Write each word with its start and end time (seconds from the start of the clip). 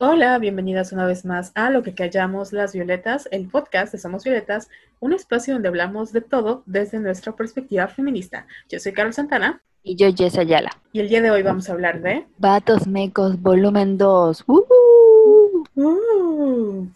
Hola, 0.00 0.38
bienvenidas 0.38 0.92
una 0.92 1.06
vez 1.06 1.24
más 1.24 1.50
a 1.56 1.70
Lo 1.70 1.82
que 1.82 1.92
callamos 1.92 2.52
las 2.52 2.72
violetas, 2.72 3.28
el 3.32 3.48
podcast 3.48 3.90
de 3.90 3.98
Somos 3.98 4.22
Violetas, 4.22 4.68
un 5.00 5.12
espacio 5.12 5.54
donde 5.54 5.66
hablamos 5.66 6.12
de 6.12 6.20
todo 6.20 6.62
desde 6.66 7.00
nuestra 7.00 7.34
perspectiva 7.34 7.88
feminista. 7.88 8.46
Yo 8.68 8.78
soy 8.78 8.92
Carol 8.92 9.12
Santana. 9.12 9.60
Y 9.82 9.96
yo, 9.96 10.06
Jess 10.14 10.38
Ayala. 10.38 10.70
Y 10.92 11.00
el 11.00 11.08
día 11.08 11.20
de 11.20 11.32
hoy 11.32 11.42
vamos 11.42 11.68
a 11.68 11.72
hablar 11.72 12.00
de... 12.00 12.24
Vatos 12.38 12.86
Mecos, 12.86 13.42
volumen 13.42 13.98
2. 13.98 14.44
Uh. 14.46 16.86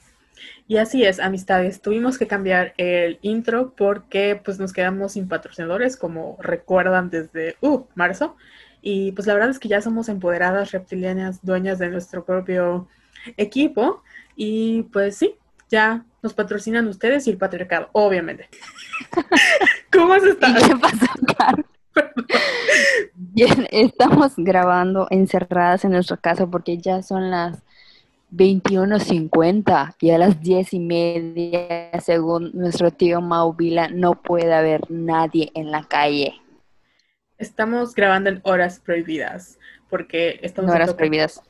Y 0.69 0.77
así 0.77 1.05
es, 1.05 1.19
amistades. 1.19 1.83
Tuvimos 1.83 2.19
que 2.19 2.29
cambiar 2.29 2.73
el 2.77 3.19
intro 3.23 3.75
porque 3.77 4.41
pues 4.45 4.61
nos 4.61 4.73
quedamos 4.73 5.15
sin 5.15 5.27
patrocinadores, 5.27 5.97
como 5.97 6.39
recuerdan 6.41 7.11
desde 7.11 7.57
uh, 7.63 7.83
marzo. 7.97 8.37
Y 8.83 9.13
pues 9.13 9.27
la 9.27 9.35
verdad 9.35 9.51
es 9.51 9.59
que 9.59 9.69
ya 9.69 9.81
somos 9.81 10.09
empoderadas 10.09 10.73
reptilianas, 10.73 11.43
dueñas 11.43 11.79
de 11.79 11.89
nuestro 11.89 12.25
propio 12.25 12.89
equipo. 13.37 14.03
Y 14.37 14.83
pues 14.93 15.17
sí, 15.17 15.37
ya 15.71 16.05
nos 16.23 16.35
patrocinan 16.35 16.89
ustedes 16.89 17.27
y 17.27 17.31
el 17.31 17.39
patriarcado, 17.39 17.89
obviamente. 17.93 18.49
¿Cómo 19.93 20.13
has 20.13 20.25
estado? 20.25 20.55
¿Qué 20.55 21.35
Carol? 21.39 21.65
Bien, 23.15 23.67
estamos 23.71 24.35
grabando 24.37 25.07
encerradas 25.11 25.85
en 25.85 25.93
nuestra 25.93 26.17
casa 26.17 26.47
porque 26.47 26.79
ya 26.79 27.03
son 27.03 27.31
las 27.31 27.63
21.50 28.33 29.97
y 30.01 30.11
a 30.11 30.19
las 30.19 30.41
10 30.41 30.73
y 30.73 30.81
media, 30.81 31.91
según 32.01 32.51
nuestro 32.55 32.91
tío 32.91 33.21
Mauvila, 33.21 33.89
no 33.89 34.15
puede 34.15 34.55
haber 34.55 34.91
nadie 34.91 35.51
en 35.55 35.71
la 35.71 35.85
calle. 35.85 36.42
Estamos 37.43 37.95
grabando 37.95 38.31
en 38.31 38.41
horas 38.45 38.79
prohibidas, 38.81 39.59
porque 39.91 40.39
estamos 40.43 40.71
en 40.71 40.77
en 40.77 40.77
horas 40.77 40.89
toque, 40.91 40.99
prohibidas. 40.99 41.43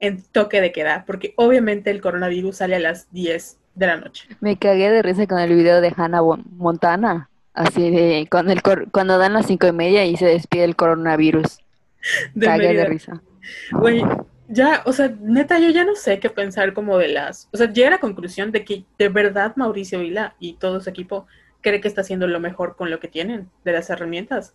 en 0.00 0.22
toque 0.30 0.60
de 0.60 0.72
queda, 0.72 1.04
porque 1.06 1.32
obviamente 1.36 1.90
el 1.90 2.00
coronavirus 2.00 2.58
sale 2.58 2.76
a 2.76 2.80
las 2.80 3.10
10 3.12 3.58
de 3.74 3.86
la 3.86 3.96
noche. 3.96 4.28
Me 4.40 4.58
cagué 4.58 4.90
de 4.90 5.02
risa 5.02 5.26
con 5.26 5.38
el 5.38 5.54
video 5.54 5.80
de 5.80 5.92
Hannah 5.96 6.22
Montana, 6.56 7.30
así 7.54 7.90
de 7.90 8.28
cuando, 8.30 8.52
el 8.52 8.62
cor- 8.62 8.90
cuando 8.92 9.18
dan 9.18 9.32
las 9.32 9.46
cinco 9.46 9.66
y 9.66 9.72
media 9.72 10.04
y 10.04 10.16
se 10.16 10.26
despide 10.26 10.64
el 10.64 10.76
coronavirus. 10.76 11.58
De 12.34 12.46
Cagué 12.46 12.74
de 12.74 12.84
risa. 12.84 13.22
Güey, 13.70 14.02
ya, 14.48 14.82
o 14.86 14.92
sea, 14.92 15.12
neta, 15.20 15.58
yo 15.60 15.70
ya 15.70 15.84
no 15.84 15.94
sé 15.94 16.18
qué 16.20 16.30
pensar 16.30 16.72
como 16.74 16.98
de 16.98 17.08
las... 17.08 17.48
O 17.52 17.56
sea, 17.56 17.66
llegué 17.72 17.86
a 17.86 17.90
la 17.92 18.00
conclusión 18.00 18.50
de 18.52 18.64
que 18.64 18.84
de 18.98 19.08
verdad 19.08 19.54
Mauricio 19.56 20.00
Vila 20.00 20.34
y 20.40 20.54
todo 20.54 20.80
su 20.80 20.90
equipo 20.90 21.26
cree 21.60 21.80
que 21.80 21.88
está 21.88 22.00
haciendo 22.00 22.26
lo 22.26 22.40
mejor 22.40 22.74
con 22.76 22.90
lo 22.90 22.98
que 22.98 23.08
tienen, 23.08 23.48
de 23.64 23.72
las 23.72 23.88
herramientas. 23.88 24.54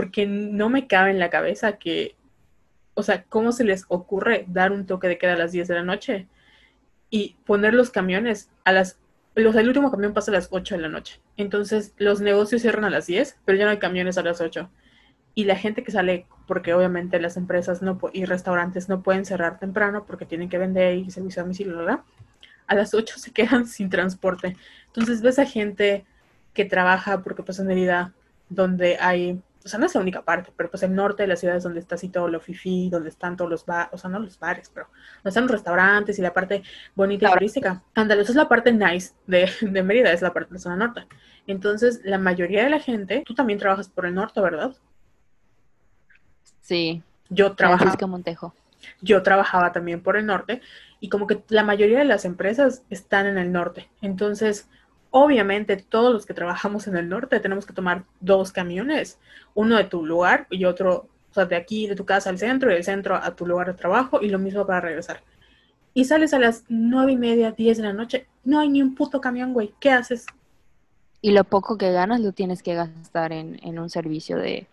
Porque 0.00 0.26
no 0.26 0.68
me 0.70 0.86
cabe 0.86 1.10
en 1.10 1.18
la 1.18 1.30
cabeza 1.30 1.78
que... 1.78 2.16
O 2.94 3.02
sea, 3.02 3.24
¿cómo 3.24 3.52
se 3.52 3.64
les 3.64 3.84
ocurre 3.88 4.44
dar 4.48 4.72
un 4.72 4.86
toque 4.86 5.08
de 5.08 5.18
queda 5.18 5.34
a 5.34 5.38
las 5.38 5.52
10 5.52 5.68
de 5.68 5.74
la 5.74 5.82
noche? 5.82 6.26
Y 7.10 7.36
poner 7.44 7.74
los 7.74 7.90
camiones 7.90 8.50
a 8.64 8.72
las... 8.72 8.98
Los, 9.34 9.54
el 9.56 9.68
último 9.68 9.90
camión 9.90 10.12
pasa 10.12 10.30
a 10.30 10.34
las 10.34 10.48
8 10.50 10.76
de 10.76 10.82
la 10.82 10.88
noche. 10.88 11.20
Entonces, 11.36 11.94
los 11.98 12.20
negocios 12.20 12.62
cierran 12.62 12.84
a 12.84 12.90
las 12.90 13.06
10, 13.06 13.38
pero 13.44 13.56
ya 13.58 13.64
no 13.64 13.70
hay 13.70 13.78
camiones 13.78 14.18
a 14.18 14.22
las 14.22 14.40
8 14.40 14.68
y 15.34 15.44
la 15.44 15.56
gente 15.56 15.84
que 15.84 15.92
sale, 15.92 16.26
porque 16.46 16.74
obviamente 16.74 17.20
las 17.20 17.36
empresas 17.36 17.82
no 17.82 17.98
y 18.12 18.24
restaurantes 18.24 18.88
no 18.88 19.02
pueden 19.02 19.24
cerrar 19.24 19.58
temprano 19.58 20.04
porque 20.06 20.26
tienen 20.26 20.48
que 20.48 20.58
vender 20.58 20.96
y 20.96 21.10
servicio 21.10 21.40
a 21.40 21.44
domicilio, 21.44 21.76
¿verdad? 21.76 22.00
A 22.66 22.74
las 22.74 22.94
8 22.94 23.18
se 23.18 23.32
quedan 23.32 23.66
sin 23.66 23.90
transporte. 23.90 24.56
Entonces 24.86 25.22
ves 25.22 25.38
a 25.38 25.46
gente 25.46 26.04
que 26.52 26.64
trabaja, 26.64 27.22
porque 27.22 27.44
en 27.46 27.66
Mérida, 27.66 28.12
donde 28.48 28.96
hay, 29.00 29.40
o 29.64 29.68
sea, 29.68 29.78
no 29.78 29.86
es 29.86 29.94
la 29.94 30.00
única 30.00 30.22
parte, 30.24 30.52
pero 30.56 30.70
pues 30.70 30.82
el 30.82 30.94
norte 30.94 31.22
de 31.22 31.26
la 31.28 31.36
ciudad 31.36 31.56
es 31.56 31.62
donde 31.64 31.80
está 31.80 31.96
así 31.96 32.08
todo 32.08 32.28
lo 32.28 32.40
fifí, 32.40 32.88
donde 32.90 33.08
están 33.10 33.36
todos 33.36 33.50
los 33.50 33.66
bares, 33.66 33.90
o 33.92 33.98
sea, 33.98 34.08
no 34.10 34.18
los 34.18 34.38
bares, 34.38 34.70
pero 34.72 34.88
donde 35.16 35.28
están 35.30 35.44
los 35.44 35.52
restaurantes 35.52 36.18
y 36.18 36.22
la 36.22 36.32
parte 36.32 36.62
bonita 36.94 37.26
y 37.26 37.30
turística. 37.30 37.82
Ándale, 37.94 38.22
esa 38.22 38.32
es 38.32 38.36
la 38.36 38.48
parte 38.48 38.72
nice 38.72 39.14
de, 39.26 39.50
de 39.60 39.82
Mérida, 39.82 40.12
es 40.12 40.22
la 40.22 40.32
parte 40.32 40.50
de 40.50 40.54
la 40.54 40.60
zona 40.60 40.76
norte. 40.76 41.06
Entonces, 41.46 42.00
la 42.04 42.18
mayoría 42.18 42.64
de 42.64 42.70
la 42.70 42.80
gente, 42.80 43.22
tú 43.26 43.34
también 43.34 43.58
trabajas 43.58 43.88
por 43.88 44.06
el 44.06 44.14
norte, 44.14 44.40
¿verdad? 44.40 44.76
Sí, 46.60 47.02
Yo 47.28 47.54
trabajaba, 47.56 47.92
Francisco 47.92 48.08
Montejo. 48.08 48.54
yo 49.00 49.22
trabajaba 49.22 49.72
también 49.72 50.02
por 50.02 50.16
el 50.16 50.26
norte 50.26 50.60
y 51.00 51.08
como 51.08 51.26
que 51.26 51.42
la 51.48 51.64
mayoría 51.64 51.98
de 51.98 52.04
las 52.04 52.24
empresas 52.24 52.84
están 52.90 53.26
en 53.26 53.38
el 53.38 53.52
norte. 53.52 53.90
Entonces, 54.02 54.68
obviamente 55.10 55.76
todos 55.76 56.12
los 56.12 56.26
que 56.26 56.34
trabajamos 56.34 56.86
en 56.86 56.96
el 56.96 57.08
norte 57.08 57.40
tenemos 57.40 57.66
que 57.66 57.72
tomar 57.72 58.04
dos 58.20 58.52
camiones, 58.52 59.18
uno 59.54 59.76
de 59.76 59.84
tu 59.84 60.06
lugar 60.06 60.46
y 60.50 60.64
otro, 60.64 61.08
o 61.30 61.34
sea, 61.34 61.46
de 61.46 61.56
aquí, 61.56 61.86
de 61.86 61.96
tu 61.96 62.04
casa 62.04 62.30
al 62.30 62.38
centro 62.38 62.70
y 62.70 62.74
del 62.74 62.84
centro 62.84 63.16
a 63.16 63.34
tu 63.34 63.46
lugar 63.46 63.68
de 63.68 63.74
trabajo 63.74 64.20
y 64.22 64.28
lo 64.28 64.38
mismo 64.38 64.66
para 64.66 64.80
regresar. 64.80 65.22
Y 65.92 66.04
sales 66.04 66.32
a 66.32 66.38
las 66.38 66.64
nueve 66.68 67.12
y 67.12 67.16
media, 67.16 67.50
diez 67.50 67.78
de 67.78 67.82
la 67.84 67.92
noche, 67.92 68.26
no 68.44 68.60
hay 68.60 68.68
ni 68.68 68.80
un 68.80 68.94
puto 68.94 69.20
camión, 69.20 69.52
güey. 69.52 69.74
¿Qué 69.80 69.90
haces? 69.90 70.26
Y 71.20 71.32
lo 71.32 71.44
poco 71.44 71.76
que 71.76 71.90
ganas 71.90 72.20
lo 72.20 72.32
tienes 72.32 72.62
que 72.62 72.74
gastar 72.74 73.32
en, 73.32 73.58
en 73.62 73.78
un 73.78 73.90
servicio 73.90 74.36
de, 74.36 74.68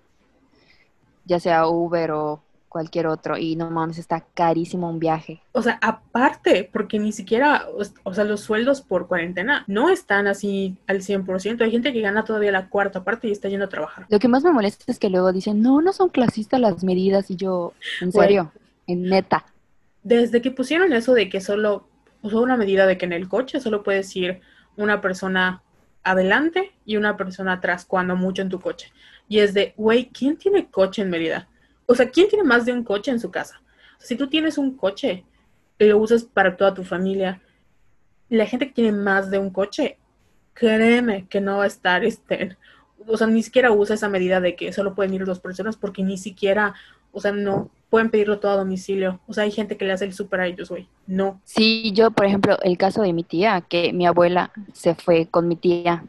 ya 1.25 1.39
sea 1.39 1.67
Uber 1.67 2.11
o 2.11 2.41
cualquier 2.77 3.07
otro. 3.07 3.37
Y 3.37 3.55
no 3.55 3.71
mames, 3.71 3.97
está 3.97 4.23
carísimo 4.35 4.87
un 4.87 4.99
viaje. 4.99 5.41
O 5.51 5.63
sea, 5.63 5.79
aparte, 5.81 6.69
porque 6.71 6.99
ni 6.99 7.11
siquiera, 7.11 7.65
o, 8.03 8.13
sea, 8.13 8.23
los 8.23 8.41
sueldos 8.41 8.81
por 8.81 9.07
cuarentena 9.07 9.63
no 9.65 9.89
están 9.89 10.27
así 10.27 10.77
al 10.85 11.01
100%. 11.01 11.61
Hay 11.61 11.71
gente 11.71 11.91
que 11.91 12.01
gana 12.01 12.23
todavía 12.23 12.51
la 12.51 12.69
cuarta 12.69 13.03
parte 13.03 13.27
y 13.27 13.31
está 13.31 13.49
yendo 13.49 13.65
a 13.65 13.69
trabajar. 13.69 14.05
Lo 14.09 14.19
que 14.19 14.27
más 14.27 14.43
me 14.43 14.51
molesta 14.51 14.91
es 14.91 14.99
que 14.99 15.09
luego 15.09 15.33
dicen, 15.33 15.63
no, 15.63 15.81
no 15.81 15.91
son 15.91 16.09
clasistas 16.09 16.61
las 16.61 16.83
medidas. 16.83 17.31
Y 17.31 17.35
yo, 17.35 17.73
en 17.99 18.11
serio, 18.11 18.51
en 18.85 19.03
neta. 19.03 19.43
Desde 20.03 20.39
que 20.39 20.51
pusieron 20.51 20.93
eso 20.93 21.15
de 21.15 21.29
que 21.29 21.41
solo, 21.41 21.87
usó 22.21 22.41
una 22.41 22.57
medida 22.57 22.85
de 22.85 22.99
que 22.99 23.05
en 23.05 23.13
el 23.13 23.27
coche 23.27 23.59
solo 23.59 23.81
puedes 23.81 24.15
ir 24.15 24.41
una 24.75 25.01
persona 25.01 25.63
adelante 26.03 26.73
y 26.85 26.95
una 26.97 27.17
persona 27.17 27.53
atrás, 27.53 27.85
cuando 27.85 28.15
mucho 28.15 28.43
en 28.43 28.49
tu 28.49 28.61
coche. 28.61 28.93
Y 29.27 29.39
es 29.39 29.55
de, 29.55 29.73
güey, 29.75 30.09
¿quién 30.09 30.37
tiene 30.37 30.69
coche 30.69 31.01
en 31.01 31.09
Mérida? 31.09 31.47
O 31.87 31.95
sea, 31.95 32.09
¿quién 32.09 32.27
tiene 32.27 32.43
más 32.43 32.65
de 32.65 32.73
un 32.73 32.83
coche 32.83 33.09
en 33.09 33.19
su 33.19 33.31
casa? 33.31 33.59
Si 33.97 34.15
tú 34.15 34.27
tienes 34.27 34.59
un 34.59 34.77
coche 34.77 35.23
y 35.79 35.85
lo 35.85 35.97
usas 35.97 36.23
para 36.23 36.55
toda 36.55 36.73
tu 36.73 36.83
familia, 36.83 37.41
la 38.29 38.45
gente 38.45 38.67
que 38.67 38.73
tiene 38.73 38.91
más 38.91 39.31
de 39.31 39.39
un 39.39 39.49
coche, 39.49 39.97
créeme 40.53 41.27
que 41.27 41.41
no 41.41 41.57
va 41.57 41.63
a 41.63 41.67
estar, 41.67 42.03
este, 42.03 42.57
o 43.07 43.17
sea, 43.17 43.27
ni 43.27 43.41
siquiera 43.41 43.71
usa 43.71 43.95
esa 43.95 44.09
medida 44.09 44.41
de 44.41 44.55
que 44.55 44.73
solo 44.73 44.93
pueden 44.93 45.13
ir 45.13 45.25
dos 45.25 45.39
personas 45.39 45.77
porque 45.77 46.03
ni 46.03 46.17
siquiera, 46.17 46.75
o 47.11 47.21
sea, 47.21 47.31
no 47.31 47.71
pueden 47.89 48.09
pedirlo 48.09 48.39
todo 48.39 48.51
a 48.51 48.57
domicilio. 48.57 49.21
O 49.27 49.33
sea, 49.33 49.45
hay 49.45 49.51
gente 49.51 49.77
que 49.77 49.85
le 49.85 49.93
hace 49.93 50.05
el 50.05 50.13
súper 50.13 50.41
a 50.41 50.47
ellos, 50.47 50.69
güey. 50.69 50.87
No. 51.05 51.39
Sí, 51.45 51.91
yo, 51.93 52.11
por 52.11 52.25
ejemplo, 52.25 52.57
el 52.63 52.77
caso 52.77 53.01
de 53.01 53.13
mi 53.13 53.23
tía, 53.23 53.61
que 53.61 53.93
mi 53.93 54.05
abuela 54.05 54.51
se 54.73 54.93
fue 54.93 55.27
con 55.27 55.47
mi 55.47 55.55
tía, 55.55 56.03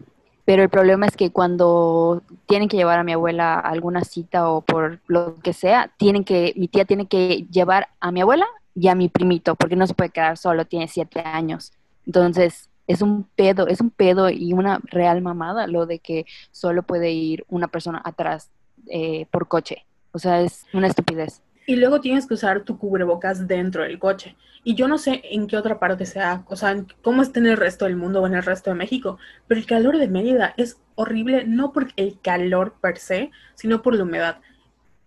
pero 0.49 0.63
el 0.63 0.71
problema 0.71 1.05
es 1.05 1.15
que 1.15 1.31
cuando 1.31 2.23
tienen 2.47 2.71
que 2.71 2.79
llevar 2.79 2.99
a 2.99 3.05
mi 3.05 3.13
abuela 3.13 3.57
a 3.57 3.69
alguna 3.69 4.03
cita 4.03 4.49
o 4.49 4.63
por 4.63 4.99
lo 5.07 5.35
que 5.41 5.53
sea, 5.53 5.93
tienen 5.99 6.25
que, 6.25 6.55
mi 6.57 6.69
tía 6.69 6.87
tiene 6.87 7.05
que 7.05 7.47
llevar 7.51 7.89
a 8.01 8.11
mi 8.13 8.23
abuela 8.23 8.47
y 8.75 8.89
a 8.89 8.95
mi 8.95 9.11
primito, 9.11 9.57
porque 9.57 9.77
no 9.77 9.87
se 9.87 9.93
puede 9.93 10.09
quedar 10.09 10.39
solo, 10.39 10.65
tiene 10.65 10.89
siete 10.89 11.21
años. 11.21 11.73
Entonces, 12.07 12.71
es 12.87 13.03
un 13.03 13.25
pedo, 13.25 13.67
es 13.67 13.83
un 13.83 13.91
pedo 13.91 14.31
y 14.31 14.55
una 14.55 14.81
real 14.85 15.21
mamada 15.21 15.67
lo 15.67 15.85
de 15.85 15.99
que 15.99 16.25
solo 16.51 16.83
puede 16.83 17.11
ir 17.11 17.45
una 17.51 17.69
persona 17.69 18.01
atrás 18.03 18.49
eh, 18.87 19.27
por 19.31 19.49
coche. 19.49 19.85
O 20.13 20.19
sea, 20.19 20.41
es 20.41 20.65
una 20.73 20.87
estupidez. 20.87 21.43
Y 21.69 21.77
luego 21.77 22.01
tienes 22.01 22.27
que 22.27 22.33
usar 22.33 22.63
tu 22.63 22.79
cubrebocas 22.79 23.47
dentro 23.47 23.83
del 23.83 23.99
coche. 23.99 24.37
Y 24.65 24.75
yo 24.75 24.89
no 24.89 24.97
sé 24.97 25.21
en 25.23 25.47
qué 25.47 25.59
otra 25.59 25.79
parte 25.79 26.07
sea, 26.07 26.43
o 26.49 26.57
sea, 26.57 26.83
cómo 27.03 27.21
está 27.21 27.41
en 27.41 27.47
el 27.47 27.59
resto 27.59 27.85
del 27.85 27.95
mundo 27.95 28.23
o 28.23 28.27
en 28.27 28.33
el 28.33 28.43
resto 28.43 28.71
de 28.71 28.77
México, 28.77 29.19
pero 29.47 29.61
el 29.61 29.67
calor 29.67 29.99
de 29.99 30.09
Mérida 30.09 30.55
es 30.57 30.81
horrible, 30.95 31.45
no 31.47 31.75
por 31.75 31.89
el 31.97 32.19
calor 32.23 32.73
per 32.81 32.97
se, 32.97 33.33
sino 33.55 33.83
por 33.83 33.95
la 33.95 34.05
humedad. 34.05 34.39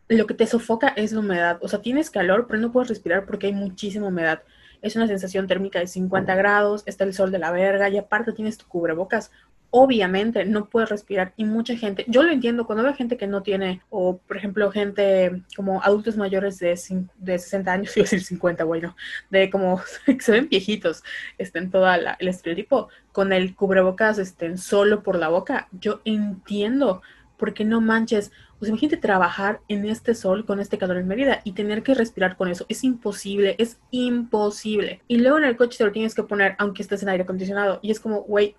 Lo 0.07 0.27
que 0.27 0.35
te 0.35 0.45
sofoca 0.45 0.89
es 0.89 1.13
la 1.13 1.21
humedad. 1.21 1.57
O 1.63 1.67
sea, 1.67 1.81
tienes 1.81 2.11
calor, 2.11 2.45
pero 2.47 2.61
no 2.61 2.71
puedes 2.71 2.89
respirar 2.89 3.25
porque 3.25 3.47
hay 3.47 3.53
muchísima 3.53 4.09
humedad. 4.09 4.43
Es 4.83 4.95
una 4.95 5.07
sensación 5.07 5.47
térmica 5.47 5.79
de 5.79 5.87
50 5.87 6.35
grados, 6.35 6.83
está 6.85 7.05
el 7.05 7.15
sol 7.15 7.31
de 7.31 7.39
la 7.39 7.49
verga 7.51 7.89
y 7.89 7.97
aparte 7.97 8.33
tienes 8.33 8.59
tu 8.59 8.67
cubrebocas. 8.67 9.31
Obviamente 9.71 10.45
no 10.45 10.65
puedes 10.65 10.89
respirar 10.89 11.33
y 11.37 11.45
mucha 11.45 11.75
gente, 11.75 12.05
yo 12.07 12.23
lo 12.23 12.31
entiendo, 12.31 12.65
cuando 12.65 12.83
veo 12.83 12.93
gente 12.93 13.17
que 13.17 13.25
no 13.25 13.41
tiene, 13.41 13.81
o 13.89 14.17
por 14.17 14.37
ejemplo 14.37 14.69
gente 14.69 15.41
como 15.55 15.81
adultos 15.81 16.17
mayores 16.17 16.59
de, 16.59 16.77
de 17.17 17.39
60 17.39 17.71
años, 17.71 17.95
iba 17.97 18.03
a 18.03 18.05
decir 18.05 18.21
50, 18.21 18.63
bueno, 18.65 18.95
de 19.29 19.49
como 19.49 19.81
se 20.19 20.31
ven 20.31 20.49
viejitos, 20.49 21.03
este, 21.37 21.59
en 21.59 21.71
todo 21.71 21.91
el 21.91 22.27
estereotipo, 22.27 22.89
con 23.11 23.33
el 23.33 23.55
cubrebocas 23.55 24.17
este, 24.17 24.57
solo 24.57 25.03
por 25.03 25.17
la 25.17 25.29
boca, 25.29 25.67
yo 25.71 26.01
entiendo, 26.05 27.01
porque 27.37 27.65
no 27.65 27.81
manches, 27.81 28.31
pues 28.59 28.69
imagínate 28.69 28.97
trabajar 28.97 29.61
en 29.67 29.85
este 29.85 30.13
sol 30.13 30.45
con 30.45 30.59
este 30.59 30.77
calor 30.77 30.97
en 30.97 31.07
Mérida 31.07 31.41
y 31.43 31.53
tener 31.53 31.81
que 31.81 31.95
respirar 31.95 32.37
con 32.37 32.47
eso. 32.47 32.67
Es 32.69 32.83
imposible, 32.83 33.55
es 33.57 33.79
imposible. 33.89 35.01
Y 35.07 35.17
luego 35.17 35.39
en 35.39 35.45
el 35.45 35.57
coche 35.57 35.79
te 35.79 35.85
lo 35.85 35.91
tienes 35.91 36.13
que 36.13 36.21
poner 36.21 36.55
aunque 36.59 36.83
estés 36.83 37.01
en 37.01 37.09
aire 37.09 37.23
acondicionado. 37.23 37.79
Y 37.81 37.89
es 37.89 37.99
como, 37.99 38.21
güey, 38.21 38.55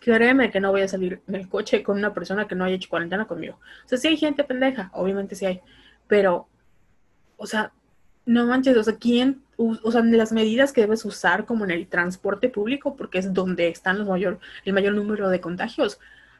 créeme 0.00 0.50
que 0.50 0.60
no 0.60 0.70
voy 0.70 0.82
a 0.82 0.88
salir 0.88 1.20
en 1.28 1.34
el 1.34 1.48
coche 1.48 1.82
con 1.82 1.98
una 1.98 2.14
persona 2.14 2.46
que 2.46 2.54
no 2.54 2.64
haya 2.64 2.76
hecho 2.76 2.88
cuarentena 2.88 3.26
conmigo. 3.26 3.58
O 3.84 3.88
sea, 3.88 3.98
sí 3.98 4.08
hay 4.08 4.16
gente 4.16 4.44
pendeja, 4.44 4.90
obviamente 4.94 5.34
sí 5.34 5.46
hay. 5.46 5.60
Pero, 6.08 6.48
o 7.36 7.46
sea, 7.46 7.72
no 8.24 8.46
manches, 8.46 8.76
o 8.76 8.82
sea, 8.82 8.96
¿quién 8.96 9.46
o 9.56 9.90
sea, 9.90 10.02
las 10.02 10.32
medidas 10.32 10.72
que 10.72 10.82
debes 10.82 11.04
usar 11.04 11.46
como 11.46 11.64
en 11.64 11.70
el 11.70 11.86
transporte 11.88 12.48
público, 12.48 12.96
porque 12.96 13.18
es 13.18 13.32
donde 13.32 13.68
están 13.68 13.98
los 13.98 14.08
mayor, 14.08 14.38
el 14.64 14.72
mayor 14.72 14.94
número 14.94 15.28
de 15.28 15.40
contagios, 15.40 15.98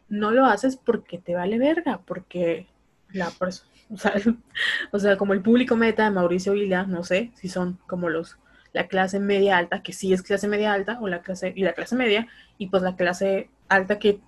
no 0.08 0.30
lo 0.30 0.44
haces 0.44 0.76
porque 0.76 1.18
te 1.18 1.34
vale 1.34 1.58
verga, 1.58 2.00
porque 2.06 2.66
la 3.10 3.30
persona, 3.30 3.70
o 3.90 3.96
sea, 3.96 4.14
o 4.92 4.98
sea, 4.98 5.16
como 5.16 5.32
el 5.32 5.42
público 5.42 5.76
meta 5.76 6.04
de 6.04 6.10
Mauricio 6.10 6.52
Villa, 6.52 6.84
no 6.84 7.04
sé 7.04 7.32
si 7.34 7.48
son 7.48 7.78
como 7.86 8.10
los 8.10 8.36
la 8.76 8.88
clase 8.88 9.18
media 9.20 9.56
alta, 9.56 9.82
que 9.82 9.94
sí 9.94 10.12
es 10.12 10.20
clase 10.22 10.48
media 10.48 10.74
alta, 10.74 10.98
o 11.00 11.08
la 11.08 11.22
clase, 11.22 11.50
y 11.56 11.62
la 11.62 11.72
clase 11.72 11.96
media, 11.96 12.28
y 12.58 12.66
pues 12.66 12.82
la 12.82 12.94
clase 12.94 13.48
alta 13.68 13.98
que, 13.98 14.18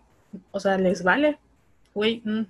o 0.53 0.59
sea, 0.59 0.79
les 0.79 1.03
vale, 1.05 1.37
güey, 1.93 2.23
mm, 2.25 2.47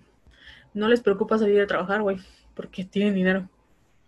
no 0.75 0.87
les 0.89 1.01
preocupa 1.01 1.39
salir 1.39 1.61
a 1.61 1.67
trabajar, 1.67 2.03
güey, 2.03 2.19
porque 2.55 2.85
tienen 2.85 3.15
dinero. 3.15 3.49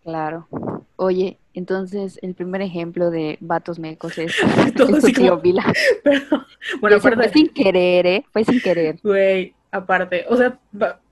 Claro. 0.04 0.46
Oye, 0.94 1.38
entonces 1.52 2.20
el 2.22 2.34
primer 2.34 2.62
ejemplo 2.62 3.10
de 3.10 3.38
vatos 3.40 3.80
mecos 3.80 4.16
es 4.18 4.36
Todo 4.76 4.96
así 4.98 5.12
como- 5.12 5.38
Vila. 5.38 5.64
Pero, 6.04 6.44
bueno, 6.80 7.00
fue 7.00 7.28
sin 7.30 7.48
querer, 7.48 8.06
¿eh? 8.06 8.24
Fue 8.32 8.44
sin 8.44 8.60
querer. 8.60 9.00
güey, 9.02 9.52
aparte, 9.72 10.24
o 10.28 10.36
sea, 10.36 10.58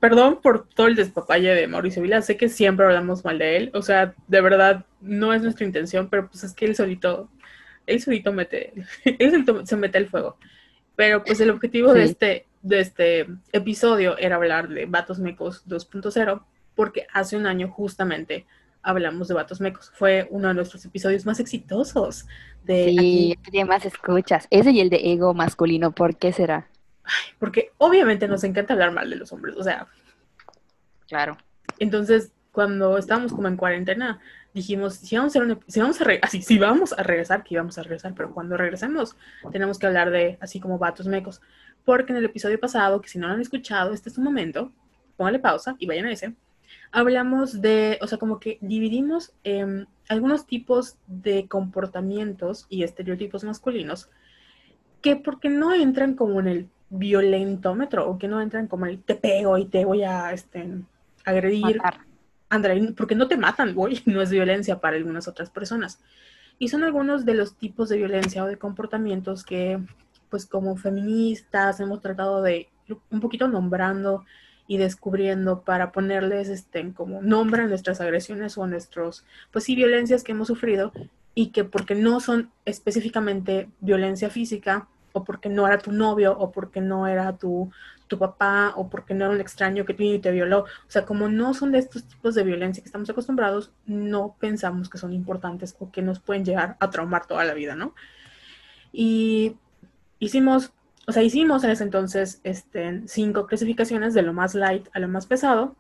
perdón 0.01 0.41
por 0.43 0.69
todo 0.69 0.89
el 0.89 0.97
despapalle 0.97 1.55
de 1.55 1.67
Mauricio 1.67 2.03
Vila, 2.03 2.23
sé 2.23 2.37
que 2.37 2.49
siempre 2.49 2.87
hablamos 2.87 3.25
mal 3.25 3.39
de 3.39 3.57
él, 3.57 3.71
o 3.75 3.83
sea, 3.83 4.15
de 4.27 4.41
verdad, 4.41 4.85
no 5.01 5.33
es 5.33 5.43
nuestra 5.43 5.65
intención, 5.65 6.09
pero 6.09 6.29
pues 6.29 6.45
es 6.45 6.53
que 6.55 6.65
él 6.65 6.75
solito, 6.75 7.29
él 7.87 8.01
solito 8.01 8.33
mete, 8.33 8.73
él 9.05 9.31
solito 9.31 9.65
se 9.65 9.77
mete 9.77 9.99
el 9.99 10.09
fuego. 10.09 10.37
Pero 10.97 11.23
pues 11.23 11.39
el 11.39 11.51
objetivo 11.51 11.95
de 11.95 12.03
este, 12.03 12.47
de 12.63 12.81
este 12.81 13.27
episodio 13.53 14.19
era 14.19 14.35
hablar 14.35 14.69
de 14.69 14.87
Vatos 14.87 15.21
Mecos 15.21 15.65
2.0, 15.69 16.43
porque 16.75 17.07
hace 17.13 17.37
un 17.37 17.47
año 17.47 17.69
justamente 17.69 18.47
hablamos 18.83 19.29
de 19.29 19.35
Vatos 19.35 19.61
Mecos. 19.61 19.93
Fue 19.95 20.27
uno 20.31 20.49
de 20.49 20.55
nuestros 20.55 20.85
episodios 20.85 21.25
más 21.25 21.39
exitosos 21.39 22.27
de 22.65 22.87
Sí, 22.87 23.39
aquí, 23.39 23.65
más 23.65 23.85
escuchas. 23.85 24.49
Ese 24.51 24.73
y 24.73 24.81
el 24.81 24.91
de 24.91 25.13
ego 25.13 25.35
masculino, 25.35 25.93
¿por 25.93 26.17
qué 26.17 26.33
será? 26.33 26.67
Porque 27.39 27.71
obviamente 27.79 28.29
nos 28.29 28.45
encanta 28.45 28.73
hablar 28.75 28.93
mal 28.93 29.09
de 29.11 29.17
los 29.17 29.33
hombres, 29.33 29.57
o 29.57 29.63
sea, 29.63 29.87
Claro. 31.07 31.39
Entonces, 31.79 32.33
cuando 32.53 32.99
estábamos 32.99 33.33
como 33.33 33.49
en 33.49 33.57
cuarentena, 33.57 34.19
dijimos, 34.53 34.95
si 34.95 35.17
vamos 35.17 35.31
a 35.31 35.39
hacer 35.39 35.43
un 35.43 35.57
ep- 35.57 35.65
si 35.67 35.81
vamos 35.81 36.01
a 36.01 36.05
así, 36.23 36.43
si 36.43 36.59
vamos 36.59 36.93
a 36.93 37.03
regresar, 37.03 37.45
que 37.45 37.55
íbamos 37.55 37.79
a 37.79 37.83
regresar, 37.83 38.15
pero 38.15 38.33
cuando 38.33 38.57
regresemos, 38.57 39.17
tenemos 39.53 39.79
que 39.79 39.87
hablar 39.87 40.11
de 40.11 40.37
así 40.41 40.61
como 40.61 40.79
vatos 40.79 41.07
mecos. 41.07 41.41
Porque 41.85 42.13
en 42.13 42.19
el 42.19 42.25
episodio 42.27 42.61
pasado, 42.61 43.01
que 43.01 43.09
si 43.09 43.19
no 43.19 43.29
lo 43.29 43.35
han 43.35 43.41
escuchado, 43.41 43.93
este 43.95 44.09
es 44.11 44.17
su 44.17 44.21
momento, 44.21 44.73
póngale 45.17 45.39
pausa 45.39 45.77
y 45.79 45.87
vayan 45.87 46.07
a 46.07 46.13
ese. 46.13 46.35
Hablamos 46.93 47.63
de, 47.63 47.99
o 48.03 48.07
sea, 48.07 48.19
como 48.19 48.39
que 48.41 48.59
dividimos 48.61 49.33
em, 49.45 49.87
algunos 50.09 50.47
tipos 50.47 50.97
de 51.07 51.47
comportamientos 51.49 52.67
y 52.69 52.83
estereotipos 52.83 53.45
masculinos 53.45 54.11
que 55.01 55.17
porque 55.17 55.49
no 55.49 55.73
entran 55.73 56.15
como 56.15 56.41
en 56.41 56.49
el 56.49 56.69
violentómetro 56.91 58.09
o 58.09 58.19
que 58.19 58.29
no 58.29 58.41
entran 58.41 58.67
como 58.67 58.87
el 58.87 59.03
te 59.03 59.15
pego 59.15 59.59
y 59.59 59.67
te 59.67 59.85
voy 59.85 60.03
a 60.03 60.33
este, 60.33 60.69
agredir. 61.25 61.81
Ándale, 62.51 62.93
porque 62.93 63.15
no 63.15 63.29
te 63.29 63.37
matan, 63.37 63.75
güey, 63.75 64.03
no 64.07 64.23
es 64.23 64.31
violencia 64.31 64.81
para 64.81 64.97
algunas 64.97 65.29
otras 65.29 65.51
personas. 65.51 66.01
Y 66.59 66.69
son 66.69 66.83
algunos 66.83 67.25
de 67.25 67.35
los 67.35 67.57
tipos 67.57 67.89
de 67.89 67.99
violencia 67.99 68.43
o 68.43 68.47
de 68.47 68.59
comportamientos 68.59 69.45
que, 69.45 69.81
pues 70.29 70.47
como 70.47 70.77
feministas, 70.77 71.79
hemos 71.81 72.01
tratado 72.01 72.43
de 72.43 72.69
un 73.11 73.21
poquito 73.21 73.49
nombrando 73.49 74.25
y 74.67 74.79
descubriendo 74.79 75.63
para 75.63 75.93
ponerles 75.93 76.49
este, 76.49 76.93
como 76.93 77.23
nombre 77.23 77.63
a 77.63 77.67
nuestras 77.67 78.01
agresiones 78.01 78.59
o 78.59 78.65
a 78.65 78.67
nuestros, 78.67 79.25
pues 79.51 79.65
sí, 79.65 79.77
violencias 79.77 80.25
que 80.25 80.33
hemos 80.33 80.49
sufrido 80.49 80.93
y 81.35 81.49
que 81.49 81.65
porque 81.65 81.95
no 81.95 82.21
son 82.21 82.51
específicamente 82.65 83.71
violencia 83.81 84.29
física 84.31 84.89
o 85.19 85.25
porque 85.25 85.49
no 85.49 85.67
era 85.67 85.79
tu 85.79 85.93
novio 85.93 86.37
o 86.39 86.51
porque 86.51 86.81
no 86.81 87.07
era 87.07 87.37
tu, 87.37 87.71
tu 88.09 88.19
papá 88.19 88.73
o 88.77 88.89
porque 88.89 89.15
no 89.15 89.27
era 89.27 89.35
un 89.35 89.41
extraño 89.41 89.85
que 89.85 89.95
y 89.99 90.19
te 90.19 90.31
violó. 90.33 90.61
O 90.63 90.91
sea, 90.91 91.05
como 91.05 91.29
no 91.29 91.55
son 91.55 91.73
de 91.73 91.79
estos 91.79 92.05
tipos 92.05 92.35
de 92.35 92.43
violencia 92.43 92.83
que 92.83 92.89
estamos 92.89 93.09
acostumbrados, 93.11 93.73
no 93.87 94.37
pensamos 94.41 94.89
que 94.89 94.99
son 94.99 95.13
importantes 95.13 95.77
o 95.79 95.91
que 95.93 96.03
nos 96.03 96.19
pueden 96.19 96.45
llegar 96.45 96.77
a 96.81 96.91
traumar 96.91 97.27
toda 97.27 97.45
la 97.45 97.55
vida, 97.55 97.75
¿no? 97.77 97.95
Y 98.93 99.57
hicimos, 100.19 100.73
o 101.07 101.13
sea, 101.13 101.23
hicimos 101.23 101.63
en 101.65 101.71
ese 101.71 101.85
entonces 101.85 102.41
este, 102.45 103.03
cinco 103.07 103.47
clasificaciones 103.47 104.15
de 104.15 104.23
lo 104.23 104.33
más 104.33 104.55
light 104.55 104.89
a 104.93 104.99
lo 104.99 105.09
más 105.09 105.27
pesado, 105.27 105.77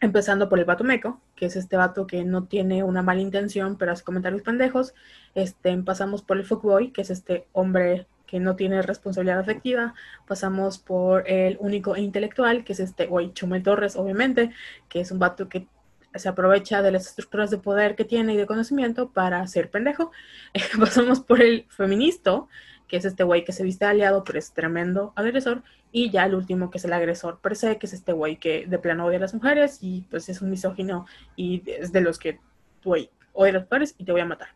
empezando 0.00 0.48
por 0.48 0.58
el 0.58 0.64
vato 0.64 0.84
meco, 0.84 1.20
que 1.34 1.46
es 1.46 1.56
este 1.56 1.76
vato 1.76 2.06
que 2.06 2.24
no 2.24 2.44
tiene 2.44 2.84
una 2.84 3.02
mala 3.02 3.20
intención, 3.20 3.76
pero 3.76 3.92
hace 3.92 4.04
comentarios 4.04 4.42
pendejos. 4.42 4.94
Este, 5.34 5.76
pasamos 5.78 6.22
por 6.22 6.36
el 6.36 6.44
fuckboy, 6.44 6.92
que 6.92 7.02
es 7.02 7.10
este 7.10 7.46
hombre 7.52 8.06
que 8.28 8.38
no 8.38 8.54
tiene 8.54 8.82
responsabilidad 8.82 9.40
afectiva. 9.40 9.94
Pasamos 10.26 10.78
por 10.78 11.28
el 11.28 11.56
único 11.60 11.96
intelectual, 11.96 12.62
que 12.62 12.74
es 12.74 12.80
este 12.80 13.06
güey 13.06 13.32
Chumel 13.32 13.62
Torres, 13.62 13.96
obviamente, 13.96 14.50
que 14.88 15.00
es 15.00 15.10
un 15.10 15.18
vato 15.18 15.48
que 15.48 15.66
se 16.14 16.28
aprovecha 16.28 16.82
de 16.82 16.92
las 16.92 17.06
estructuras 17.06 17.50
de 17.50 17.58
poder 17.58 17.96
que 17.96 18.04
tiene 18.04 18.34
y 18.34 18.36
de 18.36 18.46
conocimiento 18.46 19.10
para 19.10 19.46
ser 19.46 19.70
pendejo. 19.70 20.12
Pasamos 20.78 21.20
por 21.20 21.40
el 21.40 21.64
feminista, 21.70 22.44
que 22.86 22.98
es 22.98 23.06
este 23.06 23.24
güey 23.24 23.44
que 23.44 23.52
se 23.52 23.64
viste 23.64 23.86
aliado, 23.86 24.22
pero 24.24 24.38
es 24.38 24.52
tremendo 24.52 25.14
agresor. 25.16 25.62
Y 25.90 26.10
ya 26.10 26.26
el 26.26 26.34
último, 26.34 26.70
que 26.70 26.76
es 26.76 26.84
el 26.84 26.92
agresor 26.92 27.40
per 27.40 27.56
se, 27.56 27.78
que 27.78 27.86
es 27.86 27.94
este 27.94 28.12
güey 28.12 28.36
que 28.36 28.66
de 28.66 28.78
plano 28.78 29.06
odia 29.06 29.16
a 29.16 29.22
las 29.22 29.32
mujeres 29.32 29.78
y 29.80 30.02
pues 30.10 30.28
es 30.28 30.42
un 30.42 30.50
misógino 30.50 31.06
y 31.34 31.62
es 31.66 31.92
de 31.92 32.02
los 32.02 32.18
que, 32.18 32.40
güey, 32.84 33.10
odia 33.32 33.52
a 33.52 33.54
las 33.54 33.62
mujeres 33.62 33.94
y 33.96 34.04
te 34.04 34.12
voy 34.12 34.20
a 34.20 34.26
matar. 34.26 34.48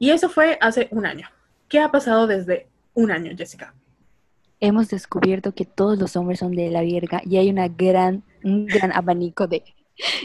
Y 0.00 0.10
eso 0.10 0.28
fue 0.28 0.58
hace 0.60 0.88
un 0.90 1.06
año. 1.06 1.28
¿Qué 1.68 1.78
ha 1.78 1.92
pasado 1.92 2.26
desde 2.26 2.71
un 2.94 3.10
año, 3.10 3.32
Jessica? 3.36 3.74
Hemos 4.60 4.88
descubierto 4.88 5.54
que 5.54 5.64
todos 5.64 5.98
los 5.98 6.16
hombres 6.16 6.38
son 6.38 6.52
de 6.52 6.70
la 6.70 6.82
verga 6.82 7.20
y 7.24 7.36
hay 7.36 7.50
una 7.50 7.68
gran, 7.68 8.22
un 8.44 8.66
gran 8.66 8.92
abanico 8.96 9.46
de, 9.46 9.64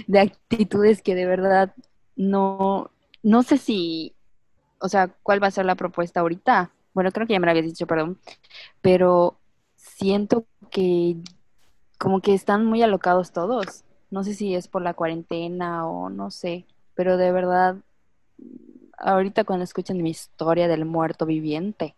de 0.07 0.19
actitudes 0.19 1.01
que 1.01 1.15
de 1.15 1.25
verdad 1.25 1.73
no, 2.15 2.91
no 3.23 3.43
sé 3.43 3.57
si, 3.57 4.15
o 4.79 4.89
sea, 4.89 5.07
cuál 5.23 5.41
va 5.41 5.47
a 5.47 5.51
ser 5.51 5.65
la 5.65 5.75
propuesta 5.75 6.19
ahorita. 6.19 6.71
Bueno, 6.93 7.11
creo 7.11 7.27
que 7.27 7.33
ya 7.33 7.39
me 7.39 7.45
lo 7.45 7.51
habías 7.51 7.65
dicho, 7.65 7.87
perdón, 7.87 8.19
pero 8.81 9.37
siento 9.75 10.45
que 10.71 11.17
como 11.97 12.21
que 12.21 12.33
están 12.33 12.65
muy 12.65 12.81
alocados 12.81 13.31
todos. 13.31 13.83
No 14.09 14.23
sé 14.23 14.33
si 14.33 14.55
es 14.55 14.67
por 14.67 14.81
la 14.81 14.93
cuarentena 14.93 15.87
o 15.87 16.09
no 16.09 16.31
sé, 16.31 16.65
pero 16.95 17.17
de 17.17 17.31
verdad, 17.31 17.77
ahorita 18.97 19.43
cuando 19.43 19.63
escuchen 19.63 20.01
mi 20.01 20.09
historia 20.11 20.67
del 20.67 20.85
muerto 20.85 21.25
viviente, 21.25 21.95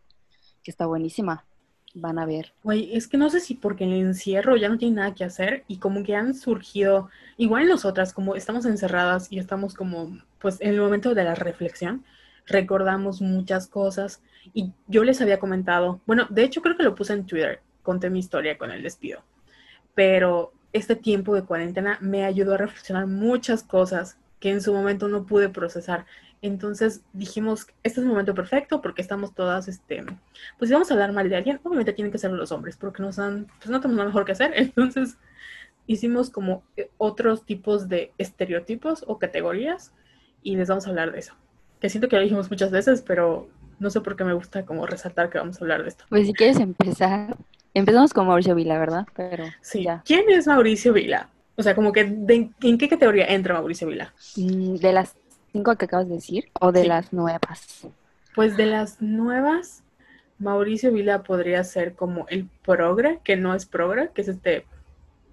que 0.64 0.72
está 0.72 0.86
buenísima, 0.86 1.46
van 1.94 2.20
a 2.20 2.26
ver. 2.26 2.54
Güey, 2.64 2.96
es 2.96 3.08
que 3.08 3.18
no 3.18 3.30
sé 3.30 3.40
si 3.40 3.56
porque 3.56 3.84
el 3.84 3.94
encierro 3.94 4.56
ya 4.56 4.70
no 4.70 4.78
tiene 4.78 4.98
nada 4.98 5.16
que 5.16 5.24
hacer 5.24 5.64
y 5.68 5.78
como 5.78 6.04
que 6.04 6.16
han 6.16 6.34
surgido, 6.36 7.10
igual 7.38 7.68
nosotras, 7.68 8.14
como 8.14 8.36
estamos 8.36 8.66
encerradas 8.66 9.32
y 9.32 9.40
estamos 9.40 9.74
como, 9.74 10.18
pues 10.40 10.60
en 10.62 10.70
el 10.70 10.82
momento 10.82 11.14
de 11.14 11.24
la 11.24 11.36
reflexión, 11.36 12.04
recordamos 12.46 13.22
muchas 13.22 13.68
cosas 13.68 14.22
y 14.54 14.72
yo 14.88 15.04
les 15.04 15.22
había 15.22 15.40
comentado, 15.40 16.02
bueno, 16.06 16.28
de 16.30 16.44
hecho 16.44 16.62
creo 16.62 16.78
que 16.78 16.84
lo 16.84 16.96
puse 16.96 17.14
en 17.14 17.26
Twitter, 17.26 17.62
conté 17.84 18.10
mi 18.10 18.20
historia 18.20 18.58
con 18.58 18.72
el 18.72 18.84
despido, 18.84 19.24
pero 19.96 20.54
este 20.74 20.96
tiempo 20.96 21.34
de 21.36 21.44
cuarentena 21.44 21.98
me 22.02 22.26
ayudó 22.26 22.54
a 22.54 22.58
reflexionar 22.58 23.08
muchas 23.08 23.64
cosas 23.64 24.18
que 24.40 24.52
en 24.52 24.62
su 24.62 24.74
momento 24.74 25.08
no 25.08 25.26
pude 25.26 25.50
procesar. 25.50 26.06
Entonces 26.42 27.02
dijimos, 27.14 27.68
este 27.84 28.00
es 28.00 28.06
el 28.06 28.06
momento 28.06 28.34
perfecto 28.34 28.82
porque 28.82 29.02
estamos 29.02 29.34
todas, 29.34 29.68
este, 29.68 30.06
pues 30.58 30.70
si 30.70 30.74
vamos 30.74 30.90
a 30.90 30.94
hablar 30.94 31.12
mal 31.12 31.30
de 31.30 31.36
alguien, 31.36 31.60
obviamente 31.64 31.92
tienen 31.94 32.12
que 32.12 32.18
ser 32.18 32.32
los 32.32 32.52
hombres 32.54 32.78
porque 32.78 33.04
nos 33.04 33.20
han, 33.20 33.48
pues 33.58 33.70
no 33.70 33.82
tenemos 33.82 33.98
nada 33.98 34.08
mejor 34.08 34.24
que 34.26 34.32
hacer. 34.32 34.54
Entonces 34.56 35.18
hicimos 35.88 36.30
como 36.30 36.64
eh, 36.78 36.90
otros 36.98 37.46
tipos 37.46 37.90
de 37.90 38.14
estereotipos 38.18 39.04
o 39.08 39.18
categorías 39.20 39.92
y 40.42 40.56
les 40.56 40.70
vamos 40.70 40.88
a 40.88 40.90
hablar 40.92 41.12
de 41.12 41.20
eso. 41.20 41.34
Que 41.82 41.90
siento 41.90 42.08
que 42.08 42.16
lo 42.16 42.22
dijimos 42.22 42.50
muchas 42.50 42.72
veces, 42.72 43.02
pero 43.02 43.50
no 43.80 43.90
sé 43.90 44.00
por 44.02 44.16
qué 44.16 44.24
me 44.24 44.34
gusta 44.34 44.66
como 44.66 44.86
resaltar 44.86 45.30
que 45.30 45.40
vamos 45.40 45.58
a 45.58 45.64
hablar 45.66 45.84
de 45.84 45.90
esto. 45.90 46.06
Pues 46.10 46.28
si 46.28 46.34
quieres 46.34 46.60
empezar, 46.60 47.36
empezamos 47.74 48.14
con 48.14 48.28
Mauricio 48.28 48.56
Vila, 48.56 48.78
¿verdad? 48.78 49.06
Pero 49.16 49.46
Sí. 49.62 49.84
ya. 49.84 50.04
¿Quién 50.06 50.30
es 50.30 50.48
Mauricio 50.48 50.94
Vila? 50.94 51.30
O 51.56 51.64
sea, 51.64 51.76
como 51.76 51.92
que 51.92 52.06
de- 52.06 52.50
en 52.62 52.78
qué 52.78 52.88
categoría 52.88 53.26
entra 53.26 53.54
Mauricio 53.56 53.88
Vila. 53.88 54.14
Mm, 54.38 54.76
de 54.76 54.94
las 54.94 55.16
cinco 55.52 55.76
que 55.76 55.86
acabas 55.86 56.08
de 56.08 56.16
decir 56.16 56.50
o 56.60 56.72
de 56.72 56.82
Sí. 56.84 56.88
las 56.88 57.14
nuevas. 57.14 57.88
Pues 58.36 58.56
de 58.58 58.66
las 58.68 59.02
nuevas, 59.02 59.84
Mauricio 60.38 60.92
Vila 60.92 61.24
podría 61.24 61.64
ser 61.64 61.94
como 61.96 62.26
el 62.30 62.48
progre, 62.64 63.20
que 63.24 63.36
no 63.36 63.54
es 63.54 63.66
progre, 63.66 64.10
que 64.14 64.22
es 64.22 64.28
este 64.30 64.66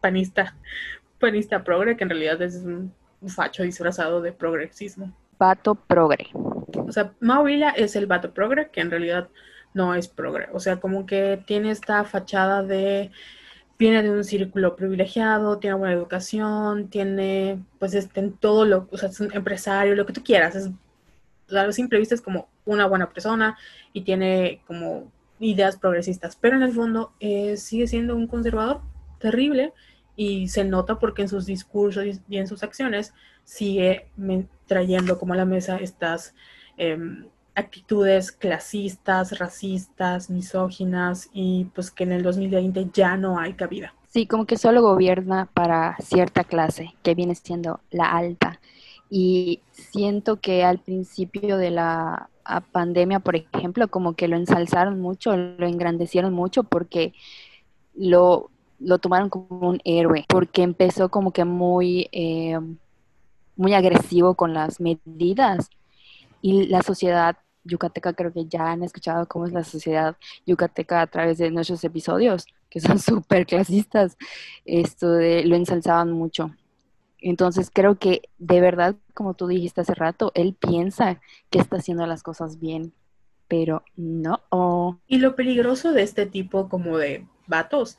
panista, 0.00 0.56
panista 1.20 1.62
progre, 1.62 1.96
que 1.96 2.04
en 2.04 2.10
realidad 2.10 2.42
es 2.42 2.56
un 2.56 2.92
facho 3.28 3.62
disfrazado 3.62 4.20
de 4.20 4.32
progresismo. 4.32 5.12
Vato 5.38 5.74
progre. 5.74 6.28
O 6.34 6.90
sea, 6.92 7.12
Mau 7.20 7.44
Vila 7.44 7.70
es 7.70 7.94
el 7.96 8.06
vato 8.06 8.32
progre, 8.32 8.70
que 8.70 8.80
en 8.80 8.90
realidad 8.90 9.28
no 9.74 9.94
es 9.94 10.08
progre. 10.08 10.48
O 10.52 10.60
sea, 10.60 10.76
como 10.76 11.04
que 11.06 11.42
tiene 11.46 11.70
esta 11.70 12.02
fachada 12.04 12.62
de 12.62 13.10
viene 13.78 14.02
de 14.02 14.10
un 14.10 14.24
círculo 14.24 14.76
privilegiado, 14.76 15.58
tiene 15.58 15.76
buena 15.76 15.94
educación, 15.94 16.88
tiene, 16.88 17.62
pues, 17.78 17.94
este, 17.94 18.20
en 18.20 18.32
todo 18.32 18.64
lo, 18.64 18.88
o 18.90 18.96
sea, 18.98 19.08
es 19.08 19.20
un 19.20 19.32
empresario, 19.34 19.94
lo 19.94 20.06
que 20.06 20.12
tú 20.12 20.22
quieras, 20.24 20.56
es 20.56 20.70
a 21.54 21.72
simple 21.72 21.98
vista 21.98 22.14
es 22.14 22.22
como 22.22 22.48
una 22.64 22.86
buena 22.86 23.08
persona 23.08 23.56
y 23.92 24.02
tiene 24.02 24.60
como 24.66 25.12
ideas 25.38 25.76
progresistas, 25.76 26.36
pero 26.36 26.56
en 26.56 26.62
el 26.62 26.72
fondo 26.72 27.12
eh, 27.20 27.56
sigue 27.56 27.86
siendo 27.86 28.16
un 28.16 28.26
conservador 28.26 28.80
terrible 29.18 29.72
y 30.16 30.48
se 30.48 30.64
nota 30.64 30.98
porque 30.98 31.22
en 31.22 31.28
sus 31.28 31.46
discursos 31.46 32.04
y 32.28 32.38
en 32.38 32.46
sus 32.46 32.62
acciones 32.62 33.12
sigue 33.44 34.08
trayendo 34.66 35.18
como 35.18 35.34
a 35.34 35.36
la 35.36 35.44
mesa 35.44 35.76
estas 35.76 36.34
em, 36.78 37.26
actitudes 37.56 38.30
clasistas, 38.30 39.38
racistas, 39.38 40.30
misóginas 40.30 41.30
y 41.32 41.64
pues 41.74 41.90
que 41.90 42.04
en 42.04 42.12
el 42.12 42.22
2020 42.22 42.90
ya 42.92 43.16
no 43.16 43.40
hay 43.40 43.54
cabida. 43.54 43.94
Sí, 44.08 44.26
como 44.26 44.44
que 44.46 44.58
solo 44.58 44.82
gobierna 44.82 45.48
para 45.52 45.96
cierta 45.98 46.44
clase, 46.44 46.94
que 47.02 47.14
viene 47.14 47.34
siendo 47.34 47.80
la 47.90 48.12
alta. 48.12 48.60
Y 49.10 49.60
siento 49.72 50.36
que 50.36 50.64
al 50.64 50.78
principio 50.78 51.56
de 51.56 51.70
la 51.70 52.28
pandemia, 52.72 53.20
por 53.20 53.36
ejemplo, 53.36 53.88
como 53.88 54.12
que 54.14 54.28
lo 54.28 54.36
ensalzaron 54.36 55.00
mucho, 55.00 55.36
lo 55.36 55.66
engrandecieron 55.66 56.32
mucho 56.32 56.62
porque 56.62 57.14
lo, 57.94 58.50
lo 58.78 58.98
tomaron 58.98 59.30
como 59.30 59.68
un 59.68 59.80
héroe, 59.84 60.24
porque 60.28 60.62
empezó 60.62 61.08
como 61.08 61.32
que 61.32 61.44
muy, 61.44 62.08
eh, 62.12 62.58
muy 63.56 63.74
agresivo 63.74 64.34
con 64.34 64.52
las 64.52 64.80
medidas 64.80 65.70
y 66.42 66.66
la 66.66 66.82
sociedad 66.82 67.36
yucateca, 67.66 68.12
creo 68.12 68.32
que 68.32 68.46
ya 68.46 68.70
han 68.70 68.82
escuchado 68.82 69.26
cómo 69.26 69.46
es 69.46 69.52
la 69.52 69.64
sociedad 69.64 70.16
yucateca 70.46 71.00
a 71.00 71.06
través 71.06 71.38
de 71.38 71.50
nuestros 71.50 71.82
episodios, 71.84 72.46
que 72.70 72.80
son 72.80 72.98
súper 72.98 73.46
clasistas, 73.46 74.16
esto 74.64 75.12
de, 75.12 75.44
lo 75.44 75.56
ensalzaban 75.56 76.12
mucho. 76.12 76.54
Entonces 77.18 77.70
creo 77.72 77.98
que 77.98 78.22
de 78.38 78.60
verdad, 78.60 78.94
como 79.14 79.34
tú 79.34 79.46
dijiste 79.46 79.80
hace 79.80 79.94
rato, 79.94 80.32
él 80.34 80.54
piensa 80.54 81.20
que 81.50 81.58
está 81.58 81.76
haciendo 81.76 82.06
las 82.06 82.22
cosas 82.22 82.60
bien, 82.60 82.92
pero 83.48 83.82
no. 83.96 85.00
Y 85.06 85.18
lo 85.18 85.34
peligroso 85.34 85.92
de 85.92 86.02
este 86.02 86.26
tipo 86.26 86.68
como 86.68 86.98
de 86.98 87.26
vatos 87.46 87.98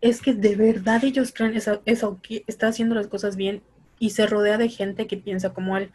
es 0.00 0.20
que 0.20 0.34
de 0.34 0.56
verdad 0.56 1.04
ellos 1.04 1.32
creen 1.32 1.54
eso, 1.56 2.20
que 2.22 2.44
está 2.46 2.68
haciendo 2.68 2.94
las 2.94 3.06
cosas 3.06 3.36
bien 3.36 3.62
y 3.98 4.10
se 4.10 4.26
rodea 4.26 4.58
de 4.58 4.68
gente 4.68 5.06
que 5.06 5.16
piensa 5.16 5.54
como 5.54 5.76
él. 5.76 5.92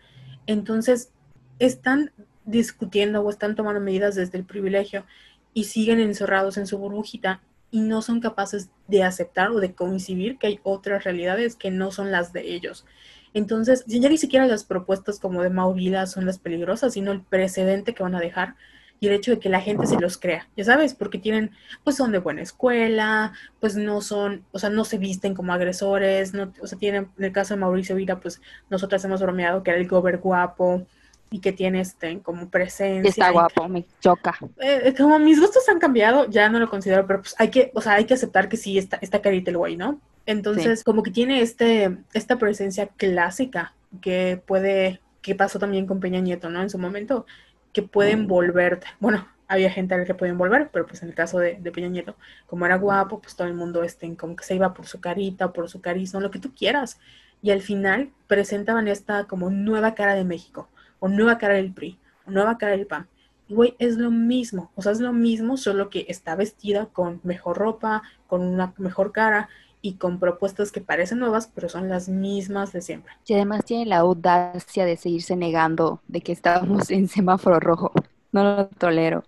Entonces, 0.47 1.11
están 1.59 2.11
discutiendo 2.49 3.21
o 3.21 3.29
están 3.29 3.55
tomando 3.55 3.79
medidas 3.79 4.15
desde 4.15 4.37
el 4.37 4.45
privilegio 4.45 5.05
y 5.53 5.65
siguen 5.65 5.99
encerrados 5.99 6.57
en 6.57 6.67
su 6.67 6.77
burbujita 6.77 7.41
y 7.71 7.81
no 7.81 8.01
son 8.01 8.19
capaces 8.19 8.69
de 8.87 9.03
aceptar 9.03 9.51
o 9.51 9.59
de 9.59 9.73
coincidir 9.73 10.37
que 10.37 10.47
hay 10.47 10.59
otras 10.63 11.03
realidades 11.03 11.55
que 11.55 11.71
no 11.71 11.91
son 11.91 12.11
las 12.11 12.33
de 12.33 12.53
ellos. 12.53 12.85
Entonces, 13.33 13.83
ya 13.85 14.09
ni 14.09 14.17
siquiera 14.17 14.47
las 14.47 14.63
propuestas 14.63 15.19
como 15.19 15.43
de 15.43 15.51
Mauvila 15.51 16.07
son 16.07 16.25
las 16.25 16.39
peligrosas, 16.39 16.93
sino 16.93 17.11
el 17.11 17.21
precedente 17.21 17.93
que 17.93 18.01
van 18.01 18.15
a 18.15 18.19
dejar 18.19 18.55
y 18.99 19.07
el 19.07 19.13
hecho 19.13 19.31
de 19.31 19.39
que 19.39 19.49
la 19.49 19.61
gente 19.61 19.87
se 19.87 19.99
los 19.99 20.17
crea, 20.17 20.49
ya 20.57 20.65
sabes, 20.65 20.93
porque 20.93 21.19
tienen, 21.19 21.51
pues 21.83 21.95
son 21.95 22.11
de 22.11 22.17
buena 22.17 22.41
escuela, 22.41 23.31
pues 23.61 23.75
no 23.75 24.01
son, 24.01 24.43
o 24.51 24.59
sea, 24.59 24.69
no 24.69 24.83
se 24.83 24.97
visten 24.97 25.35
como 25.35 25.53
agresores, 25.53 26.33
no, 26.33 26.51
o 26.61 26.67
sea, 26.67 26.77
tienen, 26.77 27.09
en 27.17 27.23
el 27.23 27.31
caso 27.31 27.53
de 27.53 27.61
Mauricio 27.61 27.95
Vila, 27.95 28.19
pues 28.19 28.41
nosotras 28.69 29.05
hemos 29.05 29.21
bromeado 29.21 29.63
que 29.63 29.71
era 29.71 29.79
el 29.79 29.87
gober 29.87 30.17
guapo, 30.17 30.85
y 31.31 31.39
que 31.39 31.51
tiene 31.51 31.81
este, 31.81 32.19
como 32.21 32.49
presencia. 32.49 33.09
Está 33.09 33.31
guapo, 33.31 33.67
me 33.67 33.85
choca. 33.99 34.37
Eh, 34.59 34.93
como 34.97 35.19
mis 35.19 35.39
gustos 35.39 35.67
han 35.69 35.79
cambiado, 35.79 36.27
ya 36.29 36.49
no 36.49 36.59
lo 36.59 36.69
considero, 36.69 37.05
pero 37.05 37.21
pues 37.21 37.35
hay 37.37 37.49
que, 37.49 37.71
o 37.75 37.81
sea, 37.81 37.93
hay 37.93 38.05
que 38.05 38.15
aceptar 38.15 38.49
que 38.49 38.57
sí 38.57 38.77
está, 38.77 38.97
está 39.01 39.21
carita 39.21 39.51
el 39.51 39.57
güey, 39.57 39.77
¿no? 39.77 39.99
Entonces, 40.25 40.83
como 40.83 41.03
que 41.03 41.11
tiene 41.11 41.41
este, 41.41 41.97
esta 42.13 42.37
presencia 42.37 42.87
clásica 42.87 43.73
que 44.01 44.41
puede, 44.45 45.01
que 45.21 45.35
pasó 45.35 45.59
también 45.59 45.87
con 45.87 45.99
Peña 45.99 46.19
Nieto, 46.19 46.49
¿no? 46.49 46.61
En 46.61 46.69
su 46.69 46.77
momento, 46.77 47.25
que 47.73 47.81
puede 47.81 48.15
mm. 48.15 48.19
envolverte. 48.19 48.87
Bueno, 48.99 49.27
había 49.47 49.71
gente 49.71 49.95
a 49.95 49.97
la 49.97 50.05
que 50.05 50.13
puede 50.13 50.31
envolver, 50.31 50.69
pero 50.71 50.85
pues 50.85 51.01
en 51.01 51.09
el 51.09 51.15
caso 51.15 51.39
de, 51.39 51.55
de, 51.59 51.71
Peña 51.71 51.87
Nieto, 51.87 52.15
como 52.45 52.65
era 52.65 52.77
guapo, 52.77 53.19
pues 53.21 53.35
todo 53.35 53.47
el 53.47 53.55
mundo 53.55 53.83
este, 53.83 54.15
como 54.15 54.35
que 54.35 54.43
se 54.43 54.55
iba 54.55 54.73
por 54.73 54.85
su 54.85 54.99
carita, 54.99 55.51
por 55.51 55.69
su 55.69 55.81
carisma, 55.81 56.19
lo 56.19 56.31
que 56.31 56.39
tú 56.39 56.53
quieras. 56.53 56.99
Y 57.41 57.51
al 57.51 57.61
final 57.61 58.11
presentaban 58.27 58.87
esta 58.87 59.25
como 59.25 59.49
nueva 59.49 59.95
cara 59.95 60.13
de 60.13 60.25
México 60.25 60.69
o 60.99 61.07
nueva 61.07 61.37
cara 61.37 61.55
del 61.55 61.73
PRI, 61.73 61.97
o 62.27 62.31
nueva 62.31 62.57
cara 62.57 62.73
del 62.73 62.87
PAN. 62.87 63.07
Y 63.47 63.55
güey, 63.55 63.75
es 63.79 63.97
lo 63.97 64.11
mismo, 64.11 64.71
o 64.75 64.81
sea, 64.81 64.91
es 64.91 64.99
lo 64.99 65.11
mismo, 65.11 65.57
solo 65.57 65.89
que 65.89 66.05
está 66.07 66.35
vestida 66.35 66.85
con 66.85 67.19
mejor 67.23 67.57
ropa, 67.57 68.03
con 68.27 68.41
una 68.41 68.73
mejor 68.77 69.11
cara 69.11 69.49
y 69.81 69.93
con 69.93 70.19
propuestas 70.19 70.71
que 70.71 70.81
parecen 70.81 71.19
nuevas, 71.19 71.49
pero 71.53 71.69
son 71.69 71.89
las 71.89 72.09
mismas 72.09 72.73
de 72.73 72.81
siempre. 72.81 73.13
Y 73.25 73.33
además 73.33 73.65
tiene 73.65 73.85
la 73.85 73.97
audacia 73.97 74.85
de 74.85 74.97
seguirse 74.97 75.35
negando 75.35 76.01
de 76.07 76.21
que 76.21 76.31
estábamos 76.31 76.91
en 76.91 77.07
semáforo 77.07 77.59
rojo. 77.59 77.91
No 78.31 78.43
lo 78.43 78.67
tolero. 78.67 79.23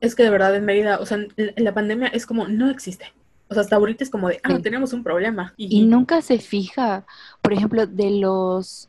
Es 0.00 0.14
que 0.14 0.24
de 0.24 0.30
verdad 0.30 0.54
en 0.54 0.64
Mérida, 0.64 0.98
o 0.98 1.06
sea, 1.06 1.18
la 1.36 1.72
pandemia 1.72 2.08
es 2.08 2.26
como, 2.26 2.46
no 2.48 2.68
existe. 2.68 3.06
O 3.48 3.54
sea, 3.54 3.62
hasta 3.62 3.76
ahorita 3.76 4.04
es 4.04 4.10
como 4.10 4.28
de, 4.28 4.40
ah, 4.42 4.58
tenemos 4.62 4.92
un 4.92 5.02
problema. 5.02 5.54
y, 5.56 5.86
nunca 5.86 6.20
se 6.20 6.38
fija, 6.38 7.06
por 7.40 7.52
ejemplo, 7.52 7.86
de 7.86 8.10
los 8.10 8.88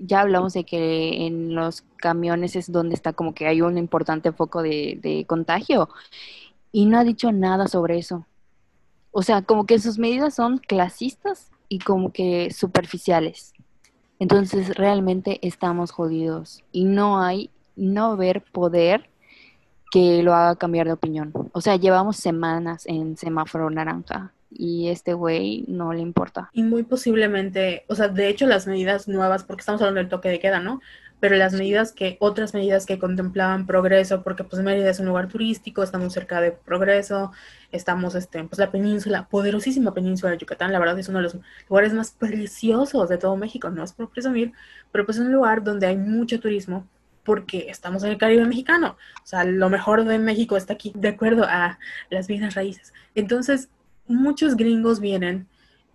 ya 0.00 0.20
hablamos 0.20 0.52
de 0.52 0.64
que 0.64 1.26
en 1.26 1.54
los 1.54 1.82
camiones 1.96 2.56
es 2.56 2.70
donde 2.70 2.94
está 2.94 3.12
como 3.12 3.34
que 3.34 3.46
hay 3.46 3.62
un 3.62 3.78
importante 3.78 4.32
foco 4.32 4.62
de, 4.62 5.24
contagio 5.28 5.88
y 6.72 6.86
no 6.86 6.98
ha 6.98 7.04
dicho 7.04 7.32
nada 7.32 7.68
sobre 7.68 7.98
eso. 7.98 8.26
O 9.10 9.22
sea, 9.22 9.42
como 9.42 9.66
que 9.66 9.78
sus 9.78 9.98
medidas 9.98 10.34
son 10.34 10.58
clasistas 10.58 11.50
y 11.68 11.78
como 11.80 12.12
que 12.12 12.50
superficiales. 12.50 13.52
Entonces 14.18 14.74
realmente 14.76 15.38
estamos 15.46 15.90
jodidos 15.90 16.62
y 16.72 16.84
no 16.84 17.20
hay, 17.20 17.50
no 17.76 18.16
ver 18.16 18.42
poder 18.52 19.10
que 19.90 20.22
lo 20.22 20.34
haga 20.34 20.56
cambiar 20.56 20.86
de 20.86 20.94
opinión. 20.94 21.32
O 21.52 21.60
sea, 21.60 21.76
llevamos 21.76 22.16
semanas 22.16 22.86
en 22.86 23.16
semáforo 23.16 23.68
naranja 23.68 24.32
y 24.56 24.88
este 24.88 25.14
güey 25.14 25.64
no 25.68 25.92
le 25.92 26.00
importa. 26.00 26.50
Y 26.52 26.62
muy 26.62 26.82
posiblemente, 26.82 27.84
o 27.88 27.94
sea, 27.94 28.08
de 28.08 28.28
hecho 28.28 28.46
las 28.46 28.66
medidas 28.66 29.08
nuevas, 29.08 29.44
porque 29.44 29.60
estamos 29.60 29.80
hablando 29.80 30.00
del 30.00 30.08
toque 30.08 30.28
de 30.28 30.38
queda, 30.38 30.60
¿no? 30.60 30.80
Pero 31.20 31.36
las 31.36 31.52
medidas 31.52 31.92
que, 31.92 32.16
otras 32.18 32.52
medidas 32.52 32.84
que 32.84 32.98
contemplaban 32.98 33.66
progreso, 33.66 34.22
porque 34.22 34.42
pues 34.42 34.60
Mérida 34.62 34.90
es 34.90 34.98
un 34.98 35.06
lugar 35.06 35.28
turístico, 35.28 35.82
estamos 35.82 36.12
cerca 36.12 36.40
de 36.40 36.50
progreso, 36.50 37.30
estamos, 37.70 38.14
este, 38.16 38.42
pues 38.44 38.58
la 38.58 38.72
península, 38.72 39.28
poderosísima 39.28 39.94
península 39.94 40.32
de 40.32 40.38
Yucatán, 40.38 40.72
la 40.72 40.80
verdad 40.80 40.98
es 40.98 41.08
uno 41.08 41.18
de 41.18 41.24
los 41.24 41.38
lugares 41.68 41.94
más 41.94 42.10
preciosos 42.10 43.08
de 43.08 43.18
todo 43.18 43.36
México, 43.36 43.70
no 43.70 43.84
es 43.84 43.92
por 43.92 44.10
presumir, 44.10 44.52
pero 44.90 45.04
pues 45.06 45.18
es 45.18 45.24
un 45.24 45.32
lugar 45.32 45.62
donde 45.62 45.86
hay 45.86 45.96
mucho 45.96 46.40
turismo, 46.40 46.88
porque 47.24 47.66
estamos 47.68 48.02
en 48.02 48.10
el 48.10 48.18
Caribe 48.18 48.44
mexicano. 48.44 48.96
O 49.22 49.26
sea, 49.26 49.44
lo 49.44 49.70
mejor 49.70 50.04
de 50.04 50.18
México 50.18 50.56
está 50.56 50.72
aquí, 50.74 50.92
de 50.94 51.08
acuerdo 51.08 51.44
a 51.44 51.78
las 52.10 52.26
bienes 52.26 52.54
raíces. 52.54 52.92
Entonces, 53.14 53.68
muchos 54.12 54.56
gringos 54.56 55.00
vienen 55.00 55.46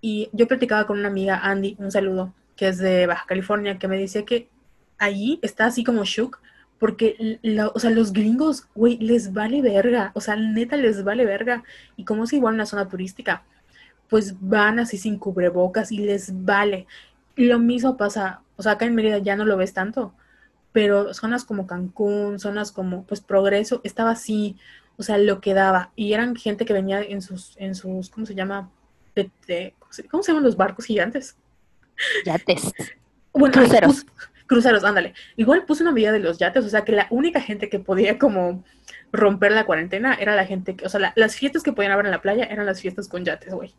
y 0.01 0.29
yo 0.33 0.47
platicaba 0.47 0.85
con 0.85 0.99
una 0.99 1.07
amiga, 1.07 1.39
Andy, 1.43 1.75
un 1.79 1.91
saludo, 1.91 2.33
que 2.55 2.67
es 2.67 2.77
de 2.77 3.07
Baja 3.07 3.25
California, 3.27 3.77
que 3.77 3.87
me 3.87 3.97
decía 3.97 4.25
que 4.25 4.49
allí 4.97 5.39
está 5.41 5.65
así 5.65 5.83
como 5.83 6.03
shook, 6.05 6.39
porque, 6.79 7.39
o 7.73 7.79
sea, 7.79 7.89
los 7.89 8.13
gringos, 8.13 8.67
güey, 8.75 8.97
les 8.99 9.33
vale 9.33 9.61
verga, 9.61 10.11
o 10.13 10.21
sea, 10.21 10.35
neta 10.35 10.77
les 10.77 11.03
vale 11.03 11.25
verga, 11.25 11.63
y 11.95 12.05
como 12.05 12.25
es 12.25 12.33
igual 12.33 12.53
una 12.53 12.65
zona 12.67 12.87
turística, 12.87 13.43
pues 14.09 14.35
van 14.39 14.79
así 14.79 14.97
sin 14.97 15.17
cubrebocas 15.17 15.91
y 15.91 15.97
les 15.97 16.45
vale. 16.45 16.87
Lo 17.35 17.59
mismo 17.59 17.97
pasa, 17.97 18.41
o 18.55 18.63
sea, 18.63 18.73
acá 18.73 18.85
en 18.85 18.95
Mérida 18.95 19.17
ya 19.17 19.35
no 19.35 19.45
lo 19.45 19.57
ves 19.57 19.73
tanto, 19.73 20.13
pero 20.71 21.13
zonas 21.13 21.45
como 21.45 21.67
Cancún, 21.67 22.39
zonas 22.39 22.71
como, 22.71 23.03
pues, 23.03 23.21
Progreso, 23.21 23.81
estaba 23.83 24.11
así, 24.11 24.55
o 24.97 25.03
sea, 25.03 25.17
lo 25.17 25.39
que 25.41 25.53
daba. 25.53 25.91
Y 25.95 26.13
eran 26.13 26.35
gente 26.35 26.65
que 26.65 26.73
venía 26.73 27.01
en 27.01 27.21
sus, 27.21 27.55
en 27.57 27.75
sus, 27.75 28.09
¿cómo 28.09 28.25
se 28.25 28.35
llama? 28.35 28.71
¿cómo, 30.09 30.23
se, 30.23 30.31
llaman 30.31 30.43
los 30.43 30.57
barcos 30.57 30.85
gigantes? 30.85 31.35
Yates. 32.25 32.73
Bueno, 33.33 33.53
cruceros. 33.53 34.05
cruceros, 34.47 34.83
ándale. 34.83 35.13
Igual 35.35 35.65
puse 35.65 35.83
una 35.83 35.91
medida 35.91 36.11
de 36.11 36.19
los 36.19 36.37
yates, 36.39 36.65
o 36.65 36.69
sea 36.69 36.83
que 36.83 36.91
la 36.91 37.07
única 37.09 37.41
gente 37.41 37.69
que 37.69 37.79
podía 37.79 38.17
como 38.17 38.63
romper 39.11 39.51
la 39.51 39.65
cuarentena 39.65 40.15
era 40.15 40.35
la 40.35 40.45
gente 40.45 40.75
que, 40.75 40.85
o 40.85 40.89
sea, 40.89 41.13
las 41.15 41.35
fiestas 41.35 41.63
que 41.63 41.73
podían 41.73 41.91
haber 41.91 42.05
en 42.05 42.11
la 42.11 42.21
playa 42.21 42.45
eran 42.45 42.65
las 42.65 42.81
fiestas 42.81 43.07
con 43.07 43.23
yates, 43.23 43.53
güey. 43.53 43.73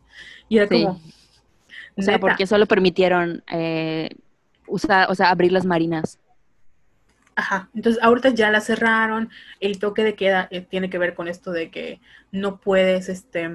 Y 0.47 0.57
era 0.57 0.67
como... 0.67 1.01
O 1.97 2.01
sea, 2.01 2.17
porque 2.19 2.47
solo 2.47 2.65
permitieron 2.65 3.43
eh, 3.51 4.09
usar, 4.67 5.11
o 5.11 5.15
sea, 5.15 5.29
abrir 5.29 5.51
las 5.51 5.65
marinas. 5.65 6.17
Ajá, 7.39 7.69
entonces 7.73 8.03
ahorita 8.03 8.31
ya 8.31 8.51
la 8.51 8.59
cerraron, 8.59 9.29
el 9.61 9.79
toque 9.79 10.03
de 10.03 10.15
queda 10.15 10.49
eh, 10.51 10.59
tiene 10.59 10.89
que 10.89 10.97
ver 10.97 11.13
con 11.13 11.29
esto 11.29 11.53
de 11.53 11.71
que 11.71 12.01
no 12.33 12.59
puedes 12.59 13.07
este, 13.07 13.49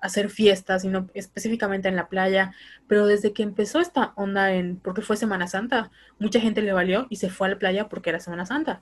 hacer 0.00 0.30
fiestas, 0.30 0.80
sino 0.80 1.10
específicamente 1.12 1.88
en 1.88 1.96
la 1.96 2.08
playa, 2.08 2.54
pero 2.88 3.06
desde 3.06 3.34
que 3.34 3.42
empezó 3.42 3.80
esta 3.80 4.14
onda 4.16 4.54
en, 4.54 4.76
porque 4.78 5.02
fue 5.02 5.18
Semana 5.18 5.46
Santa, 5.46 5.90
mucha 6.18 6.40
gente 6.40 6.62
le 6.62 6.72
valió 6.72 7.06
y 7.10 7.16
se 7.16 7.28
fue 7.28 7.48
a 7.48 7.50
la 7.50 7.58
playa 7.58 7.90
porque 7.90 8.08
era 8.08 8.18
Semana 8.18 8.46
Santa. 8.46 8.80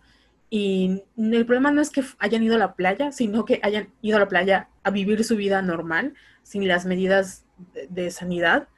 Y 0.49 1.03
el 1.17 1.45
problema 1.45 1.73
no 1.73 1.81
es 1.81 1.91
que 1.91 2.05
hayan 2.21 2.45
ido 2.45 2.55
a 2.55 2.59
la 2.59 2.75
playa, 2.75 3.11
sino 3.11 3.45
que 3.45 3.59
hayan 3.65 3.89
ido 4.01 4.17
a 4.17 4.21
la 4.21 4.29
playa 4.29 4.69
a 4.85 4.93
vivir 4.93 5.25
su 5.25 5.35
vida 5.35 5.61
normal, 5.61 6.15
sin 6.45 6.69
las 6.69 6.87
medidas 6.87 7.47
de 7.89 8.13
sanidad, 8.13 8.69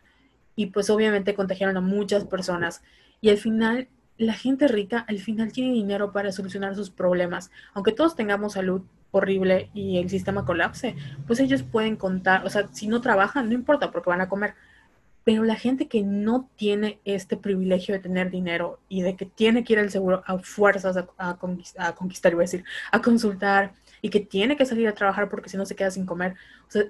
y 0.57 0.69
pues 0.69 0.89
obviamente 0.89 1.35
contagiaron 1.35 1.77
a 1.77 1.83
muchas 1.83 2.25
personas. 2.25 2.83
Y 3.21 3.29
al 3.29 3.37
final 3.37 3.89
la 4.19 4.35
gente 4.35 4.69
rica 4.69 5.05
al 5.09 5.19
final 5.19 5.53
tiene 5.53 5.73
dinero 5.73 6.13
para 6.13 6.33
solucionar 6.33 6.75
sus 6.75 6.91
problemas. 6.91 7.51
Aunque 7.75 7.93
todos 7.93 8.15
tengamos 8.15 8.55
salud 8.55 8.83
horrible 9.11 9.71
y 9.75 9.99
el 9.99 10.11
sistema 10.11 10.45
colapse, 10.45 10.97
pues 11.27 11.39
ellos 11.41 11.63
pueden 11.63 11.97
contar, 11.97 12.45
o 12.47 12.51
sea, 12.51 12.69
si 12.73 12.89
no 12.89 13.01
trabajan, 13.01 13.49
no 13.49 13.55
importa 13.55 13.91
porque 13.91 14.11
van 14.11 14.21
a 14.21 14.29
comer. 14.29 14.55
Pero 15.25 15.45
la 15.45 15.55
gente 15.55 15.87
que 15.87 16.03
no 16.03 16.49
tiene 16.57 16.99
este 17.05 17.37
privilegio 17.37 17.95
de 17.95 18.01
tener 18.01 18.31
dinero 18.31 18.81
y 18.89 19.03
de 19.03 19.15
que 19.15 19.27
tiene 19.27 19.63
que 19.63 19.75
ir 19.75 19.79
al 19.79 19.91
seguro 19.91 20.23
a 20.27 20.39
fuerzas 20.39 20.97
a, 20.97 21.37
conquistar, 21.37 22.33
iba 22.33 22.41
a 22.41 22.43
decir, 22.43 22.65
a 22.91 23.01
consultar 23.01 23.73
y 24.01 24.11
que 24.11 24.19
tiene 24.19 24.57
que 24.57 24.67
salir 24.67 24.89
a 24.89 24.95
trabajar 24.95 25.29
porque 25.29 25.49
si 25.49 25.57
no 25.57 25.65
se 25.65 25.77
queda 25.77 25.93
sin 25.93 26.07
comer. 26.07 26.35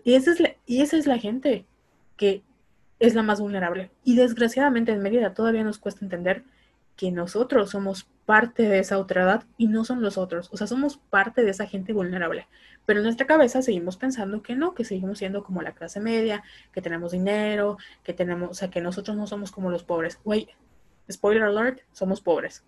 Y 0.05 0.15
esa 0.15 0.33
es 0.33 0.41
la, 0.41 0.55
y 0.65 0.81
esa 0.81 0.97
es 0.97 1.07
la 1.07 1.19
gente 1.19 1.67
que 2.17 2.43
es 3.01 3.15
la 3.15 3.23
más 3.23 3.41
vulnerable. 3.41 3.91
Y 4.03 4.17
desgraciadamente 4.17 4.93
en 4.93 5.03
Mérida 5.03 5.35
todavía 5.35 5.65
nos 5.65 5.79
cuesta 5.79 6.05
entender 6.05 6.45
que 6.97 7.11
nosotros 7.11 7.71
somos 7.71 8.07
parte 8.27 8.63
de 8.63 8.79
esa 8.79 8.99
otra 8.99 9.23
edad 9.23 9.45
y 9.57 9.67
no 9.67 9.85
son 9.85 10.03
los 10.03 10.19
otros. 10.19 10.49
O 10.53 10.57
sea, 10.57 10.67
somos 10.67 10.97
parte 10.97 11.43
de 11.43 11.51
esa 11.51 11.67
gente 11.67 11.93
vulnerable. 11.93 12.47
Pero 12.87 13.01
en 13.01 13.05
nuestra 13.05 13.27
cabeza 13.27 13.63
seguimos 13.63 13.97
pensando 13.97 14.43
que 14.43 14.55
no, 14.55 14.75
que 14.75 14.85
seguimos 14.85 15.19
siendo 15.19 15.45
como 15.45 15.63
la 15.63 15.73
clase 15.73 16.01
media, 16.01 16.43
que 16.73 16.83
tenemos 16.83 17.13
dinero, 17.13 17.79
que 18.03 18.13
tenemos, 18.13 18.51
o 18.51 18.55
sea, 18.55 18.71
que 18.71 18.81
nosotros 18.81 19.17
no 19.17 19.27
somos 19.27 19.53
como 19.53 19.71
los 19.71 19.85
pobres. 19.85 20.19
Güey, 20.25 20.49
spoiler 21.11 21.45
alert, 21.45 21.81
somos 21.93 22.21
pobres. 22.21 22.65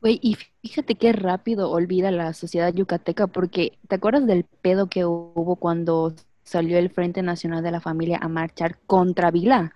Güey, 0.00 0.18
y 0.22 0.36
fíjate 0.62 0.94
qué 0.94 1.12
rápido 1.12 1.70
olvida 1.70 2.10
la 2.10 2.32
sociedad 2.34 2.72
yucateca, 2.72 3.26
porque 3.26 3.78
¿te 3.88 3.96
acuerdas 3.96 4.26
del 4.26 4.44
pedo 4.44 4.88
que 4.88 5.04
hubo 5.06 5.56
cuando 5.56 6.14
salió 6.42 6.78
el 6.78 6.90
Frente 6.90 7.22
Nacional 7.22 7.62
de 7.62 7.70
la 7.70 7.80
Familia 7.80 8.18
a 8.20 8.28
marchar 8.28 8.78
contra 8.86 9.30
Vila? 9.30 9.72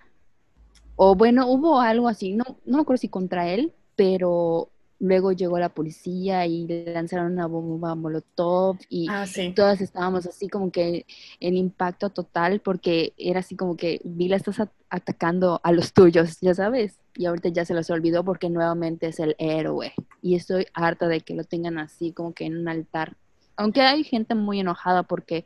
O 1.03 1.15
bueno, 1.15 1.47
hubo 1.47 1.81
algo 1.81 2.07
así, 2.07 2.33
no, 2.33 2.43
no 2.63 2.77
me 2.77 2.81
acuerdo 2.83 2.99
si 2.99 3.09
contra 3.09 3.49
él, 3.49 3.73
pero 3.95 4.69
luego 4.99 5.31
llegó 5.31 5.57
la 5.57 5.69
policía 5.69 6.45
y 6.45 6.67
lanzaron 6.67 7.31
una 7.31 7.47
bomba 7.47 7.95
molotov 7.95 8.77
y 8.87 9.07
ah, 9.09 9.25
todas 9.55 9.81
estábamos 9.81 10.27
así 10.27 10.47
como 10.47 10.71
que 10.71 11.07
en 11.39 11.57
impacto 11.57 12.11
total 12.11 12.59
porque 12.59 13.13
era 13.17 13.39
así 13.39 13.55
como 13.55 13.77
que 13.77 13.99
Vila 14.03 14.35
estás 14.35 14.61
atacando 14.91 15.59
a 15.63 15.71
los 15.71 15.91
tuyos, 15.91 16.37
ya 16.39 16.53
sabes, 16.53 16.99
y 17.15 17.25
ahorita 17.25 17.49
ya 17.49 17.65
se 17.65 17.73
los 17.73 17.89
olvidó 17.89 18.23
porque 18.23 18.51
nuevamente 18.51 19.07
es 19.07 19.19
el 19.19 19.35
héroe 19.39 19.95
y 20.21 20.35
estoy 20.35 20.67
harta 20.75 21.07
de 21.07 21.21
que 21.21 21.33
lo 21.33 21.45
tengan 21.45 21.79
así 21.79 22.11
como 22.11 22.35
que 22.35 22.45
en 22.45 22.57
un 22.57 22.67
altar. 22.67 23.17
Aunque 23.55 23.81
hay 23.81 24.03
gente 24.03 24.35
muy 24.35 24.59
enojada 24.59 25.01
porque 25.01 25.45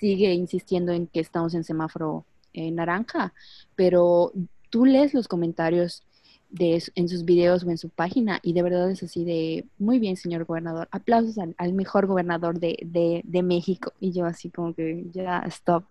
sigue 0.00 0.32
insistiendo 0.32 0.92
en 0.92 1.08
que 1.08 1.20
estamos 1.20 1.52
en 1.52 1.62
semáforo 1.62 2.24
eh, 2.54 2.70
naranja, 2.70 3.34
pero 3.74 4.32
tú 4.74 4.86
lees 4.86 5.14
los 5.14 5.28
comentarios 5.28 6.02
de, 6.50 6.82
en 6.96 7.08
sus 7.08 7.24
videos 7.24 7.62
o 7.62 7.70
en 7.70 7.78
su 7.78 7.90
página 7.90 8.40
y 8.42 8.54
de 8.54 8.62
verdad 8.64 8.90
es 8.90 9.04
así 9.04 9.24
de, 9.24 9.66
muy 9.78 10.00
bien, 10.00 10.16
señor 10.16 10.46
gobernador, 10.46 10.88
aplausos 10.90 11.38
al, 11.38 11.72
mejor 11.74 12.08
gobernador 12.08 12.58
de, 12.58 13.22
de, 13.24 13.42
México. 13.44 13.92
Y 14.00 14.10
yo 14.10 14.26
así 14.26 14.50
como 14.50 14.74
que 14.74 15.04
ya, 15.12 15.44
stop. 15.46 15.84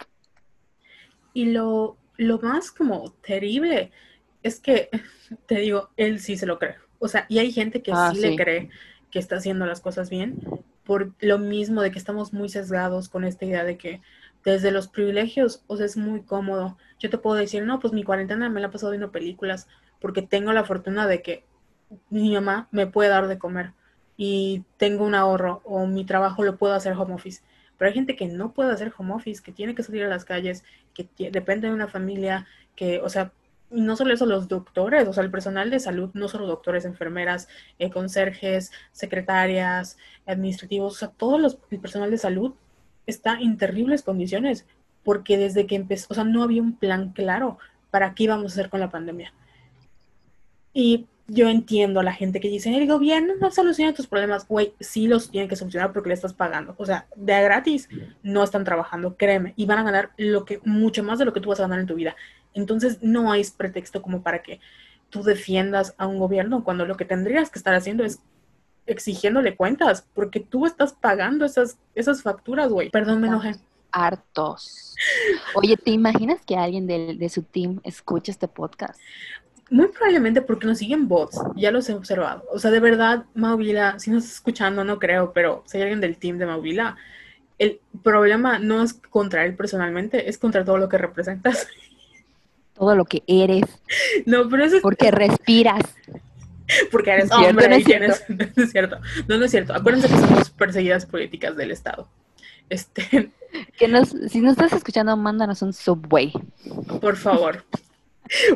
Y 1.33 1.45
lo, 1.45 1.95
lo 2.17 2.39
más 2.39 2.71
como 2.71 3.09
terrible 3.25 3.91
es 4.41 4.59
que, 4.59 4.89
te 5.47 5.59
digo, 5.59 5.91
él 5.95 6.19
sí 6.19 6.35
se 6.35 6.45
lo 6.45 6.59
cree. 6.59 6.75
O 6.99 7.07
sea, 7.07 7.25
y 7.29 7.39
hay 7.39 7.53
gente 7.53 7.81
que 7.81 7.93
ah, 7.95 8.11
sí, 8.13 8.19
le 8.19 8.35
cree 8.35 8.69
que 9.11 9.19
está 9.19 9.37
haciendo 9.37 9.65
las 9.65 9.79
cosas 9.79 10.09
bien, 10.09 10.41
por 10.83 11.13
lo 11.21 11.39
mismo 11.39 11.81
de 11.81 11.91
que 11.91 11.99
estamos 11.99 12.33
muy 12.33 12.49
sesgados 12.49 13.07
con 13.07 13.23
esta 13.23 13.45
idea 13.45 13.63
de 13.63 13.77
que 13.77 14.01
desde 14.43 14.71
los 14.71 14.87
privilegios, 14.87 15.63
o 15.67 15.77
sea, 15.77 15.85
es 15.85 15.97
muy 15.97 16.21
cómodo. 16.23 16.77
Yo 16.99 17.09
te 17.09 17.17
puedo 17.17 17.35
decir, 17.35 17.63
no, 17.63 17.79
pues 17.79 17.93
mi 17.93 18.03
cuarentena 18.03 18.49
me 18.49 18.59
la 18.59 18.67
he 18.67 18.71
pasado 18.71 18.91
viendo 18.91 19.11
películas 19.11 19.67
porque 19.99 20.21
tengo 20.21 20.51
la 20.53 20.65
fortuna 20.65 21.07
de 21.07 21.21
que 21.21 21.45
mi 22.09 22.33
mamá 22.33 22.67
me 22.71 22.87
puede 22.87 23.09
dar 23.09 23.27
de 23.27 23.37
comer 23.37 23.73
y 24.17 24.63
tengo 24.77 25.05
un 25.05 25.15
ahorro 25.15 25.61
o 25.63 25.87
mi 25.87 26.05
trabajo 26.05 26.43
lo 26.43 26.57
puedo 26.57 26.73
hacer 26.73 26.93
home 26.93 27.13
office. 27.13 27.41
Pero 27.77 27.89
hay 27.89 27.95
gente 27.95 28.15
que 28.15 28.27
no 28.27 28.53
puede 28.53 28.71
hacer 28.71 28.93
home 28.97 29.13
office, 29.13 29.41
que 29.41 29.51
tiene 29.51 29.75
que 29.75 29.83
salir 29.83 30.03
a 30.03 30.07
las 30.07 30.25
calles, 30.25 30.63
que 30.93 31.07
depende 31.31 31.67
de 31.67 31.73
una 31.73 31.87
familia, 31.87 32.45
que, 32.75 32.99
o 32.99 33.09
sea, 33.09 33.31
y 33.71 33.81
no 33.81 33.95
solo 33.95 34.13
eso, 34.13 34.25
los 34.25 34.47
doctores, 34.47 35.07
o 35.07 35.13
sea, 35.13 35.23
el 35.23 35.31
personal 35.31 35.71
de 35.71 35.79
salud, 35.79 36.11
no 36.13 36.27
solo 36.27 36.45
doctores, 36.45 36.85
enfermeras, 36.85 37.47
eh, 37.79 37.89
conserjes, 37.89 38.71
secretarias, 38.91 39.97
administrativos, 40.27 40.93
o 40.93 40.97
sea, 40.97 41.07
todo 41.09 41.39
los, 41.39 41.57
el 41.71 41.79
personal 41.79 42.11
de 42.11 42.19
salud 42.19 42.53
está 43.05 43.39
en 43.39 43.57
terribles 43.57 44.03
condiciones, 44.03 44.65
porque 45.03 45.37
desde 45.37 45.65
que 45.67 45.75
empezó, 45.75 46.07
o 46.09 46.13
sea, 46.13 46.23
no 46.23 46.43
había 46.43 46.61
un 46.61 46.75
plan 46.75 47.11
claro 47.11 47.57
para 47.91 48.13
qué 48.13 48.23
íbamos 48.23 48.45
a 48.45 48.55
hacer 48.55 48.69
con 48.69 48.79
la 48.79 48.89
pandemia. 48.89 49.33
Y 50.73 51.05
yo 51.27 51.47
entiendo 51.47 51.99
a 51.99 52.03
la 52.03 52.13
gente 52.13 52.39
que 52.39 52.49
dice, 52.49 52.75
el 52.75 52.87
gobierno 52.87 53.33
no 53.39 53.51
soluciona 53.51 53.93
tus 53.93 54.07
problemas, 54.07 54.47
güey, 54.47 54.73
sí 54.79 55.07
los 55.07 55.29
tiene 55.29 55.47
que 55.47 55.55
solucionar 55.55 55.93
porque 55.93 56.09
le 56.09 56.15
estás 56.15 56.33
pagando. 56.33 56.75
O 56.77 56.85
sea, 56.85 57.07
de 57.15 57.41
gratis 57.41 57.87
no 58.23 58.43
están 58.43 58.63
trabajando, 58.63 59.15
créeme, 59.15 59.53
y 59.55 59.65
van 59.65 59.79
a 59.79 59.83
ganar 59.83 60.11
lo 60.17 60.45
que, 60.45 60.59
mucho 60.65 61.03
más 61.03 61.19
de 61.19 61.25
lo 61.25 61.33
que 61.33 61.39
tú 61.39 61.49
vas 61.49 61.59
a 61.59 61.63
ganar 61.63 61.79
en 61.79 61.87
tu 61.87 61.95
vida. 61.95 62.15
Entonces, 62.53 62.99
no 63.01 63.31
hay 63.31 63.43
pretexto 63.55 64.01
como 64.01 64.21
para 64.21 64.41
que 64.41 64.59
tú 65.09 65.23
defiendas 65.23 65.93
a 65.97 66.07
un 66.07 66.19
gobierno 66.19 66.63
cuando 66.63 66.85
lo 66.85 66.97
que 66.97 67.05
tendrías 67.05 67.49
que 67.49 67.59
estar 67.59 67.75
haciendo 67.75 68.03
es 68.03 68.19
exigiéndole 68.85 69.55
cuentas, 69.55 70.05
porque 70.13 70.39
tú 70.39 70.65
estás 70.65 70.93
pagando 70.93 71.45
esas, 71.45 71.77
esas 71.95 72.21
facturas, 72.21 72.69
güey. 72.69 72.89
Perdón, 72.89 73.21
me 73.21 73.27
enojé. 73.27 73.55
Hartos. 73.91 74.95
Oye, 75.53 75.77
¿te 75.77 75.91
imaginas 75.91 76.41
que 76.45 76.55
alguien 76.55 76.87
de, 76.87 77.15
de 77.15 77.29
su 77.29 77.43
team 77.43 77.79
escuche 77.83 78.31
este 78.31 78.47
podcast? 78.47 78.99
Muy 79.69 79.87
probablemente 79.87 80.41
porque 80.41 80.67
nos 80.67 80.79
siguen 80.79 81.07
bots, 81.07 81.39
ya 81.55 81.71
los 81.71 81.87
he 81.89 81.93
observado. 81.93 82.43
O 82.51 82.59
sea, 82.59 82.71
de 82.71 82.79
verdad, 82.79 83.25
Mauvila, 83.33 83.97
si 83.99 84.11
nos 84.11 84.23
estás 84.23 84.37
escuchando, 84.37 84.83
no 84.83 84.99
creo, 84.99 85.31
pero 85.33 85.63
si 85.65 85.77
hay 85.77 85.83
alguien 85.83 86.01
del 86.01 86.17
team 86.17 86.37
de 86.37 86.45
Mauvila, 86.45 86.97
el 87.59 87.79
problema 88.03 88.59
no 88.59 88.83
es 88.83 88.93
contra 88.93 89.45
él 89.45 89.55
personalmente, 89.55 90.29
es 90.29 90.37
contra 90.37 90.65
todo 90.65 90.77
lo 90.77 90.89
que 90.89 90.97
representas. 90.97 91.67
Todo 92.73 92.95
lo 92.95 93.05
que 93.05 93.23
eres. 93.27 93.63
No, 94.25 94.49
pero 94.49 94.65
eso 94.65 94.77
es... 94.77 94.81
Porque 94.81 95.11
respiras. 95.11 95.83
Porque 96.91 97.11
eres 97.11 97.31
hombre. 97.31 97.67
No 97.67 97.75
es, 97.75 98.23
no 98.29 98.63
es 98.63 98.71
cierto. 98.71 98.99
No, 99.27 99.37
no 99.37 99.45
es 99.45 99.51
cierto. 99.51 99.73
Acuérdense 99.73 100.07
que 100.07 100.19
somos 100.19 100.49
perseguidas 100.49 101.05
políticas 101.05 101.55
del 101.55 101.71
Estado. 101.71 102.09
Este... 102.69 103.31
Que 103.77 103.87
nos, 103.87 104.09
si 104.09 104.41
nos 104.41 104.53
estás 104.53 104.73
escuchando, 104.73 105.15
mándanos 105.15 105.61
un 105.61 105.73
subway. 105.73 106.33
Por 106.99 107.15
favor. 107.17 107.63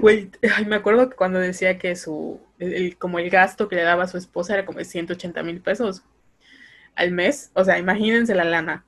Güey, 0.02 0.32
me 0.65 0.76
acuerdo 0.76 1.08
que 1.08 1.15
cuando 1.15 1.38
decía 1.38 1.78
que 1.78 1.96
su, 1.96 2.41
el, 2.58 2.98
como 2.98 3.20
el 3.20 3.30
gasto 3.30 3.67
que 3.67 3.76
le 3.76 3.84
daba 3.84 4.06
a 4.06 4.08
su 4.08 4.17
esposa 4.17 4.56
era 4.56 4.65
como 4.65 4.80
de 4.80 4.86
180 4.86 5.43
mil 5.43 5.62
pesos 5.62 6.02
al 6.96 7.12
mes. 7.12 7.52
O 7.54 7.63
sea, 7.63 7.78
imagínense 7.78 8.34
la 8.34 8.43
lana. 8.43 8.86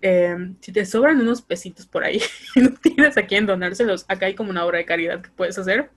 Em, 0.00 0.56
si 0.60 0.72
te 0.72 0.86
sobran 0.86 1.20
unos 1.20 1.42
pesitos 1.42 1.86
por 1.86 2.04
ahí 2.04 2.22
y 2.54 2.60
no 2.60 2.70
tienes 2.70 3.18
a 3.18 3.26
quién 3.26 3.44
donárselos, 3.44 4.06
acá 4.08 4.24
hay 4.24 4.34
como 4.34 4.48
una 4.48 4.64
obra 4.64 4.78
de 4.78 4.86
caridad 4.86 5.20
que 5.20 5.28
puedes 5.30 5.58
hacer. 5.58 5.90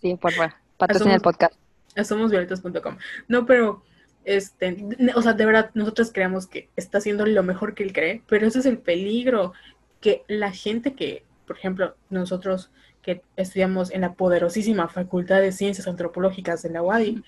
Sí, 0.00 0.16
por 0.16 0.32
favor. 0.32 0.54
Patrocina 0.76 1.14
el 1.14 1.20
podcast. 1.20 1.54
Somosvioletas.com. 2.04 2.98
No, 3.28 3.46
pero, 3.46 3.82
este, 4.24 4.84
o 5.14 5.22
sea, 5.22 5.32
de 5.32 5.46
verdad, 5.46 5.70
nosotros 5.74 6.10
creemos 6.12 6.46
que 6.46 6.68
está 6.76 6.98
haciendo 6.98 7.26
lo 7.26 7.42
mejor 7.42 7.74
que 7.74 7.82
él 7.82 7.92
cree, 7.92 8.22
pero 8.28 8.46
ese 8.46 8.60
es 8.60 8.66
el 8.66 8.78
peligro, 8.78 9.52
que 10.00 10.24
la 10.28 10.52
gente 10.52 10.94
que, 10.94 11.24
por 11.46 11.56
ejemplo, 11.56 11.96
nosotros 12.10 12.70
que 13.02 13.22
estudiamos 13.36 13.92
en 13.92 14.00
la 14.00 14.14
poderosísima 14.14 14.88
Facultad 14.88 15.40
de 15.40 15.52
Ciencias 15.52 15.86
Antropológicas 15.86 16.62
de 16.62 16.70
la 16.70 16.82
UADI, 16.82 17.22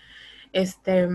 este, 0.52 1.09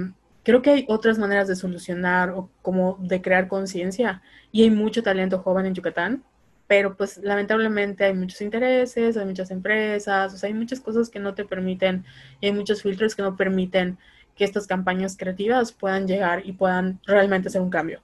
creo 0.43 0.61
que 0.61 0.69
hay 0.69 0.85
otras 0.87 1.17
maneras 1.17 1.47
de 1.47 1.55
solucionar 1.55 2.29
o 2.31 2.49
como 2.61 2.97
de 3.01 3.21
crear 3.21 3.47
conciencia 3.47 4.21
y 4.51 4.63
hay 4.63 4.69
mucho 4.69 5.03
talento 5.03 5.39
joven 5.39 5.65
en 5.65 5.73
Yucatán, 5.73 6.23
pero 6.67 6.95
pues 6.95 7.17
lamentablemente 7.17 8.05
hay 8.05 8.13
muchos 8.13 8.41
intereses, 8.41 9.17
hay 9.17 9.25
muchas 9.25 9.51
empresas, 9.51 10.33
o 10.33 10.37
sea, 10.37 10.47
hay 10.47 10.53
muchas 10.53 10.79
cosas 10.79 11.09
que 11.09 11.19
no 11.19 11.33
te 11.33 11.45
permiten, 11.45 12.05
y 12.41 12.47
hay 12.47 12.51
muchos 12.51 12.81
filtros 12.81 13.15
que 13.15 13.21
no 13.21 13.35
permiten 13.35 13.97
que 14.35 14.45
estas 14.45 14.67
campañas 14.67 15.15
creativas 15.17 15.71
puedan 15.71 16.07
llegar 16.07 16.45
y 16.45 16.53
puedan 16.53 16.99
realmente 17.05 17.49
hacer 17.49 17.61
un 17.61 17.69
cambio. 17.69 18.01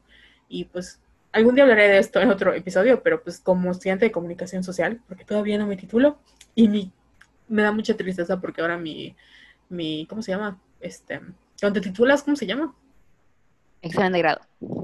Y 0.48 0.66
pues 0.66 1.00
algún 1.32 1.56
día 1.56 1.64
hablaré 1.64 1.88
de 1.88 1.98
esto 2.00 2.20
en 2.20 2.30
otro 2.30 2.54
episodio, 2.54 3.02
pero 3.02 3.24
pues 3.24 3.40
como 3.40 3.72
estudiante 3.72 4.06
de 4.06 4.12
comunicación 4.12 4.64
social, 4.64 5.02
porque 5.08 5.26
todavía 5.26 5.58
no 5.58 5.68
me 5.68 5.78
titulo, 5.78 6.20
y 6.56 6.92
me 7.48 7.64
da 7.64 7.72
mucha 7.72 7.96
tristeza 7.96 8.40
porque 8.40 8.62
ahora 8.62 8.78
mi, 8.78 9.16
mi, 9.70 10.06
¿cómo 10.08 10.22
se 10.22 10.32
llama? 10.32 10.60
Este, 10.80 11.20
cuando 11.60 11.82
te 11.82 11.90
titulas, 11.90 12.24
¿cómo 12.24 12.36
se 12.36 12.46
llama? 12.46 12.74
Examen 13.82 14.12
de 14.12 14.20
grado. 14.20 14.42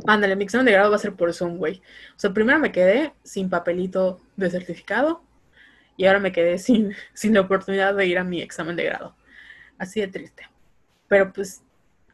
Ándale, 0.07 0.35
mi 0.35 0.43
examen 0.43 0.65
de 0.65 0.71
grado 0.71 0.89
va 0.89 0.95
a 0.95 0.99
ser 0.99 1.13
por 1.13 1.33
Zoom, 1.33 1.57
güey. 1.57 1.81
O 2.15 2.19
sea, 2.19 2.33
primero 2.33 2.59
me 2.59 2.71
quedé 2.71 3.13
sin 3.23 3.49
papelito 3.49 4.21
de 4.35 4.49
certificado 4.49 5.23
y 5.97 6.05
ahora 6.05 6.19
me 6.19 6.31
quedé 6.31 6.57
sin, 6.57 6.93
sin 7.13 7.33
la 7.33 7.41
oportunidad 7.41 7.93
de 7.95 8.05
ir 8.05 8.17
a 8.17 8.23
mi 8.23 8.41
examen 8.41 8.75
de 8.75 8.85
grado. 8.85 9.15
Así 9.77 9.99
de 9.99 10.07
triste. 10.07 10.43
Pero 11.07 11.33
pues, 11.33 11.61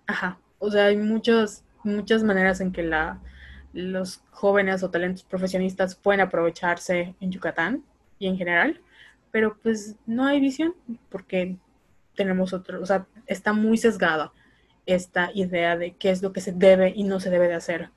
ajá. 0.07 0.39
O 0.59 0.71
sea, 0.71 0.85
hay 0.85 0.97
muchos, 0.97 1.63
muchas 1.83 2.23
maneras 2.23 2.61
en 2.61 2.71
que 2.71 2.83
la, 2.83 3.19
los 3.73 4.23
jóvenes 4.31 4.83
o 4.83 4.89
talentos 4.89 5.23
profesionistas 5.23 5.95
pueden 5.95 6.21
aprovecharse 6.21 7.15
en 7.19 7.31
Yucatán 7.31 7.83
y 8.19 8.27
en 8.27 8.37
general 8.37 8.81
pero 9.31 9.57
pues 9.61 9.95
no 10.05 10.25
hay 10.25 10.39
visión 10.39 10.75
porque 11.09 11.57
tenemos 12.15 12.53
otro, 12.53 12.81
o 12.81 12.85
sea, 12.85 13.07
está 13.25 13.53
muy 13.53 13.77
sesgada 13.77 14.31
esta 14.85 15.31
idea 15.33 15.77
de 15.77 15.93
qué 15.93 16.11
es 16.11 16.21
lo 16.21 16.33
que 16.33 16.41
se 16.41 16.51
debe 16.51 16.93
y 16.95 17.03
no 17.03 17.19
se 17.19 17.29
debe 17.29 17.47
de 17.47 17.55
hacer 17.55 17.89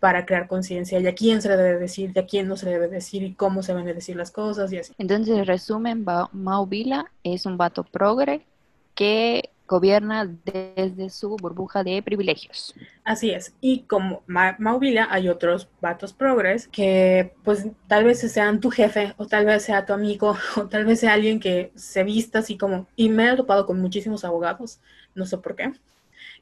para 0.00 0.26
crear 0.26 0.46
conciencia 0.46 1.00
y 1.00 1.06
a 1.06 1.14
quién 1.14 1.40
se 1.40 1.48
le 1.48 1.56
debe 1.56 1.78
decir, 1.78 2.12
y 2.14 2.18
a 2.18 2.26
quién 2.26 2.48
no 2.48 2.56
se 2.56 2.66
le 2.66 2.72
debe 2.72 2.88
decir 2.88 3.22
y 3.22 3.34
cómo 3.34 3.62
se 3.62 3.74
deben 3.74 3.94
decir 3.94 4.16
las 4.16 4.30
cosas 4.30 4.72
y 4.72 4.78
así. 4.78 4.92
Entonces, 4.98 5.46
resumen, 5.46 6.04
Mau 6.32 6.66
Vila 6.66 7.10
es 7.24 7.46
un 7.46 7.56
vato 7.56 7.82
progre 7.82 8.46
que 8.94 9.50
gobierna 9.66 10.30
desde 10.44 11.10
su 11.10 11.36
burbuja 11.36 11.82
de 11.82 12.02
privilegios. 12.02 12.74
Así 13.04 13.30
es. 13.30 13.52
Y 13.60 13.80
como 13.80 14.22
Mauvila, 14.26 15.08
hay 15.10 15.28
otros 15.28 15.68
vatos 15.80 16.12
progres 16.12 16.68
que 16.68 17.34
pues 17.42 17.66
tal 17.88 18.04
vez 18.04 18.20
sean 18.20 18.60
tu 18.60 18.70
jefe 18.70 19.14
o 19.16 19.26
tal 19.26 19.44
vez 19.44 19.64
sea 19.64 19.84
tu 19.84 19.92
amigo 19.92 20.36
o 20.56 20.66
tal 20.66 20.84
vez 20.84 21.00
sea 21.00 21.14
alguien 21.14 21.40
que 21.40 21.72
se 21.74 22.04
vista 22.04 22.40
así 22.40 22.56
como... 22.56 22.86
Y 22.96 23.08
me 23.08 23.30
he 23.30 23.36
topado 23.36 23.66
con 23.66 23.80
muchísimos 23.80 24.24
abogados, 24.24 24.80
no 25.14 25.26
sé 25.26 25.38
por 25.38 25.56
qué, 25.56 25.72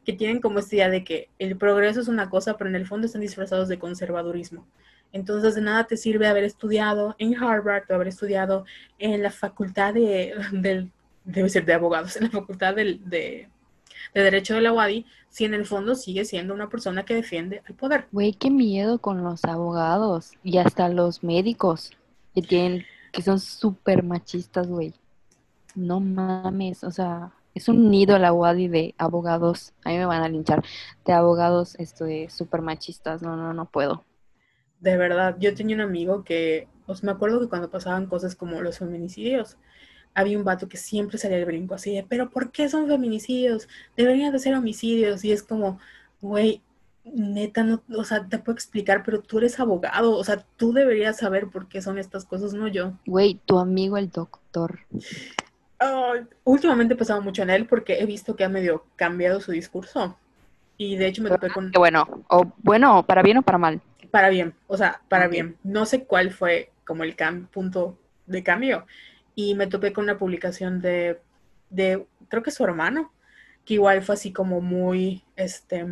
que 0.04 0.12
tienen 0.12 0.40
como 0.40 0.58
esta 0.58 0.74
idea 0.76 0.90
de 0.90 1.04
que 1.04 1.28
el 1.38 1.56
progreso 1.56 2.00
es 2.00 2.08
una 2.08 2.30
cosa, 2.30 2.56
pero 2.56 2.70
en 2.70 2.76
el 2.76 2.86
fondo 2.86 3.06
están 3.06 3.22
disfrazados 3.22 3.68
de 3.68 3.78
conservadurismo. 3.78 4.66
Entonces 5.12 5.54
de 5.54 5.60
nada 5.60 5.84
te 5.84 5.96
sirve 5.96 6.26
haber 6.26 6.44
estudiado 6.44 7.14
en 7.18 7.36
Harvard 7.42 7.84
o 7.88 7.94
haber 7.94 8.08
estudiado 8.08 8.64
en 8.98 9.22
la 9.22 9.30
facultad 9.30 9.94
de, 9.94 10.34
del 10.52 10.90
debe 11.24 11.48
ser 11.48 11.64
de 11.64 11.72
abogados 11.72 12.16
en 12.16 12.24
la 12.24 12.30
facultad 12.30 12.74
de, 12.74 13.00
de, 13.04 13.48
Derecho 14.12 14.54
de 14.54 14.60
la 14.60 14.72
UADI, 14.72 15.06
si 15.28 15.44
en 15.44 15.54
el 15.54 15.66
fondo 15.66 15.94
sigue 15.94 16.24
siendo 16.24 16.54
una 16.54 16.68
persona 16.68 17.04
que 17.04 17.14
defiende 17.14 17.62
el 17.66 17.74
poder. 17.74 18.06
Güey, 18.12 18.34
qué 18.34 18.50
miedo 18.50 18.98
con 18.98 19.24
los 19.24 19.44
abogados 19.44 20.32
y 20.44 20.58
hasta 20.58 20.88
los 20.88 21.24
médicos 21.24 21.90
que 22.34 22.42
tienen, 22.42 22.84
que 23.10 23.22
son 23.22 23.40
súper 23.40 24.04
machistas, 24.04 24.68
güey. 24.68 24.94
No 25.74 25.98
mames, 25.98 26.84
o 26.84 26.90
sea, 26.92 27.32
es 27.54 27.68
un 27.68 27.90
nido 27.90 28.18
la 28.18 28.32
UADI 28.32 28.68
de 28.68 28.94
abogados, 28.98 29.72
a 29.84 29.90
mí 29.90 29.98
me 29.98 30.06
van 30.06 30.22
a 30.22 30.28
linchar, 30.28 30.62
de 31.04 31.12
abogados 31.12 31.76
esto 31.78 32.04
de 32.04 32.28
súper 32.30 32.62
machistas, 32.62 33.22
no, 33.22 33.36
no, 33.36 33.54
no 33.54 33.66
puedo. 33.66 34.04
De 34.80 34.96
verdad, 34.96 35.36
yo 35.38 35.54
tenía 35.54 35.76
un 35.76 35.82
amigo 35.82 36.24
que, 36.24 36.68
os 36.86 37.02
me 37.02 37.12
acuerdo 37.12 37.40
que 37.40 37.48
cuando 37.48 37.70
pasaban 37.70 38.06
cosas 38.06 38.34
como 38.34 38.60
los 38.60 38.78
feminicidios, 38.78 39.56
había 40.14 40.38
un 40.38 40.44
vato 40.44 40.68
que 40.68 40.76
siempre 40.76 41.18
salía 41.18 41.38
el 41.38 41.44
brinco 41.44 41.74
así 41.74 41.94
de, 41.94 42.04
pero 42.08 42.30
¿por 42.30 42.52
qué 42.52 42.68
son 42.68 42.86
feminicidios? 42.86 43.68
Deberían 43.96 44.32
de 44.32 44.38
ser 44.38 44.54
homicidios. 44.54 45.24
Y 45.24 45.32
es 45.32 45.42
como, 45.42 45.80
güey, 46.20 46.62
neta, 47.04 47.64
no, 47.64 47.82
o 47.96 48.04
sea, 48.04 48.26
te 48.26 48.38
puedo 48.38 48.54
explicar, 48.54 49.02
pero 49.04 49.20
tú 49.20 49.38
eres 49.38 49.58
abogado, 49.60 50.16
o 50.16 50.24
sea, 50.24 50.44
tú 50.56 50.72
deberías 50.72 51.18
saber 51.18 51.48
por 51.48 51.68
qué 51.68 51.82
son 51.82 51.98
estas 51.98 52.24
cosas, 52.24 52.54
no 52.54 52.68
yo. 52.68 52.92
Güey, 53.06 53.40
tu 53.44 53.58
amigo 53.58 53.96
el 53.96 54.10
doctor. 54.10 54.80
Últimamente 56.44 56.94
he 56.94 56.96
pasado 56.96 57.20
mucho 57.20 57.42
en 57.42 57.50
él 57.50 57.66
porque 57.66 58.00
he 58.00 58.06
visto 58.06 58.36
que 58.36 58.44
ha 58.44 58.48
medio 58.48 58.84
cambiado 58.96 59.40
su 59.40 59.52
discurso. 59.52 60.16
Y 60.76 60.96
de 60.96 61.06
hecho 61.06 61.22
me 61.22 61.30
topé 61.30 61.50
con... 61.50 61.70
Qué 61.70 61.78
bueno, 61.78 62.24
o 62.28 62.52
bueno, 62.58 63.04
para 63.06 63.22
bien 63.22 63.38
o 63.38 63.42
para 63.42 63.58
mal. 63.58 63.80
Para 64.10 64.28
bien, 64.28 64.54
o 64.66 64.76
sea, 64.76 65.00
para 65.08 65.28
bien. 65.28 65.56
No 65.62 65.86
sé 65.86 66.04
cuál 66.04 66.32
fue 66.32 66.70
como 66.84 67.04
el 67.04 67.16
punto 67.52 67.98
de 68.26 68.42
cambio, 68.42 68.86
y 69.34 69.54
me 69.54 69.66
topé 69.66 69.92
con 69.92 70.04
una 70.04 70.18
publicación 70.18 70.80
de, 70.80 71.20
de, 71.70 72.06
creo 72.28 72.42
que 72.42 72.50
su 72.50 72.64
hermano, 72.64 73.12
que 73.64 73.74
igual 73.74 74.02
fue 74.02 74.14
así 74.14 74.32
como 74.32 74.60
muy 74.60 75.22
este, 75.36 75.84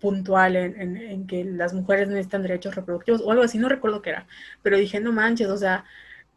puntual 0.00 0.56
en, 0.56 0.96
en, 0.96 1.26
que 1.26 1.44
las 1.44 1.74
mujeres 1.74 2.08
necesitan 2.08 2.42
derechos 2.42 2.74
reproductivos 2.74 3.20
o 3.20 3.30
algo 3.30 3.44
así, 3.44 3.58
no 3.58 3.68
recuerdo 3.68 4.02
qué 4.02 4.10
era, 4.10 4.26
pero 4.62 4.78
dije, 4.78 5.00
no 5.00 5.12
manches, 5.12 5.48
o 5.48 5.56
sea, 5.56 5.84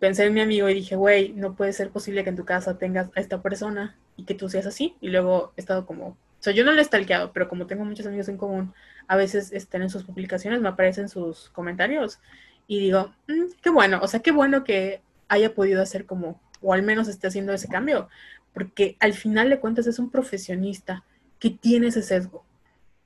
pensé 0.01 0.25
en 0.25 0.33
mi 0.33 0.41
amigo 0.41 0.67
y 0.67 0.73
dije, 0.73 0.95
güey, 0.95 1.31
no 1.33 1.55
puede 1.55 1.73
ser 1.73 1.91
posible 1.91 2.23
que 2.23 2.31
en 2.31 2.35
tu 2.35 2.43
casa 2.43 2.79
tengas 2.79 3.09
a 3.15 3.19
esta 3.19 3.43
persona 3.43 3.95
y 4.17 4.25
que 4.25 4.33
tú 4.33 4.49
seas 4.49 4.65
así. 4.65 4.95
Y 4.99 5.09
luego 5.09 5.53
he 5.55 5.61
estado 5.61 5.85
como, 5.85 6.07
o 6.07 6.17
sea, 6.39 6.53
yo 6.53 6.65
no 6.65 6.71
le 6.71 6.81
he 6.81 6.85
stalkeado, 6.85 7.31
pero 7.33 7.47
como 7.47 7.67
tengo 7.67 7.85
muchos 7.85 8.07
amigos 8.07 8.27
en 8.27 8.37
común, 8.37 8.73
a 9.07 9.15
veces 9.15 9.51
estén 9.51 9.83
en 9.83 9.91
sus 9.91 10.03
publicaciones, 10.03 10.59
me 10.59 10.69
aparecen 10.69 11.07
sus 11.07 11.51
comentarios 11.51 12.17
y 12.65 12.79
digo, 12.79 13.13
mm, 13.27 13.61
qué 13.61 13.69
bueno, 13.69 13.99
o 14.01 14.07
sea, 14.07 14.21
qué 14.21 14.31
bueno 14.31 14.63
que 14.63 15.01
haya 15.27 15.53
podido 15.53 15.83
hacer 15.83 16.07
como 16.07 16.41
o 16.61 16.73
al 16.73 16.81
menos 16.81 17.07
esté 17.07 17.27
haciendo 17.27 17.53
ese 17.53 17.67
cambio, 17.67 18.09
porque 18.55 18.97
al 18.99 19.13
final 19.13 19.51
de 19.51 19.59
cuentas 19.59 19.85
es 19.85 19.99
un 19.99 20.09
profesionista 20.09 21.03
que 21.37 21.51
tiene 21.51 21.87
ese 21.87 22.01
sesgo. 22.01 22.43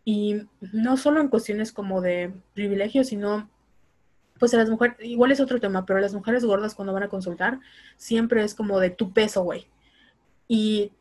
Y 0.05 0.43
no 0.61 0.95
solo 0.95 1.19
en 1.19 1.27
cuestiones 1.27 1.73
como 1.73 1.99
de 1.99 2.31
privilegio, 2.53 3.03
sino, 3.03 3.49
pues 4.39 4.53
a 4.53 4.57
las 4.57 4.69
mujeres, 4.69 4.97
igual 5.01 5.31
es 5.31 5.39
otro 5.39 5.59
tema, 5.59 5.85
pero 5.85 5.99
las 5.99 6.13
mujeres 6.13 6.43
gordas 6.43 6.75
cuando 6.75 6.93
van 6.93 7.03
a 7.03 7.09
consultar, 7.09 7.59
siempre 7.97 8.43
es 8.43 8.53
como 8.53 8.79
de 8.79 8.89
tu 8.89 9.13
peso, 9.13 9.43
güey. 9.43 9.67
Y 10.47 10.91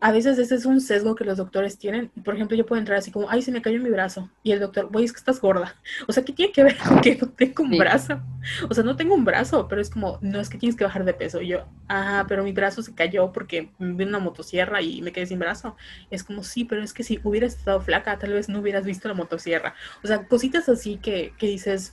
a 0.00 0.12
veces 0.12 0.38
ese 0.38 0.54
es 0.54 0.64
un 0.64 0.80
sesgo 0.80 1.14
que 1.14 1.24
los 1.24 1.36
doctores 1.36 1.78
tienen. 1.78 2.08
Por 2.24 2.34
ejemplo, 2.34 2.56
yo 2.56 2.64
puedo 2.64 2.80
entrar 2.80 2.98
así 2.98 3.10
como, 3.10 3.28
ay, 3.28 3.42
se 3.42 3.52
me 3.52 3.60
cayó 3.60 3.78
mi 3.80 3.90
brazo. 3.90 4.30
Y 4.42 4.52
el 4.52 4.60
doctor, 4.60 4.86
güey, 4.90 5.04
es 5.04 5.12
que 5.12 5.18
estás 5.18 5.40
gorda. 5.40 5.76
O 6.08 6.12
sea, 6.12 6.24
¿qué 6.24 6.32
tiene 6.32 6.52
que 6.52 6.64
ver 6.64 6.76
con 6.78 7.00
que 7.02 7.16
no 7.16 7.28
tengo 7.28 7.62
un 7.62 7.76
brazo? 7.76 8.20
O 8.68 8.74
sea, 8.74 8.82
no 8.82 8.96
tengo 8.96 9.14
un 9.14 9.24
brazo, 9.24 9.68
pero 9.68 9.80
es 9.82 9.90
como, 9.90 10.18
no 10.22 10.40
es 10.40 10.48
que 10.48 10.56
tienes 10.56 10.74
que 10.74 10.84
bajar 10.84 11.04
de 11.04 11.12
peso. 11.12 11.42
Y 11.42 11.48
yo, 11.48 11.66
ah, 11.88 12.24
pero 12.26 12.42
mi 12.42 12.52
brazo 12.52 12.82
se 12.82 12.94
cayó 12.94 13.30
porque 13.30 13.70
vi 13.78 14.04
una 14.04 14.18
motosierra 14.18 14.80
y 14.80 15.02
me 15.02 15.12
quedé 15.12 15.26
sin 15.26 15.38
brazo. 15.38 15.76
es 16.10 16.24
como, 16.24 16.42
sí, 16.42 16.64
pero 16.64 16.82
es 16.82 16.94
que 16.94 17.02
si 17.02 17.20
hubieras 17.22 17.56
estado 17.56 17.80
flaca, 17.82 18.18
tal 18.18 18.32
vez 18.32 18.48
no 18.48 18.60
hubieras 18.60 18.86
visto 18.86 19.06
la 19.06 19.14
motosierra. 19.14 19.74
O 20.02 20.06
sea, 20.06 20.26
cositas 20.26 20.68
así 20.70 20.96
que, 20.96 21.34
que 21.36 21.46
dices, 21.46 21.92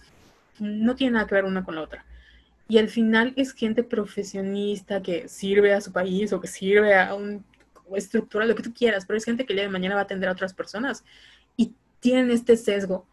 no 0.59 0.95
tiene 0.95 1.13
nada 1.13 1.27
que 1.27 1.35
ver 1.35 1.45
una 1.45 1.63
con 1.63 1.75
la 1.75 1.81
otra. 1.81 2.05
Y 2.69 2.77
al 2.79 2.89
final 2.89 3.33
es 3.37 3.53
gente 3.53 3.83
profesionista 3.83 5.01
que 5.01 5.27
sirve 5.29 5.73
a 5.73 5.81
su 5.81 5.91
país 5.91 6.33
o 6.33 6.41
que 6.41 6.47
sirve 6.47 6.95
a 6.95 7.13
un 7.15 7.45
estructura, 7.95 8.45
lo 8.45 8.55
que 8.55 8.63
tú 8.63 8.73
quieras, 8.73 9.05
pero 9.05 9.17
es 9.17 9.23
gente 9.23 9.45
que 9.45 9.53
el 9.53 9.57
día 9.57 9.65
de 9.65 9.71
mañana 9.71 9.95
va 9.95 10.01
a 10.01 10.03
atender 10.03 10.27
a 10.29 10.33
otras 10.33 10.53
personas 10.53 11.03
y 11.55 11.73
tienen 11.99 12.31
este 12.31 12.57
sesgo. 12.57 13.05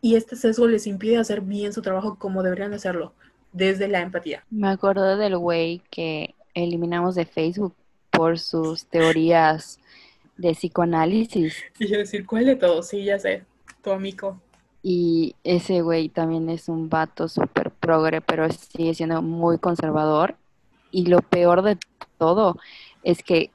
Y 0.00 0.16
este 0.16 0.36
sesgo 0.36 0.66
les 0.66 0.86
impide 0.86 1.16
hacer 1.16 1.40
bien 1.40 1.72
su 1.72 1.80
trabajo 1.80 2.18
como 2.18 2.42
deberían 2.42 2.74
hacerlo, 2.74 3.14
desde 3.52 3.88
la 3.88 4.02
empatía. 4.02 4.44
Me 4.50 4.68
acuerdo 4.68 5.16
del 5.16 5.38
güey 5.38 5.80
que 5.90 6.34
eliminamos 6.52 7.14
de 7.14 7.24
Facebook 7.24 7.74
por 8.10 8.38
sus 8.38 8.84
teorías 8.86 9.80
de 10.36 10.52
psicoanálisis. 10.52 11.56
Y 11.78 11.88
yo 11.88 11.98
decir, 11.98 12.26
¿cuál 12.26 12.44
de 12.44 12.56
todos? 12.56 12.88
Sí, 12.88 13.04
ya 13.04 13.18
sé, 13.18 13.44
tu 13.82 13.92
amigo. 13.92 14.40
Y 14.86 15.34
ese 15.44 15.80
güey 15.80 16.10
también 16.10 16.50
es 16.50 16.68
un 16.68 16.90
vato 16.90 17.26
súper 17.26 17.70
progre, 17.70 18.20
pero 18.20 18.46
sigue 18.50 18.92
siendo 18.92 19.22
muy 19.22 19.56
conservador. 19.56 20.36
Y 20.90 21.06
lo 21.06 21.20
peor 21.22 21.62
de 21.62 21.78
todo 22.18 22.58
es 23.02 23.22
que 23.22 23.50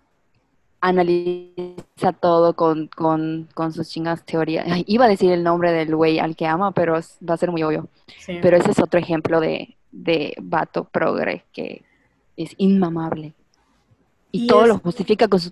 analiza 0.81 2.13
todo 2.19 2.55
con, 2.55 2.87
con, 2.87 3.47
con 3.53 3.73
sus 3.73 3.89
chingas 3.89 4.25
teorías. 4.25 4.65
iba 4.87 5.05
a 5.05 5.09
decir 5.09 5.31
el 5.31 5.43
nombre 5.43 5.71
del 5.71 5.95
güey 5.95 6.17
al 6.17 6.35
que 6.35 6.47
ama, 6.47 6.71
pero 6.71 6.93
va 6.93 7.33
a 7.35 7.37
ser 7.37 7.51
muy 7.51 7.61
obvio. 7.61 7.89
Pero 8.25 8.57
ese 8.57 8.71
es 8.71 8.79
otro 8.79 8.99
ejemplo 8.99 9.39
de, 9.39 9.77
de 9.91 10.33
vato 10.41 10.85
progre 10.85 11.45
que 11.53 11.83
es 12.37 12.55
inmamable. 12.57 13.35
Y, 14.31 14.45
todo 14.45 14.67
lo 14.67 14.77
justifica 14.77 15.27
con 15.27 15.39
su, 15.39 15.51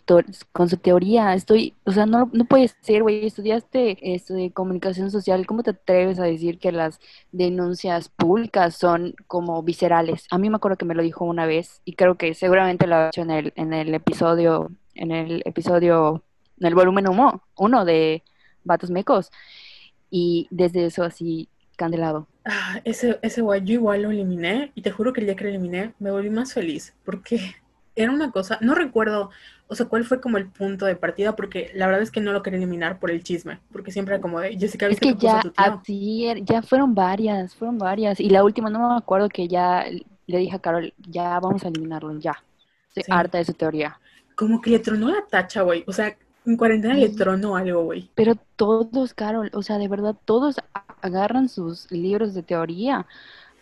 con 0.52 0.70
su 0.70 0.78
teoría. 0.78 1.34
Estoy, 1.34 1.74
o 1.84 1.92
sea, 1.92 2.06
no, 2.06 2.30
no 2.32 2.46
puede 2.46 2.70
ser, 2.82 3.02
güey, 3.02 3.26
estudiaste 3.26 3.98
esto 4.14 4.36
de 4.36 4.52
comunicación 4.52 5.10
social. 5.10 5.48
¿Cómo 5.48 5.64
te 5.64 5.72
atreves 5.72 6.20
a 6.20 6.26
decir 6.26 6.60
que 6.60 6.72
las 6.72 7.00
denuncias 7.32 8.10
públicas 8.10 8.76
son 8.76 9.16
como 9.26 9.64
viscerales? 9.64 10.28
A 10.30 10.38
mí 10.38 10.50
me 10.50 10.58
acuerdo 10.58 10.78
que 10.78 10.86
me 10.86 10.94
lo 10.94 11.02
dijo 11.02 11.26
una 11.26 11.48
vez 11.48 11.82
y 11.86 11.94
creo 11.94 12.16
que 12.16 12.36
seguramente 12.36 12.86
lo 12.86 12.96
ha 12.96 13.08
hecho 13.08 13.22
en 13.22 13.32
el, 13.32 13.54
en 13.56 13.74
el 13.74 13.94
episodio 13.96 14.70
en 14.98 15.12
el 15.12 15.42
episodio, 15.46 16.24
en 16.60 16.68
el 16.68 16.76
volumen 16.76 17.08
uno, 17.08 17.44
uno 17.56 17.86
de 17.86 18.24
Vatos 18.64 18.90
Mecos. 18.90 19.32
Y 20.10 20.48
desde 20.50 20.86
eso 20.86 21.04
así, 21.04 21.50
candelado. 21.76 22.28
Ah, 22.46 22.82
ese, 22.84 23.20
ese 23.22 23.42
guay, 23.42 23.62
yo 23.64 23.74
igual 23.74 24.04
lo 24.04 24.12
eliminé 24.12 24.72
y 24.74 24.82
te 24.82 24.92
juro 24.92 25.14
que 25.14 25.22
el 25.22 25.28
día 25.28 25.36
que 25.36 25.44
lo 25.44 25.50
eliminé 25.50 25.94
me 26.00 26.12
volví 26.12 26.30
más 26.30 26.54
feliz 26.54 26.96
porque 27.04 27.56
era 27.98 28.12
una 28.12 28.32
cosa, 28.32 28.58
no 28.62 28.76
recuerdo, 28.76 29.32
o 29.68 29.76
sea, 29.76 29.88
cuál 29.88 30.06
fue 30.06 30.22
como 30.22 30.38
el 30.38 30.48
punto 30.48 30.86
de 30.86 30.96
partida, 30.96 31.36
porque 31.36 31.72
la 31.74 31.88
verdad 31.88 32.02
es 32.02 32.12
que 32.12 32.22
no 32.22 32.32
lo 32.32 32.42
quería 32.42 32.58
eliminar 32.58 33.00
por 33.00 33.12
el 33.12 33.24
chisme, 33.24 33.60
porque 33.72 33.92
siempre 33.92 34.16
era 34.16 34.22
como 34.22 34.40
de, 34.40 34.58
Jessica, 34.58 34.88
¿viste 34.88 35.10
es 35.10 35.16
que, 35.16 35.20
ya, 35.20 35.42
así, 35.58 36.28
ya 36.44 36.62
fueron 36.62 36.96
varias, 36.96 37.54
fueron 37.56 37.78
varias, 37.78 38.20
y 38.20 38.30
la 38.30 38.44
última 38.44 38.70
no 38.70 38.90
me 38.90 38.96
acuerdo 38.96 39.28
que 39.28 39.48
ya 39.48 39.86
le 40.28 40.38
dije 40.38 40.56
a 40.56 40.60
Carol, 40.60 40.94
ya 40.98 41.40
vamos 41.40 41.66
a 41.66 41.68
eliminarlo, 41.68 42.18
ya. 42.20 42.42
Estoy 42.90 43.04
harta 43.16 43.38
de 43.38 43.46
su 43.46 43.54
teoría 43.54 44.00
como 44.38 44.62
que 44.62 44.70
le 44.70 44.80
tronó 44.80 45.10
la 45.10 45.26
tacha, 45.30 45.64
güey. 45.64 45.84
O 45.88 45.92
sea, 45.92 46.16
en 46.46 46.56
cuarentena 46.56 46.94
le 46.94 47.10
tronó 47.10 47.58
algo, 47.58 47.84
güey. 47.84 48.10
Pero 48.16 48.36
todos, 48.56 49.14
Carol, 49.14 49.50
o 49.54 49.64
sea, 49.64 49.80
de 49.80 49.88
verdad, 49.88 50.16
todos 50.24 50.58
agarran 51.02 51.50
sus 51.50 51.92
libros 51.92 52.34
de 52.34 52.44
teoría 52.44 53.08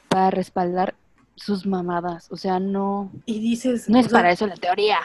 para 0.10 0.30
respaldar 0.30 0.94
sus 1.36 1.66
mamadas. 1.66 2.28
O 2.32 2.38
sea, 2.38 2.60
no. 2.60 3.12
Y 3.26 3.40
dices. 3.40 3.90
No 3.90 4.00
es 4.00 4.08
para 4.08 4.32
eso 4.32 4.48
la 4.48 4.56
teoría. 4.56 4.98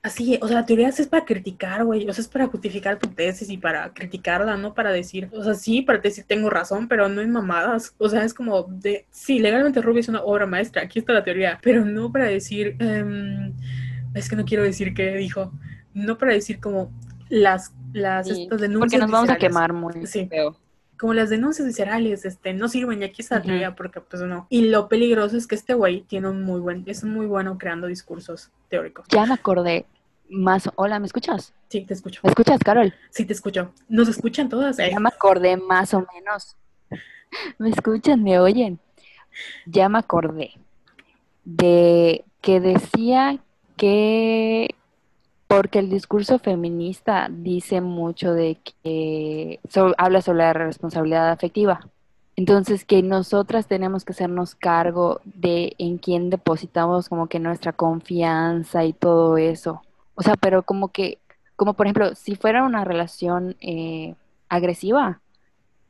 Así, 0.00 0.38
o 0.40 0.46
sea, 0.46 0.60
la 0.60 0.66
teoría 0.66 0.88
es 0.88 1.06
para 1.08 1.24
criticar, 1.24 1.84
güey. 1.84 2.08
O 2.08 2.12
sea, 2.12 2.22
es 2.22 2.28
para 2.28 2.46
justificar 2.46 2.98
tu 2.98 3.08
tesis 3.08 3.50
y 3.50 3.58
para 3.58 3.92
criticarla, 3.92 4.56
no 4.56 4.72
para 4.72 4.92
decir. 4.92 5.28
O 5.32 5.42
sea, 5.42 5.54
sí, 5.54 5.82
para 5.82 5.98
decir 5.98 6.24
tengo 6.26 6.48
razón, 6.50 6.86
pero 6.88 7.08
no 7.08 7.20
en 7.20 7.32
mamadas. 7.32 7.94
O 7.98 8.08
sea, 8.08 8.24
es 8.24 8.32
como 8.32 8.62
de. 8.62 9.06
Sí, 9.10 9.40
legalmente 9.40 9.82
Ruby 9.82 10.00
es 10.00 10.08
una 10.08 10.22
obra 10.22 10.46
maestra. 10.46 10.82
Aquí 10.82 11.00
está 11.00 11.12
la 11.12 11.24
teoría. 11.24 11.58
Pero 11.62 11.84
no 11.84 12.12
para 12.12 12.26
decir. 12.26 12.76
Em, 12.78 13.52
es 14.14 14.28
que 14.28 14.36
no 14.36 14.44
quiero 14.44 14.62
decir 14.62 14.94
qué 14.94 15.14
dijo. 15.16 15.52
no 15.94 16.16
para 16.16 16.32
decir 16.32 16.60
como 16.60 16.92
las, 17.28 17.72
las 17.92 18.28
Sí, 18.28 18.42
estas 18.44 18.60
denuncias. 18.60 18.92
Porque 18.92 18.98
nos 18.98 19.10
vamos 19.10 19.30
a 19.30 19.36
quemar 19.36 19.72
muy 19.72 20.06
Sí. 20.06 20.26
feo. 20.28 20.56
Como 20.98 21.14
las 21.14 21.30
denuncias 21.30 21.66
viscerales, 21.66 22.24
este, 22.24 22.52
no 22.54 22.68
sirven 22.68 23.02
y 23.02 23.04
aquí 23.04 23.22
está 23.22 23.40
teoría 23.40 23.74
porque 23.74 24.00
pues 24.00 24.22
no. 24.22 24.46
Y 24.50 24.68
lo 24.68 24.88
peligroso 24.88 25.36
es 25.36 25.46
que 25.46 25.54
este 25.54 25.74
güey 25.74 26.00
tiene 26.02 26.28
un 26.28 26.42
muy 26.42 26.60
buen, 26.60 26.82
es 26.86 27.04
muy 27.04 27.26
bueno 27.26 27.56
creando 27.58 27.86
discursos 27.86 28.50
teóricos. 28.68 29.06
Ya 29.10 29.24
me 29.26 29.34
acordé 29.34 29.86
más. 30.28 30.68
Hola, 30.74 30.98
¿me 30.98 31.06
escuchas? 31.06 31.54
Sí, 31.68 31.82
te 31.84 31.94
escucho. 31.94 32.20
¿Me 32.24 32.30
escuchas, 32.30 32.58
Carol? 32.64 32.92
Sí, 33.10 33.24
te 33.24 33.32
escucho. 33.32 33.72
Nos 33.88 34.08
escuchan 34.08 34.48
todas. 34.48 34.78
eh. 34.78 34.90
Ya 34.90 34.98
me 35.00 35.08
acordé 35.08 35.56
más 35.56 35.94
o 35.94 36.04
menos. 36.14 36.56
¿Me 37.58 37.70
escuchan? 37.70 38.22
¿Me 38.22 38.38
oyen? 38.38 38.78
Ya 39.66 39.88
me 39.88 39.98
acordé 39.98 40.52
de 41.44 42.24
que 42.40 42.60
decía 42.60 43.38
que 43.76 44.74
porque 45.48 45.78
el 45.78 45.88
discurso 45.88 46.38
feminista 46.38 47.28
dice 47.30 47.80
mucho 47.80 48.34
de 48.34 48.58
que 48.62 49.60
habla 49.96 50.20
sobre 50.20 50.38
la 50.38 50.52
responsabilidad 50.52 51.30
afectiva. 51.30 51.80
Entonces 52.36 52.84
que 52.84 53.02
nosotras 53.02 53.66
tenemos 53.66 54.04
que 54.04 54.12
hacernos 54.12 54.54
cargo 54.54 55.20
de 55.24 55.74
en 55.78 55.98
quién 55.98 56.30
depositamos 56.30 57.08
como 57.08 57.26
que 57.28 57.40
nuestra 57.40 57.72
confianza 57.72 58.84
y 58.84 58.92
todo 58.92 59.38
eso. 59.38 59.82
O 60.14 60.22
sea, 60.22 60.36
pero 60.36 60.62
como 60.62 60.88
que, 60.88 61.18
como 61.56 61.72
por 61.74 61.86
ejemplo, 61.86 62.14
si 62.14 62.36
fuera 62.36 62.62
una 62.62 62.84
relación 62.84 63.56
eh, 63.60 64.14
agresiva, 64.48 65.20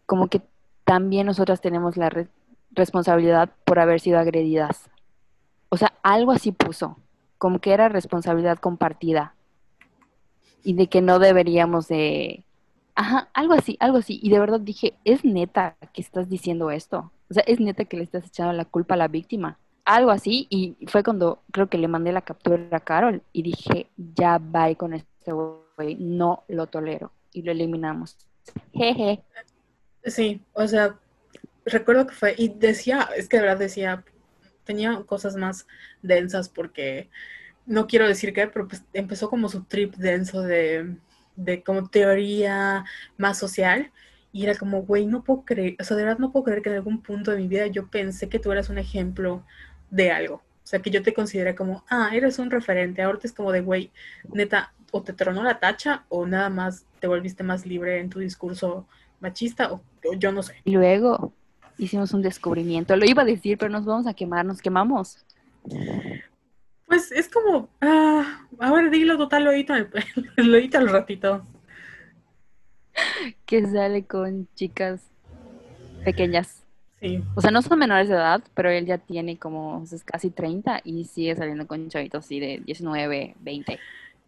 como 0.06 0.28
que 0.28 0.40
también 0.84 1.26
nosotras 1.26 1.60
tenemos 1.60 1.96
la 1.96 2.08
re- 2.08 2.28
responsabilidad 2.70 3.50
por 3.64 3.78
haber 3.80 4.00
sido 4.00 4.18
agredidas. 4.18 4.88
O 5.68 5.76
sea, 5.76 5.92
algo 6.02 6.32
así 6.32 6.52
puso, 6.52 6.96
como 7.36 7.58
que 7.58 7.72
era 7.72 7.88
responsabilidad 7.90 8.58
compartida 8.58 9.34
y 10.62 10.74
de 10.74 10.88
que 10.88 11.00
no 11.00 11.18
deberíamos 11.18 11.88
de... 11.88 12.44
Ajá, 12.94 13.28
algo 13.32 13.54
así, 13.54 13.76
algo 13.80 13.98
así. 13.98 14.18
Y 14.22 14.30
de 14.30 14.40
verdad 14.40 14.60
dije, 14.60 14.94
es 15.04 15.24
neta 15.24 15.76
que 15.92 16.00
estás 16.00 16.28
diciendo 16.28 16.70
esto. 16.70 17.12
O 17.30 17.34
sea, 17.34 17.44
es 17.46 17.60
neta 17.60 17.84
que 17.84 17.96
le 17.96 18.02
estás 18.02 18.26
echando 18.26 18.52
la 18.52 18.64
culpa 18.64 18.94
a 18.94 18.98
la 18.98 19.08
víctima. 19.08 19.58
Algo 19.84 20.10
así. 20.10 20.46
Y 20.50 20.76
fue 20.88 21.04
cuando 21.04 21.42
creo 21.52 21.68
que 21.68 21.78
le 21.78 21.88
mandé 21.88 22.12
la 22.12 22.22
captura 22.22 22.68
a 22.72 22.80
Carol 22.80 23.22
y 23.32 23.42
dije, 23.42 23.88
ya 23.96 24.38
bye 24.38 24.76
con 24.76 24.94
este 24.94 25.32
güey, 25.32 25.96
no 25.98 26.44
lo 26.48 26.66
tolero. 26.66 27.12
Y 27.32 27.42
lo 27.42 27.52
eliminamos. 27.52 28.16
Jeje. 28.72 29.22
Sí, 30.04 30.40
o 30.54 30.66
sea, 30.66 30.98
recuerdo 31.64 32.06
que 32.06 32.14
fue, 32.14 32.34
y 32.36 32.48
decía, 32.48 33.08
es 33.16 33.28
que 33.28 33.36
de 33.36 33.42
verdad 33.42 33.58
decía, 33.58 34.04
tenía 34.64 35.02
cosas 35.04 35.36
más 35.36 35.66
densas 36.02 36.48
porque 36.48 37.10
no 37.68 37.86
quiero 37.86 38.08
decir 38.08 38.32
qué, 38.32 38.48
pero 38.48 38.66
pues 38.66 38.82
empezó 38.94 39.28
como 39.28 39.48
su 39.48 39.62
trip 39.62 39.94
denso 39.96 40.40
de, 40.42 40.96
de 41.36 41.62
como 41.62 41.88
teoría 41.88 42.84
más 43.16 43.38
social. 43.38 43.92
Y 44.32 44.44
era 44.44 44.54
como, 44.56 44.82
güey, 44.82 45.06
no 45.06 45.22
puedo 45.22 45.42
creer, 45.44 45.76
o 45.80 45.84
sea, 45.84 45.96
de 45.96 46.04
verdad 46.04 46.18
no 46.18 46.32
puedo 46.32 46.44
creer 46.44 46.62
que 46.62 46.68
en 46.70 46.76
algún 46.76 47.02
punto 47.02 47.30
de 47.30 47.38
mi 47.38 47.48
vida 47.48 47.66
yo 47.66 47.88
pensé 47.88 48.28
que 48.28 48.38
tú 48.38 48.52
eras 48.52 48.68
un 48.68 48.78
ejemplo 48.78 49.42
de 49.90 50.10
algo. 50.10 50.36
O 50.36 50.70
sea, 50.70 50.80
que 50.80 50.90
yo 50.90 51.02
te 51.02 51.14
consideré 51.14 51.54
como, 51.54 51.84
ah, 51.88 52.10
eres 52.12 52.38
un 52.38 52.50
referente. 52.50 53.00
Ahorita 53.00 53.26
es 53.26 53.32
como 53.32 53.52
de, 53.52 53.62
güey, 53.62 53.90
neta, 54.32 54.74
o 54.90 55.02
te 55.02 55.12
tronó 55.12 55.42
la 55.42 55.60
tacha 55.60 56.04
o 56.08 56.26
nada 56.26 56.50
más 56.50 56.84
te 57.00 57.06
volviste 57.06 57.42
más 57.42 57.64
libre 57.64 58.00
en 58.00 58.10
tu 58.10 58.18
discurso 58.18 58.86
machista 59.20 59.72
o, 59.72 59.82
yo 60.18 60.32
no 60.32 60.42
sé. 60.42 60.54
Luego 60.64 61.32
hicimos 61.78 62.12
un 62.12 62.22
descubrimiento. 62.22 62.96
Lo 62.96 63.06
iba 63.06 63.22
a 63.22 63.26
decir, 63.26 63.56
pero 63.58 63.70
nos 63.70 63.84
vamos 63.84 64.06
a 64.06 64.14
quemar, 64.14 64.44
nos 64.44 64.60
quemamos. 64.60 65.24
Pues 66.88 67.12
es 67.12 67.28
como, 67.28 67.68
ah, 67.82 68.46
a 68.58 68.72
ver, 68.72 68.90
dilo 68.90 69.18
total, 69.18 69.44
lo 69.44 69.52
edito, 69.52 69.74
lo 70.36 70.56
edito 70.56 70.78
al 70.78 70.88
ratito. 70.88 71.46
Que 73.44 73.66
sale 73.66 74.04
con 74.06 74.48
chicas 74.54 75.02
pequeñas. 76.04 76.64
Sí, 77.00 77.22
O 77.36 77.40
sea, 77.40 77.52
no 77.52 77.62
son 77.62 77.78
menores 77.78 78.08
de 78.08 78.14
edad, 78.14 78.42
pero 78.54 78.70
él 78.70 78.86
ya 78.86 78.98
tiene 78.98 79.38
como 79.38 79.84
casi 80.04 80.30
30 80.30 80.80
y 80.82 81.04
sigue 81.04 81.36
saliendo 81.36 81.66
con 81.66 81.88
chavitos 81.88 82.24
así 82.24 82.40
de 82.40 82.60
19, 82.64 83.36
20. 83.38 83.78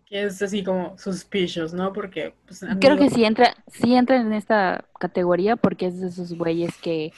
que 0.05 0.25
es 0.25 0.41
así 0.41 0.63
como 0.63 0.97
suspicious, 0.97 1.73
¿no? 1.73 1.93
Porque, 1.93 2.35
pues, 2.47 2.65
Creo 2.81 2.97
que 2.97 3.11
sí 3.11 3.25
entra, 3.25 3.57
sí 3.67 3.95
entra 3.95 4.21
en 4.21 4.33
esta 4.33 4.85
categoría 5.01 5.57
porque 5.57 5.87
es 5.87 6.01
de 6.01 6.09
esos 6.09 6.33
güeyes 6.35 6.77
que 6.77 7.13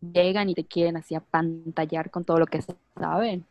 llegan 0.00 0.48
y 0.48 0.54
te 0.54 0.64
quieren 0.64 0.96
así 0.96 1.14
apantallar 1.14 2.10
con 2.10 2.24
todo 2.24 2.38
lo 2.38 2.46
que 2.46 2.60
saben, 2.96 3.46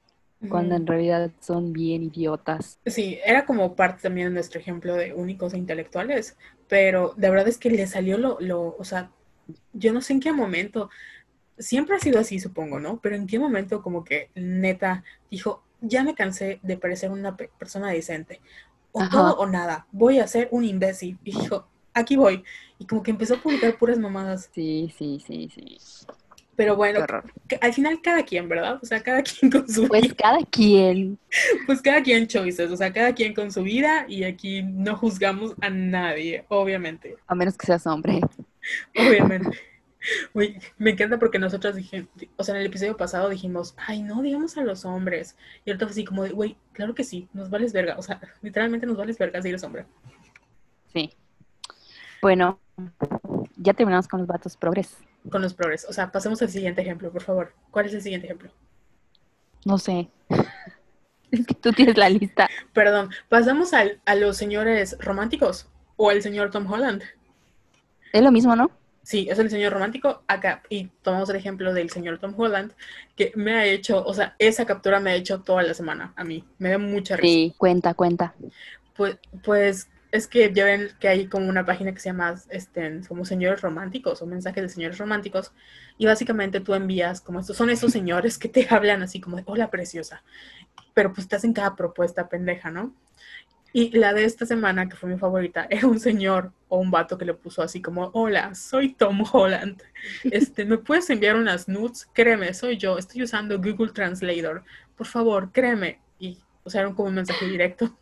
cuando 0.47 0.75
en 0.75 0.87
realidad 0.87 1.31
son 1.41 1.73
bien 1.73 2.03
idiotas. 2.03 2.79
Sí, 2.85 3.19
era 3.23 3.45
como 3.45 3.75
parte 3.75 4.01
también 4.03 4.29
de 4.29 4.33
nuestro 4.33 4.59
ejemplo 4.59 4.95
de 4.95 5.13
únicos 5.13 5.53
e 5.53 5.57
intelectuales, 5.57 6.35
pero 6.67 7.13
de 7.15 7.29
verdad 7.29 7.47
es 7.47 7.59
que 7.59 7.69
le 7.69 7.85
salió 7.85 8.17
lo, 8.17 8.39
lo, 8.39 8.75
o 8.77 8.83
sea, 8.83 9.11
yo 9.73 9.93
no 9.93 10.01
sé 10.01 10.13
en 10.13 10.19
qué 10.19 10.33
momento, 10.33 10.89
siempre 11.57 11.95
ha 11.97 11.99
sido 11.99 12.19
así, 12.19 12.39
supongo, 12.39 12.79
¿no? 12.79 12.99
Pero 13.01 13.15
en 13.15 13.27
qué 13.27 13.39
momento 13.39 13.81
como 13.83 14.03
que 14.05 14.31
neta 14.35 15.03
dijo, 15.31 15.63
ya 15.81 16.03
me 16.03 16.15
cansé 16.15 16.59
de 16.63 16.77
parecer 16.77 17.11
una 17.11 17.37
pe- 17.37 17.51
persona 17.59 17.91
decente, 17.91 18.41
o 18.93 19.05
Ajá. 19.05 19.09
todo 19.09 19.37
o 19.37 19.47
nada, 19.47 19.87
voy 19.91 20.19
a 20.19 20.27
ser 20.27 20.49
un 20.51 20.65
imbécil, 20.65 21.19
y 21.23 21.33
dijo, 21.33 21.69
aquí 21.93 22.17
voy, 22.17 22.43
y 22.79 22.87
como 22.87 23.03
que 23.03 23.11
empezó 23.11 23.35
a 23.35 23.41
publicar 23.41 23.77
puras 23.77 23.99
mamadas, 23.99 24.51
Sí, 24.53 24.89
sí, 24.97 25.19
sí, 25.19 25.49
sí. 25.49 25.81
Pero 26.61 26.75
bueno, 26.75 27.03
al 27.59 27.73
final 27.73 27.99
cada 28.03 28.21
quien, 28.21 28.47
¿verdad? 28.47 28.77
O 28.83 28.85
sea, 28.85 29.01
cada 29.01 29.23
quien 29.23 29.49
con 29.49 29.67
su 29.67 29.87
Pues 29.87 30.03
vida, 30.03 30.15
cada 30.15 30.45
quien, 30.45 31.17
pues 31.65 31.81
cada 31.81 32.03
quien 32.03 32.27
choices, 32.27 32.69
o 32.69 32.77
sea, 32.77 32.93
cada 32.93 33.15
quien 33.15 33.33
con 33.33 33.51
su 33.51 33.63
vida, 33.63 34.05
y 34.07 34.25
aquí 34.25 34.61
no 34.61 34.95
juzgamos 34.95 35.55
a 35.59 35.71
nadie, 35.71 36.45
obviamente. 36.49 37.17
a 37.25 37.33
menos 37.33 37.57
que 37.57 37.65
seas 37.65 37.87
hombre. 37.87 38.21
Obviamente. 38.95 39.57
Uy, 40.35 40.59
me 40.77 40.91
encanta 40.91 41.17
porque 41.17 41.39
nosotros 41.39 41.73
dijimos, 41.77 42.09
o 42.37 42.43
sea, 42.43 42.53
en 42.53 42.61
el 42.61 42.67
episodio 42.67 42.95
pasado 42.95 43.27
dijimos, 43.27 43.73
ay, 43.87 44.03
no, 44.03 44.21
digamos 44.21 44.55
a 44.59 44.61
los 44.61 44.85
hombres. 44.85 45.35
Y 45.65 45.71
ahorita 45.71 45.87
fue 45.87 45.93
así 45.93 46.05
como 46.05 46.21
de, 46.21 46.29
güey, 46.29 46.57
claro 46.73 46.93
que 46.93 47.03
sí, 47.03 47.27
nos 47.33 47.49
vales 47.49 47.73
verga. 47.73 47.95
O 47.97 48.03
sea, 48.03 48.21
literalmente 48.43 48.85
nos 48.85 48.97
vales 48.97 49.17
verga 49.17 49.41
si 49.41 49.49
eres 49.49 49.63
hombre. 49.63 49.87
Sí. 50.93 51.11
Bueno, 52.21 52.59
ya 53.55 53.73
terminamos 53.73 54.07
con 54.07 54.19
los 54.19 54.27
vatos 54.27 54.55
progres. 54.57 54.95
Con 55.29 55.41
los 55.41 55.53
progres. 55.53 55.85
O 55.87 55.93
sea, 55.93 56.11
pasemos 56.11 56.41
al 56.41 56.49
siguiente 56.49 56.81
ejemplo, 56.81 57.11
por 57.11 57.21
favor. 57.21 57.53
¿Cuál 57.69 57.85
es 57.85 57.93
el 57.93 58.01
siguiente 58.01 58.27
ejemplo? 58.27 58.51
No 59.65 59.77
sé. 59.77 60.09
Es 61.31 61.47
que 61.47 61.53
tú 61.53 61.71
tienes 61.71 61.95
la 61.97 62.09
lista. 62.09 62.49
Perdón, 62.73 63.09
pasamos 63.29 63.73
al- 63.73 64.01
a 64.05 64.15
los 64.15 64.35
señores 64.35 64.97
románticos 64.99 65.69
o 65.95 66.09
al 66.09 66.21
señor 66.21 66.51
Tom 66.51 66.69
Holland. 66.69 67.03
Es 68.11 68.21
lo 68.21 68.33
mismo, 68.33 68.53
¿no? 68.57 68.69
Sí, 69.03 69.29
es 69.31 69.39
el 69.39 69.49
señor 69.49 69.71
romántico 69.71 70.23
acá. 70.27 70.61
Y 70.67 70.87
tomamos 71.01 71.29
el 71.29 71.37
ejemplo 71.37 71.73
del 71.73 71.89
señor 71.89 72.19
Tom 72.19 72.33
Holland, 72.37 72.73
que 73.15 73.31
me 73.35 73.53
ha 73.53 73.65
hecho, 73.65 74.03
o 74.03 74.13
sea, 74.13 74.35
esa 74.39 74.65
captura 74.65 74.99
me 74.99 75.11
ha 75.11 75.15
hecho 75.15 75.39
toda 75.41 75.63
la 75.63 75.73
semana 75.73 76.11
a 76.17 76.25
mí. 76.25 76.43
Me 76.57 76.69
da 76.71 76.77
mucha 76.77 77.15
risa. 77.15 77.27
Sí, 77.33 77.53
cuenta, 77.57 77.93
cuenta. 77.93 78.35
Pues, 78.97 79.17
pues 79.43 79.87
es 80.11 80.27
que 80.27 80.51
ya 80.53 80.65
ven 80.65 80.89
que 80.99 81.07
hay 81.07 81.27
como 81.27 81.47
una 81.47 81.65
página 81.65 81.93
que 81.93 81.99
se 81.99 82.09
llama 82.09 82.35
este, 82.49 83.01
como 83.07 83.25
señores 83.25 83.61
románticos 83.61 84.21
o 84.21 84.25
mensajes 84.25 84.63
de 84.63 84.69
señores 84.69 84.97
románticos 84.97 85.53
y 85.97 86.05
básicamente 86.05 86.59
tú 86.59 86.73
envías 86.73 87.21
como 87.21 87.39
estos, 87.39 87.55
son 87.55 87.69
esos 87.69 87.91
señores 87.91 88.37
que 88.37 88.49
te 88.49 88.67
hablan 88.69 89.01
así 89.01 89.21
como 89.21 89.37
de 89.37 89.43
hola 89.45 89.69
preciosa, 89.69 90.23
pero 90.93 91.13
pues 91.13 91.27
te 91.27 91.37
hacen 91.37 91.53
cada 91.53 91.75
propuesta 91.75 92.27
pendeja, 92.27 92.71
¿no? 92.71 92.93
Y 93.73 93.97
la 93.97 94.13
de 94.13 94.25
esta 94.25 94.45
semana, 94.45 94.89
que 94.89 94.97
fue 94.97 95.09
mi 95.09 95.17
favorita, 95.17 95.65
era 95.69 95.87
un 95.87 95.99
señor 95.99 96.51
o 96.67 96.77
un 96.77 96.91
vato 96.91 97.17
que 97.17 97.25
le 97.25 97.33
puso 97.33 97.61
así 97.61 97.81
como, 97.81 98.11
hola, 98.13 98.53
soy 98.53 98.93
Tom 98.93 99.23
Holland. 99.31 99.81
Este, 100.25 100.65
¿me 100.65 100.77
puedes 100.77 101.09
enviar 101.09 101.37
unas 101.37 101.69
nudes? 101.69 102.07
Créeme, 102.13 102.53
soy 102.53 102.77
yo, 102.77 102.97
estoy 102.97 103.23
usando 103.23 103.57
Google 103.59 103.93
Translator. 103.93 104.63
Por 104.97 105.07
favor, 105.07 105.51
créeme. 105.53 106.01
Y, 106.19 106.37
o 106.63 106.69
sea, 106.69 106.81
era 106.81 106.93
como 106.93 107.07
un 107.07 107.15
mensaje 107.15 107.45
directo. 107.45 107.97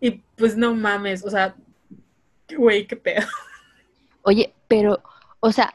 Y 0.00 0.22
pues 0.36 0.56
no 0.56 0.74
mames, 0.74 1.24
o 1.24 1.30
sea, 1.30 1.54
güey, 2.56 2.86
qué 2.86 2.96
pedo. 2.96 3.26
Oye, 4.22 4.52
pero, 4.68 5.02
o 5.40 5.52
sea, 5.52 5.74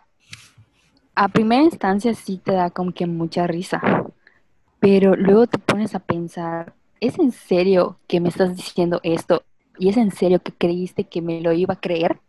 a 1.16 1.28
primera 1.28 1.64
instancia 1.64 2.14
sí 2.14 2.38
te 2.38 2.54
da 2.54 2.70
como 2.70 2.94
que 2.94 3.06
mucha 3.06 3.48
risa, 3.48 3.82
pero 4.80 5.16
luego 5.16 5.48
te 5.48 5.58
pones 5.58 5.96
a 5.96 6.00
pensar, 6.00 6.74
¿es 7.00 7.20
en 7.20 7.32
serio 7.32 8.00
que 8.08 8.20
me 8.20 8.30
estás 8.30 8.56
diciendo 8.56 9.00
esto? 9.04 9.44
¿Y 9.78 9.90
es 9.90 9.98
en 9.98 10.12
serio 10.12 10.42
que 10.42 10.54
creíste 10.54 11.06
que 11.06 11.22
me 11.22 11.42
lo 11.42 11.52
iba 11.54 11.74
a 11.76 11.80
creer? 11.80 12.20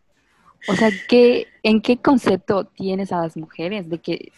O 0.68 0.74
sea, 0.74 0.90
¿qué, 1.08 1.46
¿en 1.62 1.82
qué 1.82 1.98
concepto 1.98 2.64
tienes 2.64 3.12
a 3.12 3.20
las 3.20 3.36
mujeres 3.36 3.88
de 3.90 3.98
que, 3.98 4.32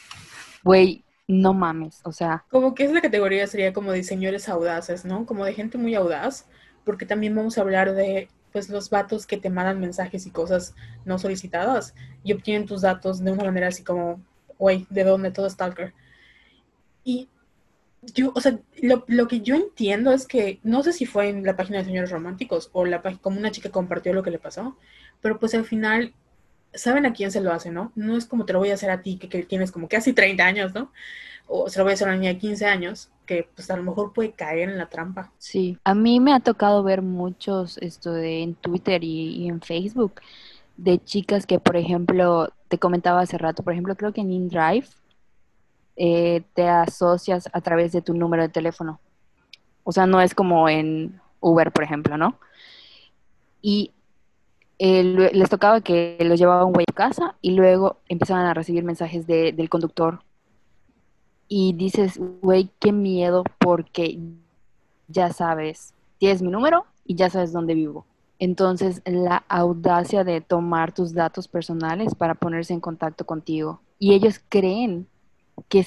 güey, 0.64 1.04
no 1.28 1.54
mames? 1.54 2.00
O 2.04 2.12
sea, 2.12 2.44
Como 2.50 2.74
que 2.74 2.84
esa 2.84 3.00
categoría 3.00 3.46
sería 3.46 3.72
como 3.72 3.92
de 3.92 4.02
señores 4.02 4.48
audaces, 4.48 5.04
¿no? 5.04 5.24
Como 5.26 5.44
de 5.44 5.54
gente 5.54 5.78
muy 5.78 5.94
audaz, 5.94 6.46
porque 6.86 7.04
también 7.04 7.34
vamos 7.34 7.58
a 7.58 7.62
hablar 7.62 7.94
de, 7.94 8.28
pues, 8.52 8.70
los 8.70 8.88
vatos 8.88 9.26
que 9.26 9.36
te 9.36 9.50
mandan 9.50 9.80
mensajes 9.80 10.24
y 10.24 10.30
cosas 10.30 10.74
no 11.04 11.18
solicitadas 11.18 11.94
y 12.22 12.32
obtienen 12.32 12.64
tus 12.64 12.80
datos 12.80 13.22
de 13.22 13.32
una 13.32 13.44
manera 13.44 13.68
así 13.68 13.82
como, 13.82 14.22
güey, 14.56 14.86
¿de 14.88 15.02
dónde 15.02 15.32
todo 15.32 15.50
stalker? 15.50 15.92
Y 17.04 17.28
yo, 18.14 18.32
o 18.36 18.40
sea, 18.40 18.60
lo, 18.80 19.04
lo, 19.08 19.26
que 19.26 19.40
yo 19.40 19.56
entiendo 19.56 20.12
es 20.12 20.26
que, 20.26 20.60
no 20.62 20.84
sé 20.84 20.92
si 20.92 21.06
fue 21.06 21.28
en 21.28 21.44
la 21.44 21.56
página 21.56 21.78
de 21.78 21.86
Señores 21.86 22.10
Románticos 22.10 22.70
o 22.72 22.86
la 22.86 23.02
como 23.20 23.38
una 23.38 23.50
chica 23.50 23.70
compartió 23.70 24.12
lo 24.14 24.22
que 24.22 24.30
le 24.30 24.38
pasó, 24.38 24.78
pero 25.20 25.40
pues 25.40 25.54
al 25.54 25.64
final, 25.64 26.14
saben 26.72 27.04
a 27.04 27.12
quién 27.12 27.32
se 27.32 27.40
lo 27.40 27.52
hace, 27.52 27.72
¿no? 27.72 27.90
No 27.96 28.16
es 28.16 28.26
como 28.26 28.44
te 28.46 28.52
lo 28.52 28.60
voy 28.60 28.70
a 28.70 28.74
hacer 28.74 28.90
a 28.90 29.02
ti, 29.02 29.18
que, 29.18 29.28
que 29.28 29.42
tienes 29.42 29.72
como 29.72 29.88
casi 29.88 30.12
30 30.12 30.44
años, 30.44 30.72
¿no? 30.72 30.92
O 31.48 31.68
se 31.68 31.78
lo 31.78 31.84
voy 31.84 31.90
a 31.90 31.94
hacer 31.94 32.06
a 32.06 32.12
una 32.12 32.20
niña 32.20 32.34
de 32.34 32.38
15 32.38 32.66
años, 32.66 33.10
que 33.26 33.48
pues 33.54 33.70
a 33.70 33.76
lo 33.76 33.82
mejor 33.82 34.12
puede 34.12 34.32
caer 34.32 34.70
en 34.70 34.78
la 34.78 34.88
trampa. 34.88 35.32
Sí, 35.38 35.78
a 35.84 35.94
mí 35.94 36.20
me 36.20 36.32
ha 36.32 36.40
tocado 36.40 36.82
ver 36.82 37.02
muchos 37.02 37.76
esto 37.78 38.12
de 38.12 38.42
en 38.42 38.54
Twitter 38.54 39.02
y, 39.04 39.48
en 39.48 39.60
Facebook 39.60 40.20
de 40.76 41.02
chicas 41.02 41.46
que, 41.46 41.58
por 41.58 41.76
ejemplo, 41.76 42.50
te 42.68 42.78
comentaba 42.78 43.20
hace 43.20 43.38
rato, 43.38 43.62
por 43.62 43.72
ejemplo, 43.72 43.96
creo 43.96 44.12
que 44.12 44.20
en 44.20 44.32
InDrive 44.32 44.86
eh, 45.96 46.42
te 46.54 46.68
asocias 46.68 47.48
a 47.52 47.60
través 47.60 47.92
de 47.92 48.02
tu 48.02 48.14
número 48.14 48.42
de 48.42 48.48
teléfono. 48.48 49.00
O 49.84 49.92
sea, 49.92 50.06
no 50.06 50.20
es 50.20 50.34
como 50.34 50.68
en 50.68 51.20
Uber, 51.40 51.72
por 51.72 51.84
ejemplo, 51.84 52.16
¿no? 52.18 52.38
Y 53.62 53.92
eh, 54.78 55.02
les 55.32 55.48
tocaba 55.48 55.80
que 55.80 56.18
los 56.20 56.38
llevaba 56.38 56.64
un 56.64 56.72
güey 56.72 56.84
a 56.88 56.92
casa 56.92 57.36
y 57.40 57.52
luego 57.52 57.98
empezaban 58.08 58.44
a 58.46 58.54
recibir 58.54 58.84
mensajes 58.84 59.26
de, 59.26 59.52
del 59.52 59.70
conductor. 59.70 60.20
Y 61.48 61.74
dices, 61.74 62.20
güey, 62.42 62.70
qué 62.80 62.92
miedo 62.92 63.44
porque 63.58 64.18
ya 65.08 65.32
sabes, 65.32 65.94
tienes 66.18 66.42
mi 66.42 66.50
número 66.50 66.86
y 67.04 67.14
ya 67.14 67.30
sabes 67.30 67.52
dónde 67.52 67.74
vivo. 67.74 68.04
Entonces, 68.38 69.00
la 69.04 69.44
audacia 69.48 70.24
de 70.24 70.40
tomar 70.40 70.92
tus 70.92 71.14
datos 71.14 71.48
personales 71.48 72.14
para 72.14 72.34
ponerse 72.34 72.74
en 72.74 72.80
contacto 72.80 73.24
contigo. 73.24 73.80
Y 73.98 74.12
ellos 74.12 74.40
creen 74.48 75.06
que, 75.68 75.86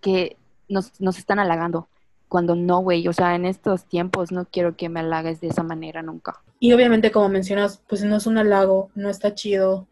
que 0.00 0.36
nos, 0.68 1.00
nos 1.00 1.18
están 1.18 1.40
halagando, 1.40 1.88
cuando 2.28 2.54
no, 2.54 2.80
güey. 2.80 3.08
O 3.08 3.12
sea, 3.12 3.34
en 3.34 3.46
estos 3.46 3.84
tiempos 3.84 4.30
no 4.30 4.44
quiero 4.44 4.76
que 4.76 4.88
me 4.88 5.00
halagues 5.00 5.40
de 5.40 5.48
esa 5.48 5.62
manera 5.62 6.02
nunca. 6.02 6.40
Y 6.60 6.72
obviamente, 6.72 7.10
como 7.10 7.28
mencionas, 7.28 7.82
pues 7.88 8.04
no 8.04 8.16
es 8.16 8.26
un 8.26 8.38
halago, 8.38 8.90
no 8.94 9.10
está 9.10 9.34
chido 9.34 9.88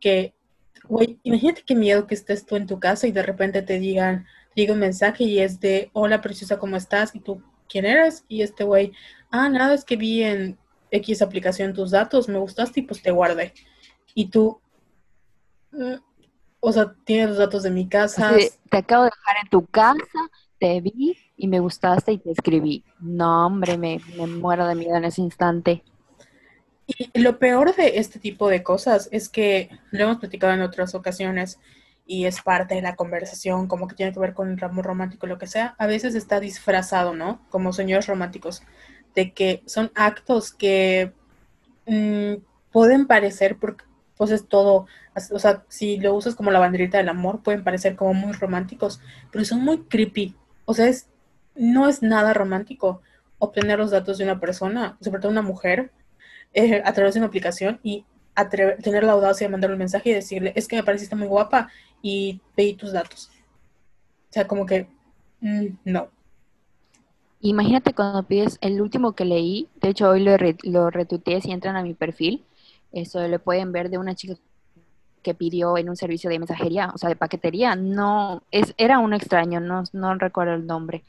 que, 0.00 0.34
güey, 0.88 1.18
imagínate 1.24 1.62
qué 1.66 1.74
miedo 1.74 2.06
que 2.06 2.14
estés 2.14 2.46
tú 2.46 2.56
en 2.56 2.66
tu 2.66 2.78
casa 2.78 3.06
y 3.06 3.12
de 3.12 3.22
repente 3.22 3.60
te 3.62 3.78
digan, 3.78 4.26
diga 4.60 4.74
un 4.74 4.80
mensaje 4.80 5.24
y 5.24 5.40
es 5.40 5.60
de, 5.60 5.90
hola 5.92 6.20
preciosa, 6.20 6.58
¿cómo 6.58 6.76
estás? 6.76 7.14
Y 7.14 7.20
tú, 7.20 7.42
¿quién 7.68 7.84
eres? 7.86 8.24
Y 8.28 8.42
este 8.42 8.64
güey, 8.64 8.92
ah, 9.30 9.48
nada, 9.48 9.74
es 9.74 9.84
que 9.84 9.96
vi 9.96 10.22
en 10.22 10.58
X 10.90 11.22
aplicación 11.22 11.72
tus 11.72 11.90
datos, 11.90 12.28
me 12.28 12.38
gustaste 12.38 12.80
y 12.80 12.82
pues 12.82 13.02
te 13.02 13.10
guardé. 13.10 13.54
Y 14.14 14.26
tú, 14.26 14.60
mm, 15.72 15.94
o 16.60 16.72
sea, 16.72 16.94
tienes 17.04 17.30
los 17.30 17.38
datos 17.38 17.62
de 17.62 17.70
mi 17.70 17.88
casa. 17.88 18.32
te 18.70 18.76
acabo 18.76 19.04
de 19.04 19.10
dejar 19.16 19.36
en 19.42 19.50
tu 19.50 19.66
casa, 19.66 20.30
te 20.58 20.80
vi 20.80 21.16
y 21.36 21.48
me 21.48 21.60
gustaste 21.60 22.12
y 22.12 22.18
te 22.18 22.32
escribí. 22.32 22.84
No, 23.00 23.46
hombre, 23.46 23.78
me, 23.78 24.00
me 24.16 24.26
muero 24.26 24.66
de 24.66 24.74
miedo 24.74 24.96
en 24.96 25.04
ese 25.04 25.22
instante. 25.22 25.82
Y 26.86 27.20
lo 27.20 27.38
peor 27.38 27.74
de 27.76 27.98
este 27.98 28.18
tipo 28.18 28.48
de 28.48 28.62
cosas 28.62 29.08
es 29.12 29.28
que 29.28 29.70
lo 29.90 30.04
hemos 30.04 30.18
platicado 30.18 30.52
en 30.52 30.62
otras 30.62 30.94
ocasiones 30.94 31.60
y 32.06 32.26
es 32.26 32.42
parte 32.42 32.74
de 32.74 32.82
la 32.82 32.96
conversación, 32.96 33.68
como 33.68 33.86
que 33.86 33.94
tiene 33.94 34.12
que 34.12 34.20
ver 34.20 34.34
con 34.34 34.50
el 34.50 34.64
amor 34.64 34.84
romántico, 34.84 35.26
lo 35.26 35.38
que 35.38 35.46
sea, 35.46 35.74
a 35.78 35.86
veces 35.86 36.14
está 36.14 36.40
disfrazado, 36.40 37.14
¿no? 37.14 37.40
Como 37.50 37.72
señores 37.72 38.06
románticos 38.06 38.62
de 39.14 39.32
que 39.32 39.62
son 39.66 39.92
actos 39.94 40.52
que 40.52 41.12
mm, 41.86 42.42
pueden 42.72 43.06
parecer, 43.06 43.56
porque 43.58 43.84
pues 44.16 44.30
es 44.32 44.48
todo, 44.48 44.86
o 45.32 45.38
sea, 45.38 45.64
si 45.68 45.98
lo 45.98 46.14
usas 46.14 46.34
como 46.34 46.50
la 46.50 46.58
banderita 46.58 46.98
del 46.98 47.08
amor, 47.08 47.42
pueden 47.42 47.64
parecer 47.64 47.96
como 47.96 48.12
muy 48.12 48.32
románticos, 48.32 49.00
pero 49.30 49.44
son 49.46 49.62
muy 49.62 49.84
creepy. 49.84 50.36
O 50.66 50.74
sea, 50.74 50.88
es, 50.88 51.08
no 51.54 51.88
es 51.88 52.02
nada 52.02 52.34
romántico 52.34 53.00
obtener 53.38 53.78
los 53.78 53.90
datos 53.90 54.18
de 54.18 54.24
una 54.24 54.38
persona, 54.38 54.98
sobre 55.00 55.20
todo 55.20 55.32
una 55.32 55.40
mujer, 55.40 55.90
eh, 56.52 56.82
a 56.84 56.92
través 56.92 57.14
de 57.14 57.20
una 57.20 57.28
aplicación 57.28 57.80
y 57.82 58.04
tener 58.82 59.04
la 59.04 59.12
audacia 59.12 59.46
de 59.46 59.50
mandar 59.50 59.70
un 59.70 59.78
mensaje 59.78 60.10
y 60.10 60.14
decirle, 60.14 60.52
es 60.54 60.68
que 60.68 60.76
me 60.76 60.82
pareciste 60.82 61.16
muy 61.16 61.26
guapa 61.26 61.70
y 62.02 62.40
pedí 62.54 62.74
tus 62.74 62.92
datos. 62.92 63.30
O 64.30 64.32
sea, 64.32 64.46
como 64.46 64.66
que, 64.66 64.86
mm, 65.40 65.66
no. 65.84 66.08
Imagínate 67.40 67.94
cuando 67.94 68.22
pides 68.22 68.58
el 68.60 68.80
último 68.80 69.12
que 69.12 69.24
leí, 69.24 69.68
de 69.80 69.88
hecho 69.88 70.10
hoy 70.10 70.22
lo, 70.22 70.36
lo 70.64 70.90
retuiteé 70.90 71.40
si 71.40 71.50
entran 71.52 71.76
a 71.76 71.82
mi 71.82 71.94
perfil, 71.94 72.44
eso 72.92 73.26
lo 73.26 73.38
pueden 73.38 73.72
ver 73.72 73.88
de 73.88 73.98
una 73.98 74.14
chica 74.14 74.34
que 75.22 75.34
pidió 75.34 75.76
en 75.76 75.88
un 75.88 75.96
servicio 75.96 76.30
de 76.30 76.38
mensajería, 76.38 76.90
o 76.94 76.98
sea, 76.98 77.08
de 77.08 77.16
paquetería, 77.16 77.76
no, 77.76 78.42
es, 78.50 78.74
era 78.78 78.98
un 78.98 79.12
extraño, 79.12 79.60
no, 79.60 79.84
no 79.92 80.14
recuerdo 80.14 80.54
el 80.54 80.66
nombre, 80.66 81.04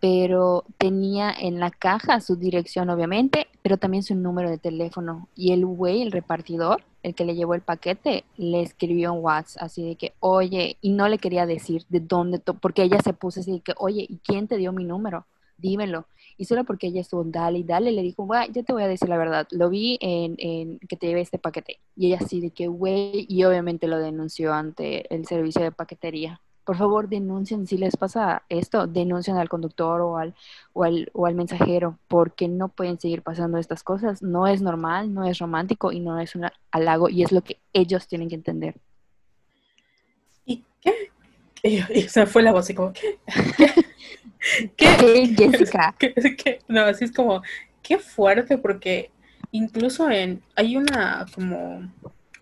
pero 0.00 0.64
tenía 0.78 1.32
en 1.32 1.58
la 1.60 1.70
caja 1.70 2.20
su 2.20 2.36
dirección, 2.36 2.90
obviamente, 2.90 3.46
pero 3.62 3.76
también 3.76 4.02
su 4.02 4.14
número 4.14 4.50
de 4.50 4.58
teléfono. 4.58 5.28
Y 5.34 5.52
el 5.52 5.64
güey, 5.64 6.02
el 6.02 6.12
repartidor, 6.12 6.82
el 7.02 7.14
que 7.14 7.24
le 7.24 7.34
llevó 7.34 7.54
el 7.54 7.62
paquete, 7.62 8.24
le 8.36 8.62
escribió 8.62 9.12
en 9.12 9.22
WhatsApp, 9.22 9.62
así 9.62 9.82
de 9.82 9.96
que, 9.96 10.14
oye, 10.20 10.76
y 10.80 10.90
no 10.90 11.08
le 11.08 11.18
quería 11.18 11.46
decir 11.46 11.84
de 11.88 12.00
dónde, 12.00 12.38
porque 12.38 12.82
ella 12.82 13.00
se 13.02 13.12
puso 13.12 13.40
así 13.40 13.52
de 13.52 13.60
que, 13.60 13.74
oye, 13.78 14.06
¿y 14.08 14.18
quién 14.18 14.48
te 14.48 14.56
dio 14.56 14.72
mi 14.72 14.84
número? 14.84 15.26
dímelo. 15.58 16.06
Y 16.38 16.44
solo 16.44 16.64
porque 16.64 16.88
ella 16.88 17.00
estuvo, 17.00 17.24
dale 17.24 17.58
y 17.58 17.62
dale, 17.64 17.92
le 17.92 18.02
dijo, 18.02 18.24
güey, 18.26 18.52
yo 18.52 18.62
te 18.62 18.72
voy 18.72 18.82
a 18.82 18.88
decir 18.88 19.08
la 19.08 19.16
verdad, 19.16 19.46
lo 19.50 19.70
vi 19.70 19.98
en, 20.00 20.34
en 20.38 20.78
que 20.80 20.96
te 20.96 21.06
llevé 21.06 21.22
este 21.22 21.38
paquete. 21.38 21.80
Y 21.96 22.08
ella 22.08 22.18
así 22.20 22.40
de 22.40 22.50
que, 22.50 22.66
güey, 22.66 23.26
y 23.28 23.44
obviamente 23.44 23.86
lo 23.86 23.98
denunció 23.98 24.52
ante 24.52 25.12
el 25.14 25.26
servicio 25.26 25.62
de 25.62 25.72
paquetería. 25.72 26.40
Por 26.66 26.76
favor, 26.76 27.08
denuncien 27.08 27.64
si 27.68 27.78
les 27.78 27.96
pasa 27.96 28.42
esto, 28.48 28.88
denuncien 28.88 29.36
al 29.36 29.48
conductor 29.48 30.00
o 30.00 30.16
al, 30.16 30.34
o 30.72 30.82
al, 30.82 31.08
o 31.12 31.24
al 31.26 31.36
mensajero, 31.36 31.96
porque 32.08 32.48
no 32.48 32.66
pueden 32.70 32.98
seguir 32.98 33.22
pasando 33.22 33.58
estas 33.58 33.84
cosas. 33.84 34.20
No 34.20 34.48
es 34.48 34.62
normal, 34.62 35.14
no 35.14 35.24
es 35.24 35.38
romántico 35.38 35.92
y 35.92 36.00
no 36.00 36.18
es 36.18 36.34
un 36.34 36.48
halago, 36.72 37.08
y 37.08 37.22
es 37.22 37.30
lo 37.30 37.44
que 37.44 37.60
ellos 37.72 38.08
tienen 38.08 38.28
que 38.28 38.34
entender. 38.34 38.74
¿Y 40.44 40.64
qué? 40.80 41.12
Y, 41.62 42.02
se 42.08 42.26
fue 42.26 42.42
la 42.42 42.50
voz 42.50 42.68
y 42.68 42.74
como, 42.74 42.92
¿qué? 42.92 43.20
¿Qué? 44.76 45.34
Jessica? 45.36 45.94
No, 46.66 46.80
así 46.80 47.04
es 47.04 47.12
como, 47.12 47.42
qué 47.80 47.98
fuerte, 47.98 48.58
porque 48.58 49.12
incluso 49.52 50.10
en, 50.10 50.42
hay 50.56 50.76
una 50.76 51.26
como, 51.32 51.92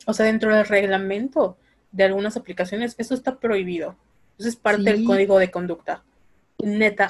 o 0.07 0.15
sea, 0.15 0.25
dentro 0.25 0.57
del 0.57 0.65
reglamento 0.65 1.59
de 1.93 2.05
algunas 2.05 2.39
aplicaciones, 2.39 2.95
eso 2.97 3.13
está 3.13 3.39
prohibido. 3.39 3.97
Eso 4.39 4.49
es 4.49 4.57
parte 4.57 4.83
del 4.83 5.05
código 5.05 5.39
de 5.39 5.51
conducta. 5.51 6.03
Neta, 6.63 7.09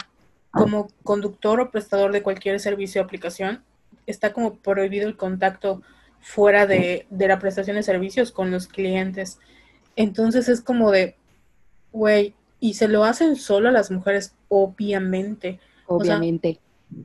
como 0.50 0.88
conductor 1.02 1.60
o 1.60 1.70
prestador 1.70 2.12
de 2.12 2.22
cualquier 2.22 2.60
servicio 2.60 3.00
o 3.00 3.04
aplicación, 3.04 3.62
está 4.06 4.32
como 4.32 4.56
prohibido 4.56 5.08
el 5.08 5.16
contacto 5.16 5.82
fuera 6.20 6.66
de, 6.66 7.06
de 7.10 7.28
la 7.28 7.38
prestación 7.38 7.76
de 7.76 7.82
servicios 7.82 8.32
con 8.32 8.50
los 8.50 8.66
clientes. 8.66 9.38
Entonces 9.96 10.48
es 10.48 10.60
como 10.60 10.90
de, 10.90 11.16
güey, 11.92 12.34
y 12.60 12.74
se 12.74 12.88
lo 12.88 13.04
hacen 13.04 13.36
solo 13.36 13.68
a 13.68 13.72
las 13.72 13.90
mujeres, 13.90 14.34
obviamente. 14.48 15.60
Obviamente. 15.86 16.60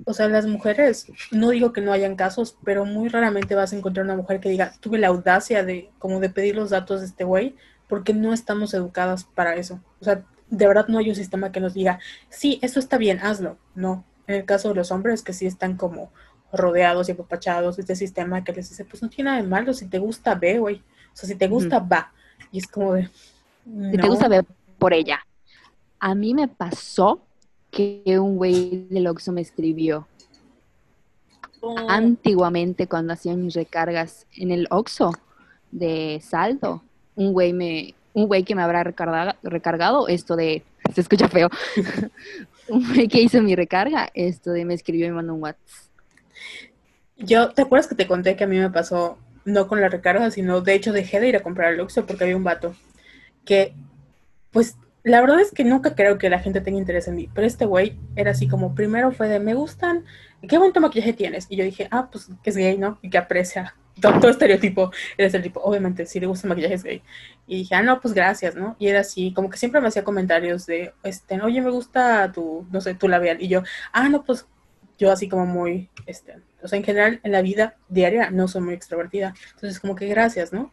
O 0.05 0.13
sea, 0.13 0.27
las 0.27 0.45
mujeres, 0.45 1.07
no 1.31 1.49
digo 1.49 1.73
que 1.73 1.81
no 1.81 1.91
hayan 1.91 2.15
casos, 2.15 2.55
pero 2.63 2.85
muy 2.85 3.09
raramente 3.09 3.55
vas 3.55 3.73
a 3.73 3.75
encontrar 3.75 4.05
una 4.05 4.15
mujer 4.15 4.39
que 4.39 4.49
diga, 4.49 4.73
tuve 4.79 4.99
la 4.99 5.07
audacia 5.07 5.63
de 5.63 5.89
como 5.99 6.19
de 6.19 6.29
pedir 6.29 6.55
los 6.55 6.69
datos 6.69 7.01
de 7.01 7.07
este 7.07 7.23
güey, 7.23 7.55
porque 7.89 8.13
no 8.13 8.31
estamos 8.31 8.73
educadas 8.73 9.25
para 9.25 9.55
eso. 9.55 9.81
O 9.99 10.05
sea, 10.05 10.23
de 10.49 10.67
verdad 10.67 10.87
no 10.87 10.99
hay 10.99 11.09
un 11.09 11.15
sistema 11.15 11.51
que 11.51 11.59
nos 11.59 11.73
diga, 11.73 11.99
sí, 12.29 12.59
eso 12.61 12.79
está 12.79 12.97
bien, 12.97 13.19
hazlo. 13.19 13.57
No. 13.75 14.05
En 14.27 14.35
el 14.35 14.45
caso 14.45 14.69
de 14.69 14.75
los 14.75 14.91
hombres 14.91 15.23
que 15.23 15.33
sí 15.33 15.47
están 15.47 15.75
como 15.75 16.11
rodeados 16.53 17.09
y 17.09 17.11
apapachados 17.13 17.75
de 17.75 17.81
este 17.81 17.95
sistema 17.95 18.43
que 18.43 18.53
les 18.53 18.69
dice, 18.69 18.85
pues 18.85 19.01
no 19.01 19.09
tiene 19.09 19.31
nada 19.31 19.41
de 19.41 19.47
malo, 19.47 19.73
si 19.73 19.87
te 19.87 19.97
gusta, 19.97 20.35
ve, 20.35 20.59
güey. 20.59 20.77
O 20.77 21.17
sea, 21.17 21.27
si 21.27 21.35
te 21.35 21.47
gusta, 21.47 21.79
va. 21.79 22.13
Y 22.51 22.59
es 22.59 22.67
como 22.67 22.93
de... 22.93 23.09
Si 23.91 23.97
te 23.97 24.07
gusta, 24.07 24.27
ve 24.27 24.43
por 24.77 24.93
ella. 24.93 25.19
A 25.99 26.15
mí 26.15 26.33
me 26.33 26.47
pasó 26.47 27.21
que 27.71 28.03
un 28.19 28.37
güey 28.37 28.87
del 28.89 29.07
Oxxo 29.07 29.31
me 29.31 29.41
escribió. 29.41 30.07
Oh. 31.61 31.75
Antiguamente, 31.89 32.87
cuando 32.87 33.13
hacía 33.13 33.35
mis 33.35 33.55
recargas 33.55 34.27
en 34.35 34.51
el 34.51 34.67
Oxxo 34.69 35.11
de 35.71 36.21
saldo, 36.23 36.83
un 37.19 37.33
güey 37.33 37.51
me, 37.51 37.93
un 38.13 38.27
güey 38.27 38.43
que 38.43 38.55
me 38.55 38.61
habrá 38.61 38.81
recargado, 38.81 40.07
esto 40.07 40.37
de, 40.37 40.63
se 40.95 41.01
escucha 41.01 41.27
feo, 41.27 41.49
un 42.69 42.87
güey 42.87 43.09
que 43.09 43.21
hizo 43.21 43.41
mi 43.43 43.55
recarga, 43.55 44.09
esto 44.13 44.51
de 44.51 44.63
me 44.63 44.73
escribió 44.73 45.05
y 45.05 45.09
me 45.09 45.15
mandó 45.15 45.33
un 45.33 45.43
WhatsApp. 45.43 45.67
Yo, 47.17 47.49
¿te 47.49 47.63
acuerdas 47.63 47.87
que 47.87 47.95
te 47.95 48.07
conté 48.07 48.37
que 48.37 48.45
a 48.45 48.47
mí 48.47 48.57
me 48.57 48.69
pasó, 48.69 49.17
no 49.43 49.67
con 49.67 49.81
la 49.81 49.89
recarga, 49.89 50.31
sino 50.31 50.61
de 50.61 50.73
hecho 50.73 50.93
dejé 50.93 51.19
de 51.19 51.27
ir 51.27 51.35
a 51.35 51.43
comprar 51.43 51.73
al 51.73 51.79
Oxxo 51.81 52.05
porque 52.05 52.23
había 52.23 52.37
un 52.37 52.45
vato 52.45 52.73
que, 53.43 53.73
pues, 54.51 54.77
la 55.03 55.19
verdad 55.19 55.41
es 55.41 55.51
que 55.51 55.65
nunca 55.65 55.95
creo 55.95 56.17
que 56.17 56.29
la 56.29 56.39
gente 56.39 56.61
tenga 56.61 56.79
interés 56.79 57.09
en 57.09 57.15
mí, 57.15 57.29
pero 57.33 57.45
este 57.45 57.65
güey 57.65 57.97
era 58.15 58.31
así 58.31 58.47
como, 58.47 58.75
primero 58.75 59.11
fue 59.11 59.27
de, 59.27 59.41
me 59.41 59.55
gustan, 59.55 60.05
qué 60.47 60.57
bonito 60.57 60.79
maquillaje 60.79 61.11
tienes. 61.11 61.47
Y 61.49 61.57
yo 61.57 61.65
dije, 61.65 61.89
ah, 61.91 62.07
pues 62.09 62.29
que 62.41 62.49
es 62.49 62.55
gay, 62.55 62.77
¿no? 62.77 62.97
Y 63.01 63.09
que 63.09 63.17
aprecia 63.17 63.75
todo, 63.99 64.29
estereotipo, 64.29 64.91
el 65.17 65.41
tipo, 65.41 65.61
obviamente, 65.61 66.05
si 66.05 66.19
le 66.19 66.27
gusta 66.27 66.47
el 66.47 66.49
maquillaje 66.49 66.75
es 66.75 66.83
gay. 66.83 67.01
Y 67.47 67.57
dije, 67.57 67.75
ah, 67.75 67.81
no, 67.81 67.99
pues 67.99 68.13
gracias, 68.13 68.55
¿no? 68.55 68.75
Y 68.79 68.87
era 68.87 69.01
así, 69.01 69.33
como 69.33 69.49
que 69.49 69.57
siempre 69.57 69.81
me 69.81 69.87
hacía 69.87 70.03
comentarios 70.03 70.65
de, 70.65 70.93
este, 71.03 71.41
oye, 71.41 71.61
me 71.61 71.69
gusta 71.69 72.31
tu, 72.31 72.67
no 72.71 72.81
sé, 72.81 72.93
tu 72.93 73.07
labial. 73.07 73.41
Y 73.41 73.47
yo, 73.47 73.63
ah, 73.91 74.09
no, 74.09 74.23
pues 74.23 74.45
yo 74.97 75.11
así 75.11 75.29
como 75.29 75.45
muy, 75.45 75.89
este, 76.05 76.35
o 76.61 76.67
sea, 76.67 76.77
en 76.77 76.83
general 76.83 77.19
en 77.23 77.31
la 77.31 77.41
vida 77.41 77.77
diaria 77.87 78.29
no 78.31 78.47
soy 78.47 78.61
muy 78.61 78.73
extrovertida. 78.73 79.33
Entonces, 79.55 79.79
como 79.79 79.95
que 79.95 80.07
gracias, 80.07 80.53
¿no? 80.53 80.71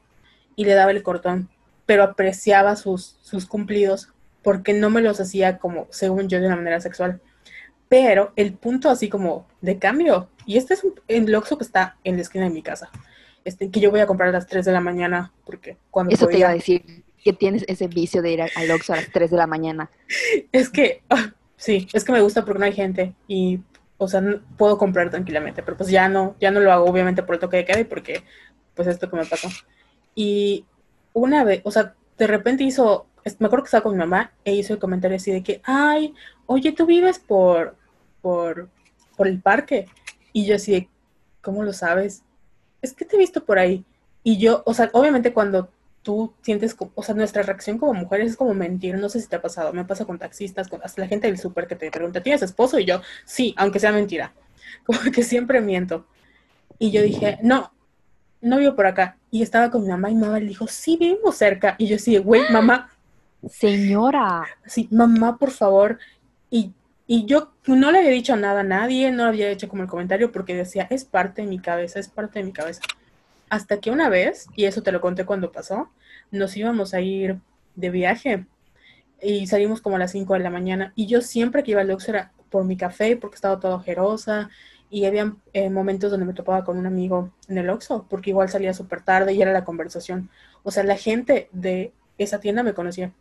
Y 0.56 0.64
le 0.64 0.74
daba 0.74 0.90
el 0.90 1.02
cortón, 1.02 1.48
pero 1.86 2.02
apreciaba 2.02 2.76
sus, 2.76 3.18
sus 3.22 3.46
cumplidos 3.46 4.12
porque 4.42 4.72
no 4.74 4.90
me 4.90 5.02
los 5.02 5.20
hacía 5.20 5.58
como, 5.58 5.88
según 5.90 6.28
yo, 6.28 6.40
de 6.40 6.46
una 6.46 6.56
manera 6.56 6.80
sexual. 6.80 7.20
Pero 7.88 8.32
el 8.36 8.54
punto 8.54 8.90
así 8.90 9.08
como 9.08 9.46
de 9.60 9.78
cambio, 9.78 10.28
y 10.44 10.56
este 10.56 10.74
es 10.74 10.84
un, 10.84 10.94
el 11.08 11.26
que 11.26 11.64
está 11.64 11.96
en 12.04 12.16
la 12.16 12.22
esquina 12.22 12.44
de 12.44 12.50
mi 12.50 12.62
casa, 12.62 12.90
este, 13.46 13.70
que 13.70 13.80
yo 13.80 13.90
voy 13.90 14.00
a 14.00 14.06
comprar 14.06 14.30
a 14.30 14.32
las 14.32 14.46
3 14.46 14.64
de 14.64 14.72
la 14.72 14.80
mañana, 14.80 15.32
porque 15.44 15.76
cuando... 15.90 16.12
Eso 16.12 16.26
te 16.26 16.38
iba 16.38 16.48
a 16.48 16.52
decir, 16.54 17.04
que 17.22 17.32
tienes 17.32 17.64
ese 17.68 17.86
vicio 17.86 18.20
de 18.20 18.32
ir 18.32 18.42
al 18.42 18.70
Oxxo 18.72 18.92
a 18.92 18.96
las 18.96 19.10
3 19.12 19.30
de 19.30 19.36
la 19.36 19.46
mañana. 19.46 19.88
es 20.52 20.68
que, 20.68 21.02
ah, 21.08 21.32
sí, 21.56 21.86
es 21.92 22.04
que 22.04 22.12
me 22.12 22.20
gusta 22.20 22.44
porque 22.44 22.58
no 22.58 22.64
hay 22.64 22.72
gente 22.72 23.14
y, 23.28 23.60
o 23.98 24.08
sea, 24.08 24.22
puedo 24.56 24.76
comprar 24.78 25.10
tranquilamente, 25.10 25.62
pero 25.62 25.76
pues 25.76 25.88
ya 25.90 26.08
no, 26.08 26.34
ya 26.40 26.50
no 26.50 26.58
lo 26.58 26.72
hago 26.72 26.86
obviamente 26.86 27.22
por 27.22 27.36
el 27.36 27.40
toque 27.40 27.58
de 27.58 27.64
queda 27.64 27.80
y 27.80 27.84
porque, 27.84 28.24
pues 28.74 28.88
esto 28.88 29.08
que 29.08 29.16
me 29.16 29.24
pasó. 29.24 29.48
Y 30.14 30.64
una 31.12 31.44
vez, 31.44 31.60
o 31.64 31.70
sea, 31.70 31.94
de 32.18 32.26
repente 32.26 32.64
hizo, 32.64 33.06
me 33.38 33.46
acuerdo 33.46 33.62
que 33.62 33.68
estaba 33.68 33.84
con 33.84 33.92
mi 33.92 33.98
mamá 33.98 34.32
e 34.44 34.54
hizo 34.54 34.72
el 34.72 34.80
comentario 34.80 35.16
así 35.16 35.30
de 35.30 35.44
que, 35.44 35.60
ay, 35.62 36.14
oye, 36.46 36.72
tú 36.72 36.84
vives 36.84 37.20
por, 37.20 37.76
por, 38.20 38.68
por 39.16 39.28
el 39.28 39.40
parque. 39.40 39.86
Y 40.32 40.46
yo 40.46 40.56
así 40.56 40.90
¿cómo 41.46 41.62
lo 41.62 41.72
sabes? 41.72 42.24
Es 42.82 42.92
que 42.92 43.04
te 43.04 43.16
he 43.16 43.18
visto 43.18 43.44
por 43.44 43.58
ahí. 43.58 43.84
Y 44.22 44.38
yo, 44.38 44.62
o 44.66 44.74
sea, 44.74 44.90
obviamente 44.92 45.32
cuando 45.32 45.70
tú 46.02 46.32
sientes, 46.42 46.76
o 46.94 47.02
sea, 47.02 47.14
nuestra 47.14 47.42
reacción 47.42 47.78
como 47.78 47.92
mujeres 47.92 48.30
es 48.30 48.36
como 48.36 48.54
mentir, 48.54 48.96
no 48.96 49.08
sé 49.08 49.20
si 49.20 49.26
te 49.26 49.36
ha 49.36 49.42
pasado, 49.42 49.72
me 49.72 49.84
pasa 49.84 50.04
con 50.04 50.18
taxistas, 50.18 50.68
con 50.68 50.80
hasta 50.84 51.00
la 51.00 51.08
gente 51.08 51.26
del 51.26 51.38
súper 51.38 51.66
que 51.66 51.74
te 51.74 51.90
pregunta, 51.90 52.22
¿tienes 52.22 52.42
esposo? 52.42 52.78
Y 52.78 52.84
yo, 52.84 53.00
sí, 53.24 53.54
aunque 53.56 53.80
sea 53.80 53.90
mentira, 53.90 54.32
como 54.84 55.00
que 55.12 55.22
siempre 55.22 55.60
miento. 55.60 56.06
Y 56.78 56.92
yo 56.92 57.02
dije, 57.02 57.38
no, 57.42 57.72
no 58.40 58.58
vivo 58.58 58.76
por 58.76 58.86
acá. 58.86 59.16
Y 59.30 59.42
estaba 59.42 59.70
con 59.70 59.82
mi 59.82 59.88
mamá 59.88 60.10
y 60.10 60.14
mi 60.14 60.20
mamá 60.20 60.38
le 60.38 60.46
dijo, 60.46 60.66
sí, 60.68 60.96
vivimos 60.96 61.36
cerca. 61.36 61.74
Y 61.78 61.88
yo 61.88 61.98
sí, 61.98 62.16
güey, 62.18 62.42
mamá. 62.50 62.90
Señora. 63.50 64.46
Sí, 64.64 64.88
mamá, 64.90 65.38
por 65.38 65.50
favor. 65.50 65.98
Y, 66.50 66.72
yo 67.08 67.52
no 67.66 67.92
le 67.92 67.98
había 67.98 68.10
dicho 68.10 68.36
nada 68.36 68.60
a 68.60 68.64
nadie, 68.64 69.10
no 69.10 69.24
había 69.24 69.48
hecho 69.50 69.68
como 69.68 69.82
el 69.82 69.88
comentario 69.88 70.32
porque 70.32 70.54
decía, 70.54 70.86
es 70.90 71.04
parte 71.04 71.42
de 71.42 71.48
mi 71.48 71.58
cabeza, 71.58 72.00
es 72.00 72.08
parte 72.08 72.40
de 72.40 72.44
mi 72.44 72.52
cabeza. 72.52 72.82
Hasta 73.48 73.78
que 73.78 73.90
una 73.90 74.08
vez, 74.08 74.48
y 74.56 74.64
eso 74.64 74.82
te 74.82 74.92
lo 74.92 75.00
conté 75.00 75.24
cuando 75.24 75.52
pasó, 75.52 75.90
nos 76.30 76.56
íbamos 76.56 76.94
a 76.94 77.00
ir 77.00 77.38
de 77.76 77.90
viaje 77.90 78.46
y 79.22 79.46
salimos 79.46 79.80
como 79.80 79.96
a 79.96 79.98
las 80.00 80.12
5 80.12 80.34
de 80.34 80.40
la 80.40 80.50
mañana. 80.50 80.92
Y 80.96 81.06
yo 81.06 81.20
siempre 81.20 81.62
que 81.62 81.72
iba 81.72 81.80
al 81.80 81.88
Lux 81.88 82.08
era 82.08 82.32
por 82.50 82.64
mi 82.64 82.76
café 82.76 83.16
porque 83.16 83.36
estaba 83.36 83.60
todo 83.60 83.76
ojerosa 83.76 84.50
y 84.90 85.04
había 85.04 85.34
eh, 85.52 85.70
momentos 85.70 86.10
donde 86.10 86.26
me 86.26 86.34
topaba 86.34 86.64
con 86.64 86.78
un 86.78 86.86
amigo 86.86 87.32
en 87.48 87.58
el 87.58 87.70
Oxxo 87.70 88.06
porque 88.08 88.30
igual 88.30 88.48
salía 88.48 88.74
súper 88.74 89.02
tarde 89.02 89.32
y 89.32 89.42
era 89.42 89.52
la 89.52 89.64
conversación. 89.64 90.30
O 90.62 90.70
sea, 90.70 90.84
la 90.84 90.96
gente 90.96 91.48
de 91.52 91.92
esa 92.18 92.40
tienda 92.40 92.62
me 92.62 92.74
conocía 92.74 93.12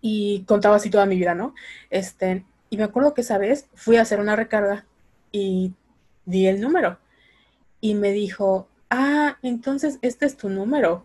y 0.00 0.44
contaba 0.46 0.76
así 0.76 0.90
toda 0.90 1.06
mi 1.06 1.16
vida, 1.16 1.34
¿no? 1.34 1.54
Este, 1.90 2.44
y 2.70 2.76
me 2.76 2.84
acuerdo 2.84 3.14
que 3.14 3.20
esa 3.20 3.38
vez 3.38 3.68
fui 3.74 3.96
a 3.96 4.02
hacer 4.02 4.20
una 4.20 4.36
recarga 4.36 4.86
y 5.32 5.72
di 6.24 6.46
el 6.46 6.60
número. 6.60 6.98
Y 7.80 7.94
me 7.94 8.12
dijo, 8.12 8.68
ah, 8.90 9.38
entonces 9.42 9.98
este 10.02 10.26
es 10.26 10.36
tu 10.36 10.48
número. 10.48 11.04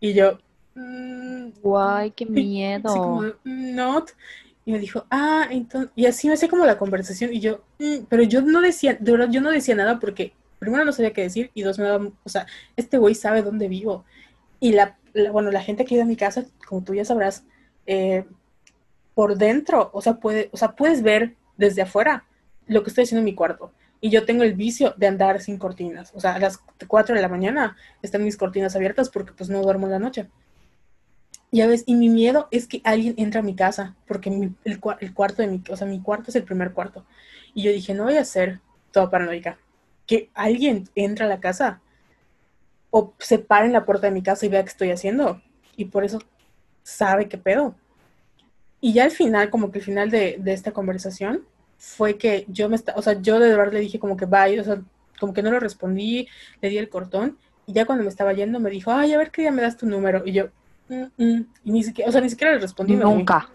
Y 0.00 0.14
yo, 0.14 0.38
mm, 0.74 1.50
guay, 1.62 2.12
qué 2.12 2.26
miedo. 2.26 2.88
Así 2.88 2.98
como, 2.98 3.24
not. 3.44 4.10
Y 4.64 4.72
me 4.72 4.78
dijo, 4.78 5.06
ah, 5.10 5.48
entonces, 5.50 5.90
y 5.96 6.06
así 6.06 6.28
me 6.28 6.34
hacía 6.34 6.48
como 6.48 6.66
la 6.66 6.78
conversación. 6.78 7.32
Y 7.32 7.40
yo, 7.40 7.62
mm", 7.78 8.04
pero 8.08 8.22
yo 8.22 8.42
no 8.42 8.60
decía, 8.60 8.96
de 8.98 9.12
verdad, 9.12 9.28
yo 9.30 9.40
no 9.40 9.50
decía 9.50 9.74
nada 9.74 9.98
porque 9.98 10.32
primero 10.58 10.84
no 10.84 10.92
sabía 10.92 11.12
qué 11.12 11.22
decir 11.22 11.50
y 11.54 11.62
dos, 11.62 11.78
me 11.78 11.86
daba, 11.86 12.08
o 12.22 12.28
sea, 12.28 12.46
este 12.76 12.98
güey 12.98 13.14
sabe 13.14 13.42
dónde 13.42 13.68
vivo. 13.68 14.04
Y 14.60 14.72
la, 14.72 14.98
bueno, 15.32 15.50
la 15.50 15.62
gente 15.62 15.84
que 15.84 15.94
iba 15.94 16.04
a 16.04 16.06
mi 16.06 16.16
casa, 16.16 16.44
como 16.68 16.84
tú 16.84 16.94
ya 16.94 17.04
sabrás, 17.04 17.44
eh, 17.86 18.24
por 19.14 19.36
dentro, 19.36 19.90
o 19.92 20.00
sea, 20.02 20.14
puede, 20.14 20.48
o 20.52 20.56
sea, 20.56 20.72
puedes 20.72 21.02
ver 21.02 21.34
desde 21.56 21.82
afuera 21.82 22.24
lo 22.66 22.82
que 22.82 22.90
estoy 22.90 23.04
haciendo 23.04 23.20
en 23.20 23.26
mi 23.26 23.34
cuarto. 23.34 23.72
Y 24.00 24.10
yo 24.10 24.24
tengo 24.24 24.44
el 24.44 24.54
vicio 24.54 24.94
de 24.96 25.06
andar 25.06 25.40
sin 25.40 25.58
cortinas. 25.58 26.12
O 26.14 26.20
sea, 26.20 26.34
a 26.34 26.38
las 26.38 26.58
4 26.86 27.14
de 27.14 27.20
la 27.20 27.28
mañana 27.28 27.76
están 28.00 28.24
mis 28.24 28.36
cortinas 28.36 28.74
abiertas 28.74 29.10
porque 29.10 29.32
pues 29.32 29.50
no 29.50 29.60
duermo 29.60 29.86
en 29.86 29.92
la 29.92 29.98
noche. 29.98 30.28
Ya 31.52 31.66
ves, 31.66 31.82
y 31.84 31.96
mi 31.96 32.08
miedo 32.08 32.48
es 32.50 32.66
que 32.66 32.80
alguien 32.84 33.14
entre 33.18 33.40
a 33.40 33.42
mi 33.42 33.54
casa, 33.54 33.96
porque 34.06 34.30
el, 34.30 34.54
el, 34.64 35.12
cuarto 35.12 35.42
de 35.42 35.48
mi, 35.48 35.62
o 35.68 35.76
sea, 35.76 35.86
mi 35.86 36.00
cuarto 36.00 36.30
es 36.30 36.36
el 36.36 36.44
primer 36.44 36.72
cuarto. 36.72 37.04
Y 37.52 37.62
yo 37.62 37.72
dije, 37.72 37.92
no 37.92 38.04
voy 38.04 38.16
a 38.16 38.24
ser 38.24 38.60
toda 38.92 39.10
paranoica. 39.10 39.58
Que 40.06 40.30
alguien 40.32 40.88
entre 40.94 41.24
a 41.24 41.28
la 41.28 41.40
casa 41.40 41.80
o 42.90 43.14
se 43.18 43.38
pare 43.38 43.66
en 43.66 43.72
la 43.72 43.84
puerta 43.84 44.06
de 44.06 44.12
mi 44.12 44.22
casa 44.22 44.46
y 44.46 44.48
vea 44.48 44.62
qué 44.62 44.68
estoy 44.68 44.90
haciendo. 44.92 45.42
Y 45.76 45.86
por 45.86 46.04
eso 46.04 46.20
sabe 46.82 47.28
qué 47.28 47.38
pedo. 47.38 47.74
Y 48.80 48.92
ya 48.92 49.04
al 49.04 49.10
final, 49.10 49.50
como 49.50 49.70
que 49.70 49.78
el 49.78 49.84
final 49.84 50.10
de, 50.10 50.40
esta 50.46 50.72
conversación, 50.72 51.44
fue 51.78 52.16
que 52.18 52.44
yo 52.48 52.68
me 52.68 52.76
o 52.94 53.02
sea, 53.02 53.20
yo 53.20 53.38
de 53.38 53.56
verdad 53.56 53.72
le 53.72 53.80
dije 53.80 53.98
como 53.98 54.16
que 54.16 54.26
bye, 54.26 54.60
o 54.60 54.64
sea, 54.64 54.82
como 55.18 55.32
que 55.32 55.42
no 55.42 55.50
le 55.50 55.60
respondí, 55.60 56.28
le 56.60 56.68
di 56.68 56.78
el 56.78 56.88
cortón, 56.88 57.38
y 57.66 57.72
ya 57.72 57.86
cuando 57.86 58.04
me 58.04 58.10
estaba 58.10 58.32
yendo 58.32 58.60
me 58.60 58.70
dijo, 58.70 58.90
ay, 58.90 59.12
a 59.12 59.18
ver 59.18 59.30
qué 59.30 59.42
día 59.42 59.50
me 59.50 59.62
das 59.62 59.76
tu 59.76 59.86
número, 59.86 60.22
y 60.26 60.32
yo, 60.32 60.48
mm, 60.88 61.04
mm", 61.16 61.46
y 61.64 61.72
ni 61.72 61.82
siquiera, 61.82 62.08
o 62.08 62.12
sea, 62.12 62.20
ni 62.20 62.30
siquiera 62.30 62.54
le 62.54 62.60
respondí. 62.60 62.94
Nunca. 62.96 63.48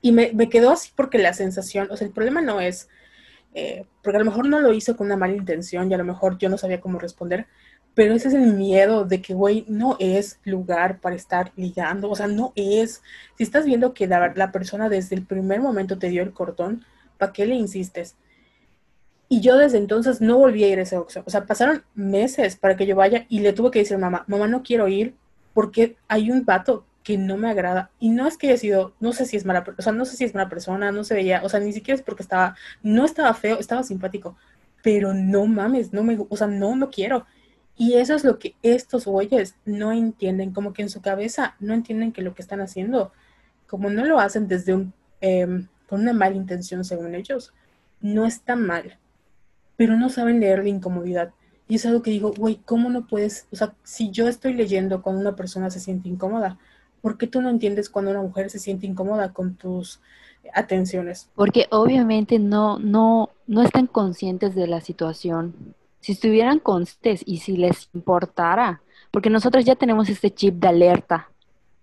y 0.00 0.12
me, 0.12 0.32
me, 0.32 0.48
quedó 0.48 0.70
así 0.70 0.90
porque 0.94 1.18
la 1.18 1.32
sensación, 1.32 1.88
o 1.90 1.96
sea, 1.96 2.06
el 2.06 2.12
problema 2.12 2.40
no 2.40 2.60
es, 2.60 2.88
eh, 3.54 3.84
porque 4.02 4.16
a 4.16 4.20
lo 4.20 4.26
mejor 4.26 4.46
no 4.46 4.60
lo 4.60 4.72
hizo 4.72 4.96
con 4.96 5.06
una 5.06 5.16
mala 5.16 5.34
intención 5.34 5.90
y 5.90 5.94
a 5.94 5.98
lo 5.98 6.04
mejor 6.04 6.38
yo 6.38 6.48
no 6.48 6.56
sabía 6.56 6.80
cómo 6.80 6.98
responder, 6.98 7.46
pero 7.94 8.14
ese 8.14 8.28
es 8.28 8.34
el 8.34 8.54
miedo 8.54 9.04
de 9.04 9.20
que, 9.20 9.34
güey, 9.34 9.64
no 9.68 9.96
es 9.98 10.38
lugar 10.44 11.00
para 11.00 11.14
estar 11.16 11.52
ligando, 11.56 12.10
o 12.10 12.16
sea, 12.16 12.26
no 12.26 12.52
es. 12.56 13.02
Si 13.36 13.44
estás 13.44 13.66
viendo 13.66 13.92
que 13.92 14.06
la, 14.06 14.32
la 14.34 14.52
persona 14.52 14.88
desde 14.88 15.16
el 15.16 15.26
primer 15.26 15.60
momento 15.60 15.98
te 15.98 16.08
dio 16.08 16.22
el 16.22 16.32
cortón, 16.32 16.84
¿para 17.18 17.32
qué 17.32 17.46
le 17.46 17.54
insistes? 17.54 18.16
Y 19.28 19.40
yo 19.40 19.56
desde 19.56 19.78
entonces 19.78 20.20
no 20.20 20.38
volví 20.38 20.64
a 20.64 20.68
ir 20.68 20.78
a 20.78 20.82
ese 20.82 20.98
Oxxo. 20.98 21.22
O 21.26 21.30
sea, 21.30 21.46
pasaron 21.46 21.84
meses 21.94 22.56
para 22.56 22.76
que 22.76 22.86
yo 22.86 22.96
vaya 22.96 23.24
y 23.28 23.40
le 23.40 23.52
tuve 23.52 23.70
que 23.70 23.78
decir 23.78 23.96
a 23.96 24.00
mamá, 24.00 24.24
mamá, 24.26 24.46
no 24.46 24.62
quiero 24.62 24.88
ir 24.88 25.14
porque 25.54 25.96
hay 26.08 26.30
un 26.30 26.44
vato 26.44 26.84
que 27.02 27.18
no 27.18 27.36
me 27.36 27.50
agrada. 27.50 27.90
Y 27.98 28.10
no 28.10 28.26
es 28.26 28.36
que 28.36 28.48
haya 28.48 28.58
sido, 28.58 28.94
no 29.00 29.12
sé 29.12 29.24
si 29.26 29.36
es 29.36 29.44
mala, 29.44 29.64
o 29.76 29.82
sea, 29.82 29.92
no 29.92 30.04
sé 30.04 30.16
si 30.16 30.24
es 30.24 30.34
mala 30.34 30.48
persona, 30.48 30.92
no 30.92 31.04
se 31.04 31.14
veía, 31.14 31.42
o 31.44 31.48
sea, 31.48 31.60
ni 31.60 31.72
siquiera 31.72 31.96
es 31.96 32.02
porque 32.02 32.22
estaba, 32.22 32.56
no 32.82 33.04
estaba 33.04 33.32
feo, 33.34 33.58
estaba 33.58 33.82
simpático. 33.82 34.36
Pero 34.82 35.14
no 35.14 35.46
mames, 35.46 35.92
no 35.92 36.02
me, 36.02 36.18
o 36.28 36.36
sea, 36.36 36.46
no, 36.46 36.76
no 36.76 36.90
quiero. 36.90 37.26
Y 37.76 37.94
eso 37.94 38.14
es 38.14 38.24
lo 38.24 38.38
que 38.38 38.54
estos 38.62 39.06
güeyes 39.06 39.56
no 39.64 39.92
entienden, 39.92 40.52
como 40.52 40.72
que 40.72 40.82
en 40.82 40.90
su 40.90 41.00
cabeza 41.00 41.56
no 41.58 41.74
entienden 41.74 42.12
que 42.12 42.22
lo 42.22 42.34
que 42.34 42.42
están 42.42 42.60
haciendo, 42.60 43.12
como 43.66 43.90
no 43.90 44.04
lo 44.04 44.20
hacen 44.20 44.46
desde 44.46 44.74
un, 44.74 44.92
em, 45.20 45.68
con 45.88 46.02
una 46.02 46.12
mala 46.12 46.36
intención 46.36 46.84
según 46.84 47.14
ellos, 47.14 47.52
no 48.00 48.26
está 48.26 48.56
mal, 48.56 48.98
pero 49.76 49.96
no 49.96 50.10
saben 50.10 50.40
leer 50.40 50.62
la 50.62 50.68
incomodidad. 50.68 51.32
Y 51.68 51.76
es 51.76 51.86
algo 51.86 52.02
que 52.02 52.10
digo, 52.10 52.32
güey, 52.36 52.60
¿cómo 52.64 52.90
no 52.90 53.06
puedes? 53.06 53.46
O 53.50 53.56
sea, 53.56 53.74
si 53.82 54.10
yo 54.10 54.28
estoy 54.28 54.52
leyendo 54.52 55.00
cuando 55.00 55.20
una 55.20 55.36
persona 55.36 55.70
se 55.70 55.80
siente 55.80 56.08
incómoda, 56.08 56.58
¿por 57.00 57.16
qué 57.16 57.26
tú 57.26 57.40
no 57.40 57.48
entiendes 57.48 57.88
cuando 57.88 58.10
una 58.10 58.22
mujer 58.22 58.50
se 58.50 58.58
siente 58.58 58.86
incómoda 58.86 59.32
con 59.32 59.54
tus 59.54 60.00
atenciones? 60.52 61.30
Porque 61.34 61.66
obviamente 61.70 62.38
no, 62.38 62.78
no, 62.78 63.30
no 63.46 63.62
están 63.62 63.86
conscientes 63.86 64.54
de 64.54 64.66
la 64.66 64.80
situación 64.80 65.74
si 66.02 66.12
estuvieran 66.12 66.58
conscientes 66.58 67.22
y 67.24 67.38
si 67.38 67.56
les 67.56 67.88
importara, 67.94 68.82
porque 69.10 69.30
nosotros 69.30 69.64
ya 69.64 69.76
tenemos 69.76 70.08
este 70.08 70.34
chip 70.34 70.56
de 70.56 70.68
alerta, 70.68 71.30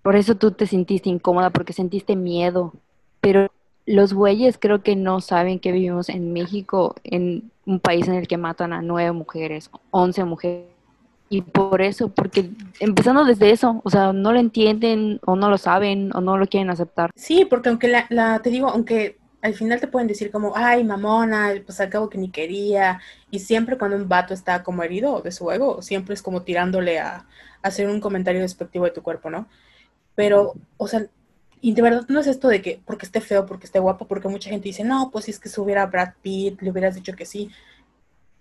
por 0.03 0.15
eso 0.15 0.35
tú 0.35 0.51
te 0.51 0.67
sentiste 0.67 1.09
incómoda, 1.09 1.49
porque 1.49 1.73
sentiste 1.73 2.15
miedo, 2.15 2.73
pero 3.21 3.49
los 3.85 4.13
güeyes 4.13 4.57
creo 4.59 4.83
que 4.83 4.95
no 4.95 5.21
saben 5.21 5.59
que 5.59 5.71
vivimos 5.71 6.09
en 6.09 6.33
México, 6.33 6.95
en 7.03 7.49
un 7.65 7.79
país 7.79 8.07
en 8.07 8.15
el 8.15 8.27
que 8.27 8.37
matan 8.37 8.73
a 8.73 8.81
nueve 8.81 9.11
mujeres, 9.13 9.71
once 9.91 10.23
mujeres. 10.25 10.65
Y 11.29 11.43
por 11.43 11.81
eso, 11.81 12.09
porque 12.09 12.49
empezando 12.79 13.23
desde 13.23 13.51
eso, 13.51 13.81
o 13.83 13.89
sea, 13.89 14.11
no 14.11 14.33
lo 14.33 14.39
entienden 14.39 15.19
o 15.25 15.35
no 15.35 15.49
lo 15.49 15.59
saben 15.59 16.11
o 16.15 16.21
no 16.21 16.37
lo 16.37 16.47
quieren 16.47 16.71
aceptar. 16.71 17.11
Sí, 17.15 17.45
porque 17.45 17.69
aunque 17.69 17.87
la, 17.87 18.07
la 18.09 18.39
te 18.39 18.49
digo, 18.49 18.67
aunque 18.67 19.18
al 19.41 19.53
final 19.53 19.79
te 19.79 19.87
pueden 19.87 20.07
decir 20.07 20.31
como, 20.31 20.55
ay, 20.55 20.83
mamona, 20.83 21.53
pues 21.65 21.79
al 21.79 21.89
cabo 21.89 22.09
que 22.09 22.17
ni 22.17 22.29
quería. 22.29 22.99
Y 23.31 23.39
siempre 23.39 23.77
cuando 23.77 23.97
un 23.97 24.09
vato 24.09 24.33
está 24.33 24.63
como 24.63 24.83
herido 24.83 25.21
de 25.21 25.31
su 25.31 25.49
ego, 25.51 25.81
siempre 25.81 26.13
es 26.13 26.21
como 26.21 26.43
tirándole 26.43 26.99
a, 26.99 27.25
hacer 27.61 27.87
un 27.89 27.99
comentario 28.01 28.41
despectivo 28.41 28.85
de 28.85 28.91
tu 28.91 29.03
cuerpo, 29.03 29.29
¿no? 29.29 29.47
Pero, 30.15 30.53
o 30.77 30.87
sea, 30.87 31.07
y 31.61 31.73
de 31.73 31.81
verdad 31.81 32.05
no 32.07 32.19
es 32.19 32.27
esto 32.27 32.47
de 32.47 32.61
que 32.61 32.81
porque 32.85 33.05
esté 33.05 33.21
feo, 33.21 33.45
porque 33.45 33.65
esté 33.65 33.79
guapo, 33.79 34.07
porque 34.07 34.27
mucha 34.29 34.49
gente 34.49 34.69
dice, 34.69 34.83
no, 34.83 35.09
pues 35.11 35.25
si 35.25 35.31
es 35.31 35.39
que 35.39 35.49
si 35.49 35.59
hubiera 35.59 35.85
Brad 35.85 36.13
Pitt, 36.21 36.61
le 36.61 36.71
hubieras 36.71 36.95
dicho 36.95 37.13
que 37.15 37.25
sí. 37.25 37.49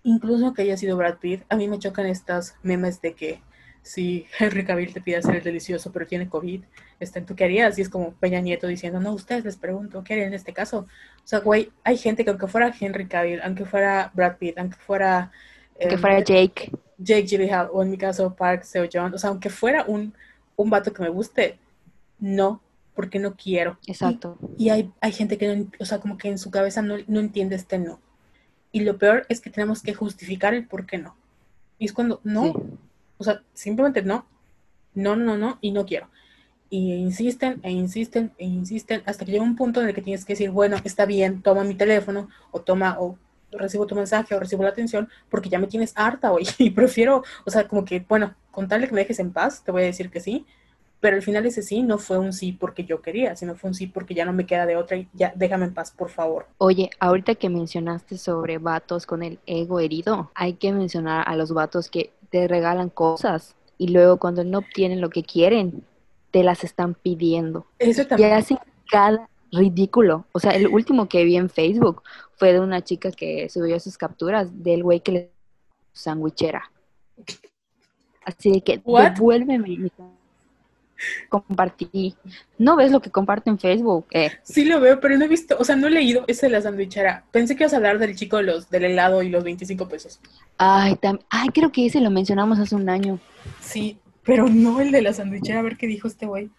incluso 0.03 0.53
que 0.53 0.63
haya 0.63 0.77
sido 0.77 0.97
Brad 0.97 1.17
Pitt, 1.17 1.43
a 1.49 1.55
mí 1.55 1.67
me 1.67 1.79
chocan 1.79 2.05
estas 2.05 2.55
memes 2.63 3.01
de 3.01 3.13
que 3.13 3.41
si 3.81 4.25
Henry 4.39 4.65
Cavill 4.65 4.93
te 4.93 5.01
pide 5.01 5.17
hacer 5.17 5.35
el 5.37 5.43
delicioso 5.43 5.91
pero 5.91 6.07
tiene 6.07 6.29
COVID, 6.29 6.63
este, 6.99 7.21
¿tú 7.21 7.35
qué 7.35 7.45
harías? 7.45 7.77
Y 7.77 7.81
es 7.81 7.89
como 7.89 8.13
Peña 8.13 8.41
Nieto 8.41 8.67
diciendo, 8.67 8.99
no, 8.99 9.13
ustedes 9.13 9.45
les 9.45 9.55
pregunto, 9.55 10.03
¿qué 10.03 10.13
harían 10.13 10.29
en 10.29 10.33
este 10.33 10.53
caso? 10.53 10.87
O 11.23 11.27
sea, 11.27 11.39
güey, 11.39 11.71
hay 11.83 11.97
gente 11.97 12.23
que 12.23 12.29
aunque 12.29 12.47
fuera 12.47 12.73
Henry 12.79 13.07
Cavill, 13.07 13.41
aunque 13.41 13.65
fuera 13.65 14.11
Brad 14.13 14.37
Pitt, 14.37 14.57
aunque 14.57 14.77
fuera... 14.77 15.31
que 15.79 15.93
em, 15.93 15.99
fuera 15.99 16.19
Jake. 16.19 16.71
Jake 16.97 17.23
Gyllenhaal, 17.23 17.69
o 17.71 17.81
en 17.81 17.91
mi 17.91 17.97
caso 17.97 18.35
Park 18.35 18.63
Seo 18.63 18.87
Joon, 18.91 19.13
o 19.13 19.17
sea, 19.17 19.29
aunque 19.29 19.49
fuera 19.49 19.85
un, 19.87 20.13
un 20.55 20.69
vato 20.69 20.91
que 20.91 21.01
me 21.01 21.09
guste, 21.09 21.57
no, 22.19 22.61
porque 22.93 23.19
no 23.19 23.35
quiero. 23.35 23.77
Exacto. 23.87 24.37
Y, 24.57 24.69
hay, 24.69 24.91
hay 24.99 25.13
gente 25.13 25.37
que 25.37 25.55
no, 25.55 25.67
o 25.79 25.85
sea, 25.85 25.99
como 25.99 26.17
que 26.17 26.27
en 26.27 26.37
su 26.37 26.51
cabeza 26.51 26.81
no, 26.81 26.97
no 27.07 27.21
entiende 27.21 27.55
este 27.55 27.79
no. 27.79 27.99
Y 28.71 28.81
lo 28.81 28.97
peor 28.97 29.25
es 29.29 29.39
que 29.39 29.49
tenemos 29.49 29.81
que 29.81 29.93
justificar 29.93 30.53
el 30.53 30.67
por 30.67 30.85
qué 30.85 30.97
no. 30.97 31.15
Y 31.77 31.85
es 31.85 31.93
cuando, 31.93 32.19
no, 32.25 32.53
o 33.17 33.23
sea, 33.23 33.41
simplemente 33.53 34.01
no, 34.03 34.25
no, 34.93 35.15
no, 35.15 35.37
no, 35.37 35.57
y 35.61 35.71
no 35.71 35.85
quiero. 35.85 36.09
Y 36.69 36.93
insisten 36.93 37.59
e 37.63 37.71
insisten 37.71 38.31
e 38.37 38.45
insisten 38.45 39.01
hasta 39.05 39.25
que 39.25 39.31
llega 39.31 39.43
un 39.43 39.55
punto 39.55 39.81
en 39.81 39.87
el 39.87 39.95
que 39.95 40.01
tienes 40.01 40.25
que 40.25 40.33
decir, 40.33 40.51
bueno, 40.51 40.77
está 40.83 41.05
bien, 41.05 41.41
toma 41.41 41.63
mi 41.63 41.75
teléfono 41.75 42.29
o 42.51 42.61
toma 42.61 42.97
o 42.99 43.17
recibo 43.51 43.87
tu 43.87 43.95
mensaje 43.95 44.35
o 44.35 44.39
recibo 44.39 44.63
la 44.63 44.69
atención 44.69 45.09
porque 45.29 45.49
ya 45.49 45.59
me 45.59 45.67
tienes 45.67 45.93
harta, 45.95 46.31
hoy 46.31 46.47
y 46.57 46.69
prefiero, 46.69 47.23
o 47.45 47.51
sea, 47.51 47.67
como 47.67 47.85
que, 47.85 48.05
bueno, 48.07 48.35
con 48.51 48.67
tal 48.67 48.81
de 48.81 48.87
que 48.87 48.93
me 48.93 49.01
dejes 49.01 49.19
en 49.19 49.31
paz, 49.31 49.63
te 49.63 49.71
voy 49.71 49.83
a 49.83 49.85
decir 49.85 50.09
que 50.09 50.19
sí, 50.19 50.45
pero 50.99 51.15
al 51.15 51.21
final 51.21 51.45
ese 51.45 51.61
sí 51.61 51.81
no 51.81 51.97
fue 51.97 52.17
un 52.17 52.33
sí 52.33 52.51
porque 52.51 52.83
yo 52.83 53.01
quería, 53.01 53.35
sino 53.35 53.55
fue 53.55 53.69
un 53.69 53.73
sí 53.73 53.87
porque 53.87 54.13
ya 54.13 54.25
no 54.25 54.33
me 54.33 54.45
queda 54.45 54.65
de 54.65 54.75
otra 54.75 54.97
y 54.97 55.07
ya 55.13 55.31
déjame 55.35 55.65
en 55.65 55.73
paz, 55.73 55.91
por 55.91 56.09
favor. 56.09 56.47
Oye, 56.57 56.89
ahorita 56.99 57.35
que 57.35 57.49
mencionaste 57.49 58.17
sobre 58.17 58.57
vatos 58.57 59.05
con 59.05 59.23
el 59.23 59.39
ego 59.45 59.79
herido, 59.79 60.31
hay 60.35 60.53
que 60.53 60.73
mencionar 60.73 61.23
a 61.27 61.35
los 61.35 61.53
vatos 61.53 61.89
que 61.89 62.11
te 62.29 62.47
regalan 62.47 62.89
cosas 62.89 63.55
y 63.77 63.87
luego 63.87 64.17
cuando 64.17 64.43
no 64.43 64.57
obtienen 64.59 64.99
lo 64.99 65.09
que 65.09 65.23
quieren, 65.23 65.83
te 66.31 66.43
las 66.43 66.63
están 66.63 66.93
pidiendo. 66.93 67.65
Eso 67.79 68.05
también. 68.05 68.29
Y 68.29 68.33
hacen 68.33 68.59
cada 68.89 69.29
ridículo. 69.51 70.25
O 70.31 70.39
sea, 70.39 70.51
el 70.51 70.67
último 70.67 71.07
que 71.09 71.23
vi 71.23 71.35
en 71.37 71.49
Facebook 71.49 72.03
fue 72.35 72.53
de 72.53 72.59
una 72.59 72.83
chica 72.83 73.11
que 73.11 73.49
subió 73.49 73.79
sus 73.79 73.97
capturas 73.97 74.63
del 74.63 74.83
güey 74.83 75.01
que 75.01 75.11
le 75.11 75.31
sandwichera. 75.93 76.71
Así 78.23 78.51
de 78.51 78.61
que 78.61 78.81
devuélveme 78.85 79.77
mi 79.77 79.91
compartí. 81.29 82.15
¿No 82.57 82.75
ves 82.75 82.91
lo 82.91 83.01
que 83.01 83.09
comparte 83.09 83.49
en 83.49 83.59
Facebook? 83.59 84.05
Eh. 84.11 84.31
Sí 84.43 84.65
lo 84.65 84.79
veo, 84.79 84.99
pero 84.99 85.17
no 85.17 85.25
he 85.25 85.27
visto, 85.27 85.55
o 85.57 85.63
sea, 85.63 85.75
no 85.75 85.87
he 85.87 85.91
leído 85.91 86.23
ese 86.27 86.47
de 86.47 86.51
la 86.51 86.61
sandwichera. 86.61 87.23
Pensé 87.31 87.55
que 87.55 87.63
ibas 87.63 87.73
a 87.73 87.77
hablar 87.77 87.99
del 87.99 88.15
chico 88.15 88.37
de 88.37 88.43
los, 88.43 88.69
del 88.69 88.85
helado 88.85 89.23
y 89.23 89.29
los 89.29 89.43
25 89.43 89.87
pesos. 89.87 90.19
Ay, 90.57 90.97
ay, 91.29 91.49
creo 91.49 91.71
que 91.71 91.85
ese 91.85 92.01
lo 92.01 92.09
mencionamos 92.09 92.59
hace 92.59 92.75
un 92.75 92.89
año. 92.89 93.19
Sí, 93.61 93.97
pero 94.29 94.47
no 94.47 94.79
el 94.79 94.91
de 94.91 95.01
la 95.01 95.11
sandwichera, 95.11 95.59
a 95.59 95.63
ver 95.63 95.75
qué 95.75 95.87
dijo 95.87 96.07
este 96.07 96.27
güey. 96.27 96.51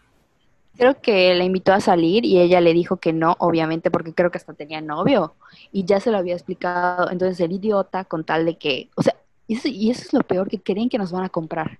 Creo 0.77 1.01
que 1.01 1.33
la 1.35 1.45
invitó 1.45 1.73
a 1.73 1.81
salir 1.81 2.25
y 2.25 2.41
ella 2.41 2.61
le 2.61 2.73
dijo 2.73 2.97
que 2.97 3.13
no, 3.13 3.37
obviamente, 3.39 3.93
porque 3.93 4.13
creo 4.13 4.33
que 4.33 4.39
hasta 4.39 4.55
tenía 4.55 4.81
novio 4.81 5.35
y 5.71 5.85
ya 5.85 6.01
se 6.01 6.11
lo 6.11 6.19
había 6.19 6.35
explicado. 6.35 7.09
Entonces 7.13 7.39
el 7.39 7.53
idiota 7.53 8.05
con 8.05 8.25
tal 8.25 8.45
de 8.45 8.59
que, 8.59 8.91
o 8.97 9.03
sea, 9.03 9.15
y 9.47 9.55
eso 9.91 10.03
es 10.03 10.13
lo 10.13 10.23
peor, 10.23 10.49
que 10.49 10.61
creen 10.61 10.89
que 10.89 10.99
nos 10.99 11.13
van 11.13 11.23
a 11.23 11.29
comprar 11.29 11.79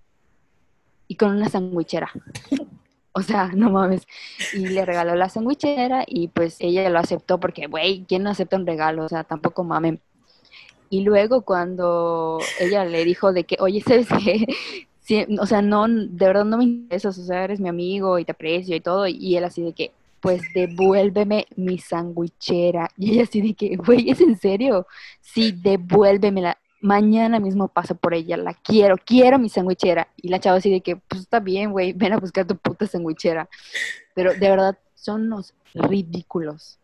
y 1.09 1.17
con 1.17 1.35
una 1.37 1.49
sandwichera. 1.49 2.11
O 3.13 3.23
sea, 3.23 3.49
no 3.49 3.71
mames. 3.71 4.07
Y 4.55 4.69
le 4.69 4.87
regaló 4.87 5.17
la 5.17 5.29
sandwichera 5.29 6.05
y 6.07 6.29
pues 6.29 6.59
ella 6.61 6.89
lo 6.91 7.01
aceptó 7.01 7.41
porque, 7.41 7.67
güey, 7.67 8.05
¿quién 8.07 8.23
no 8.23 8.31
acepta 8.31 8.57
un 8.57 8.65
regalo? 8.65 9.05
O 9.05 9.09
sea, 9.09 9.25
tampoco 9.25 9.65
mamen. 9.65 10.01
Y 10.91 11.03
luego 11.03 11.43
cuando 11.43 12.39
ella 12.61 12.85
le 12.85 13.05
dijo 13.05 13.33
de 13.33 13.43
que, 13.43 13.57
oye, 13.59 13.81
¿sabes 13.81 14.07
qué? 14.23 14.47
O 15.41 15.47
sea, 15.47 15.63
no, 15.63 15.89
de 15.89 16.27
verdad 16.27 16.45
no 16.45 16.59
me 16.59 16.65
interesa, 16.65 17.09
o 17.09 17.13
sea, 17.13 17.45
eres 17.45 17.61
mi 17.61 17.69
amigo 17.69 18.19
y 18.19 18.25
te 18.25 18.33
aprecio 18.33 18.77
y 18.77 18.81
todo. 18.81 19.07
Y 19.07 19.37
él 19.37 19.45
así 19.45 19.63
de 19.63 19.73
que, 19.73 19.93
pues 20.21 20.43
devuélveme 20.55 21.47
mi 21.57 21.79
sandwichera. 21.79 22.89
Y 22.97 23.13
ella 23.13 23.23
así 23.25 23.41
de 23.41 23.55
que, 23.55 23.77
güey, 23.77 24.11
¿es 24.11 24.21
en 24.21 24.39
serio? 24.39 24.87
Sí, 25.21 25.53
devuélvemela 25.53 26.59
mañana 26.81 27.39
mismo 27.41 27.69
paso 27.69 27.95
por 27.95 28.15
ella, 28.15 28.37
la 28.37 28.55
quiero, 28.55 28.97
quiero 28.97 29.39
mi 29.39 29.49
sandwichera. 29.49 30.09
Y 30.17 30.29
la 30.29 30.41
chava 30.41 30.59
así 30.59 30.71
de 30.71 30.81
que, 30.81 30.97
pues 30.97 31.23
está 31.23 31.41
bien, 31.41 31.73
güey, 31.73 31.93
ven 31.93 32.13
a 32.13 32.19
buscar 32.19 32.47
tu 32.47 32.57
puta 32.57 32.87
sandwichera. 32.87 33.49
Pero 34.15 34.33
de 34.35 34.49
verdad, 34.49 34.79
son 34.95 35.29
los 35.29 35.55
ridículos. 35.75 36.80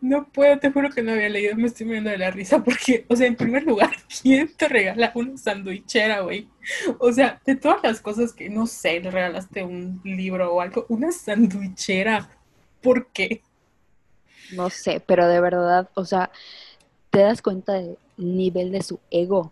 No 0.00 0.28
puedo, 0.28 0.58
te 0.58 0.70
juro 0.70 0.90
que 0.90 1.02
no 1.02 1.12
había 1.12 1.28
leído, 1.28 1.56
me 1.56 1.66
estoy 1.66 1.86
muriendo 1.86 2.10
de 2.10 2.18
la 2.18 2.30
risa 2.30 2.62
porque, 2.62 3.06
o 3.08 3.16
sea, 3.16 3.26
en 3.26 3.36
primer 3.36 3.64
lugar, 3.64 3.90
¿quién 4.22 4.50
te 4.56 4.68
regala 4.68 5.12
una 5.14 5.36
sandwichera, 5.36 6.20
güey? 6.20 6.48
O 6.98 7.12
sea, 7.12 7.40
de 7.44 7.56
todas 7.56 7.82
las 7.82 8.00
cosas 8.00 8.32
que, 8.32 8.48
no 8.48 8.66
sé, 8.66 9.00
le 9.00 9.10
regalaste 9.10 9.64
un 9.64 10.00
libro 10.04 10.54
o 10.54 10.60
algo, 10.60 10.86
una 10.88 11.12
sandwichera, 11.12 12.28
¿por 12.82 13.08
qué? 13.08 13.42
No 14.52 14.70
sé, 14.70 15.00
pero 15.00 15.26
de 15.26 15.40
verdad, 15.40 15.88
o 15.94 16.04
sea, 16.04 16.30
te 17.10 17.20
das 17.20 17.42
cuenta 17.42 17.74
de 17.74 17.96
nivel 18.16 18.72
de 18.72 18.82
su 18.82 19.00
ego. 19.10 19.50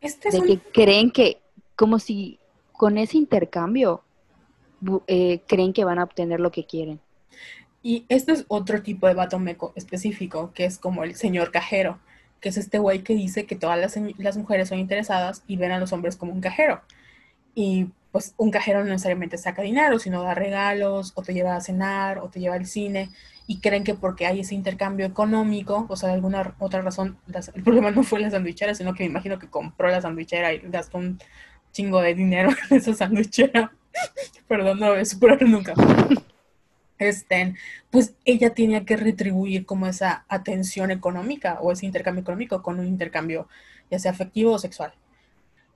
Este 0.00 0.30
de 0.30 0.42
que 0.42 0.58
creen 0.58 1.10
que, 1.10 1.38
como 1.76 1.98
si 1.98 2.38
con 2.72 2.98
ese 2.98 3.16
intercambio, 3.16 4.02
eh, 5.06 5.40
creen 5.46 5.72
que 5.72 5.84
van 5.84 5.98
a 5.98 6.04
obtener 6.04 6.40
lo 6.40 6.50
que 6.50 6.66
quieren. 6.66 7.00
Y 7.84 8.06
este 8.08 8.32
es 8.32 8.46
otro 8.48 8.82
tipo 8.82 9.06
de 9.06 9.12
vato 9.12 9.38
meco 9.38 9.74
específico, 9.76 10.52
que 10.54 10.64
es 10.64 10.78
como 10.78 11.04
el 11.04 11.16
señor 11.16 11.52
cajero, 11.52 11.98
que 12.40 12.48
es 12.48 12.56
este 12.56 12.78
güey 12.78 13.02
que 13.02 13.14
dice 13.14 13.44
que 13.44 13.56
todas 13.56 13.78
las, 13.78 14.36
mujeres 14.38 14.70
son 14.70 14.78
interesadas 14.78 15.44
y 15.46 15.56
ven 15.58 15.70
a 15.70 15.78
los 15.78 15.92
hombres 15.92 16.16
como 16.16 16.32
un 16.32 16.40
cajero. 16.40 16.80
Y 17.54 17.88
pues 18.10 18.32
un 18.38 18.50
cajero 18.50 18.80
no 18.80 18.86
necesariamente 18.86 19.36
saca 19.36 19.60
dinero, 19.60 19.98
sino 19.98 20.22
da 20.22 20.32
regalos, 20.32 21.12
o 21.14 21.22
te 21.22 21.34
lleva 21.34 21.56
a 21.56 21.60
cenar, 21.60 22.20
o 22.20 22.30
te 22.30 22.40
lleva 22.40 22.54
al 22.54 22.64
cine 22.64 23.10
y 23.46 23.60
creen 23.60 23.84
que 23.84 23.92
porque 23.92 24.24
hay 24.26 24.40
ese 24.40 24.54
intercambio 24.54 25.04
económico, 25.04 25.84
o 25.90 25.96
sea, 25.96 26.14
alguna 26.14 26.54
otra 26.60 26.80
razón, 26.80 27.18
el 27.54 27.62
problema 27.62 27.90
no 27.90 28.02
fue 28.02 28.18
la 28.20 28.30
sandwichera, 28.30 28.74
sino 28.74 28.94
que 28.94 29.04
me 29.04 29.10
imagino 29.10 29.38
que 29.38 29.50
compró 29.50 29.88
la 29.90 30.00
sandwichera 30.00 30.54
y 30.54 30.60
gastó 30.60 30.96
un 30.96 31.18
chingo 31.72 32.00
de 32.00 32.14
dinero 32.14 32.48
en 32.70 32.78
esa 32.78 32.94
sandwichera. 32.94 33.72
Perdón, 34.48 34.80
no 34.80 34.88
voy 34.90 35.00
a 35.00 35.04
superar 35.04 35.42
nunca. 35.42 35.74
Este, 36.98 37.54
pues 37.90 38.14
ella 38.24 38.54
tenía 38.54 38.84
que 38.84 38.96
retribuir 38.96 39.66
como 39.66 39.86
esa 39.86 40.24
atención 40.28 40.90
económica 40.90 41.58
o 41.60 41.72
ese 41.72 41.86
intercambio 41.86 42.22
económico 42.22 42.62
con 42.62 42.78
un 42.78 42.86
intercambio 42.86 43.48
ya 43.90 43.98
sea 43.98 44.12
afectivo 44.12 44.52
o 44.52 44.58
sexual. 44.58 44.94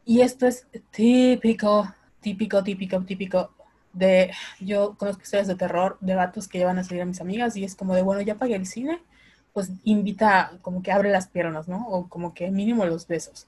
Y 0.05 0.23
esto 0.23 0.47
es 0.47 0.67
típico, 0.91 1.95
típico, 2.21 2.63
típico, 2.65 3.03
típico 3.05 3.53
de, 3.93 4.33
yo 4.61 4.97
conozco 4.97 5.23
historias 5.23 5.49
de 5.49 5.57
terror 5.57 5.99
de 6.01 6.15
gatos 6.15 6.49
que 6.49 6.59
llevan 6.59 6.79
a 6.79 6.85
salir 6.85 7.03
a 7.03 7.07
mis 7.07 7.21
amigas 7.21 7.57
y 7.57 7.65
es 7.65 7.75
como 7.75 7.95
de, 7.95 8.03
bueno, 8.03 8.23
ya 8.23 8.37
pagué 8.37 8.55
el 8.57 8.67
cine, 8.67 9.01
pues 9.53 9.71
invita, 9.85 10.59
como 10.63 10.83
que 10.83 10.93
abre 10.93 11.11
las 11.11 11.29
piernas, 11.29 11.69
¿no? 11.69 11.87
O 11.89 12.09
como 12.09 12.35
que 12.35 12.51
mínimo 12.51 12.85
los 12.87 13.07
besos. 13.07 13.47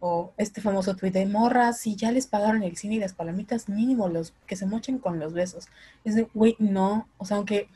O 0.00 0.32
este 0.36 0.60
famoso 0.60 0.94
tweet 0.94 1.10
de 1.10 1.26
morras, 1.26 1.80
si 1.80 1.96
ya 1.96 2.12
les 2.12 2.26
pagaron 2.26 2.62
el 2.62 2.76
cine 2.76 2.96
y 2.96 3.00
las 3.00 3.14
palomitas, 3.14 3.68
mínimo 3.68 4.08
los 4.08 4.32
que 4.46 4.56
se 4.56 4.66
mochen 4.66 4.98
con 4.98 5.18
los 5.18 5.32
besos. 5.32 5.68
Es 6.04 6.14
de, 6.14 6.28
güey, 6.34 6.54
no, 6.58 7.08
o 7.18 7.24
sea, 7.24 7.36
aunque, 7.36 7.68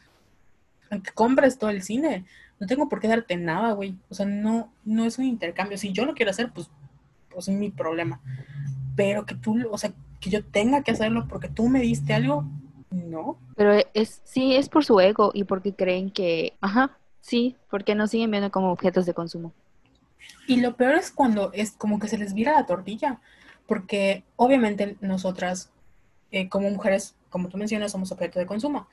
aunque 0.90 1.10
compres 1.12 1.58
todo 1.58 1.70
el 1.70 1.82
cine, 1.82 2.24
no 2.60 2.68
tengo 2.68 2.88
por 2.88 3.00
qué 3.00 3.08
darte 3.08 3.36
nada, 3.36 3.72
güey. 3.72 3.96
O 4.08 4.14
sea, 4.14 4.24
no, 4.24 4.72
no 4.84 5.04
es 5.04 5.18
un 5.18 5.24
intercambio. 5.24 5.76
Si 5.78 5.92
yo 5.92 6.04
lo 6.04 6.14
quiero 6.14 6.30
hacer, 6.30 6.52
pues, 6.52 6.70
pues 7.28 7.48
es 7.48 7.54
mi 7.56 7.70
problema. 7.70 8.20
Pero 8.94 9.26
que 9.26 9.34
tú, 9.34 9.58
o 9.68 9.78
sea, 9.78 9.92
que 10.20 10.30
yo 10.30 10.44
tenga 10.44 10.82
que 10.82 10.92
hacerlo 10.92 11.26
porque 11.28 11.48
tú 11.48 11.68
me 11.68 11.80
diste 11.80 12.14
algo, 12.14 12.44
no. 12.92 13.36
Pero 13.56 13.74
es, 13.94 14.22
sí, 14.24 14.54
es 14.54 14.68
por 14.68 14.84
su 14.84 15.00
ego 15.00 15.32
y 15.34 15.42
porque 15.42 15.74
creen 15.74 16.10
que, 16.12 16.54
ajá, 16.60 16.96
sí, 17.20 17.56
porque 17.68 17.96
nos 17.96 18.10
siguen 18.10 18.30
viendo 18.30 18.52
como 18.52 18.70
objetos 18.70 19.06
de 19.06 19.14
consumo. 19.14 19.52
Y 20.46 20.60
lo 20.60 20.76
peor 20.76 20.94
es 20.94 21.10
cuando 21.10 21.52
es 21.52 21.72
como 21.72 21.98
que 21.98 22.08
se 22.08 22.18
les 22.18 22.34
vira 22.34 22.52
la 22.52 22.66
tortilla, 22.66 23.20
porque 23.66 24.24
obviamente 24.36 24.96
nosotras, 25.00 25.70
eh, 26.30 26.48
como 26.48 26.70
mujeres, 26.70 27.14
como 27.30 27.48
tú 27.48 27.56
mencionas, 27.58 27.92
somos 27.92 28.12
objeto 28.12 28.38
de 28.38 28.46
consumo. 28.46 28.88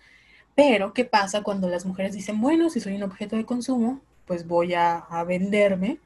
Pero, 0.55 0.93
¿qué 0.93 1.05
pasa 1.05 1.41
cuando 1.41 1.69
las 1.69 1.85
mujeres 1.85 2.13
dicen, 2.13 2.39
bueno, 2.41 2.69
si 2.69 2.79
soy 2.79 2.95
un 2.95 3.03
objeto 3.03 3.35
de 3.35 3.45
consumo, 3.45 4.01
pues 4.25 4.47
voy 4.47 4.73
a, 4.73 4.97
a 4.97 5.23
venderme, 5.23 5.99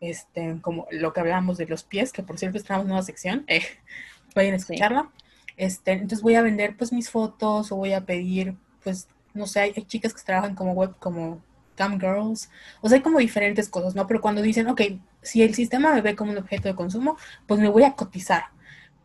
este, 0.00 0.58
como 0.60 0.86
lo 0.90 1.12
que 1.12 1.20
hablábamos 1.20 1.56
de 1.56 1.66
los 1.66 1.84
pies, 1.84 2.12
que 2.12 2.22
por 2.22 2.38
cierto 2.38 2.58
estamos 2.58 2.82
en 2.82 2.88
nueva 2.88 3.02
sección, 3.02 3.44
eh, 3.46 3.62
vayan 4.34 4.54
a 4.54 4.56
escucharla. 4.56 5.10
Este, 5.56 5.92
entonces 5.92 6.22
voy 6.22 6.34
a 6.34 6.42
vender 6.42 6.76
pues 6.76 6.92
mis 6.92 7.10
fotos 7.10 7.70
o 7.70 7.76
voy 7.76 7.92
a 7.92 8.04
pedir, 8.04 8.56
pues, 8.82 9.08
no 9.32 9.46
sé, 9.46 9.60
hay, 9.60 9.72
chicas 9.72 10.12
que 10.12 10.22
trabajan 10.22 10.54
como 10.54 10.72
web, 10.72 10.94
como 10.98 11.42
cam 11.74 11.98
girls, 12.00 12.50
o 12.80 12.88
sea, 12.88 12.96
hay 12.96 13.02
como 13.02 13.18
diferentes 13.18 13.68
cosas, 13.68 13.94
¿no? 13.94 14.06
Pero 14.06 14.20
cuando 14.20 14.42
dicen, 14.42 14.68
ok, 14.68 14.80
si 15.22 15.42
el 15.42 15.54
sistema 15.54 15.92
me 15.94 16.00
ve 16.02 16.16
como 16.16 16.32
un 16.32 16.38
objeto 16.38 16.68
de 16.68 16.74
consumo, 16.74 17.16
pues 17.46 17.60
me 17.60 17.68
voy 17.68 17.84
a 17.84 17.94
cotizar, 17.94 18.44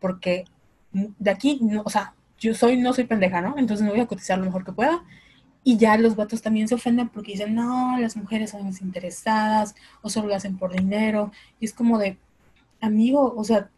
porque 0.00 0.44
de 0.92 1.30
aquí, 1.30 1.58
no, 1.62 1.82
o 1.84 1.90
sea, 1.90 2.14
yo 2.38 2.54
soy, 2.54 2.76
no 2.78 2.92
soy 2.92 3.04
pendeja, 3.04 3.40
¿no? 3.40 3.54
Entonces 3.58 3.84
me 3.84 3.92
voy 3.92 4.00
a 4.00 4.06
cotizar 4.06 4.38
lo 4.38 4.46
mejor 4.46 4.64
que 4.64 4.72
pueda 4.72 5.04
Y 5.64 5.78
ya 5.78 5.96
los 5.98 6.16
vatos 6.16 6.42
también 6.42 6.68
se 6.68 6.74
ofenden 6.76 7.08
porque 7.10 7.32
dicen, 7.32 7.54
no, 7.54 7.98
las 7.98 8.16
mujeres 8.16 8.50
son 8.50 8.66
desinteresadas 8.66 9.74
o 10.02 10.10
solo 10.10 10.28
lo 10.28 10.34
hacen 10.36 10.58
por 10.58 10.72
dinero. 10.72 11.32
Y 11.60 11.66
es 11.66 11.74
como 11.74 11.98
de, 11.98 12.18
amigo, 12.80 13.34
o 13.36 13.44
sea, 13.44 13.70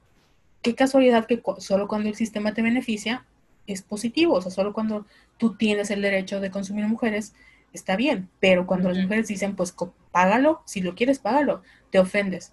qué 0.62 0.74
casualidad 0.74 1.26
que 1.26 1.43
solo 1.59 1.88
cuando 1.88 2.09
el 2.09 2.14
sistema 2.16 2.55
te 2.55 2.62
beneficia 2.62 3.26
es 3.66 3.82
positivo. 3.82 4.34
O 4.34 4.43
sea, 4.43 4.53
solo 4.53 4.72
cuando 4.72 5.07
tú 5.38 5.57
tienes 5.57 5.90
el 5.90 6.03
derecho 6.03 6.40
de 6.40 6.51
consumir 6.51 6.86
mujeres 6.88 7.34
está 7.72 7.96
bien. 7.96 8.28
Pero 8.40 8.66
cuando 8.66 8.88
las 8.88 8.98
mujeres 8.98 9.28
dicen, 9.28 9.56
pues 9.56 9.74
págalo, 10.10 10.62
si 10.64 10.80
lo 10.80 10.94
quieres, 10.94 11.18
págalo, 11.18 11.62
te 11.90 11.98
ofendes. 11.98 12.52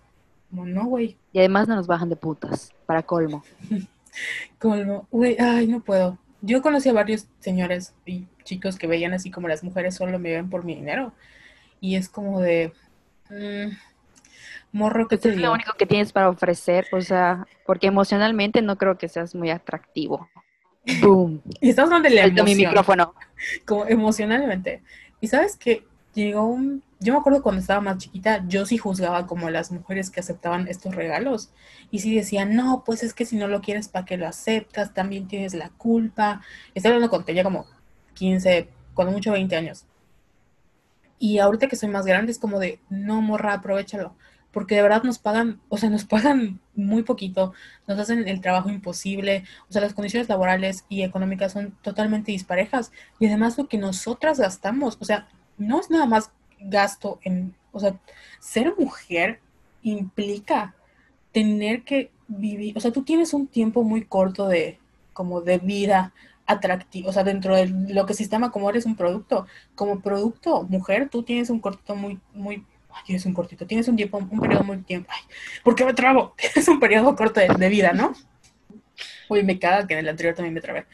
Como, 0.50 0.66
no, 0.66 0.86
güey. 0.86 1.18
Y 1.32 1.40
además 1.40 1.68
no 1.68 1.76
nos 1.76 1.88
bajan 1.88 2.10
de 2.10 2.16
putas, 2.16 2.74
para 2.86 3.04
colmo. 3.04 3.44
colmo. 4.60 5.08
Güey, 5.12 5.38
ay, 5.40 5.68
no 5.68 5.82
puedo. 5.82 6.18
Yo 6.42 6.62
conocí 6.62 6.90
a 6.90 6.94
varios 6.94 7.28
señores 7.40 7.94
y 8.06 8.28
chicos 8.44 8.78
que 8.78 8.88
veían 8.88 9.14
así 9.14 9.30
como 9.30 9.48
las 9.48 9.64
mujeres 9.64 9.96
solo 9.96 10.18
me 10.20 10.32
ven 10.32 10.50
por 10.50 10.64
mi 10.64 10.76
dinero. 10.76 11.14
Y 11.82 11.96
es 11.96 12.10
como 12.10 12.42
de... 12.42 12.74
Mm, 13.30 13.76
morro 14.72 15.08
que 15.08 15.18
te 15.18 15.30
Es 15.30 15.38
lo 15.38 15.52
único 15.52 15.74
que 15.74 15.86
tienes 15.86 16.12
para 16.12 16.30
ofrecer, 16.30 16.88
o 16.92 17.02
sea, 17.02 17.46
porque 17.66 17.88
emocionalmente 17.88 18.62
no 18.62 18.78
creo 18.78 18.98
que 18.98 19.10
seas 19.10 19.36
muy 19.36 19.50
atractivo. 19.50 20.30
Boom. 21.02 21.42
y 21.62 21.70
estamos 21.70 21.92
hablando 21.92 22.10
de 22.10 22.16
la 22.16 22.24
emoción. 22.24 22.46
mi 22.46 22.56
micrófono. 22.56 23.14
Como 23.66 23.86
emocionalmente. 23.86 24.82
Y 25.22 25.28
sabes 25.28 25.58
que 25.58 25.86
llegó 26.14 26.46
un 26.46 26.84
yo 27.02 27.14
me 27.14 27.20
acuerdo 27.20 27.42
cuando 27.42 27.62
estaba 27.62 27.80
más 27.80 27.98
chiquita, 27.98 28.44
yo 28.48 28.66
sí 28.66 28.78
juzgaba 28.78 29.26
como 29.26 29.50
las 29.50 29.72
mujeres 29.72 30.10
que 30.10 30.20
aceptaban 30.20 30.68
estos 30.68 30.96
regalos. 30.96 31.50
Y 31.92 32.00
sí 32.00 32.14
decían, 32.14 32.56
no, 32.56 32.84
pues 32.86 33.04
es 33.04 33.14
que 33.14 33.26
si 33.26 33.38
no 33.38 33.48
lo 33.48 33.62
quieres, 33.62 33.88
¿para 33.88 34.06
qué 34.06 34.18
lo 34.18 34.28
aceptas? 34.28 34.94
También 34.94 35.28
tienes 35.28 35.54
la 35.54 35.70
culpa. 35.70 36.42
Estoy 36.76 36.90
hablando 36.92 37.10
cuando 37.10 37.26
tenía 37.26 37.44
como 37.44 37.66
15, 38.16 38.70
cuando 38.94 39.14
mucho 39.14 39.32
20 39.32 39.56
años. 39.56 39.86
Y 41.20 41.40
ahorita 41.40 41.68
que 41.68 41.76
soy 41.78 41.90
más 41.90 42.06
grande 42.06 42.32
es 42.34 42.40
como 42.40 42.60
de, 42.60 42.80
no, 42.90 43.22
morra, 43.22 43.54
aprovechalo. 43.54 44.16
Porque 44.52 44.76
de 44.76 44.82
verdad 44.82 45.04
nos 45.04 45.20
pagan, 45.20 45.62
o 45.70 45.78
sea, 45.78 45.90
nos 45.90 46.06
pagan 46.06 46.60
muy 46.76 47.04
poquito, 47.04 47.54
nos 47.88 48.00
hacen 48.00 48.28
el 48.28 48.42
trabajo 48.42 48.70
imposible, 48.70 49.44
o 49.70 49.74
sea, 49.74 49.82
las 49.82 49.94
condiciones 49.94 50.30
laborales 50.30 50.86
y 50.90 51.04
económicas 51.04 51.54
son 51.54 51.78
totalmente 51.82 52.32
disparejas. 52.32 52.92
Y 53.20 53.28
además 53.28 53.58
lo 53.58 53.68
que 53.68 53.78
nosotras 53.78 54.40
gastamos, 54.40 54.98
o 55.00 55.06
sea, 55.06 55.28
no 55.58 55.80
es 55.80 55.90
nada 55.90 56.06
más 56.06 56.32
gasto 56.60 57.20
en, 57.24 57.56
o 57.72 57.80
sea, 57.80 58.00
ser 58.40 58.74
mujer 58.78 59.40
implica 59.84 60.76
tener 61.32 61.84
que 61.84 62.12
vivir, 62.28 62.78
o 62.78 62.82
sea, 62.82 62.92
tú 62.92 63.04
tienes 63.04 63.34
un 63.34 63.48
tiempo 63.48 63.84
muy 63.84 64.06
corto 64.06 64.48
de, 64.48 64.80
como 65.14 65.42
de 65.42 65.58
vida 65.58 66.14
atractivo, 66.46 67.10
o 67.10 67.14
sea, 67.14 67.24
dentro 67.24 67.56
de 67.56 67.68
lo 67.68 68.06
que 68.06 68.14
sistema 68.14 68.52
como 68.52 68.70
eres 68.70 68.86
un 68.86 68.96
producto, 68.96 69.46
como 69.76 70.02
producto 70.02 70.64
mujer, 70.64 71.10
tú 71.10 71.24
tienes 71.24 71.50
un 71.50 71.60
cortito 71.60 71.96
muy, 71.96 72.20
muy, 72.34 72.66
ay, 72.92 73.04
tienes 73.06 73.26
un 73.26 73.34
cortito, 73.34 73.66
tienes 73.66 73.88
un 73.88 73.96
tiempo, 73.96 74.18
un 74.18 74.40
periodo 74.40 74.64
muy 74.64 74.78
tiempo, 74.80 75.10
ay, 75.12 75.22
¿por 75.64 75.76
qué 75.76 75.86
me 75.86 75.94
trabo? 75.94 76.34
Tienes 76.38 76.68
un 76.68 76.80
periodo 76.80 77.16
corto 77.16 77.40
de, 77.40 77.48
de 77.48 77.70
vida, 77.70 77.94
¿no? 77.94 78.14
Uy, 79.30 79.44
me 79.44 79.60
caga 79.60 79.86
que 79.88 79.94
en 79.94 80.00
el 80.00 80.10
anterior 80.10 80.36
también 80.36 80.54
me 80.54 80.62
trabé. 80.62 80.86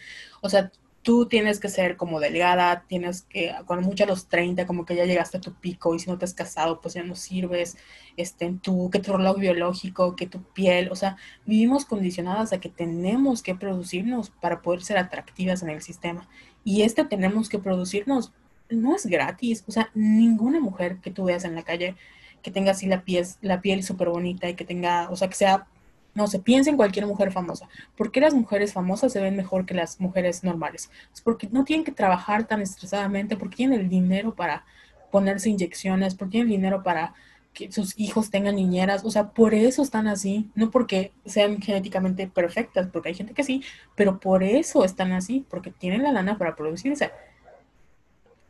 O 0.41 0.49
sea, 0.49 0.71
tú 1.05 1.27
tienes 1.27 1.59
que 1.59 1.69
ser 1.69 1.97
como 1.97 2.19
delgada, 2.19 2.83
tienes 2.87 3.21
que, 3.21 3.53
cuando 3.67 3.87
mucho 3.87 4.05
a 4.05 4.07
los 4.07 4.27
30, 4.27 4.65
como 4.65 4.85
que 4.85 4.95
ya 4.95 5.05
llegaste 5.05 5.37
a 5.37 5.41
tu 5.41 5.53
pico 5.53 5.93
y 5.93 5.99
si 5.99 6.09
no 6.09 6.17
te 6.17 6.25
has 6.25 6.33
casado, 6.33 6.81
pues 6.81 6.95
ya 6.95 7.03
no 7.03 7.15
sirves, 7.15 7.77
este, 8.17 8.51
tú, 8.59 8.89
que 8.89 8.97
tu 8.97 9.15
reloj 9.15 9.37
biológico, 9.37 10.15
que 10.15 10.25
tu 10.25 10.41
piel, 10.41 10.89
o 10.91 10.95
sea, 10.95 11.15
vivimos 11.45 11.85
condicionadas 11.85 12.53
a 12.53 12.59
que 12.59 12.69
tenemos 12.69 13.43
que 13.43 13.53
producirnos 13.53 14.31
para 14.31 14.63
poder 14.63 14.81
ser 14.81 14.97
atractivas 14.97 15.61
en 15.61 15.69
el 15.69 15.83
sistema. 15.83 16.27
Y 16.63 16.81
este 16.81 17.05
tenemos 17.05 17.49
que 17.49 17.59
producirnos 17.59 18.33
no 18.69 18.95
es 18.95 19.05
gratis, 19.05 19.63
o 19.67 19.71
sea, 19.71 19.89
ninguna 19.93 20.59
mujer 20.59 20.97
que 20.97 21.11
tú 21.11 21.25
veas 21.25 21.45
en 21.45 21.55
la 21.55 21.63
calle 21.63 21.95
que 22.41 22.51
tenga 22.51 22.71
así 22.71 22.87
la 22.87 23.01
piel, 23.03 23.25
la 23.41 23.61
piel 23.61 23.83
súper 23.83 24.09
bonita 24.09 24.47
y 24.49 24.55
que 24.55 24.65
tenga, 24.65 25.09
o 25.09 25.15
sea, 25.15 25.27
que 25.29 25.35
sea 25.35 25.67
no 26.15 26.27
se 26.27 26.39
piensa 26.39 26.69
en 26.69 26.77
cualquier 26.77 27.05
mujer 27.05 27.31
famosa. 27.31 27.67
¿Por 27.97 28.11
qué 28.11 28.21
las 28.21 28.33
mujeres 28.33 28.73
famosas 28.73 29.11
se 29.11 29.21
ven 29.21 29.35
mejor 29.35 29.65
que 29.65 29.73
las 29.73 29.99
mujeres 29.99 30.43
normales? 30.43 30.89
Es 31.13 31.21
porque 31.21 31.49
no 31.51 31.65
tienen 31.65 31.83
que 31.83 31.91
trabajar 31.91 32.47
tan 32.47 32.61
estresadamente, 32.61 33.35
porque 33.35 33.57
tienen 33.57 33.81
el 33.81 33.89
dinero 33.89 34.33
para 34.33 34.65
ponerse 35.11 35.49
inyecciones, 35.49 36.15
porque 36.15 36.31
tienen 36.31 36.47
el 36.47 36.57
dinero 36.57 36.83
para 36.83 37.13
que 37.53 37.71
sus 37.71 37.97
hijos 37.97 38.31
tengan 38.31 38.55
niñeras, 38.55 39.03
o 39.05 39.11
sea, 39.11 39.29
por 39.31 39.53
eso 39.53 39.81
están 39.81 40.07
así, 40.07 40.49
no 40.55 40.71
porque 40.71 41.13
sean 41.25 41.61
genéticamente 41.61 42.27
perfectas, 42.27 42.87
porque 42.91 43.09
hay 43.09 43.15
gente 43.15 43.33
que 43.33 43.43
sí, 43.43 43.63
pero 43.95 44.19
por 44.19 44.43
eso 44.43 44.83
están 44.83 45.13
así, 45.13 45.45
porque 45.49 45.71
tienen 45.71 46.03
la 46.03 46.11
lana 46.11 46.37
para 46.37 46.55
producirse. 46.55 47.11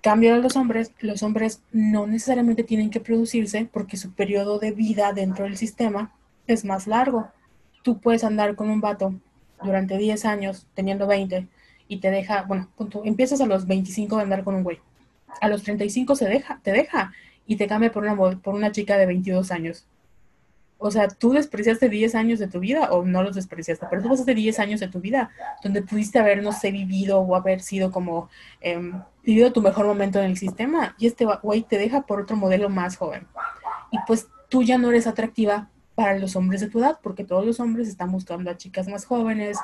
Cambio 0.06 0.36
a 0.36 0.38
los 0.38 0.56
hombres, 0.56 0.94
los 1.00 1.24
hombres 1.24 1.64
no 1.72 2.06
necesariamente 2.06 2.64
tienen 2.64 2.92
que 2.92 3.02
producirse 3.02 3.68
porque 3.74 3.98
su 3.98 4.14
periodo 4.14 4.60
de 4.60 4.72
vida 4.72 5.12
dentro 5.14 5.46
del 5.46 5.58
sistema 5.58 6.14
es 6.48 6.64
más 6.64 6.86
largo 6.86 7.32
tú 7.86 8.00
puedes 8.00 8.24
andar 8.24 8.56
con 8.56 8.72
un 8.72 8.82
vato 8.82 9.14
durante 9.64 9.96
10 9.96 10.26
años, 10.26 10.66
teniendo 10.74 11.06
20, 11.06 11.48
y 11.88 11.98
te 12.00 12.10
deja, 12.10 12.42
bueno, 12.42 12.68
punto, 12.76 13.04
empiezas 13.06 13.40
a 13.42 13.46
los 13.46 13.68
25 13.68 14.18
de 14.18 14.24
andar 14.24 14.44
con 14.44 14.56
un 14.56 14.64
güey. 14.64 14.80
A 15.40 15.48
los 15.48 15.62
35 15.62 16.16
se 16.16 16.26
deja, 16.26 16.60
te 16.64 16.72
deja 16.72 17.14
y 17.46 17.58
te 17.58 17.68
cambia 17.68 17.92
por 17.92 18.04
una, 18.04 18.16
por 18.16 18.56
una 18.56 18.72
chica 18.72 18.98
de 18.98 19.06
22 19.06 19.52
años. 19.52 19.86
O 20.80 20.90
sea, 20.90 21.08
tú 21.08 21.34
despreciaste 21.34 21.88
10 21.88 22.16
años 22.16 22.40
de 22.40 22.48
tu 22.48 22.60
vida, 22.60 22.92
o 22.92 23.06
no 23.06 23.22
los 23.22 23.36
despreciaste, 23.36 23.86
pero 23.88 24.02
tú 24.02 24.10
pasaste 24.10 24.34
10 24.34 24.58
años 24.60 24.80
de 24.80 24.88
tu 24.88 25.00
vida 25.00 25.30
donde 25.64 25.84
pudiste 25.84 26.18
haber, 26.18 26.42
no 26.42 26.54
sé, 26.54 26.72
vivido 26.72 27.20
o 27.20 27.36
haber 27.36 27.62
sido 27.62 27.92
como, 27.92 28.30
em, 28.62 29.00
vivido 29.26 29.52
tu 29.52 29.62
mejor 29.62 29.86
momento 29.86 30.20
en 30.20 30.26
el 30.26 30.38
sistema, 30.38 30.96
y 30.98 31.08
este 31.08 31.26
güey 31.42 31.64
te 31.64 31.78
deja 31.78 32.06
por 32.06 32.22
otro 32.22 32.36
modelo 32.36 32.70
más 32.70 32.96
joven. 32.98 33.28
Y 33.92 33.98
pues 34.08 34.28
tú 34.50 34.64
ya 34.64 34.78
no 34.78 34.90
eres 34.90 35.08
atractiva 35.08 35.70
para 35.96 36.18
los 36.20 36.36
hombres 36.36 36.62
de 36.62 36.70
tu 36.70 36.80
edad, 36.80 37.00
porque 37.02 37.24
todos 37.24 37.46
los 37.46 37.60
hombres 37.60 37.88
están 37.88 38.12
buscando 38.12 38.52
a 38.52 38.58
chicas 38.58 38.88
más 38.88 39.06
jóvenes 39.06 39.58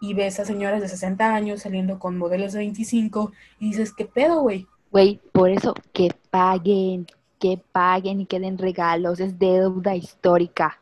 y 0.00 0.14
ves 0.14 0.38
a 0.40 0.44
señoras 0.44 0.82
de 0.82 0.88
60 0.88 1.34
años 1.34 1.62
saliendo 1.62 1.98
con 1.98 2.18
modelos 2.18 2.52
de 2.52 2.58
25 2.58 3.32
y 3.58 3.70
dices, 3.70 3.92
¿qué 3.92 4.04
pedo, 4.04 4.40
güey? 4.40 4.66
Güey, 4.90 5.20
por 5.32 5.50
eso 5.50 5.74
que 5.92 6.12
paguen, 6.30 7.06
que 7.38 7.60
paguen 7.72 8.20
y 8.20 8.26
que 8.26 8.40
den 8.40 8.58
regalos, 8.58 9.20
es 9.20 9.38
deuda 9.38 9.94
histórica. 9.94 10.80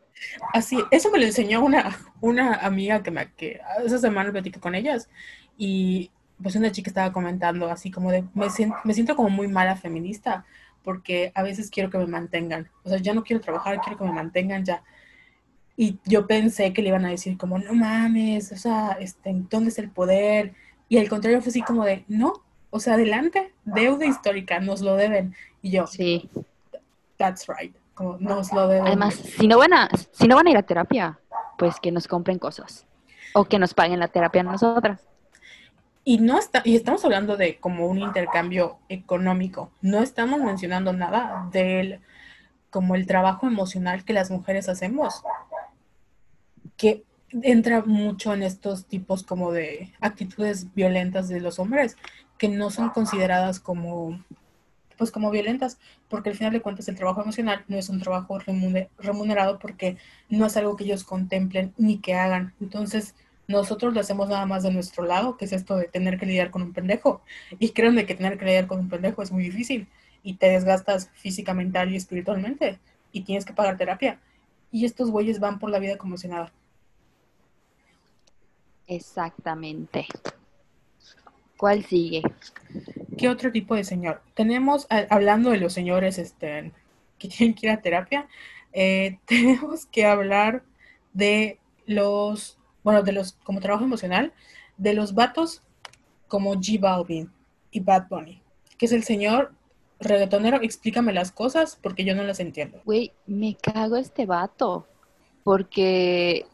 Así, 0.52 0.78
eso 0.90 1.10
me 1.10 1.18
lo 1.18 1.26
enseñó 1.26 1.64
una, 1.64 1.96
una 2.20 2.54
amiga 2.54 3.02
que 3.02 3.10
me 3.10 3.32
que 3.32 3.60
esa 3.84 3.98
semana 3.98 4.32
platicé 4.32 4.58
con 4.58 4.74
ellas 4.74 5.08
y 5.56 6.10
pues 6.44 6.56
una 6.56 6.70
chica 6.70 6.90
estaba 6.90 7.10
comentando 7.10 7.70
así 7.70 7.90
como 7.90 8.12
de, 8.12 8.22
me 8.34 8.50
siento, 8.50 8.76
me 8.84 8.92
siento 8.92 9.16
como 9.16 9.30
muy 9.30 9.48
mala 9.48 9.76
feminista 9.76 10.44
porque 10.82 11.32
a 11.34 11.42
veces 11.42 11.70
quiero 11.70 11.88
que 11.88 11.96
me 11.96 12.06
mantengan. 12.06 12.68
O 12.82 12.90
sea, 12.90 12.98
ya 12.98 13.14
no 13.14 13.24
quiero 13.24 13.40
trabajar, 13.40 13.80
quiero 13.80 13.98
que 13.98 14.04
me 14.04 14.12
mantengan 14.12 14.62
ya. 14.62 14.82
Y 15.74 15.98
yo 16.04 16.26
pensé 16.26 16.74
que 16.74 16.82
le 16.82 16.88
iban 16.88 17.06
a 17.06 17.08
decir 17.08 17.38
como, 17.38 17.58
no 17.58 17.72
mames, 17.72 18.52
o 18.52 18.56
sea, 18.56 18.98
este, 19.00 19.34
¿dónde 19.48 19.70
es 19.70 19.78
el 19.78 19.90
poder? 19.90 20.52
Y 20.90 20.98
al 20.98 21.08
contrario 21.08 21.40
fue 21.40 21.48
así 21.48 21.62
como 21.62 21.82
de, 21.82 22.04
no, 22.08 22.34
o 22.68 22.78
sea, 22.78 22.94
adelante, 22.94 23.54
deuda 23.64 24.04
histórica, 24.04 24.60
nos 24.60 24.82
lo 24.82 24.96
deben. 24.96 25.34
Y 25.62 25.70
yo, 25.70 25.86
sí. 25.86 26.28
That's 27.16 27.46
right, 27.48 27.74
como 27.94 28.18
nos 28.18 28.52
lo 28.52 28.68
deben. 28.68 28.86
Además, 28.86 29.14
si 29.14 29.48
no 29.48 29.56
van 29.56 29.72
a, 29.72 29.88
si 30.12 30.28
no 30.28 30.36
van 30.36 30.46
a 30.46 30.50
ir 30.50 30.58
a 30.58 30.62
terapia, 30.62 31.18
pues 31.56 31.80
que 31.80 31.90
nos 31.90 32.06
compren 32.06 32.38
cosas. 32.38 32.86
O 33.32 33.46
que 33.46 33.58
nos 33.58 33.72
paguen 33.72 33.98
la 33.98 34.08
terapia 34.08 34.42
a 34.42 34.44
nosotras. 34.44 35.08
Y 36.04 36.18
no 36.18 36.38
está, 36.38 36.60
y 36.64 36.76
estamos 36.76 37.04
hablando 37.04 37.36
de 37.36 37.58
como 37.58 37.86
un 37.86 37.98
intercambio 37.98 38.78
económico. 38.88 39.72
No 39.80 40.02
estamos 40.02 40.40
mencionando 40.40 40.92
nada 40.92 41.48
del 41.50 42.00
como 42.70 42.94
el 42.94 43.06
trabajo 43.06 43.46
emocional 43.46 44.04
que 44.04 44.12
las 44.12 44.30
mujeres 44.30 44.68
hacemos, 44.68 45.22
que 46.76 47.04
entra 47.30 47.82
mucho 47.84 48.34
en 48.34 48.42
estos 48.42 48.86
tipos 48.86 49.22
como 49.22 49.52
de 49.52 49.92
actitudes 50.00 50.74
violentas 50.74 51.28
de 51.28 51.40
los 51.40 51.58
hombres, 51.58 51.96
que 52.36 52.48
no 52.48 52.70
son 52.70 52.90
consideradas 52.90 53.60
como 53.60 54.18
pues 54.96 55.10
como 55.10 55.30
violentas, 55.30 55.78
porque 56.08 56.30
al 56.30 56.36
final 56.36 56.52
de 56.52 56.60
cuentas 56.60 56.88
el 56.88 56.96
trabajo 56.96 57.22
emocional 57.22 57.64
no 57.68 57.76
es 57.76 57.88
un 57.88 58.00
trabajo 58.00 58.38
remunerado 58.98 59.58
porque 59.58 59.96
no 60.28 60.46
es 60.46 60.56
algo 60.56 60.76
que 60.76 60.84
ellos 60.84 61.04
contemplen 61.04 61.74
ni 61.76 61.98
que 61.98 62.14
hagan. 62.14 62.54
Entonces, 62.60 63.14
nosotros 63.46 63.94
lo 63.94 64.00
hacemos 64.00 64.28
nada 64.28 64.46
más 64.46 64.62
de 64.62 64.72
nuestro 64.72 65.04
lado, 65.04 65.36
que 65.36 65.44
es 65.44 65.52
esto 65.52 65.76
de 65.76 65.88
tener 65.88 66.18
que 66.18 66.26
lidiar 66.26 66.50
con 66.50 66.62
un 66.62 66.72
pendejo. 66.72 67.22
Y 67.58 67.70
créanme 67.70 68.06
que 68.06 68.14
tener 68.14 68.38
que 68.38 68.44
lidiar 68.44 68.66
con 68.66 68.80
un 68.80 68.88
pendejo 68.88 69.22
es 69.22 69.30
muy 69.32 69.44
difícil 69.44 69.88
y 70.22 70.34
te 70.34 70.48
desgastas 70.48 71.10
física, 71.14 71.54
mental 71.54 71.92
y 71.92 71.96
espiritualmente 71.96 72.78
y 73.12 73.22
tienes 73.22 73.44
que 73.44 73.52
pagar 73.52 73.76
terapia. 73.76 74.20
Y 74.72 74.84
estos 74.84 75.10
güeyes 75.10 75.38
van 75.38 75.58
por 75.58 75.70
la 75.70 75.78
vida 75.78 75.98
como 75.98 76.16
si 76.16 76.28
nada. 76.28 76.52
Exactamente. 78.86 80.06
¿Cuál 81.56 81.84
sigue? 81.84 82.22
¿Qué 83.16 83.28
otro 83.28 83.52
tipo 83.52 83.74
de 83.74 83.84
señor? 83.84 84.20
Tenemos, 84.34 84.86
hablando 85.08 85.50
de 85.50 85.58
los 85.58 85.72
señores 85.72 86.18
este, 86.18 86.72
que 87.18 87.28
tienen 87.36 87.54
que 87.54 87.66
ir 87.66 87.72
a 87.72 87.80
terapia, 87.80 88.28
eh, 88.72 89.18
tenemos 89.26 89.86
que 89.86 90.04
hablar 90.04 90.64
de 91.12 91.58
los 91.86 92.58
bueno, 92.84 93.02
de 93.02 93.10
los, 93.12 93.32
como 93.44 93.58
trabajo 93.60 93.84
emocional, 93.84 94.32
de 94.76 94.94
los 94.94 95.14
vatos 95.14 95.62
como 96.28 96.54
G 96.54 96.78
Balvin 96.80 97.32
y 97.72 97.80
Bad 97.80 98.06
Bunny. 98.08 98.40
que 98.78 98.86
es 98.86 98.92
el 98.92 99.02
señor 99.02 99.52
reggaetonero, 100.00 100.58
explícame 100.62 101.12
las 101.12 101.32
cosas 101.32 101.78
porque 101.82 102.04
yo 102.04 102.14
no 102.14 102.22
las 102.22 102.38
entiendo. 102.40 102.80
Güey, 102.84 103.12
me 103.26 103.56
cago 103.56 103.96
este 103.96 104.26
vato. 104.26 104.86
Porque 105.44 106.46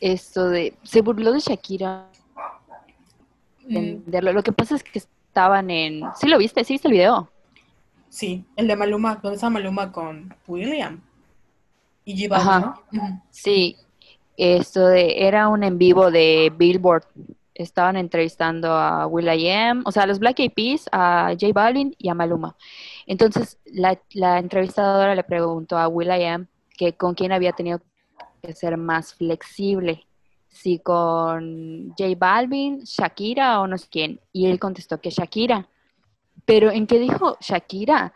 esto 0.00 0.48
de. 0.48 0.76
Se 0.82 1.00
burló 1.00 1.32
de 1.32 1.38
Shakira. 1.40 2.08
Mm, 3.68 3.98
Lo 4.10 4.42
que 4.42 4.52
pasa 4.52 4.74
es 4.74 4.82
que 4.82 4.98
estaban 4.98 5.70
en. 5.70 6.02
¿Sí 6.16 6.26
lo 6.26 6.38
viste? 6.38 6.64
¿Sí 6.64 6.74
viste 6.74 6.88
el 6.88 6.94
video? 6.94 7.30
sí, 8.08 8.44
el 8.56 8.66
de 8.68 8.76
Maluma, 8.76 9.14
donde 9.22 9.36
está 9.36 9.48
Maluma 9.48 9.90
con 9.90 10.34
William 10.46 11.00
y 12.04 12.30
Ajá. 12.30 12.60
Balvin, 12.60 13.00
¿no? 13.00 13.22
Sí. 13.30 13.76
Esto 14.36 14.86
de. 14.86 15.26
Era 15.26 15.48
un 15.48 15.64
en 15.64 15.78
vivo 15.78 16.10
de 16.10 16.52
Billboard. 16.56 17.04
Estaban 17.54 17.96
entrevistando 17.96 18.72
a 18.72 19.06
Will.i.am, 19.06 19.82
o 19.84 19.92
sea, 19.92 20.04
a 20.04 20.06
los 20.06 20.18
Black 20.18 20.40
Eyed 20.40 20.52
Peas, 20.52 20.88
a 20.90 21.34
J 21.38 21.52
Balvin 21.52 21.94
y 21.98 22.08
a 22.08 22.14
Maluma. 22.14 22.56
Entonces, 23.06 23.58
la, 23.66 24.00
la 24.12 24.38
entrevistadora 24.38 25.14
le 25.14 25.22
preguntó 25.22 25.76
a 25.76 25.86
Will.i.am 25.86 26.46
que 26.76 26.94
con 26.94 27.14
quién 27.14 27.32
había 27.32 27.52
tenido 27.52 27.80
que 28.42 28.54
ser 28.54 28.76
más 28.76 29.14
flexible, 29.14 30.06
si 30.48 30.78
con 30.78 31.94
J 31.98 32.14
Balvin, 32.16 32.80
Shakira 32.80 33.60
o 33.60 33.66
no 33.66 33.78
sé 33.78 33.86
quién. 33.90 34.20
Y 34.32 34.46
él 34.46 34.58
contestó 34.58 35.00
que 35.00 35.10
Shakira. 35.10 35.68
Pero 36.44 36.70
en 36.70 36.86
que 36.86 36.98
dijo 36.98 37.36
Shakira, 37.40 38.12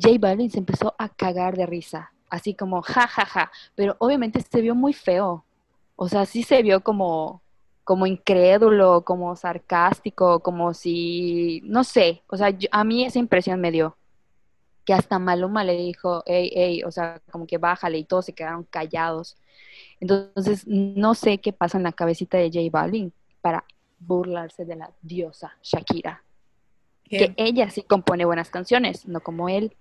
J 0.00 0.16
Balvin 0.18 0.50
se 0.50 0.58
empezó 0.58 0.94
a 0.98 1.08
cagar 1.08 1.56
de 1.56 1.66
risa, 1.66 2.12
así 2.28 2.54
como 2.54 2.82
ja, 2.82 3.06
ja, 3.06 3.24
ja. 3.24 3.52
Pero 3.74 3.96
obviamente 3.98 4.40
se 4.40 4.60
vio 4.60 4.74
muy 4.74 4.92
feo. 4.92 5.43
O 5.96 6.08
sea, 6.08 6.26
sí 6.26 6.42
se 6.42 6.62
vio 6.62 6.80
como, 6.82 7.42
como 7.84 8.06
incrédulo, 8.06 9.04
como 9.04 9.36
sarcástico, 9.36 10.40
como 10.40 10.74
si, 10.74 11.60
no 11.64 11.84
sé, 11.84 12.22
o 12.28 12.36
sea, 12.36 12.50
yo- 12.50 12.68
a 12.72 12.84
mí 12.84 13.04
esa 13.04 13.18
impresión 13.18 13.60
me 13.60 13.70
dio 13.70 13.96
que 14.84 14.92
hasta 14.94 15.18
Maluma 15.18 15.64
le 15.64 15.76
dijo, 15.76 16.22
hey, 16.26 16.50
hey, 16.54 16.82
o 16.84 16.90
sea, 16.90 17.20
como 17.30 17.46
que 17.46 17.58
bájale 17.58 17.98
y 17.98 18.04
todos 18.04 18.26
se 18.26 18.34
quedaron 18.34 18.64
callados. 18.64 19.36
Entonces, 20.00 20.64
no 20.66 21.14
sé 21.14 21.38
qué 21.38 21.52
pasa 21.52 21.78
en 21.78 21.84
la 21.84 21.92
cabecita 21.92 22.36
de 22.38 22.50
J 22.52 22.68
Balvin 22.70 23.12
para 23.40 23.64
burlarse 23.98 24.64
de 24.66 24.76
la 24.76 24.90
diosa 25.00 25.56
Shakira. 25.62 26.22
Que, 27.04 27.18
Que 27.18 27.34
ella 27.36 27.70
sí 27.70 27.82
compone 27.82 28.24
buenas 28.26 28.50
canciones, 28.50 29.06
no 29.06 29.20
como 29.20 29.48
él. 29.48 29.74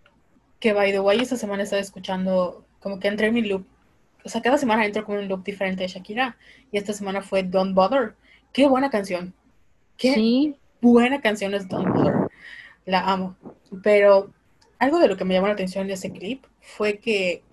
que 0.59 0.71
by 0.71 0.91
the 0.93 0.99
way, 1.01 1.19
esta 1.19 1.35
semana 1.35 1.63
estaba 1.63 1.81
escuchando, 1.81 2.63
como 2.79 2.99
que 2.99 3.09
entré 3.09 3.27
en 3.27 3.33
mi 3.33 3.41
loop. 3.41 3.65
O 4.25 4.29
sea, 4.29 4.41
cada 4.41 4.57
semana 4.57 4.85
entro 4.85 5.05
con 5.05 5.17
un 5.17 5.27
loop 5.27 5.43
diferente 5.43 5.83
de 5.83 5.89
Shakira. 5.89 6.37
Y 6.71 6.77
esta 6.77 6.93
semana 6.93 7.21
fue 7.21 7.43
Don't 7.43 7.75
Bother. 7.75 8.15
Qué 8.51 8.67
buena 8.67 8.89
canción. 8.89 9.33
Qué 9.97 10.13
Sí, 10.13 10.55
buena 10.81 11.21
canción 11.21 11.53
es 11.53 11.67
Don't 11.67 11.93
Bother. 11.93 12.29
La 12.85 13.01
amo. 13.01 13.35
Pero 13.81 14.31
algo 14.79 14.99
de 14.99 15.07
lo 15.07 15.17
que 15.17 15.25
me 15.25 15.33
llamó 15.33 15.47
la 15.47 15.53
atención 15.53 15.87
de 15.87 15.93
ese 15.93 16.11
clip 16.11 16.45
fue 16.59 16.97
que 16.97 17.43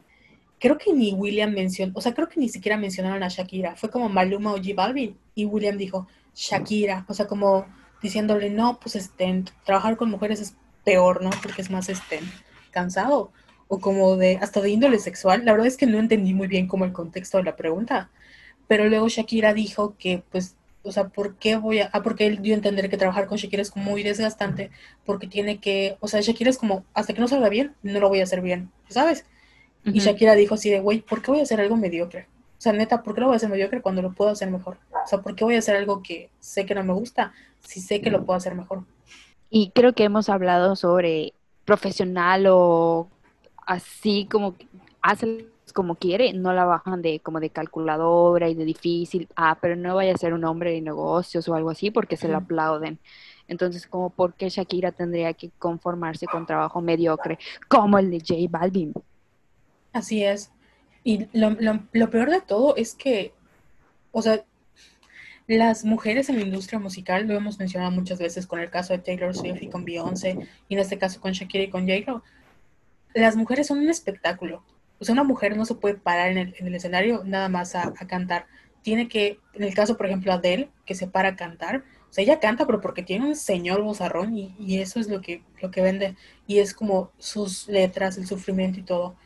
creo 0.58 0.78
que 0.78 0.92
ni 0.92 1.12
William 1.12 1.52
mencionó, 1.52 1.92
o 1.94 2.00
sea, 2.00 2.14
creo 2.14 2.28
que 2.28 2.38
ni 2.38 2.48
siquiera 2.48 2.76
mencionaron 2.76 3.22
a 3.22 3.28
Shakira. 3.28 3.76
Fue 3.76 3.90
como 3.90 4.08
Maluma 4.08 4.52
o 4.52 4.56
J 4.56 4.74
Balvin. 4.74 5.16
Y 5.34 5.46
William 5.46 5.76
dijo 5.76 6.06
Shakira. 6.34 7.04
O 7.08 7.14
sea, 7.14 7.26
como 7.26 7.66
diciéndole, 8.02 8.50
no, 8.50 8.78
pues 8.78 8.96
este, 8.96 9.44
trabajar 9.64 9.96
con 9.96 10.10
mujeres 10.10 10.40
es 10.40 10.54
peor, 10.84 11.22
¿no? 11.22 11.30
Porque 11.42 11.62
es 11.62 11.70
más 11.70 11.88
este, 11.88 12.20
cansado. 12.70 13.32
O 13.72 13.78
como 13.78 14.16
de, 14.16 14.36
hasta 14.42 14.60
de 14.60 14.70
índole 14.70 14.98
sexual. 14.98 15.44
La 15.44 15.52
verdad 15.52 15.68
es 15.68 15.76
que 15.76 15.86
no 15.86 15.98
entendí 15.98 16.34
muy 16.34 16.48
bien 16.48 16.66
como 16.66 16.84
el 16.84 16.92
contexto 16.92 17.38
de 17.38 17.44
la 17.44 17.54
pregunta. 17.54 18.10
Pero 18.66 18.88
luego 18.88 19.08
Shakira 19.08 19.54
dijo 19.54 19.94
que, 19.96 20.24
pues, 20.32 20.56
o 20.82 20.90
sea, 20.90 21.08
¿por 21.08 21.36
qué 21.36 21.56
voy 21.56 21.78
a...? 21.78 21.88
Ah, 21.92 22.02
porque 22.02 22.26
él 22.26 22.42
dio 22.42 22.54
a 22.54 22.56
entender 22.56 22.90
que 22.90 22.96
trabajar 22.96 23.26
con 23.26 23.38
Shakira 23.38 23.62
es 23.62 23.70
como 23.70 23.84
muy 23.90 24.02
desgastante, 24.02 24.70
porque 25.06 25.28
tiene 25.28 25.58
que... 25.58 25.96
O 26.00 26.08
sea, 26.08 26.20
Shakira 26.20 26.50
es 26.50 26.58
como, 26.58 26.84
hasta 26.94 27.12
que 27.12 27.20
no 27.20 27.28
salga 27.28 27.48
bien, 27.48 27.74
no 27.82 28.00
lo 28.00 28.08
voy 28.08 28.20
a 28.20 28.24
hacer 28.24 28.40
bien, 28.40 28.72
¿sabes? 28.88 29.24
Y 29.84 29.98
ujú. 29.98 30.00
Shakira 30.00 30.34
dijo 30.34 30.54
así 30.54 30.68
de, 30.70 30.80
güey, 30.80 31.00
¿por 31.00 31.22
qué 31.22 31.30
voy 31.30 31.40
a 31.40 31.44
hacer 31.44 31.60
algo 31.60 31.76
mediocre? 31.76 32.26
O 32.58 32.60
sea, 32.62 32.72
neta, 32.72 33.02
¿por 33.02 33.14
qué 33.14 33.20
lo 33.20 33.28
voy 33.28 33.34
a 33.34 33.36
hacer 33.36 33.48
mediocre 33.48 33.80
cuando 33.80 34.02
lo 34.02 34.12
puedo 34.12 34.30
hacer 34.30 34.50
mejor? 34.50 34.78
O 34.92 35.08
sea, 35.08 35.20
¿por 35.20 35.34
qué 35.34 35.44
voy 35.44 35.54
a 35.54 35.60
hacer 35.60 35.76
algo 35.76 36.02
que 36.02 36.28
sé 36.40 36.66
que 36.66 36.74
no 36.74 36.84
me 36.84 36.92
gusta 36.92 37.32
si 37.60 37.80
sé 37.80 38.00
que 38.00 38.10
lo 38.10 38.26
puedo 38.26 38.36
hacer 38.36 38.54
mejor? 38.54 38.84
Y 39.48 39.70
creo 39.74 39.94
que 39.94 40.04
hemos 40.04 40.28
hablado 40.28 40.76
sobre 40.76 41.32
profesional 41.64 42.46
o 42.48 43.08
así 43.70 44.28
como 44.30 44.56
hace 45.02 45.46
como 45.74 45.94
quiere, 45.96 46.32
no 46.34 46.52
la 46.52 46.64
bajan 46.64 47.02
de 47.02 47.20
como 47.20 47.40
de 47.40 47.50
calculadora 47.50 48.48
y 48.48 48.54
de 48.56 48.64
difícil, 48.64 49.28
ah, 49.36 49.58
pero 49.62 49.76
no 49.76 49.94
vaya 49.96 50.12
a 50.14 50.18
ser 50.18 50.34
un 50.34 50.44
hombre 50.44 50.72
de 50.72 50.80
negocios 50.82 51.48
o 51.48 51.54
algo 51.54 51.70
así 51.70 51.90
porque 51.92 52.16
se 52.16 52.28
lo 52.28 52.36
Ujú. 52.36 52.38
aplauden. 52.38 53.00
Entonces, 53.48 53.86
como 53.86 54.10
por 54.10 54.34
qué 54.34 54.48
Shakira 54.50 54.92
tendría 54.92 55.34
que 55.34 55.50
conformarse 55.58 56.28
con 56.28 56.46
trabajo 56.46 56.80
mediocre 56.82 57.38
como 57.68 57.98
el 57.98 58.10
de 58.10 58.18
J 58.20 58.34
Balvin. 58.50 58.92
Así 59.92 60.24
es. 60.24 60.50
Y 61.04 61.28
lo, 61.38 61.50
lo- 61.50 61.88
lo 61.92 62.10
peor 62.10 62.30
de 62.30 62.40
todo 62.40 62.76
es 62.76 62.94
que, 62.94 63.32
o 64.12 64.22
sea, 64.22 64.44
las 65.46 65.84
mujeres 65.84 66.28
en 66.28 66.36
la 66.36 66.42
industria 66.42 66.78
musical, 66.78 67.26
lo 67.26 67.34
hemos 67.34 67.58
mencionado 67.58 67.90
muchas 67.90 68.18
veces 68.18 68.46
con 68.46 68.60
el 68.60 68.70
caso 68.70 68.92
de 68.92 69.00
Taylor 69.00 69.34
Swift 69.34 69.62
y 69.62 69.68
con 69.68 69.84
Beyoncé, 69.84 70.38
y 70.68 70.74
en 70.74 70.80
este 70.80 70.98
caso 70.98 71.20
con 71.20 71.32
Shakira 71.32 71.64
y 71.64 71.70
con 71.70 71.82
J-Lo, 71.88 72.22
las 73.14 73.36
mujeres 73.36 73.66
son 73.66 73.78
un 73.78 73.88
espectáculo. 73.88 74.64
O 74.98 75.04
sea, 75.04 75.12
una 75.12 75.24
mujer 75.24 75.56
no 75.56 75.64
se 75.64 75.74
puede 75.74 75.94
parar 75.94 76.30
en 76.30 76.38
el, 76.38 76.54
en 76.58 76.66
el 76.66 76.74
escenario 76.74 77.22
nada 77.24 77.48
más 77.48 77.74
a, 77.74 77.88
a 77.88 78.06
cantar. 78.06 78.46
Tiene 78.82 79.08
que, 79.08 79.38
en 79.54 79.62
el 79.62 79.74
caso, 79.74 79.96
por 79.96 80.06
ejemplo, 80.06 80.32
Adele, 80.32 80.70
que 80.86 80.94
se 80.94 81.06
para 81.06 81.30
a 81.30 81.36
cantar, 81.36 81.84
o 82.10 82.12
sea, 82.12 82.24
ella 82.24 82.40
canta, 82.40 82.66
pero 82.66 82.80
porque 82.80 83.02
tiene 83.04 83.26
un 83.26 83.36
señor 83.36 83.82
vozarrón 83.82 84.36
y, 84.36 84.54
y 84.58 84.80
eso 84.80 84.98
es 84.98 85.08
lo 85.08 85.20
que, 85.20 85.44
lo 85.62 85.70
que 85.70 85.80
vende. 85.80 86.16
Y 86.46 86.58
es 86.58 86.74
como 86.74 87.12
sus 87.18 87.68
letras, 87.68 88.18
el 88.18 88.26
sufrimiento 88.26 88.80
y 88.80 88.82
todo. 88.82 89.16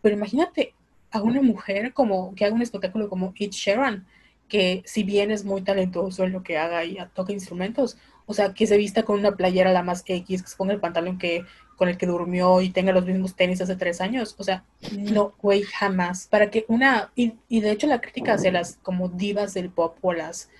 Pero 0.00 0.16
imagínate 0.16 0.74
a 1.10 1.20
una 1.22 1.42
mujer 1.42 1.92
como 1.92 2.34
que 2.34 2.46
haga 2.46 2.54
un 2.54 2.62
espectáculo 2.62 3.10
como 3.10 3.34
Ed 3.38 3.50
Sheeran, 3.50 4.06
que 4.48 4.82
si 4.86 5.02
bien 5.02 5.30
es 5.30 5.44
muy 5.44 5.62
talentoso 5.62 6.24
en 6.24 6.32
lo 6.32 6.42
que 6.42 6.56
haga 6.56 6.84
y 6.84 6.96
toca 7.14 7.32
instrumentos, 7.32 7.98
o 8.26 8.32
sea, 8.32 8.54
que 8.54 8.66
se 8.66 8.76
vista 8.78 9.02
con 9.02 9.18
una 9.18 9.36
playera 9.36 9.72
la 9.72 9.82
más 9.82 10.02
X, 10.06 10.42
que 10.42 10.48
se 10.48 10.56
ponga 10.56 10.72
el 10.72 10.80
pantalón 10.80 11.18
que 11.18 11.44
con 11.80 11.88
el 11.88 11.96
que 11.96 12.04
durmió 12.04 12.60
y 12.60 12.68
tenga 12.68 12.92
los 12.92 13.06
mismos 13.06 13.34
tenis 13.34 13.62
hace 13.62 13.74
tres 13.74 14.02
años, 14.02 14.34
o 14.36 14.44
sea, 14.44 14.64
no, 14.92 15.32
güey, 15.40 15.62
jamás. 15.62 16.26
Para 16.26 16.50
que 16.50 16.66
una, 16.68 17.10
y, 17.16 17.32
y 17.48 17.62
de 17.62 17.70
hecho 17.70 17.86
la 17.86 18.02
crítica 18.02 18.34
hacia 18.34 18.52
las 18.52 18.76
como 18.82 19.08
divas 19.08 19.54
del 19.54 19.70
pop 19.70 19.96
o 20.02 20.12
las 20.12 20.50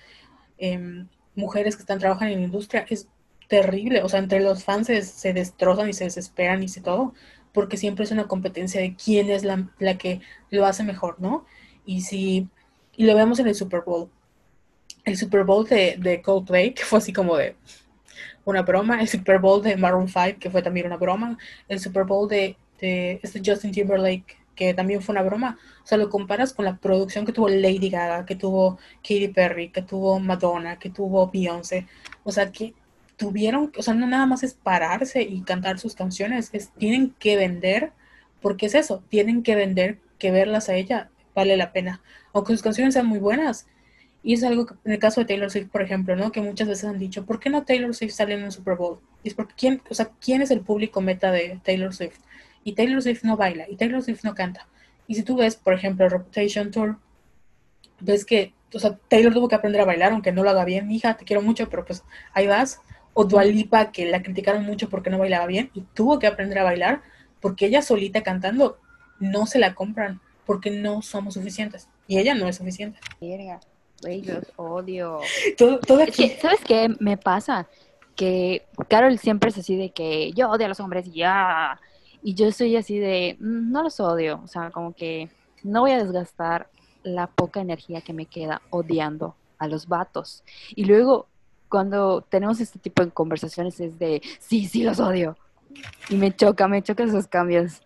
em, 0.57 1.07
mujeres 1.35 1.75
que 1.75 1.83
están 1.83 1.99
trabajando 1.99 2.33
en 2.33 2.39
la 2.39 2.45
industria 2.47 2.87
es 2.89 3.07
terrible, 3.47 4.01
o 4.01 4.09
sea, 4.09 4.19
entre 4.19 4.39
los 4.39 4.63
fans 4.63 4.87
se, 4.87 5.03
se 5.03 5.31
destrozan 5.31 5.89
y 5.89 5.93
se 5.93 6.05
desesperan 6.05 6.63
y 6.63 6.69
se 6.69 6.81
todo, 6.81 7.13
porque 7.53 7.77
siempre 7.77 8.03
es 8.03 8.09
una 8.09 8.27
competencia 8.27 8.81
de 8.81 8.95
quién 8.95 9.29
es 9.29 9.43
la, 9.43 9.69
la 9.77 9.99
que 9.99 10.21
lo 10.49 10.65
hace 10.65 10.81
mejor, 10.83 11.17
¿no? 11.19 11.45
Y 11.85 12.01
si, 12.01 12.49
y 12.97 13.05
lo 13.05 13.13
vemos 13.13 13.37
en 13.37 13.47
el 13.47 13.53
Super 13.53 13.81
Bowl. 13.81 14.09
El 15.05 15.17
Super 15.17 15.43
Bowl 15.43 15.67
de, 15.67 15.97
de 15.99 16.23
Coldplay, 16.23 16.73
que 16.73 16.83
fue 16.83 16.97
así 16.97 17.13
como 17.13 17.37
de 17.37 17.55
una 18.45 18.61
broma, 18.61 19.01
el 19.01 19.07
Super 19.07 19.39
Bowl 19.39 19.61
de 19.61 19.75
Maroon 19.77 20.07
5, 20.07 20.39
que 20.39 20.49
fue 20.49 20.61
también 20.61 20.85
una 20.87 20.97
broma, 20.97 21.37
el 21.67 21.79
Super 21.79 22.03
Bowl 22.03 22.27
de, 22.27 22.57
este 22.79 23.41
Justin 23.45 23.71
Timberlake, 23.71 24.37
que 24.55 24.73
también 24.73 25.01
fue 25.01 25.13
una 25.13 25.23
broma. 25.23 25.57
O 25.83 25.87
sea, 25.87 25.97
lo 25.97 26.09
comparas 26.09 26.53
con 26.53 26.65
la 26.65 26.77
producción 26.77 27.25
que 27.25 27.31
tuvo 27.31 27.49
Lady 27.49 27.89
Gaga, 27.89 28.25
que 28.25 28.35
tuvo 28.35 28.77
Katy 29.03 29.29
Perry, 29.29 29.69
que 29.69 29.81
tuvo 29.81 30.19
Madonna, 30.19 30.77
que 30.79 30.89
tuvo 30.89 31.29
Beyoncé. 31.29 31.87
O 32.23 32.31
sea, 32.31 32.51
que 32.51 32.73
tuvieron, 33.17 33.71
o 33.77 33.83
sea, 33.83 33.93
no 33.93 34.07
nada 34.07 34.25
más 34.25 34.43
es 34.43 34.55
pararse 34.55 35.21
y 35.21 35.41
cantar 35.41 35.77
sus 35.77 35.93
canciones, 35.95 36.49
es 36.53 36.71
tienen 36.71 37.15
que 37.19 37.37
vender, 37.37 37.91
porque 38.41 38.65
es 38.65 38.73
eso, 38.73 39.03
tienen 39.09 39.43
que 39.43 39.55
vender, 39.55 39.99
que 40.17 40.31
verlas 40.31 40.69
a 40.69 40.75
ella 40.75 41.11
vale 41.35 41.55
la 41.55 41.71
pena, 41.71 42.01
aunque 42.33 42.53
sus 42.53 42.63
canciones 42.63 42.93
sean 42.93 43.05
muy 43.05 43.19
buenas. 43.19 43.67
Y 44.23 44.33
es 44.33 44.43
algo 44.43 44.65
que, 44.65 44.75
en 44.85 44.91
el 44.91 44.99
caso 44.99 45.21
de 45.21 45.25
Taylor 45.25 45.49
Swift, 45.49 45.69
por 45.69 45.81
ejemplo, 45.81 46.15
¿no? 46.15 46.31
Que 46.31 46.41
muchas 46.41 46.67
veces 46.67 46.85
han 46.85 46.99
dicho, 46.99 47.25
¿por 47.25 47.39
qué 47.39 47.49
no 47.49 47.63
Taylor 47.63 47.93
Swift 47.95 48.13
sale 48.13 48.35
en 48.35 48.43
un 48.43 48.51
Super 48.51 48.75
Bowl? 48.75 48.99
Y 49.23 49.29
es 49.29 49.33
porque, 49.33 49.53
¿quién, 49.57 49.81
o 49.89 49.93
sea, 49.93 50.11
¿quién 50.19 50.41
es 50.41 50.51
el 50.51 50.61
público 50.61 51.01
meta 51.01 51.31
de 51.31 51.59
Taylor 51.63 51.93
Swift? 51.93 52.19
Y 52.63 52.73
Taylor 52.73 53.01
Swift 53.01 53.23
no 53.23 53.37
baila, 53.37 53.67
y 53.69 53.75
Taylor 53.75 54.03
Swift 54.03 54.23
no 54.23 54.35
canta. 54.35 54.67
Y 55.07 55.15
si 55.15 55.23
tú 55.23 55.35
ves, 55.35 55.55
por 55.55 55.73
ejemplo, 55.73 56.07
Reputation 56.07 56.71
Tour, 56.71 56.97
ves 57.99 58.25
que, 58.25 58.53
o 58.73 58.79
sea, 58.79 58.97
Taylor 59.07 59.33
tuvo 59.33 59.47
que 59.47 59.55
aprender 59.55 59.81
a 59.81 59.85
bailar, 59.85 60.11
aunque 60.11 60.31
no 60.31 60.43
lo 60.43 60.49
haga 60.49 60.65
bien. 60.65 60.91
Hija, 60.91 61.17
te 61.17 61.25
quiero 61.25 61.41
mucho, 61.41 61.69
pero 61.69 61.83
pues 61.85 62.03
ahí 62.33 62.47
vas. 62.47 62.79
O 63.13 63.25
Dua 63.25 63.43
Lipa, 63.43 63.91
que 63.91 64.09
la 64.09 64.21
criticaron 64.21 64.65
mucho 64.65 64.89
porque 64.89 65.09
no 65.09 65.17
bailaba 65.17 65.47
bien, 65.47 65.71
y 65.73 65.81
tuvo 65.81 66.19
que 66.19 66.27
aprender 66.27 66.59
a 66.59 66.63
bailar, 66.63 67.01
porque 67.41 67.65
ella 67.65 67.81
solita 67.81 68.23
cantando 68.23 68.77
no 69.19 69.45
se 69.47 69.59
la 69.59 69.75
compran, 69.75 70.21
porque 70.45 70.71
no 70.71 71.01
somos 71.01 71.33
suficientes. 71.33 71.89
Y 72.07 72.19
ella 72.19 72.35
no 72.35 72.47
es 72.47 72.57
suficiente. 72.57 72.99
Güey, 74.01 74.21
los 74.23 74.43
odio. 74.55 75.19
Todo, 75.57 75.79
todo 75.79 75.99
Es 76.01 76.09
aquí, 76.09 76.29
que, 76.29 76.39
¿sabes 76.39 76.59
qué 76.65 76.93
me 76.99 77.17
pasa? 77.17 77.67
Que 78.15 78.65
Carol 78.87 79.17
siempre 79.17 79.49
es 79.49 79.57
así 79.57 79.75
de 79.75 79.91
que 79.91 80.31
yo 80.33 80.49
odio 80.49 80.65
a 80.65 80.69
los 80.69 80.79
hombres 80.79 81.07
y 81.07 81.11
ya. 81.11 81.79
Y 82.23 82.33
yo 82.35 82.51
soy 82.51 82.75
así 82.75 82.99
de, 82.99 83.37
"Mm, 83.39 83.71
no 83.71 83.83
los 83.83 83.99
odio. 83.99 84.41
O 84.43 84.47
sea, 84.47 84.69
como 84.71 84.93
que 84.93 85.29
no 85.63 85.81
voy 85.81 85.91
a 85.91 86.03
desgastar 86.03 86.69
la 87.03 87.27
poca 87.27 87.61
energía 87.61 88.01
que 88.01 88.13
me 88.13 88.25
queda 88.25 88.61
odiando 88.69 89.35
a 89.57 89.67
los 89.67 89.87
vatos. 89.87 90.43
Y 90.75 90.85
luego 90.85 91.27
cuando 91.69 92.21
tenemos 92.21 92.59
este 92.59 92.79
tipo 92.79 93.03
de 93.03 93.11
conversaciones 93.11 93.79
es 93.79 93.97
de, 93.97 94.21
sí, 94.39 94.65
sí, 94.67 94.83
los 94.83 94.99
odio. 94.99 95.37
Y 96.09 96.15
me 96.15 96.35
choca, 96.35 96.67
me 96.67 96.81
choca 96.83 97.03
esos 97.03 97.27
cambios. 97.27 97.81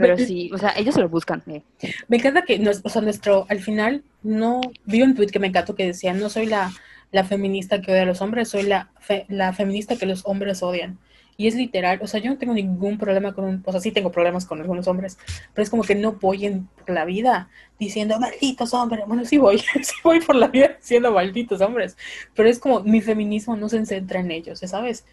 Pero 0.00 0.16
sí, 0.16 0.50
o 0.52 0.58
sea, 0.58 0.72
ellos 0.76 0.94
se 0.94 1.00
lo 1.00 1.08
buscan. 1.08 1.42
Eh. 1.46 1.62
Me 2.08 2.16
encanta 2.16 2.42
que, 2.42 2.60
o 2.84 2.88
sea, 2.88 3.02
nuestro, 3.02 3.46
al 3.48 3.60
final, 3.60 4.02
no, 4.22 4.60
vi 4.84 5.02
un 5.02 5.14
tweet 5.14 5.28
que 5.28 5.38
me 5.38 5.48
encantó 5.48 5.74
que 5.74 5.86
decía, 5.86 6.14
no 6.14 6.30
soy 6.30 6.46
la, 6.46 6.72
la 7.12 7.24
feminista 7.24 7.80
que 7.80 7.92
odia 7.92 8.02
a 8.02 8.06
los 8.06 8.20
hombres, 8.20 8.48
soy 8.48 8.62
la, 8.62 8.90
la 9.28 9.52
feminista 9.52 9.96
que 9.96 10.06
los 10.06 10.22
hombres 10.24 10.62
odian. 10.62 10.98
Y 11.36 11.46
es 11.46 11.54
literal, 11.54 12.00
o 12.02 12.06
sea, 12.06 12.20
yo 12.20 12.30
no 12.30 12.36
tengo 12.36 12.52
ningún 12.52 12.98
problema 12.98 13.32
con 13.32 13.44
un, 13.46 13.62
o 13.64 13.72
sea, 13.72 13.80
sí 13.80 13.92
tengo 13.92 14.12
problemas 14.12 14.44
con 14.44 14.60
algunos 14.60 14.86
hombres, 14.88 15.16
pero 15.54 15.62
es 15.62 15.70
como 15.70 15.82
que 15.82 15.94
no 15.94 16.12
voy 16.12 16.44
en 16.44 16.68
la 16.86 17.06
vida 17.06 17.48
diciendo 17.78 18.20
malditos 18.20 18.74
hombres. 18.74 19.04
Bueno, 19.06 19.24
sí 19.24 19.38
voy, 19.38 19.58
sí 19.82 19.94
voy 20.04 20.20
por 20.20 20.36
la 20.36 20.48
vida 20.48 20.76
diciendo 20.78 21.12
malditos 21.12 21.62
hombres, 21.62 21.96
pero 22.34 22.48
es 22.48 22.58
como 22.58 22.80
mi 22.80 23.00
feminismo 23.00 23.56
no 23.56 23.70
se 23.70 23.84
centra 23.86 24.20
en 24.20 24.30
ellos, 24.30 24.60
¿sabes? 24.60 25.06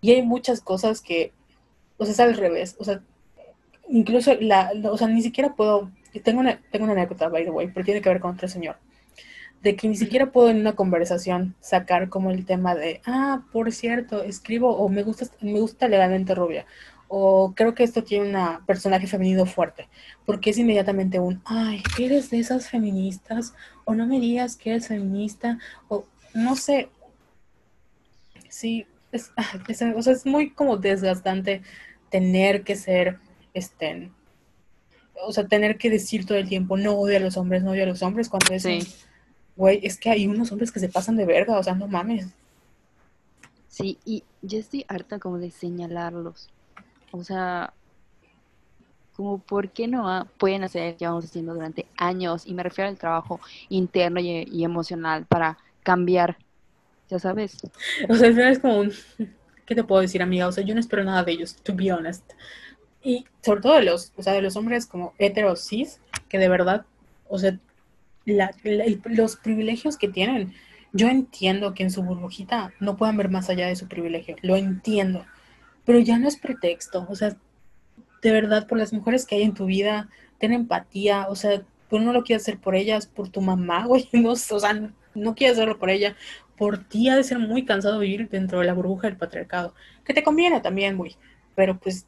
Y 0.00 0.12
hay 0.12 0.22
muchas 0.22 0.62
cosas 0.62 1.02
que, 1.02 1.32
o 1.98 2.04
sea, 2.06 2.12
es 2.12 2.20
al 2.20 2.38
revés, 2.38 2.76
o 2.78 2.84
sea, 2.84 3.02
incluso 3.90 4.34
la, 4.40 4.72
o 4.90 4.96
sea, 4.96 5.08
ni 5.08 5.22
siquiera 5.22 5.54
puedo, 5.54 5.90
tengo 6.24 6.40
una, 6.40 6.60
tengo 6.70 6.84
una 6.84 6.94
anécdota, 6.94 7.28
by 7.28 7.44
the 7.44 7.50
way, 7.50 7.68
pero 7.68 7.84
tiene 7.84 8.00
que 8.00 8.08
ver 8.08 8.20
con 8.20 8.34
otro 8.34 8.48
señor 8.48 8.76
de 9.62 9.76
que 9.76 9.88
ni 9.88 9.96
siquiera 9.96 10.32
puedo 10.32 10.48
en 10.48 10.58
una 10.58 10.74
conversación 10.74 11.54
sacar 11.60 12.08
como 12.08 12.30
el 12.30 12.46
tema 12.46 12.74
de, 12.74 13.02
ah, 13.04 13.42
por 13.52 13.72
cierto, 13.72 14.22
escribo 14.22 14.74
o 14.74 14.88
me 14.88 15.02
gusta, 15.02 15.26
me 15.42 15.60
gusta 15.60 15.86
legalmente 15.86 16.34
rubia 16.34 16.64
o 17.12 17.54
creo 17.56 17.74
que 17.74 17.82
esto 17.82 18.04
tiene 18.04 18.38
un 18.38 18.64
personaje 18.66 19.08
femenino 19.08 19.44
fuerte, 19.44 19.88
porque 20.24 20.50
es 20.50 20.58
inmediatamente 20.58 21.18
un, 21.18 21.42
ay, 21.44 21.82
¿eres 21.98 22.30
de 22.30 22.38
esas 22.38 22.70
feministas? 22.70 23.52
O 23.84 23.96
no 23.96 24.06
me 24.06 24.20
digas 24.20 24.54
que 24.56 24.70
eres 24.70 24.86
feminista, 24.86 25.58
o 25.88 26.06
no 26.34 26.54
sé. 26.54 26.88
Sí, 28.48 28.86
es, 29.10 29.32
es, 29.68 29.82
o 29.82 30.02
sea, 30.02 30.12
es 30.12 30.24
muy 30.24 30.50
como 30.50 30.76
desgastante 30.76 31.62
tener 32.10 32.62
que 32.62 32.76
ser, 32.76 33.18
este, 33.54 34.10
o 35.22 35.32
sea, 35.32 35.46
tener 35.46 35.78
que 35.78 35.90
decir 35.90 36.26
todo 36.26 36.38
el 36.38 36.48
tiempo, 36.48 36.76
no 36.76 36.94
odio 36.94 37.16
a 37.16 37.20
los 37.20 37.36
hombres, 37.36 37.62
no 37.62 37.72
odio 37.72 37.84
a 37.84 37.86
los 37.86 38.02
hombres, 38.02 38.28
cuando 38.28 38.54
es... 38.54 38.62
Sí 38.62 38.80
güey, 39.60 39.78
es 39.82 39.98
que 39.98 40.08
hay 40.08 40.26
unos 40.26 40.50
hombres 40.52 40.72
que 40.72 40.80
se 40.80 40.88
pasan 40.88 41.16
de 41.16 41.26
verga, 41.26 41.58
o 41.58 41.62
sea, 41.62 41.74
no 41.74 41.86
mames. 41.86 42.28
Sí, 43.68 43.98
y 44.06 44.24
yo 44.40 44.58
estoy 44.58 44.86
harta 44.88 45.18
como 45.18 45.38
de 45.38 45.50
señalarlos. 45.50 46.48
O 47.10 47.22
sea, 47.22 47.74
como 49.14 49.38
por 49.38 49.68
qué 49.68 49.86
no 49.86 50.26
pueden 50.38 50.64
hacer 50.64 50.96
que 50.96 51.06
vamos 51.06 51.26
haciendo 51.26 51.52
durante 51.52 51.86
años, 51.98 52.46
y 52.46 52.54
me 52.54 52.62
refiero 52.62 52.88
al 52.88 52.96
trabajo 52.96 53.38
interno 53.68 54.18
y, 54.18 54.64
emocional 54.64 55.26
para 55.26 55.58
cambiar, 55.82 56.38
ya 57.10 57.18
sabes. 57.18 57.58
O 58.08 58.14
sea, 58.14 58.30
es 58.50 58.60
como 58.60 58.80
un, 58.80 58.92
¿qué 59.66 59.74
te 59.74 59.84
puedo 59.84 60.00
decir, 60.00 60.22
amiga? 60.22 60.48
O 60.48 60.52
sea, 60.52 60.64
yo 60.64 60.72
no 60.72 60.80
espero 60.80 61.04
nada 61.04 61.22
de 61.22 61.32
ellos, 61.32 61.54
to 61.56 61.74
be 61.74 61.92
honest. 61.92 62.32
Y 63.02 63.24
sobre 63.42 63.60
todo 63.60 63.74
de 63.74 63.84
los, 63.84 64.12
o 64.16 64.22
sea, 64.22 64.32
de 64.32 64.42
los 64.42 64.56
hombres 64.56 64.86
como 64.86 65.14
heteros 65.18 65.66
cis, 65.66 66.00
que 66.28 66.38
de 66.38 66.48
verdad, 66.48 66.84
o 67.28 67.38
sea, 67.38 67.58
los 68.26 69.36
privilegios 69.36 69.96
que 69.96 70.08
tienen. 70.08 70.54
Yo 70.92 71.08
entiendo 71.08 71.74
que 71.74 71.84
en 71.84 71.90
su 71.90 72.02
burbujita 72.02 72.72
no 72.80 72.96
puedan 72.96 73.16
ver 73.16 73.28
más 73.28 73.48
allá 73.48 73.66
de 73.68 73.76
su 73.76 73.86
privilegio, 73.86 74.36
lo 74.42 74.56
entiendo, 74.56 75.24
pero 75.84 76.00
ya 76.00 76.18
no 76.18 76.28
es 76.28 76.36
pretexto, 76.36 77.06
o 77.08 77.14
sea, 77.14 77.36
de 78.22 78.32
verdad, 78.32 78.66
por 78.66 78.78
las 78.78 78.92
mujeres 78.92 79.24
que 79.24 79.36
hay 79.36 79.42
en 79.42 79.54
tu 79.54 79.66
vida, 79.66 80.08
ten 80.38 80.52
empatía, 80.52 81.28
o 81.28 81.36
sea, 81.36 81.62
tú 81.88 82.00
no 82.00 82.12
lo 82.12 82.22
quieres 82.24 82.42
hacer 82.42 82.58
por 82.58 82.74
ellas, 82.74 83.06
por 83.06 83.28
tu 83.28 83.40
mamá, 83.40 83.84
güey, 83.86 84.08
no, 84.12 84.32
o 84.32 84.36
sea, 84.36 84.90
no 85.14 85.34
quieres 85.34 85.56
hacerlo 85.56 85.78
por 85.78 85.90
ella, 85.90 86.16
por 86.56 86.78
ti 86.84 87.08
ha 87.08 87.16
de 87.16 87.24
ser 87.24 87.38
muy 87.38 87.64
cansado 87.64 88.00
vivir 88.00 88.28
dentro 88.28 88.58
de 88.58 88.66
la 88.66 88.74
burbuja 88.74 89.06
del 89.06 89.16
patriarcado, 89.16 89.74
que 90.04 90.12
te 90.12 90.24
conviene 90.24 90.60
también, 90.60 90.96
güey, 90.96 91.16
pero 91.54 91.78
pues 91.78 92.06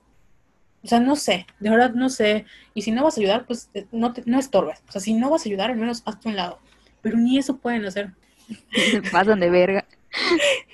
o 0.85 0.89
sea, 0.89 0.99
no 0.99 1.14
sé, 1.16 1.47
de 1.61 1.70
verdad 1.70 1.93
no 1.93 2.09
sé. 2.09 2.45
Y 2.74 2.83
si 2.83 2.91
no 2.91 3.05
vas 3.05 3.16
a 3.16 3.20
ayudar, 3.20 3.47
pues 3.47 3.70
eh, 3.74 3.87
no, 3.93 4.12
te, 4.12 4.22
no 4.26 4.39
estorbes. 4.39 4.83
O 4.89 4.93
sea, 4.93 5.01
si 5.01 5.14
no 5.14 5.30
vas 5.30 5.47
a 5.47 5.49
ayudar, 5.49 5.70
al 5.70 5.76
menos 5.76 6.03
hazte 6.05 6.28
un 6.28 6.37
lado. 6.37 6.59
Pero 7.01 7.16
ni 7.18 7.39
eso 7.39 7.57
pueden 7.57 7.85
hacer. 7.85 8.11
pasan 9.12 9.41
de 9.41 9.51
verga. 9.51 9.85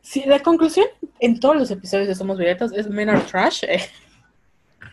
Sí, 0.00 0.22
la 0.24 0.38
conclusión 0.38 0.86
en 1.20 1.38
todos 1.38 1.56
los 1.56 1.70
episodios 1.70 2.08
de 2.08 2.14
Somos 2.14 2.38
Violetas 2.38 2.72
es 2.72 2.88
Men 2.88 3.10
are 3.10 3.20
trash. 3.20 3.64
Eh. 3.64 3.80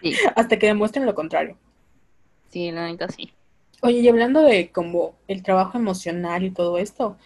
Sí. 0.01 0.16
Hasta 0.36 0.60
que 0.60 0.68
demuestren 0.68 1.06
lo 1.06 1.16
contrario. 1.16 1.56
Sí, 2.49 2.72
la 2.72 2.88
neta 2.88 3.08
sí. 3.08 3.32
Oye, 3.82 3.99
y 3.99 4.10
hablando 4.10 4.41
de 4.41 4.72
como 4.72 5.16
el 5.28 5.41
trabajo 5.41 5.78
emocional 5.78 6.43
y 6.43 6.51
todo 6.51 6.78
esto, 6.78 7.18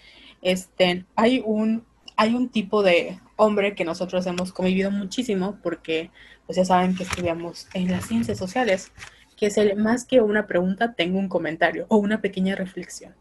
este, 0.42 1.06
hay 1.16 1.42
un, 1.44 1.84
hay 2.16 2.36
un 2.36 2.50
tipo 2.50 2.84
de 2.84 3.20
hombre 3.40 3.74
que 3.74 3.86
nosotros 3.86 4.28
hemos 4.28 4.52
convivido 4.52 4.92
muchísimo 4.92 5.58
porque 5.64 6.12
pues 6.46 6.58
ya 6.58 6.66
saben 6.66 6.96
que 6.96 7.04
estudiamos 7.04 7.68
en 7.74 7.90
las 7.90 8.06
ciencias 8.06 8.38
sociales, 8.38 8.92
que 9.38 9.48
es 9.48 9.58
el 9.58 9.76
más 9.78 10.06
que 10.06 10.22
una 10.22 10.46
pregunta, 10.46 10.94
tengo 10.94 11.18
un 11.18 11.30
comentario 11.30 11.86
o 11.88 11.98
una 11.98 12.22
pequeña 12.22 12.56
reflexión. 12.56 13.16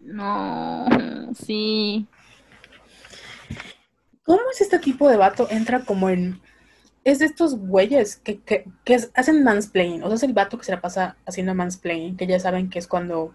No, 0.00 0.86
sí. 1.34 2.06
¿Cómo 4.24 4.40
es 4.52 4.60
este 4.60 4.78
tipo 4.78 5.08
de 5.08 5.16
vato? 5.16 5.46
Entra 5.50 5.84
como 5.84 6.10
en... 6.10 6.40
Es 7.04 7.20
de 7.20 7.26
estos 7.26 7.56
güeyes 7.56 8.16
que, 8.16 8.40
que, 8.40 8.66
que 8.84 8.98
hacen 9.14 9.42
mansplaining, 9.42 10.02
o 10.02 10.08
sea, 10.08 10.16
es 10.16 10.22
el 10.22 10.34
vato 10.34 10.58
que 10.58 10.64
se 10.64 10.72
la 10.72 10.80
pasa 10.80 11.16
haciendo 11.26 11.54
mansplaining, 11.54 12.16
que 12.16 12.26
ya 12.26 12.38
saben 12.38 12.68
que 12.68 12.78
es 12.78 12.86
cuando 12.86 13.32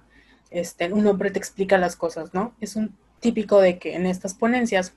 este, 0.52 0.92
un 0.94 1.08
hombre 1.08 1.32
te 1.32 1.40
explica 1.40 1.78
las 1.78 1.96
cosas, 1.96 2.34
¿no? 2.34 2.54
Es 2.62 2.76
un 2.76 2.96
típico 3.20 3.60
de 3.60 3.80
que 3.80 3.96
en 3.96 4.06
estas 4.06 4.36
ponencias 4.36 4.94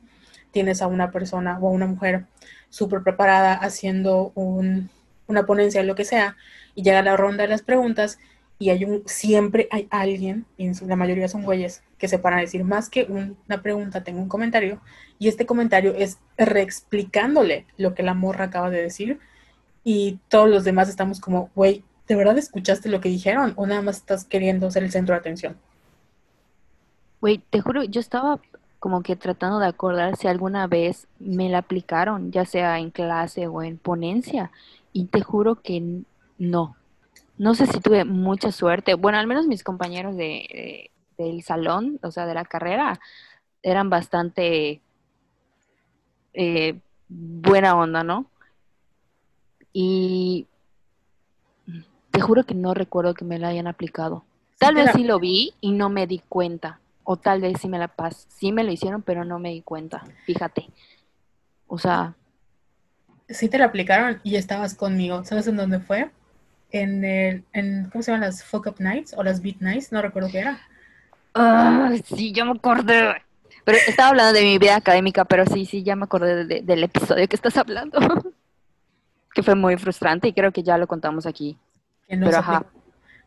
tienes 0.51 0.83
a 0.83 0.87
una 0.87 1.11
persona 1.11 1.59
o 1.61 1.69
a 1.69 1.73
una 1.73 1.87
mujer 1.87 2.25
súper 2.71 3.03
preparada 3.03 3.55
haciendo 3.55 4.33
una 4.35 5.47
ponencia 5.47 5.81
o 5.81 5.85
lo 5.85 5.95
que 5.95 6.05
sea, 6.05 6.37
y 6.75 6.83
llega 6.83 7.03
la 7.03 7.17
ronda 7.17 7.43
de 7.43 7.49
las 7.49 7.63
preguntas 7.63 8.19
y 8.59 8.71
hay 8.71 8.85
un, 8.85 9.03
siempre 9.07 9.69
hay 9.71 9.87
alguien, 9.91 10.45
la 10.87 10.97
mayoría 10.97 11.29
son 11.29 11.45
güeyes, 11.45 11.83
que 11.97 12.09
se 12.09 12.19
paran 12.19 12.41
a 12.41 12.43
decir 12.43 12.65
más 12.65 12.89
que 12.89 13.05
una 13.05 13.63
pregunta, 13.63 14.03
tengo 14.03 14.21
un 14.21 14.29
comentario, 14.29 14.81
y 15.19 15.29
este 15.29 15.47
comentario 15.47 15.95
es 15.95 16.19
reexplicándole 16.37 17.67
lo 17.77 17.95
que 17.95 18.03
la 18.03 18.15
morra 18.15 18.47
acaba 18.47 18.71
de 18.71 18.83
decir, 18.83 19.21
y 19.85 20.19
todos 20.29 20.49
los 20.49 20.65
demás 20.65 20.89
estamos 20.89 21.21
como, 21.21 21.51
güey, 21.55 21.85
¿de 22.09 22.17
verdad 22.17 22.37
escuchaste 22.37 22.89
lo 22.89 23.01
que 23.01 23.09
dijeron 23.09 23.53
o 23.57 23.67
nada 23.67 23.81
más 23.81 23.99
estás 23.99 24.25
queriendo 24.25 24.71
ser 24.71 24.83
el 24.83 24.91
centro 24.91 25.15
de 25.15 25.21
atención? 25.21 25.57
Güey, 27.21 27.39
te 27.51 27.61
juro, 27.61 27.85
yo 27.85 28.01
estaba 28.01 28.41
como 28.79 29.03
que 29.03 29.17
tratando 29.17 29.59
de 29.59 29.67
acordar 29.67 30.17
si 30.17 30.29
alguna 30.29 30.67
vez 30.67 31.09
me 31.19 31.49
la 31.49 31.59
aplicaron, 31.59 32.31
ya 32.31 32.45
sea 32.45 32.79
en 32.79 32.91
clase 32.91 33.47
o 33.47 33.63
en 33.63 33.79
ponencia, 33.79 34.51
y 34.93 35.07
te 35.07 35.21
juro 35.21 35.57
que 35.57 36.03
no. 36.39 36.77
No 37.37 37.55
sé 37.55 37.67
si 37.67 37.81
tuve 37.81 38.05
mucha 38.05 38.51
suerte. 38.53 38.95
Bueno, 38.95 39.19
al 39.19 39.27
menos 39.27 39.47
mis 39.47 39.63
compañeros 39.63 40.17
de, 40.17 40.91
del 41.17 41.43
salón, 41.43 41.99
o 42.03 42.11
sea, 42.11 42.27
de 42.27 42.35
la 42.35 42.45
carrera, 42.45 43.01
eran 43.63 43.91
bastante 43.91 44.81
eh, 46.33 46.79
buena 47.09 47.77
onda, 47.77 48.03
¿no? 48.03 48.27
Y 49.73 50.47
te 52.11 52.21
juro 52.21 52.45
que 52.45 52.55
no 52.55 52.75
recuerdo 52.75 53.15
que 53.15 53.25
me 53.25 53.39
la 53.39 53.49
hayan 53.49 53.67
aplicado. 53.67 54.25
Tal 54.59 54.75
vez 54.75 54.91
sí 54.93 55.05
lo 55.05 55.21
vi 55.21 55.55
y 55.61 55.73
no 55.73 55.89
me 55.89 56.07
di 56.07 56.19
cuenta. 56.19 56.81
O 57.11 57.17
tal 57.17 57.41
vez 57.41 57.59
sí 57.59 57.71
me 57.71 57.79
la 57.79 57.89
pas, 57.89 58.27
sí 58.29 58.53
me 58.53 58.63
lo 58.63 58.71
hicieron, 58.71 59.01
pero 59.01 59.25
no 59.25 59.39
me 59.39 59.49
di 59.49 59.63
cuenta. 59.63 60.05
Fíjate. 60.27 60.69
O 61.67 61.79
sea. 61.79 62.15
Sí 63.31 63.49
te 63.49 63.57
la 63.57 63.65
aplicaron 63.65 64.21
y 64.25 64.37
estabas 64.37 64.75
conmigo. 64.75 65.25
¿Sabes 65.25 65.47
en 65.47 65.57
dónde 65.57 65.81
fue? 65.81 66.11
En 66.71 67.07
el, 67.07 67.45
en, 67.55 67.89
¿cómo 67.91 68.03
se 68.03 68.11
llaman 68.11 68.27
las 68.27 68.45
Fuck 68.45 68.67
Up 68.67 68.75
Nights 68.81 69.15
o 69.17 69.23
las 69.23 69.41
Beat 69.41 69.57
Nights? 69.61 69.91
No 69.91 70.03
recuerdo 70.03 70.29
qué 70.31 70.41
era. 70.41 70.61
Ah, 71.33 71.91
sí, 72.05 72.31
ya 72.31 72.45
me 72.45 72.51
acordé. 72.51 73.23
Pero 73.65 73.79
estaba 73.87 74.11
hablando 74.11 74.35
de 74.35 74.45
mi 74.45 74.59
vida 74.59 74.77
académica, 74.77 75.25
pero 75.25 75.47
sí, 75.47 75.65
sí, 75.65 75.83
ya 75.83 75.97
me 75.97 76.05
acordé 76.05 76.61
del 76.61 76.85
episodio 76.85 77.27
que 77.27 77.37
estás 77.37 77.57
hablando. 77.57 77.99
que 79.33 79.43
fue 79.43 79.55
muy 79.55 79.79
frustrante 79.79 80.29
y 80.29 80.35
creo 80.35 80.53
que 80.53 80.63
ya 80.63 80.77
lo 80.77 80.87
contamos 80.87 81.25
aquí. 81.25 81.57
pero 82.07 82.37
ajá 82.37 82.67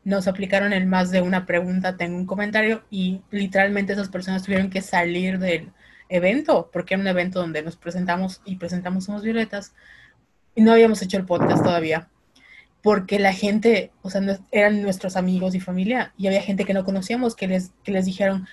nos 0.04 0.28
aplicaron 0.28 0.74
en 0.74 0.90
más 0.90 1.12
de 1.12 1.22
una 1.22 1.46
pregunta, 1.46 1.98
tengo 1.98 2.18
un 2.18 2.26
comentario 2.26 2.84
y 2.90 3.22
literalmente 3.30 3.94
esas 3.94 4.10
personas 4.10 4.44
tuvieron 4.44 4.70
que 4.70 4.82
salir 4.82 5.38
del 5.40 5.72
evento, 6.10 6.70
porque 6.74 6.96
era 6.96 7.02
un 7.02 7.08
evento 7.08 7.40
donde 7.40 7.62
nos 7.62 7.78
presentamos 7.78 8.42
y 8.46 8.56
presentamos 8.56 9.06
Somos 9.06 9.24
Violetas 9.24 9.74
y 10.56 10.62
no 10.62 10.72
habíamos 10.72 11.02
hecho 11.02 11.18
el 11.18 11.26
podcast 11.26 11.64
todavía, 11.64 12.10
porque 12.82 13.20
la 13.20 13.34
gente, 13.34 13.92
o 14.02 14.10
sea, 14.10 14.22
eran 14.52 14.82
nuestros 14.82 15.16
amigos 15.16 15.56
y 15.56 15.60
familia 15.60 16.14
y 16.18 16.28
había 16.28 16.42
gente 16.42 16.66
que 16.66 16.74
no 16.74 16.84
conocíamos 16.84 17.36
que 17.36 17.48
les, 17.48 17.72
les 17.86 18.06
dijeron, 18.06 18.48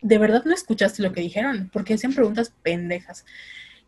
¿de 0.00 0.18
verdad 0.18 0.44
no 0.44 0.54
escuchaste 0.54 1.02
lo 1.02 1.12
que 1.12 1.20
dijeron? 1.20 1.68
Porque 1.72 1.94
hacían 1.94 2.14
preguntas 2.14 2.54
pendejas. 2.62 3.24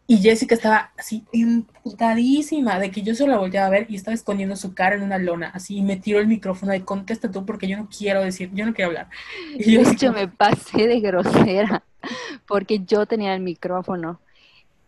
Y 0.07 0.19
Jessica 0.19 0.55
estaba 0.55 0.91
así 0.99 1.25
imputadísima 1.33 2.79
de 2.79 2.91
que 2.91 3.03
yo 3.03 3.15
solo 3.15 3.33
la 3.33 3.39
volteaba 3.39 3.69
a 3.69 3.71
ver 3.71 3.87
y 3.89 3.95
estaba 3.95 4.15
escondiendo 4.15 4.57
su 4.57 4.75
cara 4.75 4.97
en 4.97 5.03
una 5.03 5.19
lona, 5.19 5.51
así, 5.55 5.77
y 5.77 5.83
me 5.83 5.97
tiró 5.97 6.19
el 6.19 6.27
micrófono 6.27 6.73
de 6.73 6.85
contesta 6.85 7.31
tú 7.31 7.47
porque 7.47 7.69
yo 7.69 7.77
no 7.77 7.89
quiero 7.89 8.23
decir, 8.23 8.51
yo 8.53 8.67
no 8.67 8.75
quiero 8.75 8.91
hablar. 8.91 9.09
Y 9.57 9.79
yo 9.97 10.13
me 10.13 10.29
pasé 10.29 10.89
de 10.89 11.01
grosera 11.01 11.83
porque 12.47 12.81
yo 12.81 13.07
tenía 13.07 13.35
el 13.35 13.41
micrófono 13.41 14.21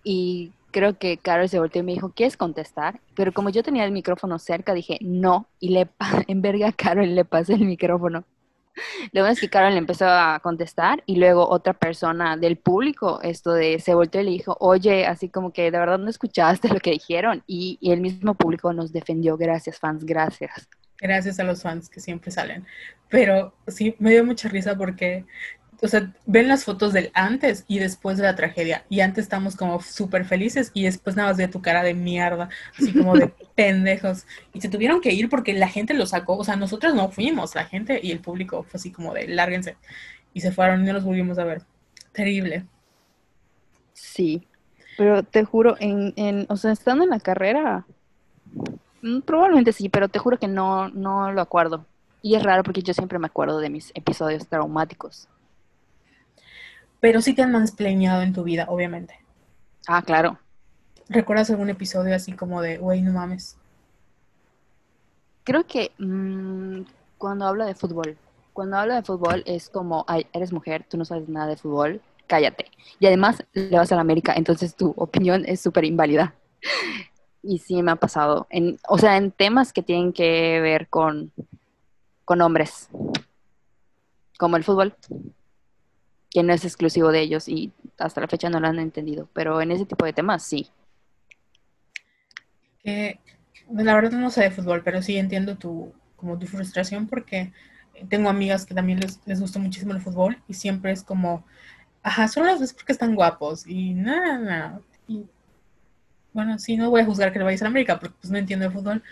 y 0.02 0.52
creo 0.74 0.98
que 0.98 1.16
Carol 1.18 1.48
se 1.48 1.60
volteó 1.60 1.80
y 1.80 1.84
me 1.84 1.92
dijo, 1.92 2.10
¿quieres 2.10 2.36
contestar? 2.36 3.00
Pero 3.14 3.32
como 3.32 3.48
yo 3.48 3.62
tenía 3.62 3.84
el 3.84 3.92
micrófono 3.92 4.40
cerca, 4.40 4.74
dije, 4.74 4.98
no, 5.00 5.46
y 5.60 5.68
le 5.68 5.88
en 6.26 6.42
verga 6.42 6.68
a 6.68 6.72
Carol 6.72 7.14
le 7.14 7.24
pasé 7.24 7.54
el 7.54 7.64
micrófono. 7.64 8.24
Luego 9.12 9.28
es 9.28 9.40
que 9.40 9.48
Carol 9.48 9.72
le 9.72 9.78
empezó 9.78 10.06
a 10.06 10.40
contestar 10.42 11.02
y 11.06 11.16
luego 11.16 11.48
otra 11.48 11.74
persona 11.74 12.36
del 12.36 12.56
público, 12.56 13.20
esto 13.22 13.52
de, 13.52 13.78
se 13.80 13.94
volteó 13.94 14.20
y 14.20 14.24
le 14.24 14.30
dijo, 14.30 14.56
oye, 14.60 15.06
así 15.06 15.28
como 15.28 15.52
que 15.52 15.70
de 15.70 15.78
verdad 15.78 15.98
no 15.98 16.10
escuchaste 16.10 16.68
lo 16.68 16.80
que 16.80 16.90
dijeron 16.90 17.42
y, 17.46 17.78
y 17.80 17.92
el 17.92 18.00
mismo 18.00 18.34
público 18.34 18.72
nos 18.72 18.92
defendió, 18.92 19.36
gracias 19.36 19.78
fans, 19.78 20.04
gracias. 20.04 20.68
Gracias 20.98 21.38
a 21.40 21.44
los 21.44 21.62
fans 21.62 21.88
que 21.88 22.00
siempre 22.00 22.30
salen. 22.30 22.66
Pero 23.08 23.54
sí, 23.66 23.94
me 23.98 24.10
dio 24.10 24.24
mucha 24.24 24.48
risa 24.48 24.76
porque 24.76 25.24
o 25.84 25.88
sea, 25.88 26.10
ven 26.24 26.48
las 26.48 26.64
fotos 26.64 26.94
del 26.94 27.10
antes 27.12 27.66
y 27.68 27.78
después 27.78 28.16
de 28.16 28.22
la 28.22 28.34
tragedia. 28.34 28.86
Y 28.88 29.00
antes 29.00 29.24
estamos 29.24 29.54
como 29.54 29.82
súper 29.82 30.24
felices 30.24 30.70
y 30.72 30.84
después 30.84 31.14
nada 31.14 31.28
más 31.28 31.36
de 31.36 31.46
tu 31.46 31.60
cara 31.60 31.82
de 31.82 31.92
mierda, 31.92 32.48
así 32.78 32.94
como 32.94 33.14
de 33.14 33.28
pendejos. 33.54 34.26
Y 34.54 34.62
se 34.62 34.70
tuvieron 34.70 35.02
que 35.02 35.12
ir 35.12 35.28
porque 35.28 35.52
la 35.52 35.68
gente 35.68 35.92
lo 35.92 36.06
sacó. 36.06 36.38
O 36.38 36.44
sea, 36.44 36.56
nosotros 36.56 36.94
no 36.94 37.10
fuimos, 37.10 37.54
la 37.54 37.66
gente 37.66 38.00
y 38.02 38.12
el 38.12 38.20
público 38.20 38.62
fue 38.62 38.78
así 38.78 38.90
como 38.90 39.12
de 39.12 39.28
lárguense. 39.28 39.76
Y 40.32 40.40
se 40.40 40.52
fueron 40.52 40.82
y 40.82 40.86
no 40.86 40.94
los 40.94 41.04
volvimos 41.04 41.38
a 41.38 41.44
ver. 41.44 41.60
Terrible. 42.12 42.64
Sí, 43.92 44.46
pero 44.96 45.22
te 45.22 45.44
juro, 45.44 45.76
en, 45.80 46.14
en, 46.16 46.46
o 46.48 46.56
sea, 46.56 46.72
estando 46.72 47.04
en 47.04 47.10
la 47.10 47.20
carrera, 47.20 47.84
mm, 49.02 49.20
probablemente 49.20 49.74
sí, 49.74 49.90
pero 49.90 50.08
te 50.08 50.18
juro 50.18 50.38
que 50.38 50.48
no, 50.48 50.88
no 50.88 51.30
lo 51.30 51.42
acuerdo. 51.42 51.84
Y 52.22 52.36
es 52.36 52.42
raro 52.42 52.62
porque 52.62 52.82
yo 52.82 52.94
siempre 52.94 53.18
me 53.18 53.26
acuerdo 53.26 53.60
de 53.60 53.68
mis 53.68 53.92
episodios 53.94 54.48
traumáticos 54.48 55.28
pero 57.04 57.20
sí 57.20 57.34
te 57.34 57.42
han 57.42 57.52
mansplaneado 57.52 58.22
en 58.22 58.32
tu 58.32 58.44
vida, 58.44 58.64
obviamente. 58.66 59.20
Ah, 59.86 60.00
claro. 60.00 60.38
¿Recuerdas 61.06 61.50
algún 61.50 61.68
episodio 61.68 62.16
así 62.16 62.32
como 62.32 62.62
de, 62.62 62.78
güey, 62.78 63.02
no 63.02 63.12
mames? 63.12 63.58
Creo 65.42 65.66
que 65.66 65.92
mm, 65.98 66.80
cuando 67.18 67.44
habla 67.44 67.66
de 67.66 67.74
fútbol, 67.74 68.16
cuando 68.54 68.78
habla 68.78 68.94
de 68.94 69.02
fútbol 69.02 69.42
es 69.44 69.68
como, 69.68 70.06
ay, 70.08 70.26
eres 70.32 70.50
mujer, 70.50 70.86
tú 70.88 70.96
no 70.96 71.04
sabes 71.04 71.28
nada 71.28 71.48
de 71.48 71.58
fútbol, 71.58 72.00
cállate. 72.26 72.70
Y 72.98 73.04
además 73.04 73.44
le 73.52 73.76
vas 73.76 73.92
a 73.92 73.96
la 73.96 74.00
América, 74.00 74.32
entonces 74.34 74.74
tu 74.74 74.88
opinión 74.96 75.44
es 75.46 75.60
súper 75.60 75.84
inválida. 75.84 76.34
y 77.42 77.58
sí 77.58 77.82
me 77.82 77.92
ha 77.92 77.96
pasado, 77.96 78.46
en, 78.48 78.78
o 78.88 78.96
sea, 78.96 79.18
en 79.18 79.30
temas 79.30 79.74
que 79.74 79.82
tienen 79.82 80.14
que 80.14 80.58
ver 80.62 80.88
con, 80.88 81.32
con 82.24 82.40
hombres, 82.40 82.88
como 84.38 84.56
el 84.56 84.64
fútbol 84.64 84.96
que 86.34 86.42
no 86.42 86.52
es 86.52 86.64
exclusivo 86.64 87.12
de 87.12 87.20
ellos 87.20 87.48
y 87.48 87.72
hasta 87.96 88.20
la 88.20 88.26
fecha 88.26 88.50
no 88.50 88.58
lo 88.58 88.66
han 88.66 88.80
entendido, 88.80 89.28
pero 89.32 89.62
en 89.62 89.70
ese 89.70 89.86
tipo 89.86 90.04
de 90.04 90.12
temas 90.12 90.42
sí. 90.42 90.68
la 92.82 93.94
verdad 93.94 94.18
no 94.18 94.30
sé 94.30 94.42
de 94.42 94.50
fútbol, 94.50 94.82
pero 94.84 95.00
sí 95.00 95.16
entiendo 95.16 95.56
tu, 95.56 95.94
como 96.16 96.36
tu 96.36 96.48
frustración 96.48 97.06
porque 97.06 97.52
tengo 98.08 98.28
amigas 98.28 98.66
que 98.66 98.74
también 98.74 98.98
les, 98.98 99.20
les 99.26 99.40
gusta 99.40 99.60
muchísimo 99.60 99.92
el 99.92 100.00
fútbol 100.00 100.42
y 100.48 100.54
siempre 100.54 100.90
es 100.90 101.04
como, 101.04 101.46
ajá, 102.02 102.26
solo 102.26 102.46
las 102.46 102.58
ves 102.58 102.74
porque 102.74 102.92
están 102.92 103.14
guapos 103.14 103.64
y 103.68 103.94
nada, 103.94 104.38
nada. 104.38 104.80
Y, 105.06 105.26
bueno, 106.32 106.58
sí, 106.58 106.76
no 106.76 106.90
voy 106.90 107.02
a 107.02 107.06
juzgar 107.06 107.32
que 107.32 107.38
le 107.38 107.44
vayas 107.44 107.62
a 107.62 107.68
América 107.68 108.00
porque 108.00 108.16
pues 108.20 108.32
no 108.32 108.38
entiendo 108.38 108.66
el 108.66 108.72
fútbol, 108.72 109.04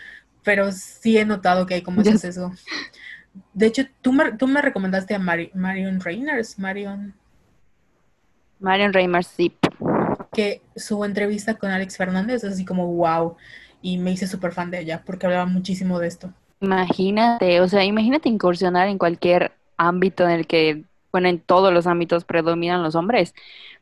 pero 0.43 0.73
sí 0.73 1.17
he 1.17 1.23
notado 1.23 1.65
que 1.65 1.75
hay 1.75 1.81
como 1.83 2.01
ese 2.01 2.27
eso. 2.27 2.51
De 3.53 3.67
hecho, 3.67 3.83
tú 4.01 4.13
me, 4.13 4.33
tú 4.33 4.47
me 4.47 4.61
recomendaste 4.61 5.15
a 5.15 5.19
Marion 5.19 5.99
Reyners, 5.99 6.59
Marion. 6.59 7.13
Marion 8.59 8.93
Reyners, 8.93 9.27
sí. 9.27 9.55
Que 10.31 10.61
su 10.75 11.03
entrevista 11.03 11.55
con 11.55 11.71
Alex 11.71 11.97
Fernández 11.97 12.43
es 12.43 12.53
así 12.53 12.65
como 12.65 12.87
wow. 12.87 13.35
Y 13.81 13.97
me 13.97 14.11
hice 14.11 14.27
súper 14.27 14.53
fan 14.53 14.71
de 14.71 14.79
ella 14.79 15.03
porque 15.05 15.25
hablaba 15.25 15.45
muchísimo 15.45 15.99
de 15.99 16.07
esto. 16.07 16.33
Imagínate, 16.61 17.59
o 17.59 17.67
sea, 17.67 17.83
imagínate 17.83 18.29
incursionar 18.29 18.87
en 18.87 18.97
cualquier 18.97 19.51
ámbito 19.75 20.23
en 20.23 20.31
el 20.31 20.47
que, 20.47 20.85
bueno, 21.11 21.27
en 21.27 21.39
todos 21.39 21.73
los 21.73 21.87
ámbitos 21.87 22.23
predominan 22.23 22.83
los 22.83 22.95
hombres. 22.95 23.33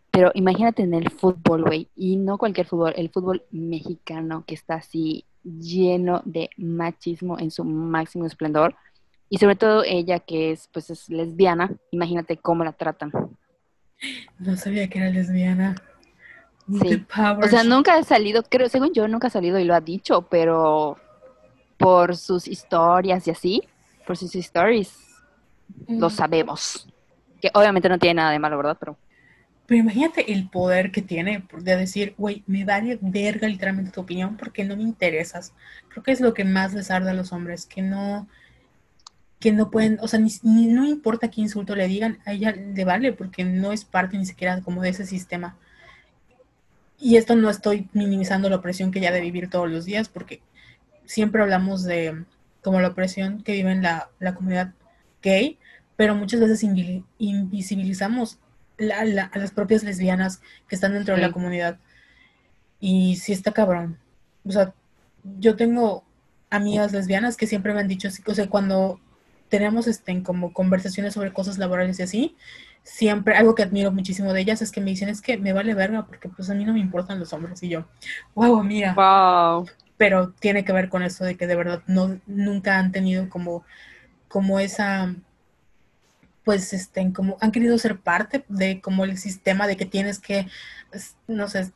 Pero 0.09 0.31
imagínate 0.33 0.83
en 0.83 0.93
el 0.93 1.09
fútbol, 1.09 1.63
güey. 1.63 1.87
Y 1.95 2.17
no 2.17 2.37
cualquier 2.37 2.67
fútbol, 2.67 2.93
el 2.97 3.09
fútbol 3.09 3.43
mexicano 3.51 4.43
que 4.47 4.55
está 4.55 4.75
así 4.75 5.25
lleno 5.43 6.21
de 6.25 6.49
machismo 6.57 7.39
en 7.39 7.51
su 7.51 7.63
máximo 7.63 8.25
esplendor 8.25 8.75
y 9.31 9.37
sobre 9.37 9.55
todo 9.55 9.85
ella 9.85 10.19
que 10.19 10.51
es 10.51 10.67
pues 10.73 10.89
es 10.89 11.07
lesbiana, 11.07 11.71
imagínate 11.91 12.35
cómo 12.35 12.65
la 12.65 12.73
tratan. 12.73 13.13
No 14.37 14.57
sabía 14.57 14.89
que 14.89 14.99
era 14.99 15.09
lesbiana. 15.09 15.75
Sí. 16.67 17.05
O 17.41 17.47
sea, 17.47 17.63
nunca 17.63 17.95
ha 17.95 18.03
salido, 18.03 18.43
creo, 18.43 18.67
según 18.67 18.93
yo, 18.93 19.07
nunca 19.07 19.27
ha 19.27 19.29
salido 19.29 19.57
y 19.57 19.63
lo 19.63 19.73
ha 19.73 19.79
dicho, 19.79 20.23
pero 20.23 20.97
por 21.77 22.17
sus 22.17 22.45
historias 22.45 23.25
y 23.25 23.31
así, 23.31 23.63
por 24.05 24.17
sus 24.17 24.35
stories, 24.35 24.97
lo 25.87 26.07
mm. 26.07 26.11
sabemos. 26.11 26.89
Que 27.41 27.49
obviamente 27.53 27.87
no 27.87 27.99
tiene 27.99 28.15
nada 28.15 28.31
de 28.31 28.39
malo, 28.39 28.57
¿verdad? 28.57 28.75
Pero, 28.81 28.97
pero 29.65 29.79
imagínate 29.79 30.33
el 30.33 30.49
poder 30.49 30.91
que 30.91 31.01
tiene 31.01 31.47
de 31.57 31.77
decir, 31.77 32.15
güey, 32.17 32.43
me 32.47 32.65
vale 32.65 32.99
verga 33.01 33.47
literalmente 33.47 33.91
tu 33.91 34.01
opinión 34.01 34.35
porque 34.35 34.65
no 34.65 34.75
me 34.75 34.83
interesas. 34.83 35.53
Creo 35.87 36.03
que 36.03 36.11
es 36.11 36.19
lo 36.19 36.33
que 36.33 36.43
más 36.43 36.73
les 36.73 36.91
arde 36.91 37.11
a 37.11 37.13
los 37.13 37.31
hombres, 37.31 37.65
que 37.65 37.81
no, 37.81 38.27
que 39.41 39.51
no 39.51 39.71
pueden, 39.71 39.97
o 40.01 40.07
sea, 40.07 40.19
ni, 40.19 40.67
no 40.67 40.85
importa 40.85 41.29
qué 41.31 41.41
insulto 41.41 41.75
le 41.75 41.87
digan, 41.87 42.19
a 42.25 42.33
ella 42.33 42.51
le 42.51 42.85
vale 42.85 43.11
porque 43.11 43.43
no 43.43 43.71
es 43.71 43.83
parte 43.83 44.15
ni 44.17 44.25
siquiera 44.25 44.61
como 44.61 44.83
de 44.83 44.89
ese 44.89 45.05
sistema. 45.05 45.57
Y 46.99 47.17
esto 47.17 47.35
no 47.35 47.49
estoy 47.49 47.89
minimizando 47.91 48.49
la 48.49 48.57
opresión 48.57 48.91
que 48.91 48.99
ella 48.99 49.11
debe 49.11 49.25
vivir 49.25 49.49
todos 49.49 49.69
los 49.69 49.83
días 49.83 50.09
porque 50.09 50.41
siempre 51.05 51.41
hablamos 51.41 51.83
de 51.83 52.23
como 52.61 52.79
la 52.79 52.89
opresión 52.89 53.41
que 53.41 53.53
vive 53.53 53.71
en 53.71 53.81
la, 53.81 54.09
comunidad 54.35 54.73
gay, 55.23 55.57
pero 55.95 56.13
muchas 56.13 56.39
veces 56.39 56.63
invisibilizamos 57.17 58.37
a 58.95 59.05
las 59.05 59.51
propias 59.51 59.83
lesbianas 59.83 60.41
que 60.67 60.75
están 60.75 60.93
dentro 60.93 61.15
de 61.15 61.21
la 61.21 61.31
comunidad. 61.31 61.79
Y 62.79 63.15
sí 63.15 63.33
está 63.33 63.51
cabrón. 63.53 63.97
O 64.45 64.51
sea, 64.51 64.75
yo 65.39 65.55
tengo 65.55 66.03
amigas 66.51 66.91
lesbianas 66.91 67.37
que 67.37 67.47
siempre 67.47 67.73
me 67.73 67.79
han 67.79 67.87
dicho 67.87 68.07
así, 68.07 68.21
o 68.27 68.35
sea, 68.35 68.47
cuando 68.47 68.99
tenemos 69.51 69.85
este, 69.85 70.23
como 70.23 70.53
conversaciones 70.53 71.13
sobre 71.13 71.33
cosas 71.33 71.57
laborales 71.57 71.99
y 71.99 72.03
así, 72.03 72.37
siempre, 72.83 73.35
algo 73.35 73.53
que 73.53 73.63
admiro 73.63 73.91
muchísimo 73.91 74.31
de 74.31 74.39
ellas 74.39 74.61
es 74.61 74.71
que 74.71 74.79
me 74.79 74.91
dicen, 74.91 75.09
es 75.09 75.21
que 75.21 75.37
me 75.37 75.51
vale 75.51 75.73
verga 75.73 76.07
porque 76.07 76.29
pues 76.29 76.49
a 76.49 76.55
mí 76.55 76.63
no 76.63 76.73
me 76.73 76.79
importan 76.79 77.19
los 77.19 77.33
hombres 77.33 77.61
y 77.61 77.67
yo, 77.67 77.85
wow, 78.33 78.61
amiga. 78.61 78.93
Wow. 78.95 79.67
Pero 79.97 80.31
tiene 80.39 80.63
que 80.63 80.71
ver 80.71 80.87
con 80.87 81.03
eso 81.03 81.25
de 81.25 81.35
que 81.35 81.47
de 81.47 81.57
verdad 81.57 81.83
no, 81.85 82.17
nunca 82.25 82.79
han 82.79 82.93
tenido 82.93 83.29
como, 83.29 83.65
como 84.29 84.57
esa, 84.57 85.13
pues, 86.45 86.71
este, 86.71 87.11
como 87.11 87.37
han 87.41 87.51
querido 87.51 87.77
ser 87.77 87.99
parte 87.99 88.45
de 88.47 88.79
como 88.79 89.03
el 89.03 89.17
sistema 89.17 89.67
de 89.67 89.75
que 89.75 89.85
tienes 89.85 90.17
que, 90.17 90.47
no 91.27 91.49
sé, 91.49 91.71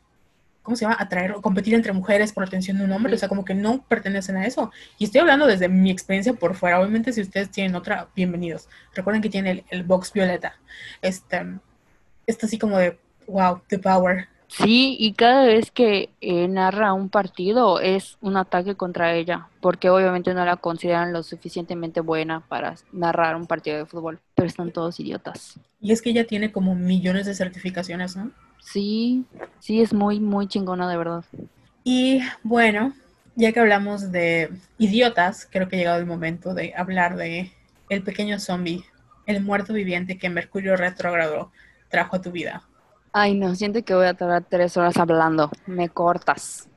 ¿cómo 0.65 0.75
se 0.75 0.83
llama? 0.83 0.97
Atraer 0.99 1.31
o 1.31 1.41
competir 1.41 1.75
entre 1.75 1.93
mujeres 1.93 2.33
por 2.33 2.43
la 2.43 2.47
atención 2.47 2.77
de 2.77 2.83
un 2.83 2.91
hombre, 2.91 3.13
o 3.13 3.17
sea, 3.17 3.29
como 3.29 3.45
que 3.45 3.53
no 3.53 3.85
pertenecen 3.87 4.35
a 4.35 4.45
eso. 4.45 4.71
Y 4.97 5.05
estoy 5.05 5.21
hablando 5.21 5.45
desde 5.45 5.69
mi 5.69 5.91
experiencia 5.91 6.33
por 6.33 6.55
fuera, 6.55 6.81
obviamente 6.81 7.13
si 7.13 7.21
ustedes 7.21 7.49
tienen 7.51 7.75
otra, 7.75 8.09
bienvenidos. 8.15 8.67
Recuerden 8.93 9.21
que 9.21 9.29
tiene 9.29 9.63
el, 9.69 9.83
box 9.83 10.11
violeta. 10.11 10.57
Este, 11.01 11.45
está 12.25 12.47
así 12.47 12.57
como 12.57 12.77
de, 12.77 12.99
wow, 13.27 13.61
the 13.67 13.79
power. 13.79 14.27
Sí, 14.47 14.95
y 14.99 15.13
cada 15.13 15.45
vez 15.45 15.71
que 15.71 16.09
eh, 16.21 16.47
narra 16.47 16.93
un 16.93 17.09
partido 17.09 17.79
es 17.79 18.17
un 18.21 18.37
ataque 18.37 18.75
contra 18.75 19.13
ella, 19.13 19.49
porque 19.59 19.89
obviamente 19.89 20.33
no 20.33 20.45
la 20.45 20.57
consideran 20.57 21.13
lo 21.13 21.23
suficientemente 21.23 21.99
buena 21.99 22.41
para 22.41 22.75
narrar 22.91 23.35
un 23.35 23.47
partido 23.47 23.77
de 23.77 23.85
fútbol, 23.85 24.19
pero 24.35 24.47
están 24.47 24.71
todos 24.71 24.99
idiotas. 24.99 25.59
Y 25.81 25.91
es 25.91 26.01
que 26.01 26.11
ella 26.11 26.25
tiene 26.25 26.51
como 26.51 26.75
millones 26.75 27.25
de 27.25 27.35
certificaciones, 27.35 28.15
¿no? 28.15 28.31
Sí, 28.59 29.25
sí, 29.59 29.81
es 29.81 29.93
muy, 29.93 30.19
muy 30.19 30.47
chingona, 30.47 30.89
de 30.89 30.97
verdad. 30.97 31.25
Y 31.83 32.21
bueno, 32.43 32.93
ya 33.35 33.51
que 33.51 33.59
hablamos 33.59 34.11
de 34.11 34.49
idiotas, 34.77 35.47
creo 35.51 35.67
que 35.67 35.75
ha 35.75 35.79
llegado 35.79 35.99
el 35.99 36.05
momento 36.05 36.53
de 36.53 36.73
hablar 36.75 37.15
de 37.15 37.51
el 37.89 38.03
pequeño 38.03 38.39
zombie, 38.39 38.83
el 39.25 39.41
muerto 39.43 39.73
viviente 39.73 40.17
que 40.17 40.29
Mercurio 40.29 40.77
retrógrado 40.77 41.51
trajo 41.89 42.15
a 42.15 42.21
tu 42.21 42.31
vida. 42.31 42.63
Ay, 43.17 43.33
no, 43.33 43.55
siento 43.55 43.81
que 43.81 43.93
voy 43.93 44.07
a 44.07 44.13
tardar 44.13 44.43
tres 44.43 44.75
horas 44.75 44.97
hablando. 44.97 45.49
Me 45.67 45.87
cortas. 45.87 46.67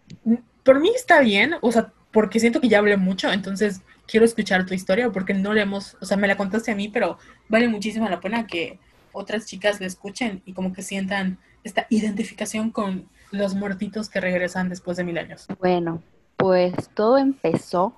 Por 0.62 0.78
mí 0.78 0.88
está 0.94 1.18
bien, 1.18 1.56
o 1.62 1.72
sea, 1.72 1.92
porque 2.12 2.38
siento 2.38 2.60
que 2.60 2.68
ya 2.68 2.78
hablé 2.78 2.96
mucho, 2.96 3.32
entonces 3.32 3.82
quiero 4.06 4.24
escuchar 4.24 4.64
tu 4.64 4.72
historia 4.72 5.10
porque 5.10 5.34
no 5.34 5.52
le 5.52 5.62
hemos, 5.62 5.96
o 6.00 6.04
sea, 6.04 6.16
me 6.16 6.28
la 6.28 6.36
contaste 6.36 6.70
a 6.70 6.76
mí, 6.76 6.88
pero 6.90 7.18
vale 7.48 7.66
muchísimo 7.66 8.08
la 8.08 8.20
pena 8.20 8.46
que 8.46 8.78
otras 9.10 9.46
chicas 9.46 9.80
la 9.80 9.88
escuchen 9.88 10.40
y 10.46 10.52
como 10.52 10.72
que 10.72 10.82
sientan 10.82 11.38
esta 11.64 11.88
identificación 11.90 12.70
con, 12.70 13.08
Los 13.32 13.56
muertitos 13.56 14.08
que 14.08 14.20
regresan 14.20 14.68
después 14.68 14.96
de 14.96 15.02
mil 15.02 15.18
años. 15.18 15.48
Bueno, 15.58 16.04
pues 16.36 16.72
todo 16.94 17.18
empezó 17.18 17.94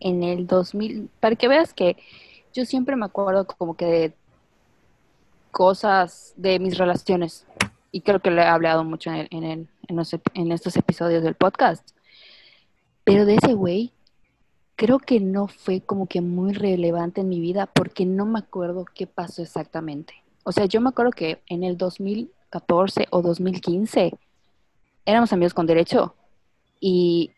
en 0.00 0.22
el 0.22 0.46
2000, 0.46 1.10
para 1.20 1.36
que 1.36 1.48
veas 1.48 1.74
que 1.74 1.98
yo 2.54 2.64
siempre 2.64 2.96
me 2.96 3.04
acuerdo 3.04 3.46
como 3.46 3.76
que 3.76 3.84
de 3.84 4.14
cosas 5.56 6.34
de 6.36 6.58
mis 6.58 6.76
relaciones 6.76 7.46
y 7.90 8.02
creo 8.02 8.20
que 8.20 8.30
lo 8.30 8.42
he 8.42 8.46
hablado 8.46 8.84
mucho 8.84 9.10
en, 9.10 9.26
en, 9.30 9.68
en 9.88 10.52
estos 10.52 10.76
episodios 10.76 11.22
del 11.22 11.34
podcast. 11.34 11.92
Pero 13.04 13.24
de 13.24 13.36
ese 13.36 13.54
güey, 13.54 13.90
creo 14.74 14.98
que 14.98 15.18
no 15.18 15.48
fue 15.48 15.80
como 15.80 16.08
que 16.08 16.20
muy 16.20 16.52
relevante 16.52 17.22
en 17.22 17.30
mi 17.30 17.40
vida 17.40 17.64
porque 17.64 18.04
no 18.04 18.26
me 18.26 18.40
acuerdo 18.40 18.84
qué 18.84 19.06
pasó 19.06 19.40
exactamente. 19.40 20.12
O 20.44 20.52
sea, 20.52 20.66
yo 20.66 20.82
me 20.82 20.90
acuerdo 20.90 21.12
que 21.12 21.40
en 21.46 21.64
el 21.64 21.78
2014 21.78 23.06
o 23.08 23.22
2015 23.22 24.12
éramos 25.06 25.32
amigos 25.32 25.54
con 25.54 25.66
derecho 25.66 26.14
y 26.80 27.30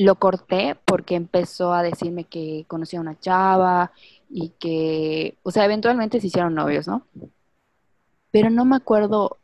lo 0.00 0.14
corté 0.14 0.76
porque 0.86 1.14
empezó 1.14 1.74
a 1.74 1.82
decirme 1.82 2.24
que 2.24 2.64
conocía 2.68 2.98
a 2.98 3.02
una 3.02 3.20
chava 3.20 3.92
y 4.30 4.50
que, 4.58 5.36
o 5.42 5.50
sea, 5.50 5.66
eventualmente 5.66 6.20
se 6.20 6.28
hicieron 6.28 6.54
novios, 6.54 6.88
¿no? 6.88 7.06
Pero 8.30 8.48
no 8.48 8.64
me 8.64 8.76
acuerdo 8.76 9.36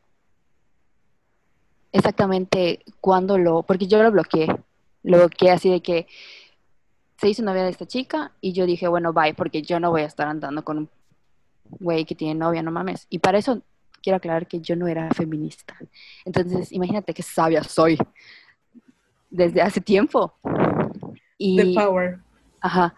exactamente 1.92 2.82
cuándo 3.02 3.36
lo, 3.36 3.64
porque 3.64 3.86
yo 3.86 4.02
lo 4.02 4.10
bloqueé, 4.10 4.46
lo 5.02 5.18
bloqueé 5.18 5.50
así 5.50 5.68
de 5.68 5.82
que 5.82 6.06
se 7.18 7.28
hizo 7.28 7.42
novia 7.42 7.64
de 7.64 7.70
esta 7.70 7.86
chica 7.86 8.32
y 8.40 8.54
yo 8.54 8.64
dije, 8.64 8.88
bueno, 8.88 9.12
bye, 9.12 9.34
porque 9.34 9.60
yo 9.60 9.78
no 9.78 9.90
voy 9.90 10.02
a 10.02 10.06
estar 10.06 10.26
andando 10.26 10.64
con 10.64 10.78
un 10.78 10.90
güey 11.80 12.06
que 12.06 12.14
tiene 12.14 12.34
novia, 12.34 12.62
no 12.62 12.70
mames. 12.70 13.06
Y 13.10 13.18
para 13.18 13.36
eso 13.36 13.60
quiero 14.02 14.16
aclarar 14.16 14.46
que 14.46 14.60
yo 14.60 14.74
no 14.74 14.88
era 14.88 15.10
feminista. 15.10 15.76
Entonces, 16.24 16.72
imagínate 16.72 17.12
qué 17.12 17.22
sabia 17.22 17.62
soy 17.62 17.98
desde 19.36 19.62
hace 19.62 19.80
tiempo. 19.80 20.34
Y, 21.38 21.56
The 21.56 21.80
power. 21.80 22.18
Ajá. 22.60 22.94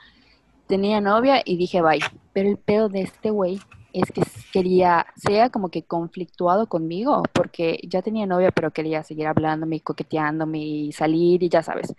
Tenía 0.66 1.00
novia 1.00 1.42
y 1.44 1.56
dije, 1.56 1.82
bye. 1.82 2.00
Pero 2.32 2.50
el 2.50 2.58
pedo 2.58 2.88
de 2.88 3.02
este 3.02 3.30
güey 3.30 3.60
es 3.92 4.10
que 4.12 4.22
quería, 4.52 5.06
sea 5.16 5.50
como 5.50 5.70
que 5.70 5.82
conflictuado 5.82 6.68
conmigo, 6.68 7.22
porque 7.32 7.80
ya 7.84 8.02
tenía 8.02 8.26
novia, 8.26 8.50
pero 8.50 8.70
quería 8.70 9.02
seguir 9.02 9.26
hablándome, 9.26 9.80
coqueteándome 9.80 10.58
y 10.58 10.92
salir 10.92 11.42
y 11.42 11.48
ya 11.48 11.62
sabes. 11.62 11.94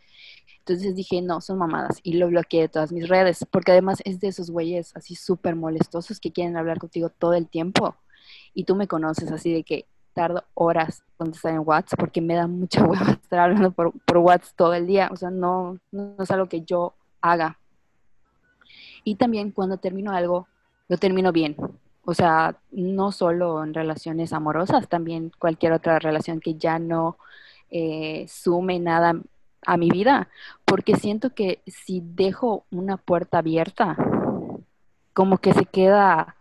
Entonces 0.59 0.95
dije, 0.95 1.21
no, 1.21 1.41
son 1.41 1.57
mamadas. 1.57 1.99
Y 2.03 2.13
lo 2.13 2.27
bloqueé 2.27 2.61
de 2.61 2.69
todas 2.69 2.91
mis 2.91 3.09
redes, 3.09 3.45
porque 3.49 3.71
además 3.71 4.01
es 4.05 4.19
de 4.19 4.27
esos 4.27 4.51
güeyes 4.51 4.95
así 4.95 5.15
súper 5.15 5.55
molestosos 5.55 6.19
que 6.19 6.31
quieren 6.31 6.57
hablar 6.57 6.77
contigo 6.77 7.09
todo 7.09 7.33
el 7.33 7.47
tiempo. 7.47 7.95
Y 8.53 8.65
tú 8.65 8.75
me 8.75 8.87
conoces 8.87 9.31
así 9.31 9.51
de 9.51 9.63
que 9.63 9.87
tardo 10.13 10.43
horas 10.53 11.03
contestar 11.17 11.53
en 11.53 11.63
WhatsApp 11.65 11.99
porque 11.99 12.21
me 12.21 12.35
da 12.35 12.47
mucha 12.47 12.83
hueva 12.85 13.11
estar 13.11 13.39
hablando 13.39 13.71
por, 13.71 13.91
por 14.05 14.17
WhatsApp 14.17 14.55
todo 14.55 14.73
el 14.73 14.87
día. 14.87 15.09
O 15.11 15.15
sea, 15.15 15.29
no, 15.29 15.79
no 15.91 16.15
es 16.19 16.31
algo 16.31 16.47
que 16.47 16.61
yo 16.61 16.93
haga. 17.21 17.59
Y 19.03 19.15
también 19.15 19.51
cuando 19.51 19.77
termino 19.77 20.11
algo, 20.11 20.47
lo 20.87 20.97
termino 20.97 21.31
bien. 21.31 21.55
O 22.03 22.13
sea, 22.13 22.55
no 22.71 23.11
solo 23.11 23.63
en 23.63 23.73
relaciones 23.73 24.33
amorosas, 24.33 24.87
también 24.87 25.31
cualquier 25.37 25.73
otra 25.73 25.99
relación 25.99 26.39
que 26.39 26.55
ya 26.55 26.79
no 26.79 27.17
eh, 27.69 28.25
sume 28.27 28.79
nada 28.79 29.13
a 29.65 29.77
mi 29.77 29.89
vida, 29.89 30.29
porque 30.65 30.95
siento 30.95 31.35
que 31.35 31.61
si 31.67 32.01
dejo 32.03 32.65
una 32.71 32.97
puerta 32.97 33.39
abierta, 33.39 33.95
como 35.13 35.37
que 35.37 35.53
se 35.53 35.65
queda, 35.65 36.35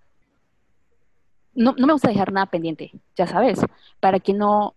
no, 1.59 1.74
no 1.76 1.86
me 1.86 1.92
gusta 1.92 2.09
dejar 2.09 2.32
nada 2.32 2.46
pendiente, 2.46 2.92
ya 3.16 3.26
sabes, 3.26 3.61
para 4.00 4.20
que 4.20 4.32
no 4.32 4.74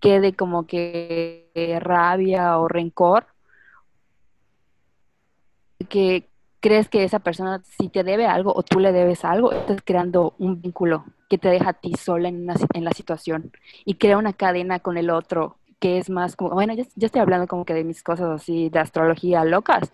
quede 0.00 0.34
como 0.34 0.66
que 0.66 1.78
rabia 1.80 2.58
o 2.58 2.68
rencor, 2.68 3.26
que 5.88 6.28
crees 6.60 6.88
que 6.88 7.02
esa 7.02 7.18
persona 7.18 7.60
si 7.64 7.88
te 7.88 8.04
debe 8.04 8.26
algo 8.26 8.52
o 8.54 8.62
tú 8.62 8.78
le 8.78 8.92
debes 8.92 9.24
algo, 9.24 9.52
estás 9.52 9.82
creando 9.84 10.34
un 10.38 10.62
vínculo 10.62 11.04
que 11.28 11.36
te 11.36 11.48
deja 11.48 11.70
a 11.70 11.72
ti 11.72 11.94
sola 11.94 12.28
en, 12.28 12.48
en 12.74 12.84
la 12.84 12.92
situación 12.92 13.52
y 13.84 13.94
crea 13.94 14.18
una 14.18 14.32
cadena 14.32 14.78
con 14.78 14.96
el 14.96 15.10
otro 15.10 15.56
que 15.80 15.98
es 15.98 16.08
más 16.10 16.36
como, 16.36 16.50
bueno, 16.50 16.74
ya, 16.74 16.84
estoy 16.96 17.20
hablando 17.20 17.48
como 17.48 17.64
que 17.64 17.74
de 17.74 17.82
mis 17.82 18.04
cosas 18.04 18.28
así 18.30 18.68
de 18.68 18.78
astrología 18.78 19.44
locas, 19.44 19.90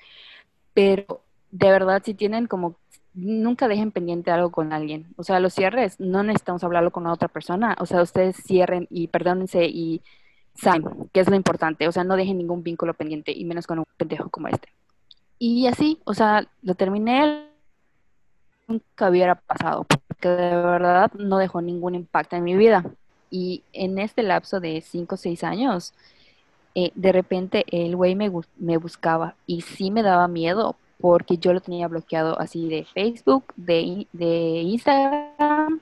pero 0.75 1.23
de 1.51 1.71
verdad 1.71 2.03
si 2.05 2.13
tienen 2.13 2.47
como, 2.47 2.77
nunca 3.15 3.69
dejen 3.69 3.91
pendiente 3.91 4.31
algo 4.31 4.51
con 4.51 4.73
alguien, 4.73 5.07
o 5.17 5.25
sea, 5.25 5.41
los 5.41 5.55
cierres, 5.55 5.99
no 5.99 6.23
necesitamos 6.23 6.63
hablarlo 6.65 6.91
con 6.91 7.07
otra 7.07 7.29
persona, 7.29 7.77
o 7.81 7.87
sea, 7.87 8.03
ustedes 8.03 8.37
cierren 8.37 8.87
y 8.91 9.09
perdónense 9.09 9.67
y 9.67 10.03
saben 10.55 10.85
que 11.13 11.21
es 11.21 11.29
lo 11.29 11.37
importante, 11.37 11.89
o 11.89 11.93
sea, 11.93 12.05
no 12.05 12.17
dejen 12.17 12.39
ningún 12.39 12.63
vínculo 12.63 12.95
pendiente 12.95 13.33
y 13.33 13.45
menos 13.45 13.67
con 13.67 13.79
un 13.81 13.85
pendejo 13.97 14.29
como 14.29 14.49
este. 14.49 14.69
Y 15.39 15.67
así, 15.69 16.01
o 16.05 16.15
sea, 16.15 16.49
lo 16.63 16.75
terminé, 16.75 17.49
nunca 18.67 19.09
hubiera 19.09 19.37
pasado, 19.37 19.85
porque 19.85 20.29
de 20.29 20.57
verdad 20.57 21.13
no 21.15 21.39
dejó 21.39 21.61
ningún 21.61 21.95
impacto 21.95 22.37
en 22.37 22.45
mi 22.45 22.57
vida. 22.57 22.85
Y 23.31 23.63
en 23.73 23.99
este 23.99 24.23
lapso 24.23 24.59
de 24.59 24.81
5 24.81 25.15
o 25.15 25.19
6 25.19 25.45
años, 25.45 25.95
eh, 26.75 26.91
de 26.95 27.13
repente 27.13 27.65
el 27.71 27.95
güey 27.95 28.15
me, 28.15 28.31
me 28.57 28.77
buscaba 28.79 29.35
y 29.47 29.63
sí 29.63 29.91
me 29.91 30.03
daba 30.03 30.29
miedo 30.29 30.77
porque 31.01 31.39
yo 31.39 31.53
lo 31.53 31.61
tenía 31.61 31.89
bloqueado 31.89 32.39
así 32.41 32.69
de 32.69 32.85
Facebook, 32.85 33.45
de, 33.57 34.07
de 34.13 34.27
Instagram, 34.63 35.81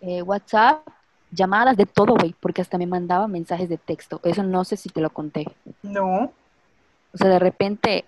eh, 0.00 0.22
WhatsApp, 0.22 0.86
llamadas, 1.30 1.76
de 1.76 1.86
todo, 1.86 2.14
güey, 2.14 2.34
porque 2.40 2.62
hasta 2.62 2.78
me 2.78 2.86
mandaba 2.86 3.28
mensajes 3.28 3.68
de 3.68 3.78
texto. 3.78 4.20
Eso 4.24 4.42
no 4.42 4.64
sé 4.64 4.76
si 4.76 4.88
te 4.88 5.00
lo 5.00 5.10
conté. 5.10 5.46
No. 5.82 6.32
O 7.12 7.18
sea, 7.18 7.28
de 7.28 7.38
repente 7.38 8.04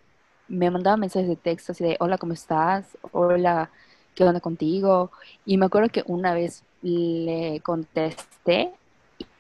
me 0.49 0.71
mandaba 0.71 0.97
mensajes 0.97 1.29
de 1.29 1.37
texto 1.37 1.73
así 1.73 1.85
de, 1.85 1.97
hola, 2.01 2.19
¿cómo 2.19 2.33
estás? 2.33 2.87
Hola, 3.13 3.71
¿qué 4.15 4.25
onda 4.25 4.41
contigo? 4.41 5.11
Y 5.45 5.59
me 5.59 5.67
acuerdo 5.67 5.89
que 5.91 6.05
una 6.07 6.35
vez 6.35 6.65
le 6.83 7.61
contesté 7.63 8.73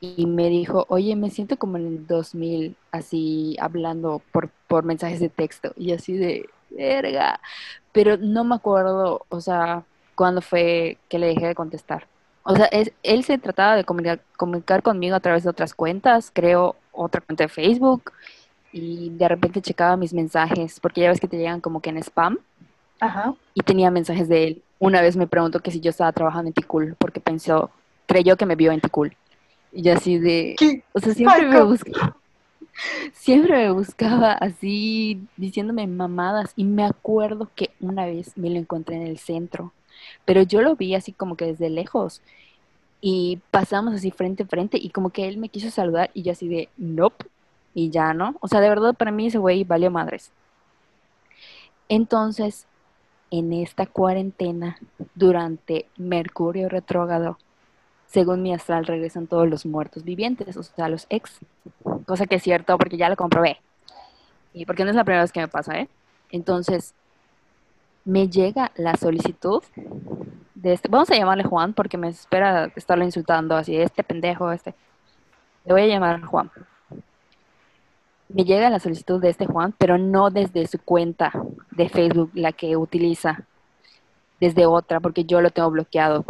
y 0.00 0.26
me 0.26 0.48
dijo, 0.48 0.86
oye, 0.88 1.16
me 1.16 1.30
siento 1.30 1.56
como 1.56 1.76
en 1.76 1.86
el 1.86 2.06
2000, 2.06 2.76
así 2.90 3.56
hablando 3.60 4.22
por, 4.32 4.50
por 4.72 4.84
mensajes 4.84 5.20
de 5.20 5.28
texto. 5.28 5.74
Y 5.76 5.92
así 5.92 6.16
de, 6.16 6.48
verga. 6.70 7.38
Pero 7.92 8.16
no 8.16 8.42
me 8.42 8.54
acuerdo, 8.54 9.26
o 9.28 9.40
sea, 9.42 9.82
cuándo 10.14 10.40
fue 10.40 10.96
que 11.10 11.18
le 11.18 11.26
dejé 11.26 11.48
de 11.48 11.54
contestar. 11.54 12.06
O 12.42 12.56
sea, 12.56 12.64
es, 12.72 12.90
él 13.02 13.22
se 13.22 13.36
trataba 13.36 13.76
de 13.76 13.84
comunicar, 13.84 14.22
comunicar 14.38 14.82
conmigo 14.82 15.14
a 15.14 15.20
través 15.20 15.44
de 15.44 15.50
otras 15.50 15.74
cuentas, 15.74 16.30
creo 16.32 16.74
otra 16.90 17.20
cuenta 17.20 17.44
de 17.44 17.48
Facebook 17.48 18.12
y 18.72 19.10
de 19.10 19.28
repente 19.28 19.60
checaba 19.60 19.98
mis 19.98 20.14
mensajes, 20.14 20.80
porque 20.80 21.02
ya 21.02 21.10
ves 21.10 21.20
que 21.20 21.28
te 21.28 21.36
llegan 21.36 21.60
como 21.60 21.82
que 21.82 21.90
en 21.90 21.98
spam. 21.98 22.38
Ajá. 22.98 23.34
Y 23.52 23.60
tenía 23.60 23.90
mensajes 23.90 24.26
de 24.26 24.44
él. 24.44 24.62
Una 24.78 25.02
vez 25.02 25.18
me 25.18 25.26
preguntó 25.26 25.60
que 25.60 25.70
si 25.70 25.80
yo 25.80 25.90
estaba 25.90 26.12
trabajando 26.12 26.48
en 26.48 26.54
Ticul, 26.54 26.96
porque 26.98 27.20
pensó, 27.20 27.70
creyó 28.06 28.38
que 28.38 28.46
me 28.46 28.56
vio 28.56 28.72
en 28.72 28.80
Ticul. 28.80 29.14
Y 29.70 29.82
yo 29.82 29.92
así 29.92 30.18
de... 30.18 30.56
O 30.94 30.98
sea, 30.98 31.12
siempre 31.12 31.46
me 31.46 31.62
buscaba. 31.62 32.16
Siempre 33.12 33.56
me 33.56 33.70
buscaba 33.72 34.32
así, 34.32 35.26
diciéndome 35.36 35.86
mamadas. 35.86 36.52
Y 36.56 36.64
me 36.64 36.84
acuerdo 36.84 37.50
que 37.54 37.70
una 37.80 38.06
vez 38.06 38.36
me 38.36 38.50
lo 38.50 38.58
encontré 38.58 38.96
en 38.96 39.06
el 39.06 39.18
centro. 39.18 39.72
Pero 40.24 40.42
yo 40.42 40.62
lo 40.62 40.76
vi 40.76 40.94
así 40.94 41.12
como 41.12 41.36
que 41.36 41.46
desde 41.46 41.70
lejos. 41.70 42.22
Y 43.00 43.40
pasamos 43.50 43.94
así 43.94 44.10
frente 44.10 44.44
a 44.44 44.46
frente. 44.46 44.78
Y 44.78 44.90
como 44.90 45.10
que 45.10 45.28
él 45.28 45.38
me 45.38 45.48
quiso 45.48 45.70
saludar. 45.70 46.10
Y 46.14 46.22
yo 46.22 46.32
así 46.32 46.48
de, 46.48 46.68
nope 46.76 47.26
y 47.74 47.90
ya, 47.90 48.14
¿no? 48.14 48.36
O 48.40 48.48
sea, 48.48 48.60
de 48.60 48.68
verdad 48.68 48.94
para 48.94 49.10
mí 49.12 49.26
ese 49.26 49.38
güey 49.38 49.64
valió 49.64 49.90
madres. 49.90 50.30
Entonces, 51.88 52.66
en 53.30 53.52
esta 53.52 53.86
cuarentena, 53.86 54.78
durante 55.14 55.86
Mercurio 55.96 56.68
retrógrado, 56.68 57.38
según 58.06 58.42
mi 58.42 58.52
astral 58.52 58.86
regresan 58.86 59.26
todos 59.26 59.48
los 59.48 59.64
muertos 59.64 60.04
vivientes, 60.04 60.56
o 60.56 60.62
sea, 60.62 60.88
los 60.88 61.06
ex. 61.08 61.40
Cosa 62.06 62.26
que 62.26 62.36
es 62.36 62.42
cierto 62.42 62.76
porque 62.78 62.96
ya 62.96 63.08
lo 63.08 63.16
comprobé. 63.16 63.60
Y 64.52 64.66
porque 64.66 64.84
no 64.84 64.90
es 64.90 64.96
la 64.96 65.04
primera 65.04 65.22
vez 65.22 65.32
que 65.32 65.40
me 65.40 65.48
pasa, 65.48 65.78
¿eh? 65.78 65.88
Entonces, 66.30 66.94
me 68.04 68.28
llega 68.28 68.72
la 68.76 68.96
solicitud 68.96 69.62
de 70.54 70.72
este, 70.72 70.88
vamos 70.88 71.10
a 71.10 71.16
llamarle 71.16 71.44
Juan 71.44 71.72
porque 71.72 71.98
me 71.98 72.08
espera 72.08 72.70
estarlo 72.76 73.04
insultando 73.04 73.56
así, 73.56 73.76
este 73.76 74.02
pendejo, 74.02 74.52
este. 74.52 74.74
Le 75.64 75.72
voy 75.72 75.82
a 75.82 75.86
llamar 75.86 76.22
Juan 76.22 76.50
me 78.34 78.44
llega 78.44 78.70
la 78.70 78.80
solicitud 78.80 79.20
de 79.20 79.30
este 79.30 79.46
Juan, 79.46 79.74
pero 79.76 79.98
no 79.98 80.30
desde 80.30 80.66
su 80.66 80.78
cuenta 80.78 81.32
de 81.70 81.88
Facebook, 81.88 82.30
la 82.34 82.52
que 82.52 82.76
utiliza, 82.76 83.44
desde 84.40 84.66
otra, 84.66 85.00
porque 85.00 85.24
yo 85.24 85.40
lo 85.40 85.50
tengo 85.50 85.70
bloqueado. 85.70 86.24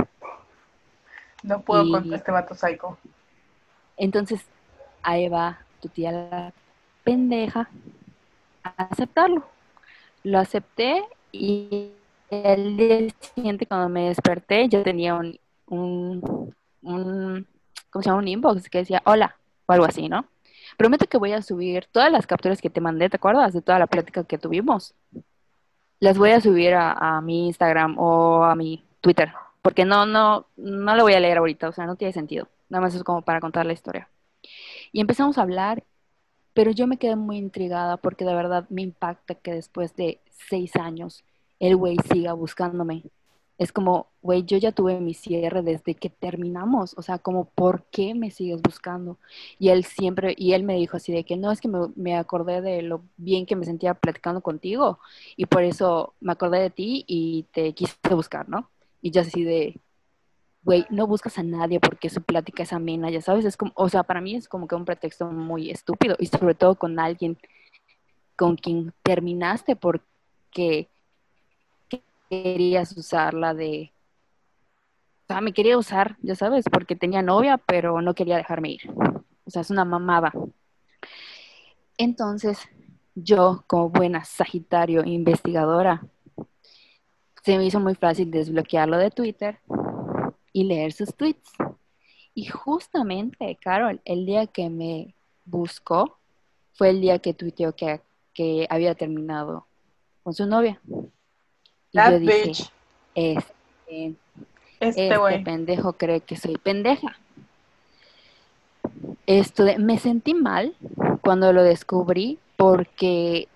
No 1.43 1.61
puedo 1.61 1.90
con 1.90 2.12
este 2.12 2.31
vato 2.31 2.55
psycho. 2.55 2.99
Entonces, 3.97 4.44
ahí 5.03 5.29
va 5.29 5.59
tu 5.81 5.89
tía 5.89 6.12
la 6.12 6.53
pendeja 7.05 7.69
a 8.62 8.85
aceptarlo. 8.85 9.45
Lo 10.24 10.39
acepté 10.39 11.03
y 11.33 11.91
el 12.31 12.77
día 12.77 13.09
siguiente 13.35 13.66
cuando 13.66 13.89
me 13.89 14.09
desperté 14.09 14.69
yo 14.69 14.83
tenía 14.83 15.15
un, 15.15 15.39
un, 15.66 17.47
¿cómo 17.91 18.03
se 18.03 18.09
llama? 18.09 18.19
Un 18.20 18.29
inbox 18.29 18.69
que 18.69 18.79
decía 18.79 19.03
hola 19.05 19.37
o 19.66 19.73
algo 19.73 19.85
así, 19.85 20.09
¿no? 20.09 20.27
Prometo 20.77 21.07
que 21.07 21.19
voy 21.19 21.33
a 21.33 21.43
subir 21.43 21.87
todas 21.93 22.11
las 22.11 22.27
capturas 22.27 22.61
que 22.61 22.70
te 22.70 22.81
mandé, 22.81 23.11
¿te 23.11 23.16
acuerdas? 23.16 23.53
De 23.53 23.62
toda 23.62 23.79
la 23.79 23.87
plática 23.87 24.24
que 24.24 24.39
tuvimos. 24.39 24.95
Las 26.01 26.19
voy 26.19 26.31
a 26.31 26.41
subir 26.41 26.74
a, 26.74 27.20
mi 27.20 27.47
Instagram 27.47 27.97
o 27.99 28.45
a 28.45 28.57
mi 28.57 28.85
Twitter, 29.01 29.33
porque 29.61 29.85
no, 29.85 30.07
no, 30.07 30.47
no 30.57 30.97
lo 30.97 31.03
voy 31.03 31.15
a 31.15 31.20
leer 31.20 31.39
ahorita, 31.39 31.69
o 31.69 31.73
sea, 31.73 31.87
no 31.87 31.97
tiene 31.97 32.12
sentido. 32.12 32.49
Nada 32.69 32.83
más 32.83 32.95
es 32.95 33.05
como 33.05 33.23
para 33.23 33.41
contar 33.41 33.66
la 33.66 33.73
historia. 33.73 34.09
Y 34.93 35.01
empezamos 35.01 35.39
a 35.39 35.43
hablar, 35.43 35.85
pero 36.55 36.70
yo 36.73 36.86
me 36.86 36.98
quedé 36.98 37.16
muy 37.16 37.39
intrigada 37.39 37.97
porque 37.98 38.24
de 38.24 38.35
verdad 38.35 38.66
me 38.70 38.82
impacta 38.82 39.35
que 39.35 39.55
después 39.55 39.97
de 39.97 40.20
seis 40.48 40.77
años 40.77 41.24
el 41.60 41.77
güey 41.77 41.97
siga 42.12 42.35
buscándome 42.35 43.05
es 43.62 43.73
como, 43.73 44.09
güey, 44.23 44.44
yo 44.44 44.56
ya 44.59 44.73
tuve 44.73 45.01
mi 45.01 45.14
cierre 45.14 45.62
desde 45.62 45.94
que 45.94 46.10
terminamos, 46.10 46.94
o 46.98 47.02
sea, 47.02 47.19
como, 47.19 47.47
¿por 47.47 47.85
qué 47.90 48.14
me 48.14 48.31
sigues 48.31 48.60
buscando? 48.62 49.19
Y 49.59 49.69
él 49.70 49.85
siempre, 49.85 50.35
y 50.36 50.55
él 50.55 50.64
me 50.64 50.74
dijo 50.77 50.97
así 50.97 51.12
de 51.12 51.24
que 51.24 51.36
no, 51.36 51.52
es 51.52 51.60
que 51.60 51.69
me, 51.69 52.16
acordé 52.16 52.60
de 52.60 52.82
lo 52.82 53.05
bien 53.16 53.47
que 53.47 53.56
me 53.56 53.64
sentía 53.64 53.94
platicando 53.94 54.40
contigo 54.43 54.98
y 55.36 55.47
por 55.47 55.62
eso 55.62 56.14
me 56.20 56.32
acordé 56.32 56.60
de 56.60 56.70
ti 56.70 57.05
y 57.06 57.44
te 57.52 57.73
quise 57.74 57.94
buscar, 58.10 58.48
¿no? 58.48 58.70
Y 59.01 59.10
yo 59.10 59.20
así 59.23 59.44
de, 59.44 59.81
güey, 60.62 60.86
no 60.90 61.06
buscas 61.06 61.39
a 61.39 61.43
nadie 61.43 61.80
porque 61.80 62.09
su 62.09 62.22
plática 62.22 62.62
es 62.62 62.72
amena, 62.72 63.10
ya 63.10 63.20
sabes, 63.20 63.44
es 63.44 63.56
como, 63.56 63.72
o 63.74 63.89
sea, 63.89 64.05
para 64.05 64.20
mí 64.20 64.36
es 64.36 64.48
como 64.48 64.68
que 64.68 64.74
un 64.74 64.84
pretexto 64.84 65.30
muy 65.30 65.70
estúpido 65.70 66.16
y 66.18 66.26
sobre 66.26 66.55
todo 66.55 66.76
con 66.76 66.98
alguien 66.98 67.36
con 68.36 68.56
quien 68.56 68.93
terminaste 69.02 69.76
porque 69.76 70.89
querías 72.30 72.97
usarla 72.97 73.55
de... 73.55 73.93
O 75.24 75.26
sea, 75.28 75.40
me 75.40 75.52
quería 75.52 75.78
usar, 75.78 76.16
ya 76.22 76.34
sabes, 76.34 76.64
porque 76.70 76.97
tenía 76.97 77.22
novia, 77.22 77.59
pero 77.59 78.01
no 78.01 78.14
quería 78.14 78.36
dejarme 78.36 78.70
ir. 78.70 78.90
O 79.44 79.51
sea, 79.51 79.62
es 79.62 79.70
una 79.70 79.84
mamada. 79.84 80.32
Entonces, 81.98 82.59
yo, 83.14 83.64
como 83.66 83.90
buena 83.90 84.24
Sagitario 84.24 85.05
investigadora, 85.05 86.02
se 87.44 87.56
me 87.59 87.66
hizo 87.66 87.80
muy 87.80 87.94
fácil 87.94 88.30
desbloquearlo 88.30 88.97
de 88.98 89.10
Twitter 89.10 89.59
y 90.53 90.65
leer 90.65 90.93
sus 90.93 91.15
tweets. 91.15 91.51
Y 92.35 92.47
justamente, 92.47 93.59
Carol, 93.61 94.01
el 94.05 94.27
día 94.27 94.47
que 94.47 94.70
me 94.70 95.15
buscó 95.45 96.19
fue 96.74 96.91
el 96.91 97.01
día 97.01 97.19
que 97.19 97.35
tuiteó 97.35 97.74
que, 97.74 98.01
que 98.33 98.66
había 98.70 98.95
terminado 98.95 99.66
con 100.23 100.33
su 100.35 100.47
novia. 100.47 100.81
Y 101.93 101.99
yo 101.99 102.19
dije, 102.19 102.51
este, 103.15 104.15
este, 104.81 105.09
este 105.09 105.39
pendejo 105.45 105.93
cree 105.93 106.20
que 106.20 106.37
soy 106.37 106.57
pendeja. 106.57 107.19
Esto 109.27 109.65
me 109.79 109.99
sentí 109.99 110.35
mal 110.35 110.74
cuando 111.23 111.53
lo 111.53 111.62
descubrí 111.62 112.39
porque 112.57 113.49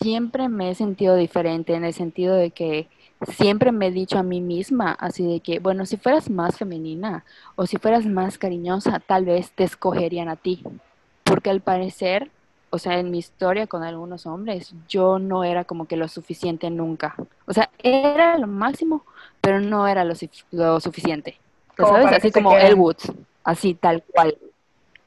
siempre 0.00 0.48
me 0.48 0.70
he 0.70 0.74
sentido 0.74 1.16
diferente 1.16 1.74
en 1.74 1.84
el 1.84 1.94
sentido 1.94 2.34
de 2.34 2.50
que 2.50 2.88
siempre 3.28 3.72
me 3.72 3.88
he 3.88 3.90
dicho 3.90 4.18
a 4.18 4.22
mí 4.22 4.40
misma 4.40 4.92
así 4.92 5.26
de 5.26 5.40
que, 5.40 5.58
bueno, 5.58 5.86
si 5.86 5.96
fueras 5.96 6.30
más 6.30 6.58
femenina 6.58 7.24
o 7.56 7.66
si 7.66 7.76
fueras 7.76 8.06
más 8.06 8.38
cariñosa, 8.38 9.00
tal 9.00 9.24
vez 9.24 9.50
te 9.52 9.64
escogerían 9.64 10.28
a 10.28 10.36
ti. 10.36 10.62
Porque 11.24 11.50
al 11.50 11.60
parecer 11.60 12.30
o 12.74 12.78
sea, 12.80 12.98
en 12.98 13.12
mi 13.12 13.18
historia 13.18 13.68
con 13.68 13.84
algunos 13.84 14.26
hombres, 14.26 14.74
yo 14.88 15.20
no 15.20 15.44
era 15.44 15.62
como 15.62 15.86
que 15.86 15.96
lo 15.96 16.08
suficiente 16.08 16.70
nunca. 16.70 17.14
O 17.46 17.52
sea, 17.52 17.70
era 17.78 18.36
lo 18.36 18.48
máximo, 18.48 19.04
pero 19.40 19.60
no 19.60 19.86
era 19.86 20.02
lo, 20.02 20.16
suficiente. 20.80 21.38
¿Sabes? 21.76 22.06
Así 22.06 22.32
como 22.32 22.58
Elwood, 22.58 22.96
así 23.44 23.74
tal 23.74 24.02
cual. 24.02 24.36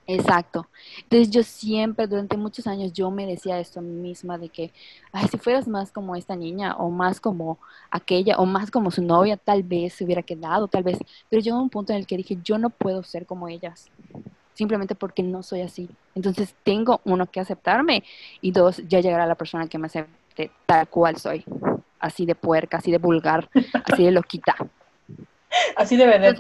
Exacto. 0.08 0.68
Entonces 1.04 1.30
yo 1.30 1.44
siempre, 1.44 2.08
durante 2.08 2.38
muchos 2.38 2.66
años, 2.66 2.94
yo 2.94 3.12
me 3.12 3.26
decía 3.26 3.60
esto 3.60 3.82
misma 3.82 4.38
de 4.38 4.48
que, 4.48 4.72
ay, 5.12 5.28
si 5.28 5.38
fueras 5.38 5.68
más 5.68 5.92
como 5.92 6.16
esta 6.16 6.36
niña, 6.36 6.76
o 6.78 6.90
más 6.90 7.20
como 7.20 7.60
aquella, 7.92 8.38
o 8.38 8.46
más 8.46 8.72
como 8.72 8.90
su 8.90 9.04
novia, 9.04 9.36
tal 9.36 9.64
vez 9.64 9.94
se 9.94 10.06
hubiera 10.06 10.24
quedado, 10.24 10.70
tal 10.70 10.84
vez. 10.84 10.98
Pero 11.30 11.42
llegó 11.42 11.62
un 11.62 11.70
punto 11.70 11.92
en 11.92 12.00
el 12.00 12.08
que 12.08 12.18
dije, 12.18 12.38
yo 12.44 12.58
no 12.58 12.70
puedo 12.70 13.04
ser 13.04 13.26
como 13.26 13.50
ellas 13.50 13.92
simplemente 14.58 14.96
porque 14.96 15.22
no 15.22 15.44
soy 15.44 15.62
así. 15.62 15.88
Entonces 16.16 16.56
tengo, 16.64 17.00
uno, 17.04 17.28
que 17.28 17.40
aceptarme 17.40 18.04
y 18.42 18.52
dos, 18.52 18.82
ya 18.88 19.02
llegará 19.02 19.28
la 19.28 19.36
persona 19.36 19.68
que 19.68 19.78
me 19.78 19.86
acepte 19.86 20.50
tal 20.66 20.88
cual 20.88 21.18
soy. 21.18 21.46
Así 22.00 22.26
de 22.26 22.34
puerca, 22.34 22.78
así 22.78 22.92
de 22.92 22.98
vulgar, 22.98 23.50
así 23.84 24.04
de 24.04 24.12
loquita. 24.12 24.56
Así 25.78 25.96
de 25.96 26.06
verdad. 26.06 26.36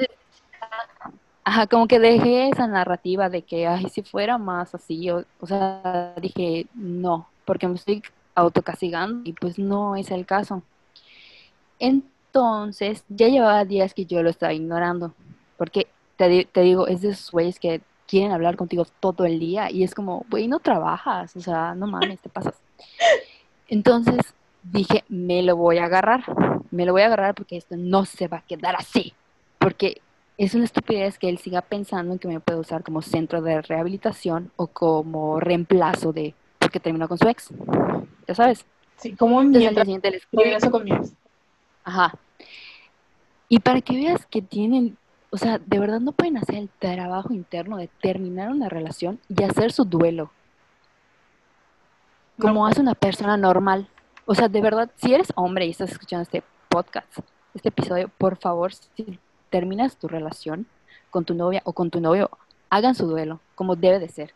Ajá, 1.47 1.65
como 1.65 1.87
que 1.87 1.97
dejé 1.97 2.49
esa 2.49 2.67
narrativa 2.67 3.29
de 3.29 3.41
que, 3.41 3.67
ay, 3.67 3.87
si 3.89 4.01
fuera 4.03 4.37
más 4.37 4.75
así, 4.75 5.09
o, 5.09 5.23
o 5.39 5.47
sea, 5.47 6.13
dije, 6.21 6.67
no, 6.73 7.29
porque 7.45 7.69
me 7.69 7.75
estoy 7.75 8.03
autocastigando 8.35 9.21
y 9.23 9.31
pues 9.31 9.57
no 9.57 9.95
es 9.95 10.11
el 10.11 10.25
caso. 10.25 10.61
Entonces, 11.79 13.05
ya 13.07 13.29
llevaba 13.29 13.63
días 13.63 13.93
que 13.93 14.05
yo 14.05 14.23
lo 14.23 14.29
estaba 14.29 14.51
ignorando, 14.51 15.13
porque 15.55 15.87
te, 16.17 16.43
te 16.43 16.61
digo, 16.63 16.85
es 16.85 16.99
de 16.99 17.11
esos 17.11 17.31
güeyes 17.31 17.59
que 17.61 17.79
quieren 18.07 18.33
hablar 18.33 18.57
contigo 18.57 18.85
todo 18.99 19.23
el 19.23 19.39
día 19.39 19.71
y 19.71 19.83
es 19.83 19.95
como, 19.95 20.25
güey, 20.29 20.49
no 20.49 20.59
trabajas, 20.59 21.33
o 21.37 21.39
sea, 21.39 21.75
no 21.75 21.87
mames, 21.87 22.19
te 22.19 22.27
pasas. 22.27 22.55
Entonces 23.69 24.33
dije, 24.63 25.05
me 25.07 25.43
lo 25.43 25.55
voy 25.55 25.77
a 25.77 25.85
agarrar, 25.85 26.25
me 26.71 26.85
lo 26.85 26.91
voy 26.91 27.03
a 27.03 27.05
agarrar 27.05 27.35
porque 27.35 27.55
esto 27.55 27.77
no 27.77 28.03
se 28.03 28.27
va 28.27 28.39
a 28.39 28.45
quedar 28.45 28.75
así, 28.75 29.13
porque 29.59 30.01
es 30.37 30.53
una 30.53 30.65
estupidez 30.65 31.17
que 31.17 31.29
él 31.29 31.37
siga 31.37 31.61
pensando 31.61 32.13
en 32.13 32.19
que 32.19 32.27
me 32.27 32.39
puede 32.39 32.59
usar 32.59 32.83
como 32.83 33.01
centro 33.01 33.41
de 33.41 33.61
rehabilitación 33.61 34.51
o 34.55 34.67
como 34.67 35.39
reemplazo 35.39 36.13
de 36.13 36.35
porque 36.59 36.79
terminó 36.79 37.07
con 37.07 37.17
su 37.17 37.27
ex, 37.27 37.49
ya 38.27 38.35
sabes. 38.35 38.65
Sí, 38.97 39.15
como 39.15 39.37
un 39.37 39.51
mientras 39.51 39.87
eso 39.87 40.71
con 40.71 40.85
Ajá. 41.83 42.13
Y 43.49 43.59
para 43.59 43.81
que 43.81 43.93
veas 43.93 44.25
que 44.25 44.41
tienen 44.41 44.97
o 45.29 45.37
sea, 45.37 45.59
de 45.59 45.79
verdad 45.79 45.99
no 45.99 46.13
pueden 46.13 46.37
hacer 46.37 46.55
el 46.55 46.69
trabajo 46.79 47.33
interno 47.33 47.77
de 47.77 47.89
terminar 48.01 48.49
una 48.49 48.69
relación 48.69 49.19
y 49.27 49.43
hacer 49.43 49.71
su 49.71 49.83
duelo. 49.83 50.31
Como 52.39 52.65
hace 52.65 52.81
una 52.81 52.95
persona 52.95 53.35
normal. 53.35 53.89
O 54.25 54.35
sea, 54.35 54.47
de 54.47 54.61
verdad, 54.61 54.89
si 54.95 55.13
eres 55.13 55.31
hombre 55.35 55.65
y 55.65 55.71
estás 55.71 55.91
escuchando 55.91 56.23
este 56.23 56.43
podcast, 56.69 57.19
este 57.53 57.69
episodio, 57.69 58.09
por 58.17 58.37
favor, 58.37 58.73
si 58.73 59.19
terminas 59.49 59.97
tu 59.97 60.07
relación 60.07 60.67
con 61.09 61.25
tu 61.25 61.33
novia 61.33 61.61
o 61.65 61.73
con 61.73 61.89
tu 61.89 61.99
novio, 61.99 62.29
hagan 62.69 62.95
su 62.95 63.07
duelo, 63.07 63.39
como 63.55 63.75
debe 63.75 63.99
de 63.99 64.09
ser. 64.09 64.33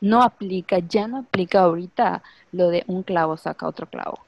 No 0.00 0.22
aplica, 0.22 0.78
ya 0.78 1.08
no 1.08 1.18
aplica 1.18 1.60
ahorita 1.60 2.22
lo 2.52 2.68
de 2.68 2.84
un 2.86 3.02
clavo 3.02 3.36
saca 3.36 3.66
otro 3.66 3.86
clavo. 3.86 4.20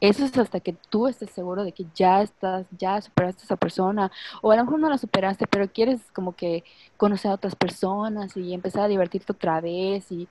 Eso 0.00 0.24
es 0.24 0.36
hasta 0.36 0.60
que 0.60 0.74
tú 0.90 1.06
estés 1.06 1.30
seguro 1.30 1.64
de 1.64 1.72
que 1.72 1.86
ya 1.94 2.20
estás, 2.20 2.66
ya 2.78 3.00
superaste 3.00 3.42
a 3.42 3.44
esa 3.44 3.56
persona, 3.56 4.12
o 4.42 4.50
a 4.50 4.56
lo 4.56 4.64
mejor 4.64 4.80
no 4.80 4.90
la 4.90 4.98
superaste, 4.98 5.46
pero 5.46 5.68
quieres 5.68 6.00
como 6.12 6.32
que 6.32 6.64
conocer 6.96 7.30
a 7.30 7.34
otras 7.34 7.54
personas 7.54 8.36
y 8.36 8.52
empezar 8.52 8.82
a 8.82 8.88
divertirte 8.88 9.32
otra 9.32 9.60
vez 9.60 10.10
y 10.12 10.28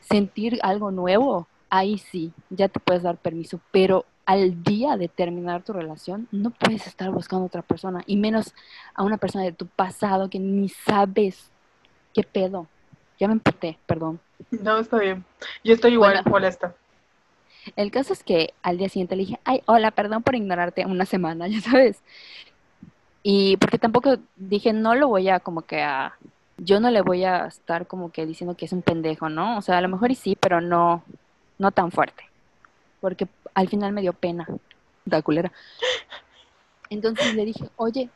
sentir 0.00 0.58
algo 0.62 0.90
nuevo, 0.90 1.46
ahí 1.70 1.96
sí, 1.98 2.32
ya 2.50 2.68
te 2.68 2.80
puedes 2.80 3.02
dar 3.02 3.16
permiso, 3.16 3.60
pero 3.70 4.04
al 4.26 4.62
día 4.62 4.96
de 4.96 5.08
terminar 5.08 5.62
tu 5.62 5.72
relación 5.72 6.28
no 6.32 6.50
puedes 6.50 6.86
estar 6.86 7.10
buscando 7.10 7.44
a 7.44 7.46
otra 7.46 7.62
persona, 7.62 8.02
y 8.06 8.16
menos 8.16 8.54
a 8.94 9.02
una 9.02 9.18
persona 9.18 9.44
de 9.44 9.52
tu 9.52 9.66
pasado 9.66 10.30
que 10.30 10.38
ni 10.38 10.68
sabes 10.68 11.50
qué 12.14 12.22
pedo. 12.22 12.66
Ya 13.18 13.28
me 13.28 13.34
emputé, 13.34 13.78
perdón. 13.86 14.20
No, 14.50 14.78
está 14.78 14.98
bien. 14.98 15.24
Yo 15.62 15.74
estoy 15.74 15.92
igual 15.92 16.20
molesta. 16.26 16.74
El 17.76 17.90
caso 17.90 18.12
es 18.12 18.22
que 18.22 18.52
al 18.62 18.76
día 18.76 18.88
siguiente 18.88 19.16
le 19.16 19.22
dije, 19.22 19.40
ay, 19.44 19.62
hola, 19.66 19.90
perdón 19.90 20.22
por 20.22 20.34
ignorarte 20.34 20.84
una 20.84 21.06
semana, 21.06 21.48
ya 21.48 21.60
sabes. 21.60 22.02
Y 23.22 23.56
porque 23.56 23.78
tampoco 23.78 24.18
dije, 24.36 24.72
no 24.72 24.94
lo 24.94 25.08
voy 25.08 25.28
a 25.28 25.40
como 25.40 25.62
que 25.62 25.82
a, 25.82 26.14
yo 26.58 26.80
no 26.80 26.90
le 26.90 27.00
voy 27.00 27.24
a 27.24 27.46
estar 27.46 27.86
como 27.86 28.12
que 28.12 28.26
diciendo 28.26 28.56
que 28.56 28.66
es 28.66 28.72
un 28.72 28.82
pendejo, 28.82 29.28
¿no? 29.28 29.58
O 29.58 29.62
sea, 29.62 29.78
a 29.78 29.80
lo 29.80 29.88
mejor 29.88 30.10
y 30.10 30.14
sí, 30.14 30.36
pero 30.38 30.60
no, 30.60 31.02
no 31.58 31.70
tan 31.70 31.90
fuerte. 31.90 32.24
Porque 33.04 33.28
al 33.52 33.68
final 33.68 33.92
me 33.92 34.00
dio 34.00 34.14
pena, 34.14 34.46
da 35.04 35.20
culera. 35.20 35.52
Entonces 36.88 37.34
le 37.34 37.44
dije, 37.44 37.68
oye, 37.76 38.08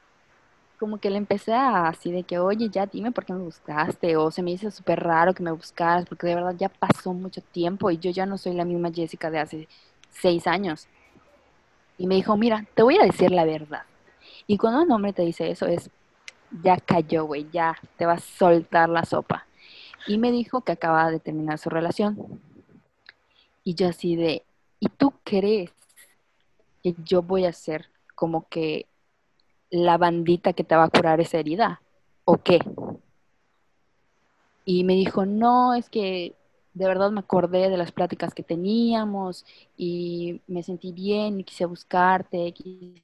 como 0.78 0.96
que 0.96 1.10
le 1.10 1.18
empecé 1.18 1.52
a 1.52 1.88
así 1.88 2.10
de 2.10 2.22
que, 2.22 2.38
oye, 2.38 2.70
ya 2.70 2.86
dime 2.86 3.12
por 3.12 3.26
qué 3.26 3.34
me 3.34 3.42
buscaste, 3.42 4.16
o 4.16 4.30
se 4.30 4.42
me 4.42 4.52
hizo 4.52 4.70
súper 4.70 5.00
raro 5.00 5.34
que 5.34 5.42
me 5.42 5.50
buscaras, 5.50 6.06
porque 6.06 6.28
de 6.28 6.36
verdad 6.36 6.54
ya 6.56 6.70
pasó 6.70 7.12
mucho 7.12 7.42
tiempo 7.42 7.90
y 7.90 7.98
yo 7.98 8.10
ya 8.10 8.24
no 8.24 8.38
soy 8.38 8.54
la 8.54 8.64
misma 8.64 8.90
Jessica 8.90 9.30
de 9.30 9.40
hace 9.40 9.68
seis 10.08 10.46
años. 10.46 10.88
Y 11.98 12.06
me 12.06 12.14
dijo, 12.14 12.38
mira, 12.38 12.64
te 12.74 12.82
voy 12.82 12.96
a 12.96 13.04
decir 13.04 13.30
la 13.30 13.44
verdad. 13.44 13.82
Y 14.46 14.56
cuando 14.56 14.84
un 14.84 14.90
hombre 14.90 15.12
te 15.12 15.20
dice 15.20 15.50
eso 15.50 15.66
es, 15.66 15.90
ya 16.62 16.78
cayó, 16.78 17.26
güey, 17.26 17.46
ya 17.52 17.76
te 17.98 18.06
va 18.06 18.14
a 18.14 18.20
soltar 18.20 18.88
la 18.88 19.04
sopa. 19.04 19.46
Y 20.06 20.16
me 20.16 20.32
dijo 20.32 20.62
que 20.62 20.72
acaba 20.72 21.10
de 21.10 21.20
terminar 21.20 21.58
su 21.58 21.68
relación. 21.68 22.40
Y 23.64 23.74
yo 23.74 23.88
así 23.88 24.16
de, 24.16 24.44
¿y 24.80 24.88
tú 24.88 25.12
crees 25.24 25.72
que 26.82 26.94
yo 27.04 27.22
voy 27.22 27.44
a 27.44 27.52
ser 27.52 27.86
como 28.14 28.48
que 28.48 28.86
la 29.70 29.98
bandita 29.98 30.52
que 30.52 30.64
te 30.64 30.76
va 30.76 30.84
a 30.84 30.90
curar 30.90 31.20
esa 31.20 31.38
herida. 31.38 31.80
o 32.24 32.36
qué? 32.36 32.58
Y 34.64 34.84
me 34.84 34.94
dijo, 34.94 35.24
no, 35.24 35.72
es 35.72 35.88
que 35.88 36.34
de 36.74 36.86
verdad 36.86 37.10
me 37.10 37.20
acordé 37.20 37.70
de 37.70 37.76
las 37.78 37.90
pláticas 37.90 38.34
que 38.34 38.42
teníamos 38.42 39.46
y 39.78 40.42
me 40.46 40.62
sentí 40.62 40.92
bien 40.92 41.40
y 41.40 41.44
quise 41.44 41.64
buscarte, 41.64 42.52
quise 42.52 43.02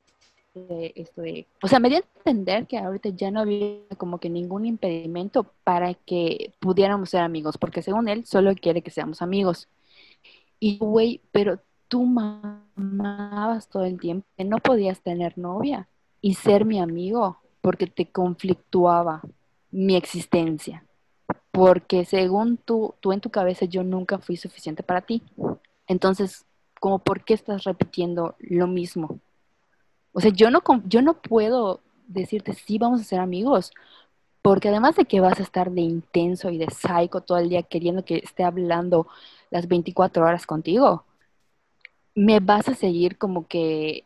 esto 0.95 1.23
de, 1.23 1.47
o 1.63 1.69
sea, 1.69 1.81
me 1.81 1.89
dio 1.89 1.99
a 1.99 2.19
entender 2.19 2.67
que 2.67 2.79
ahorita 2.79 3.09
ya 3.09 3.31
no 3.31 3.41
había 3.41 3.79
como 3.97 4.19
que 4.19 4.29
ningún 4.29 4.67
impedimento 4.67 5.51
para 5.65 5.95
que 5.95 6.53
pudiéramos 6.61 7.11
ser 7.11 7.23
amigos, 7.23 7.57
porque 7.59 7.83
según 7.83 8.09
él 8.09 8.27
solo 8.27 8.55
quiere 8.55 8.83
que 8.83 8.91
seamos 8.91 9.23
amigos. 9.23 9.69
Y 10.65 10.79
güey, 10.79 11.21
pero 11.31 11.61
tú 11.89 12.07
mamabas 12.07 13.69
todo 13.69 13.85
el 13.85 14.01
tiempo, 14.01 14.27
no 14.39 14.57
podías 14.57 15.03
tener 15.03 15.37
novia 15.37 15.89
y 16.23 16.37
ser 16.37 16.65
mi 16.65 16.81
amigo 16.81 17.37
porque 17.61 17.87
te 17.87 18.07
conflictuaba 18.07 19.21
mi 19.71 19.95
existencia. 19.95 20.83
Porque 21.51 22.07
según 22.07 22.57
tú, 22.57 22.95
tú 23.01 23.13
en 23.13 23.21
tu 23.21 23.29
cabeza 23.29 23.67
yo 23.67 23.85
nunca 23.85 24.17
fui 24.17 24.39
suficiente 24.39 24.83
para 24.83 25.03
ti. 25.03 25.23
Entonces, 25.87 26.47
como 26.81 26.99
por 26.99 27.27
qué 27.27 27.35
estás 27.35 27.65
repitiendo 27.65 28.35
lo 28.39 28.67
mismo? 28.67 29.21
O 30.15 30.21
sea, 30.23 30.31
yo 30.31 30.51
no, 30.51 30.63
yo 30.87 31.03
no 31.03 31.21
puedo 31.21 31.81
decirte, 32.07 32.55
sí, 32.55 32.79
vamos 32.79 33.03
a 33.03 33.05
ser 33.05 33.21
amigos, 33.21 33.71
porque 34.41 34.71
además 34.71 34.97
de 34.97 35.05
que 35.05 35.21
vas 35.21 35.41
a 35.41 35.43
estar 35.43 35.71
de 35.71 35.83
intenso 35.83 36.49
y 36.49 36.57
de 36.57 36.71
psycho 36.71 37.21
todo 37.21 37.37
el 37.37 37.51
día 37.51 37.63
queriendo 37.65 38.03
que 38.03 38.23
esté 38.25 38.45
hablando 38.45 39.07
las 39.55 39.69
24 39.69 40.25
horas 40.25 40.47
contigo, 40.47 41.05
me 42.17 42.41
vas 42.41 42.69
a 42.69 42.75
seguir 42.75 43.19
como 43.19 43.47
que, 43.47 44.05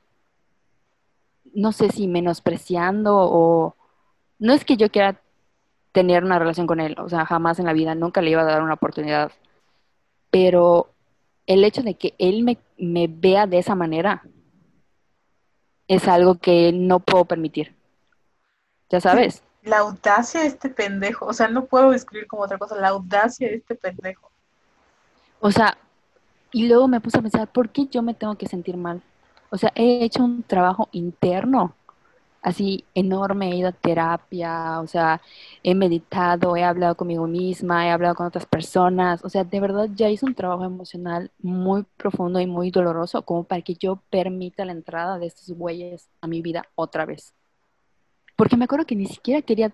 no 1.54 1.72
sé 1.72 1.88
si 1.88 2.06
menospreciando 2.06 3.16
o... 3.16 3.74
No 4.38 4.52
es 4.52 4.66
que 4.66 4.76
yo 4.76 4.90
quiera 4.90 5.22
tener 5.92 6.22
una 6.22 6.38
relación 6.38 6.66
con 6.66 6.80
él, 6.80 6.96
o 6.98 7.08
sea, 7.08 7.24
jamás 7.24 7.58
en 7.58 7.64
la 7.64 7.72
vida, 7.72 7.94
nunca 7.94 8.20
le 8.20 8.30
iba 8.30 8.42
a 8.42 8.44
dar 8.44 8.62
una 8.62 8.74
oportunidad, 8.74 9.32
pero 10.30 10.90
el 11.46 11.64
hecho 11.64 11.82
de 11.82 11.94
que 11.94 12.14
él 12.18 12.44
me, 12.44 12.58
me 12.76 13.08
vea 13.08 13.46
de 13.46 13.58
esa 13.58 13.74
manera, 13.74 14.22
es 15.88 16.06
algo 16.06 16.34
que 16.34 16.72
no 16.74 17.00
puedo 17.00 17.24
permitir. 17.24 17.74
Ya 18.90 19.00
sabes. 19.00 19.42
La 19.62 19.78
audacia 19.78 20.42
de 20.42 20.48
este 20.48 20.68
pendejo, 20.68 21.24
o 21.24 21.32
sea, 21.32 21.48
no 21.48 21.64
puedo 21.64 21.90
describir 21.90 22.26
como 22.26 22.42
otra 22.42 22.58
cosa, 22.58 22.76
la 22.76 22.88
audacia 22.88 23.48
de 23.48 23.54
este 23.56 23.74
pendejo. 23.74 24.30
O 25.40 25.51
sea, 25.51 25.78
y 26.52 26.69
luego 26.69 26.89
me 26.89 27.01
puse 27.01 27.19
a 27.19 27.23
pensar, 27.23 27.48
¿por 27.52 27.70
qué 27.70 27.86
yo 27.86 28.02
me 28.02 28.15
tengo 28.15 28.35
que 28.36 28.47
sentir 28.47 28.77
mal? 28.77 29.02
O 29.51 29.59
sea, 29.59 29.73
he 29.74 30.05
hecho 30.05 30.24
un 30.24 30.43
trabajo 30.43 30.89
interno 30.93 31.74
así 32.43 32.85
enorme, 32.94 33.51
he 33.51 33.56
ido 33.56 33.69
a 33.69 33.73
terapia, 33.73 34.81
o 34.81 34.86
sea, 34.86 35.20
he 35.62 35.74
meditado, 35.74 36.56
he 36.56 36.65
hablado 36.65 36.94
conmigo 36.97 37.27
misma, 37.27 37.86
he 37.86 37.90
hablado 37.90 38.15
con 38.15 38.27
otras 38.27 38.47
personas, 38.47 39.24
o 39.24 39.28
sea, 39.28 39.44
de 39.44 39.60
verdad 39.60 39.89
ya 39.94 40.09
hice 40.09 40.24
un 40.27 40.35
trabajo 40.35 40.65
emocional 40.65 41.31
muy 41.40 41.85
profundo 41.97 42.40
y 42.40 42.47
muy 42.47 42.70
doloroso 42.70 43.23
como 43.23 43.44
para 43.44 43.62
que 43.62 43.74
yo 43.74 44.02
permita 44.10 44.65
la 44.65 44.73
entrada 44.73 45.19
de 45.19 45.27
estos 45.27 45.51
güeyes 45.56 46.09
a 46.20 46.27
mi 46.27 46.43
vida 46.43 46.65
otra 46.74 47.05
vez. 47.05 47.35
Porque 48.36 48.56
me 48.56 48.65
acuerdo 48.65 48.86
que 48.86 48.97
ni 48.97 49.06
siquiera 49.06 49.43
quería 49.43 49.73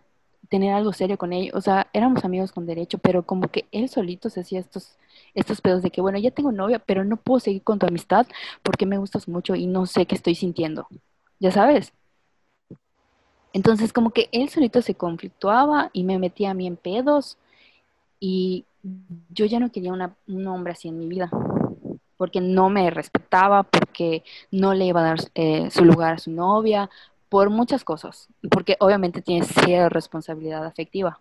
tener 0.49 0.73
algo 0.74 0.93
serio 0.93 1.19
con 1.19 1.32
ellos, 1.32 1.55
o 1.55 1.61
sea, 1.61 1.89
éramos 1.93 2.24
amigos 2.24 2.53
con 2.53 2.66
derecho, 2.66 2.99
pero 2.99 3.24
como 3.24 3.49
que 3.49 3.66
él 3.73 3.89
solito 3.89 4.31
se 4.31 4.41
hacía 4.41 4.61
estos, 4.61 4.97
estos 5.35 5.61
pedos 5.61 5.82
de 5.82 5.90
que, 5.90 6.01
bueno, 6.01 6.19
ya 6.19 6.31
tengo 6.31 6.52
novia, 6.52 6.78
pero 6.78 7.05
no 7.05 7.16
puedo 7.16 7.40
seguir 7.40 7.62
con 7.62 7.78
tu 7.78 7.86
amistad 7.86 8.27
porque 8.62 8.86
me 8.86 8.98
gustas 8.98 9.28
mucho 9.28 9.55
y 9.55 9.66
no 9.66 9.86
sé 9.86 10.06
qué 10.06 10.15
estoy 10.15 10.35
sintiendo, 10.35 10.86
ya 11.40 11.51
sabes. 11.51 11.93
Entonces 13.52 13.93
como 13.93 14.11
que 14.11 14.28
él 14.32 14.48
solito 14.48 14.82
se 14.82 14.94
conflictuaba 14.94 15.90
y 15.93 16.05
me 16.05 16.19
metía 16.19 16.51
a 16.51 16.55
mí 16.55 16.66
en 16.66 16.77
pedos 16.77 17.39
y 18.19 18.65
yo 19.31 19.47
ya 19.47 19.61
no 19.61 19.70
quería 19.70 19.93
un 19.93 20.47
hombre 20.47 20.73
así 20.73 20.89
en 20.89 20.98
mi 20.98 21.06
vida 21.06 21.31
porque 22.16 22.40
no 22.40 22.70
me 22.70 22.90
respetaba, 22.90 23.65
porque 23.65 24.24
no 24.51 24.74
le 24.74 24.86
iba 24.86 25.01
a 25.01 25.05
dar 25.05 25.19
eh, 25.35 25.70
su 25.70 25.85
lugar 25.85 26.15
a 26.15 26.19
su 26.19 26.31
novia, 26.31 26.90
por 27.28 27.51
muchas 27.51 27.85
cosas, 27.85 28.28
porque 28.51 28.77
obviamente 28.81 29.23
tiene 29.23 29.44
cierta 29.44 29.89
responsabilidad 29.89 30.65
afectiva. 30.65 31.20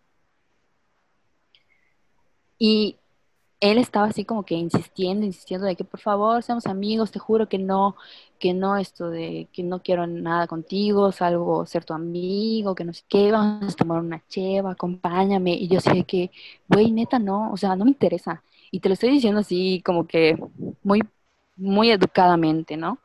Y 2.59 2.97
él 3.63 3.77
estaba 3.77 4.07
así 4.07 4.25
como 4.25 4.43
que 4.43 4.55
insistiendo, 4.55 5.25
insistiendo 5.25 5.65
de 5.65 5.77
que 5.77 5.85
por 5.85 6.01
favor 6.01 6.43
seamos 6.43 6.65
amigos, 6.67 7.11
te 7.11 7.19
juro 7.19 7.47
que 7.47 7.57
no, 7.57 7.95
que 8.37 8.53
no 8.53 8.75
esto 8.77 9.09
de 9.09 9.47
que 9.53 9.63
no 9.63 9.81
quiero 9.81 10.05
nada 10.05 10.47
contigo, 10.47 11.13
salgo 11.13 11.65
ser 11.65 11.85
tu 11.85 11.93
amigo, 11.93 12.75
que 12.75 12.83
no 12.83 12.93
sé 12.93 13.03
qué, 13.07 13.31
vamos 13.31 13.73
a 13.73 13.77
tomar 13.77 14.01
una 14.01 14.21
cheva, 14.27 14.71
acompáñame. 14.71 15.53
Y 15.53 15.69
yo 15.69 15.79
sé 15.79 16.03
que, 16.03 16.29
güey, 16.67 16.91
neta, 16.91 17.19
no, 17.19 17.51
o 17.53 17.57
sea, 17.57 17.75
no 17.77 17.85
me 17.85 17.91
interesa. 17.91 18.43
Y 18.69 18.81
te 18.81 18.89
lo 18.89 18.93
estoy 18.93 19.11
diciendo 19.11 19.39
así 19.39 19.81
como 19.85 20.07
que 20.07 20.37
muy, 20.83 21.01
muy 21.55 21.91
educadamente, 21.91 22.75
¿no? 22.77 22.99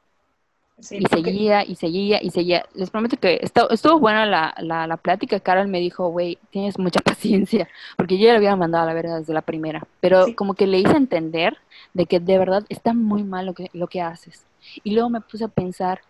Y 0.79 1.05
seguía 1.07 1.65
y 1.65 1.75
seguía 1.75 2.23
y 2.23 2.31
seguía. 2.31 2.65
Les 2.75 2.91
prometo 2.91 3.17
que 3.17 3.41
estuvo, 3.43 3.71
estuvo 3.71 3.99
buena 3.99 4.27
la, 4.27 4.87
la, 4.87 4.97
plática. 4.97 5.41
Carol 5.41 5.69
me 5.69 5.81
dijo, 5.81 6.09
güey, 6.09 6.39
tienes 6.51 6.79
mucha 6.79 7.01
paciencia, 7.05 7.69
porque 7.97 8.19
yo 8.19 8.27
ya 8.27 8.33
le 8.33 8.39
había 8.39 8.57
mandado 8.57 8.85
a 8.85 8.87
la 8.87 8.95
verga 8.95 9.19
desde 9.19 9.35
la 9.35 9.43
primera. 9.43 9.87
Pero 10.01 10.27
como 10.37 10.55
que 10.55 10.67
le 10.67 10.79
hice 10.79 10.97
entender 10.97 11.57
de 11.95 12.07
que 12.07 12.21
de 12.21 12.39
verdad 12.39 12.65
está 12.69 12.95
muy 12.95 13.25
mal 13.25 13.47
lo 13.47 13.55
que, 13.55 13.71
lo 13.73 13.89
que 13.89 14.01
haces. 14.01 14.45
Y 14.85 14.93
luego 14.93 15.11
me 15.11 15.21
puse 15.21 15.45
a 15.45 15.49
pensar, 15.49 16.01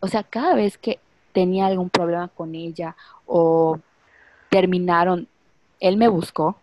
o 0.00 0.08
sea, 0.08 0.22
cada 0.22 0.54
vez 0.54 0.76
que 0.76 0.98
tenía 1.32 1.66
algún 1.66 1.88
problema 1.88 2.28
con 2.28 2.54
ella 2.54 2.96
o 3.26 3.78
terminaron, 4.50 5.28
él 5.80 5.96
me 5.96 6.08
buscó 6.08 6.56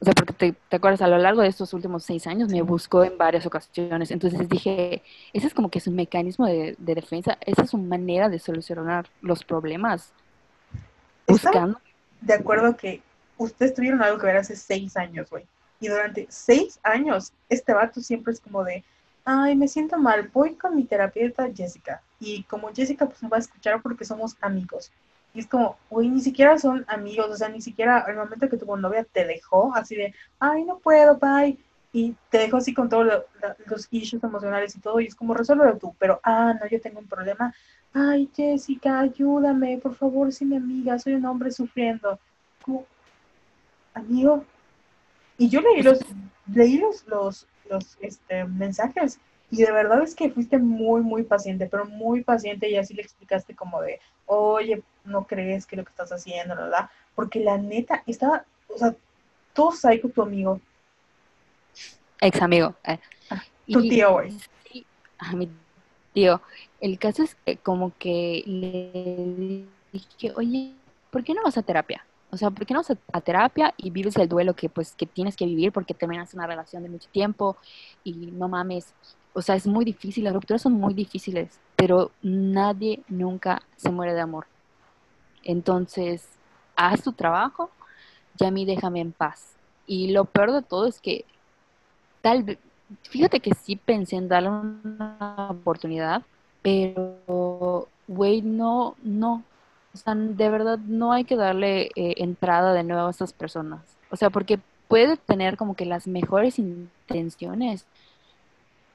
o 0.00 0.04
sea, 0.04 0.14
porque 0.14 0.32
te, 0.52 0.76
acuerdas, 0.76 1.02
a 1.02 1.08
lo 1.08 1.18
largo 1.18 1.42
de 1.42 1.48
estos 1.48 1.72
últimos 1.74 2.04
seis 2.04 2.26
años 2.28 2.50
me 2.50 2.62
buscó 2.62 3.02
en 3.02 3.18
varias 3.18 3.46
ocasiones. 3.46 4.12
Entonces 4.12 4.48
dije, 4.48 5.02
ese 5.32 5.48
es 5.48 5.54
como 5.54 5.70
que 5.70 5.80
su 5.80 5.90
mecanismo 5.90 6.46
de, 6.46 6.76
defensa, 6.78 7.36
esa 7.44 7.62
es 7.62 7.70
su 7.70 7.78
manera 7.78 8.28
de 8.28 8.38
solucionar 8.38 9.08
los 9.22 9.42
problemas. 9.42 10.12
Buscando. 11.26 11.80
De 12.20 12.34
acuerdo 12.34 12.76
que 12.76 13.02
ustedes 13.38 13.74
tuvieron 13.74 14.00
algo 14.02 14.18
que 14.18 14.26
ver 14.26 14.36
hace 14.36 14.54
seis 14.54 14.96
años, 14.96 15.28
güey. 15.30 15.46
Y 15.80 15.88
durante 15.88 16.26
seis 16.30 16.78
años, 16.84 17.32
este 17.48 17.72
vato 17.72 18.00
siempre 18.00 18.32
es 18.32 18.40
como 18.40 18.62
de, 18.62 18.84
ay, 19.24 19.56
me 19.56 19.66
siento 19.66 19.98
mal, 19.98 20.30
voy 20.32 20.54
con 20.54 20.76
mi 20.76 20.84
terapeuta 20.84 21.48
Jessica. 21.52 22.02
Y 22.20 22.44
como 22.44 22.72
Jessica, 22.72 23.06
pues 23.06 23.20
me 23.22 23.28
va 23.28 23.36
a 23.36 23.40
escuchar 23.40 23.82
porque 23.82 24.04
somos 24.04 24.36
amigos. 24.40 24.92
Y 25.38 25.42
es 25.42 25.46
como, 25.46 25.78
güey, 25.88 26.08
ni 26.08 26.20
siquiera 26.20 26.58
son 26.58 26.84
amigos, 26.88 27.30
o 27.30 27.36
sea, 27.36 27.48
ni 27.48 27.60
siquiera 27.60 28.04
el 28.08 28.16
momento 28.16 28.48
que 28.48 28.56
tuvo 28.56 28.76
novia 28.76 29.04
te 29.04 29.24
dejó 29.24 29.72
así 29.72 29.94
de, 29.94 30.12
ay, 30.40 30.64
no 30.64 30.80
puedo, 30.80 31.16
bye. 31.16 31.56
Y 31.92 32.16
te 32.28 32.38
dejó 32.38 32.56
así 32.56 32.74
con 32.74 32.88
todos 32.88 33.06
los 33.66 33.86
issues 33.92 34.24
emocionales 34.24 34.74
y 34.74 34.80
todo, 34.80 34.98
y 34.98 35.06
es 35.06 35.14
como, 35.14 35.34
resuélvelo 35.34 35.78
tú. 35.78 35.94
Pero, 36.00 36.18
ah, 36.24 36.54
no, 36.60 36.68
yo 36.68 36.80
tengo 36.80 36.98
un 36.98 37.06
problema. 37.06 37.54
Ay, 37.92 38.28
Jessica, 38.34 38.98
ayúdame, 38.98 39.78
por 39.78 39.94
favor, 39.94 40.32
sí, 40.32 40.44
mi 40.44 40.56
amiga, 40.56 40.98
soy 40.98 41.14
un 41.14 41.24
hombre 41.24 41.52
sufriendo. 41.52 42.18
Como, 42.60 42.84
amigo. 43.94 44.44
Y 45.38 45.48
yo 45.48 45.60
leí 45.60 45.84
los, 45.84 46.00
leí 46.52 46.78
los, 46.78 47.06
los, 47.06 47.46
los 47.70 47.96
este, 48.00 48.44
mensajes 48.44 49.20
y 49.50 49.62
de 49.62 49.72
verdad 49.72 50.02
es 50.02 50.14
que 50.14 50.30
fuiste 50.30 50.58
muy, 50.58 51.00
muy 51.00 51.22
paciente, 51.22 51.66
pero 51.66 51.86
muy 51.86 52.22
paciente 52.22 52.68
y 52.68 52.76
así 52.76 52.94
le 52.94 53.02
explicaste 53.02 53.54
como 53.54 53.80
de, 53.80 54.00
oye, 54.26 54.82
no 55.04 55.26
crees 55.26 55.66
que 55.66 55.76
lo 55.76 55.84
que 55.84 55.90
estás 55.90 56.12
haciendo, 56.12 56.54
¿verdad? 56.54 56.90
Porque 57.14 57.40
la 57.40 57.56
neta 57.56 58.02
estaba, 58.06 58.44
o 58.68 58.76
sea, 58.76 58.94
todo 59.54 59.72
con 60.02 60.12
tu 60.12 60.22
amigo. 60.22 60.60
Ex 62.20 62.42
amigo. 62.42 62.74
Eh. 62.84 62.98
Ah, 63.30 63.42
tu 63.66 63.80
tío, 63.82 64.12
güey. 64.12 64.32
Sí, 64.70 64.84
a 65.18 65.32
mi 65.34 65.50
tío. 66.12 66.40
El 66.80 66.98
caso 66.98 67.22
es 67.22 67.34
que 67.46 67.56
como 67.56 67.92
que 67.98 68.42
le 68.46 69.64
dije, 69.92 70.32
oye, 70.36 70.74
¿por 71.10 71.24
qué 71.24 71.32
no 71.32 71.42
vas 71.42 71.56
a 71.56 71.62
terapia? 71.62 72.04
O 72.30 72.36
sea, 72.36 72.50
¿por 72.50 72.66
qué 72.66 72.74
no 72.74 72.80
vas 72.80 72.90
a, 72.90 73.20
terapia 73.22 73.72
y 73.78 73.90
vives 73.90 74.16
el 74.16 74.28
duelo 74.28 74.54
que 74.54 74.68
pues 74.68 74.92
que 74.92 75.06
tienes 75.06 75.34
que 75.34 75.46
vivir 75.46 75.72
porque 75.72 75.94
terminas 75.94 76.34
una 76.34 76.46
relación 76.46 76.82
de 76.82 76.90
mucho 76.90 77.08
tiempo 77.10 77.56
y 78.04 78.12
no 78.12 78.48
mames, 78.48 78.92
o 79.32 79.42
sea, 79.42 79.54
es 79.54 79.66
muy 79.66 79.84
difícil, 79.84 80.24
las 80.24 80.34
rupturas 80.34 80.62
son 80.62 80.72
muy 80.72 80.94
difíciles, 80.94 81.60
pero 81.76 82.10
nadie 82.22 83.02
nunca 83.08 83.62
se 83.76 83.90
muere 83.90 84.14
de 84.14 84.20
amor. 84.20 84.46
Entonces, 85.44 86.28
haz 86.76 87.02
tu 87.02 87.12
trabajo 87.12 87.70
y 88.38 88.44
a 88.44 88.50
mí 88.50 88.64
déjame 88.64 89.00
en 89.00 89.12
paz. 89.12 89.54
Y 89.86 90.12
lo 90.12 90.24
peor 90.24 90.52
de 90.52 90.62
todo 90.62 90.86
es 90.86 91.00
que 91.00 91.24
tal 92.20 92.42
vez, 92.42 92.58
fíjate 93.02 93.40
que 93.40 93.54
sí 93.54 93.76
pensé 93.76 94.16
en 94.16 94.28
darle 94.28 94.50
una 94.50 95.48
oportunidad, 95.50 96.22
pero, 96.62 97.88
güey, 98.06 98.42
no, 98.42 98.96
no. 99.02 99.42
O 99.94 99.96
sea, 99.96 100.14
de 100.14 100.48
verdad 100.50 100.78
no 100.78 101.12
hay 101.12 101.24
que 101.24 101.36
darle 101.36 101.90
eh, 101.96 102.14
entrada 102.18 102.72
de 102.72 102.84
nuevo 102.84 103.06
a 103.06 103.10
estas 103.10 103.32
personas. 103.32 103.80
O 104.10 104.16
sea, 104.16 104.30
porque 104.30 104.60
puede 104.88 105.16
tener 105.16 105.56
como 105.56 105.74
que 105.74 105.84
las 105.84 106.06
mejores 106.06 106.58
intenciones, 106.58 107.86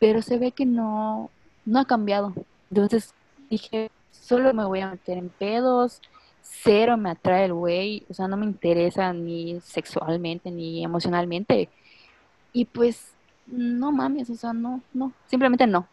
pero 0.03 0.21
se 0.21 0.38
ve 0.38 0.51
que 0.51 0.65
no, 0.65 1.30
no 1.63 1.80
ha 1.80 1.85
cambiado. 1.85 2.34
Entonces 2.69 3.13
dije, 3.49 3.89
solo 4.11 4.53
me 4.53 4.65
voy 4.65 4.81
a 4.81 4.91
meter 4.91 5.17
en 5.17 5.30
pedos, 5.30 6.01
cero 6.41 6.97
me 6.97 7.11
atrae 7.11 7.45
el 7.45 7.53
güey, 7.53 8.03
o 8.09 8.13
sea, 8.13 8.27
no 8.27 8.35
me 8.35 8.45
interesa 8.45 9.13
ni 9.13 9.61
sexualmente 9.61 10.51
ni 10.51 10.84
emocionalmente. 10.84 11.69
Y 12.51 12.65
pues, 12.65 13.13
no 13.47 13.93
mames, 13.93 14.30
o 14.30 14.35
sea, 14.35 14.51
no, 14.51 14.81
no, 14.93 15.13
simplemente 15.27 15.67
no. 15.67 15.88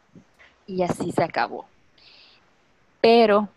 Y 0.66 0.82
así 0.82 1.12
se 1.12 1.22
acabó. 1.22 1.66
Pero, 3.00 3.48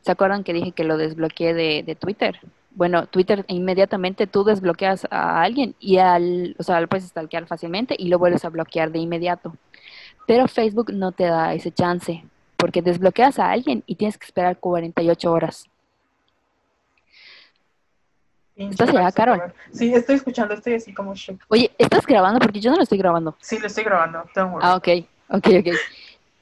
¿se 0.00 0.10
acuerdan 0.10 0.42
que 0.42 0.52
dije 0.52 0.72
que 0.72 0.82
lo 0.82 0.96
desbloqueé 0.96 1.54
de, 1.54 1.84
de 1.84 1.94
Twitter? 1.94 2.40
Bueno, 2.72 3.06
Twitter 3.06 3.44
inmediatamente 3.48 4.26
tú 4.26 4.44
desbloqueas 4.44 5.06
a 5.10 5.42
alguien 5.42 5.74
y 5.80 5.98
al, 5.98 6.54
o 6.58 6.62
sea, 6.62 6.80
lo 6.80 6.88
puedes 6.88 7.06
stalkear 7.06 7.46
fácilmente 7.46 7.96
y 7.98 8.08
lo 8.08 8.18
vuelves 8.18 8.44
a 8.44 8.48
bloquear 8.48 8.92
de 8.92 9.00
inmediato. 9.00 9.56
Pero 10.26 10.46
Facebook 10.46 10.92
no 10.92 11.10
te 11.12 11.24
da 11.24 11.52
ese 11.52 11.72
chance, 11.72 12.24
porque 12.56 12.82
desbloqueas 12.82 13.38
a 13.38 13.50
alguien 13.50 13.82
y 13.86 13.96
tienes 13.96 14.16
que 14.16 14.26
esperar 14.26 14.58
48 14.58 15.32
horas. 15.32 15.66
¿Estás 18.54 18.90
allá, 18.90 19.10
Carol? 19.10 19.52
Sí, 19.72 19.92
estoy 19.94 20.16
escuchando, 20.16 20.52
estoy 20.54 20.74
así 20.74 20.92
como. 20.92 21.14
Oye, 21.48 21.70
¿estás 21.78 22.06
grabando? 22.06 22.38
Porque 22.38 22.60
yo 22.60 22.70
no 22.70 22.76
lo 22.76 22.82
estoy 22.82 22.98
grabando. 22.98 23.34
Sí, 23.40 23.58
lo 23.58 23.66
estoy 23.66 23.84
grabando, 23.84 24.22
Ah, 24.60 24.76
ok, 24.76 24.88
ok, 25.30 25.46
ok. 25.60 25.74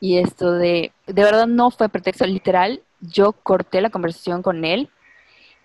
Y 0.00 0.18
esto 0.18 0.52
de, 0.52 0.92
de 1.06 1.22
verdad 1.22 1.46
no 1.46 1.70
fue 1.70 1.88
pretexto, 1.88 2.26
literal, 2.26 2.82
yo 3.00 3.32
corté 3.32 3.80
la 3.80 3.90
conversación 3.90 4.42
con 4.42 4.64
él 4.64 4.90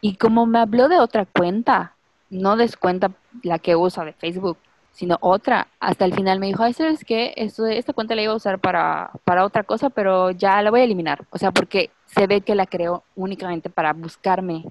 y 0.03 0.17
como 0.17 0.45
me 0.45 0.59
habló 0.59 0.89
de 0.89 0.99
otra 0.99 1.25
cuenta, 1.25 1.95
no 2.29 2.57
descuenta 2.57 3.11
la 3.41 3.57
que 3.57 3.77
usa 3.77 4.03
de 4.03 4.11
Facebook, 4.11 4.57
sino 4.91 5.17
otra. 5.21 5.69
Hasta 5.79 6.03
el 6.03 6.13
final 6.13 6.41
me 6.41 6.47
dijo, 6.47 6.61
ay, 6.61 6.73
¿sabes 6.73 7.05
qué? 7.05 7.33
Esto, 7.37 7.65
esta 7.67 7.93
cuenta 7.93 8.13
la 8.13 8.21
iba 8.21 8.33
a 8.33 8.35
usar 8.35 8.59
para, 8.59 9.11
para 9.23 9.45
otra 9.45 9.63
cosa, 9.63 9.89
pero 9.89 10.31
ya 10.31 10.61
la 10.61 10.71
voy 10.71 10.81
a 10.81 10.83
eliminar. 10.83 11.25
O 11.29 11.37
sea, 11.37 11.51
porque 11.51 11.89
se 12.05 12.27
ve 12.27 12.41
que 12.41 12.53
la 12.53 12.65
creó 12.65 13.05
únicamente 13.15 13.69
para 13.69 13.93
buscarme. 13.93 14.65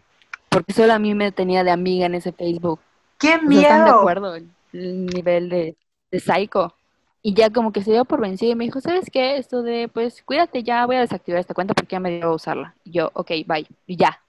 Porque 0.50 0.74
solo 0.74 0.92
a 0.92 0.98
mí 0.98 1.14
me 1.14 1.32
tenía 1.32 1.64
de 1.64 1.70
amiga 1.70 2.04
en 2.04 2.14
ese 2.14 2.32
Facebook. 2.32 2.80
¡Qué 3.18 3.38
miedo! 3.38 3.62
¿Están 3.62 3.84
de 3.86 3.90
acuerdo? 3.90 4.34
El 4.36 5.06
nivel 5.06 5.48
de, 5.48 5.76
de 6.10 6.20
psycho. 6.20 6.74
Y 7.22 7.32
ya 7.32 7.48
como 7.48 7.72
que 7.72 7.82
se 7.82 7.92
dio 7.92 8.04
por 8.04 8.20
vencido 8.20 8.52
y 8.52 8.54
me 8.54 8.64
dijo, 8.64 8.82
¿sabes 8.82 9.08
qué? 9.10 9.38
Esto 9.38 9.62
de, 9.62 9.88
pues, 9.88 10.22
cuídate, 10.24 10.62
ya 10.62 10.84
voy 10.84 10.96
a 10.96 11.00
desactivar 11.00 11.40
esta 11.40 11.54
cuenta 11.54 11.72
porque 11.72 11.92
ya 11.92 12.00
me 12.00 12.10
dio 12.10 12.26
a 12.26 12.34
usarla. 12.34 12.74
Y 12.84 12.90
yo, 12.90 13.10
ok, 13.14 13.30
bye. 13.46 13.66
Y 13.86 13.96
ya. 13.96 14.21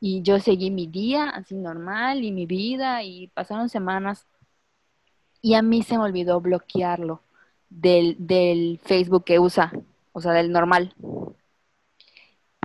Y 0.00 0.22
yo 0.22 0.40
seguí 0.40 0.70
mi 0.70 0.86
día 0.86 1.28
así 1.28 1.54
normal 1.54 2.24
y 2.24 2.32
mi 2.32 2.46
vida 2.46 3.02
y 3.02 3.28
pasaron 3.28 3.68
semanas 3.68 4.26
y 5.42 5.54
a 5.54 5.62
mí 5.62 5.82
se 5.82 5.96
me 5.96 6.04
olvidó 6.04 6.40
bloquearlo 6.40 7.22
del, 7.68 8.16
del 8.18 8.80
Facebook 8.82 9.24
que 9.24 9.38
usa, 9.38 9.72
o 10.12 10.20
sea, 10.20 10.32
del 10.32 10.52
normal. 10.52 10.94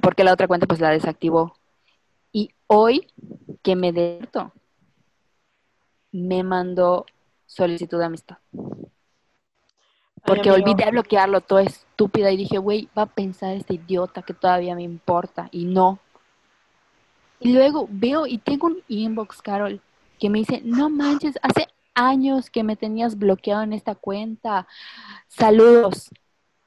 Porque 0.01 0.23
la 0.23 0.33
otra 0.33 0.47
cuenta 0.47 0.67
pues 0.67 0.79
la 0.79 0.89
desactivó. 0.89 1.55
Y 2.31 2.51
hoy 2.67 3.07
que 3.63 3.75
me 3.75 3.91
despierto, 3.91 4.51
me 6.11 6.43
mandó 6.43 7.05
solicitud 7.45 7.99
de 7.99 8.05
amistad. 8.05 8.37
Porque 10.25 10.51
olvidé 10.51 10.89
bloquearlo 10.89 11.41
todo 11.41 11.59
estúpida 11.59 12.31
y 12.31 12.37
dije, 12.37 12.57
güey, 12.57 12.89
va 12.97 13.03
a 13.03 13.05
pensar 13.05 13.55
este 13.55 13.75
idiota 13.75 14.23
que 14.23 14.33
todavía 14.33 14.75
me 14.75 14.81
importa. 14.81 15.49
Y 15.51 15.65
no. 15.65 15.99
Y 17.45 17.53
luego 17.53 17.87
veo 17.91 18.25
y 18.25 18.39
tengo 18.39 18.65
un 18.65 18.81
inbox, 18.87 19.39
Carol, 19.43 19.79
que 20.19 20.31
me 20.31 20.39
dice, 20.39 20.61
no 20.65 20.89
manches, 20.89 21.37
hace 21.43 21.67
años 21.93 22.49
que 22.49 22.63
me 22.63 22.75
tenías 22.75 23.19
bloqueado 23.19 23.61
en 23.61 23.71
esta 23.71 23.93
cuenta. 23.93 24.67
Saludos. 25.27 26.09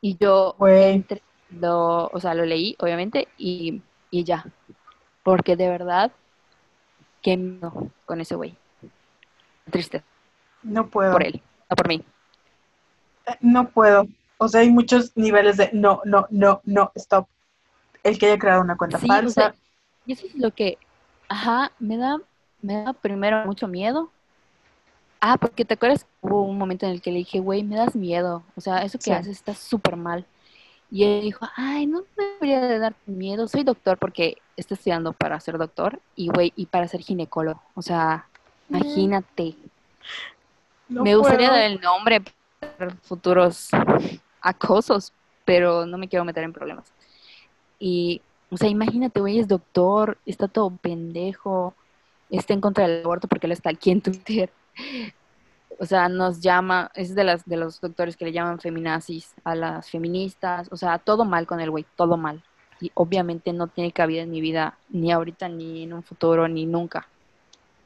Y 0.01 0.17
yo 0.19 0.55
lo, 1.51 2.07
o 2.07 2.21
sea, 2.21 2.35
lo 2.35 2.45
leí, 2.45 2.77
obviamente, 2.79 3.27
y, 3.37 3.83
y 4.13 4.23
ya. 4.23 4.47
Porque 5.25 5.57
de 5.57 5.69
verdad, 5.69 6.13
que 7.23 7.37
no 7.37 7.91
con 8.07 8.21
ese 8.21 8.37
güey. 8.37 8.57
Triste. 9.73 10.05
No 10.63 10.87
puedo. 10.87 11.11
Por 11.11 11.25
él, 11.25 11.43
no 11.69 11.75
por 11.75 11.89
mí. 11.89 12.05
Eh, 13.27 13.37
no 13.41 13.69
puedo. 13.71 14.07
O 14.37 14.47
sea, 14.47 14.61
hay 14.61 14.71
muchos 14.71 15.17
niveles 15.17 15.57
de 15.57 15.71
no, 15.73 16.03
no, 16.05 16.29
no, 16.31 16.61
no, 16.63 16.93
stop. 16.95 17.27
El 18.05 18.17
que 18.17 18.27
haya 18.27 18.39
creado 18.39 18.61
una 18.63 18.77
cuenta 18.77 18.99
falsa. 18.99 19.57
Y 20.09 20.13
eso 20.13 20.27
es 20.27 20.35
lo 20.35 20.51
que, 20.51 20.79
ajá, 21.29 21.71
me 21.79 21.97
da, 21.97 22.19
me 22.63 22.83
da 22.83 22.93
primero 22.93 23.47
mucho 23.47 23.69
miedo 23.69 24.11
Ah, 25.21 25.37
porque 25.37 25.65
te 25.65 25.75
acuerdas, 25.75 26.07
hubo 26.21 26.43
un 26.43 26.59
momento 26.59 26.87
en 26.87 26.93
el 26.93 27.03
que 27.03 27.11
le 27.11 27.19
dije, 27.19 27.41
güey, 27.41 27.65
me 27.65 27.77
das 27.77 27.97
miedo. 27.97 28.45
O 28.55 28.61
sea, 28.61 28.83
eso 28.83 28.99
que 28.99 29.13
haces 29.13 29.37
está 29.37 29.55
súper 29.55 29.97
mal. 29.97 30.25
Y 30.91 31.05
él 31.05 31.23
dijo, 31.23 31.47
ay, 31.57 31.87
no 31.87 32.05
me 32.17 32.25
debería 32.25 32.61
de 32.61 32.79
dar 32.79 32.95
miedo. 33.07 33.49
Soy 33.49 33.65
doctor 33.65 33.99
porque 33.99 34.39
estoy 34.57 34.77
estudiando 34.77 35.13
para 35.13 35.39
ser 35.41 35.59
doctor 35.59 36.01
y, 36.15 36.29
güey, 36.29 36.53
y 36.55 36.67
para 36.67 36.87
ser 36.87 37.01
ginecólogo. 37.01 37.61
O 37.75 37.83
sea, 37.83 38.27
imagínate. 38.71 39.57
me 40.89 41.17
gustaría 41.17 41.51
dar 41.51 41.63
el 41.63 41.81
nombre 41.81 42.23
para 42.61 42.91
futuros 43.03 43.71
acosos, 44.41 45.13
pero 45.45 45.85
no 45.85 45.99
me 45.99 46.09
quiero 46.09 46.25
meter 46.25 46.45
en 46.45 46.53
problemas. 46.53 46.93
Y, 47.81 48.23
o 48.51 48.57
sea, 48.57 48.69
imagínate, 48.69 49.21
güey, 49.21 49.39
es 49.39 49.49
doctor, 49.49 50.19
está 50.27 50.49
todo 50.49 50.71
pendejo, 50.71 51.75
está 52.31 52.55
en 52.55 52.61
contra 52.61 52.87
del 52.87 53.05
aborto 53.05 53.29
porque 53.29 53.47
él 53.47 53.53
está 53.53 53.71
aquí 53.71 53.91
en 53.91 54.01
Twitter 54.01 54.51
o 55.79 55.87
sea, 55.87 56.09
nos 56.09 56.41
llama, 56.41 56.91
es 56.95 57.15
de, 57.15 57.25
las, 57.25 57.45
de 57.45 57.57
los 57.57 57.81
doctores 57.81 58.17
que 58.17 58.25
le 58.25 58.33
llaman 58.33 58.59
feminazis 58.59 59.33
a 59.45 59.55
las 59.55 59.91
feministas, 59.91 60.69
o 60.73 60.77
sea, 60.77 60.99
todo 60.99 61.25
mal 61.25 61.47
con 61.47 61.61
el 61.61 61.71
güey, 61.71 61.87
todo 61.97 62.17
mal. 62.17 62.43
Y 62.81 62.91
obviamente 62.95 63.53
no 63.53 63.69
tiene 63.69 63.93
cabida 63.93 64.23
en 64.23 64.31
mi 64.31 64.41
vida, 64.41 64.77
ni 64.89 65.13
ahorita, 65.13 65.49
ni 65.49 65.85
en 65.85 65.93
un 65.93 66.03
futuro, 66.03 66.49
ni 66.49 66.67
nunca. 66.67 67.07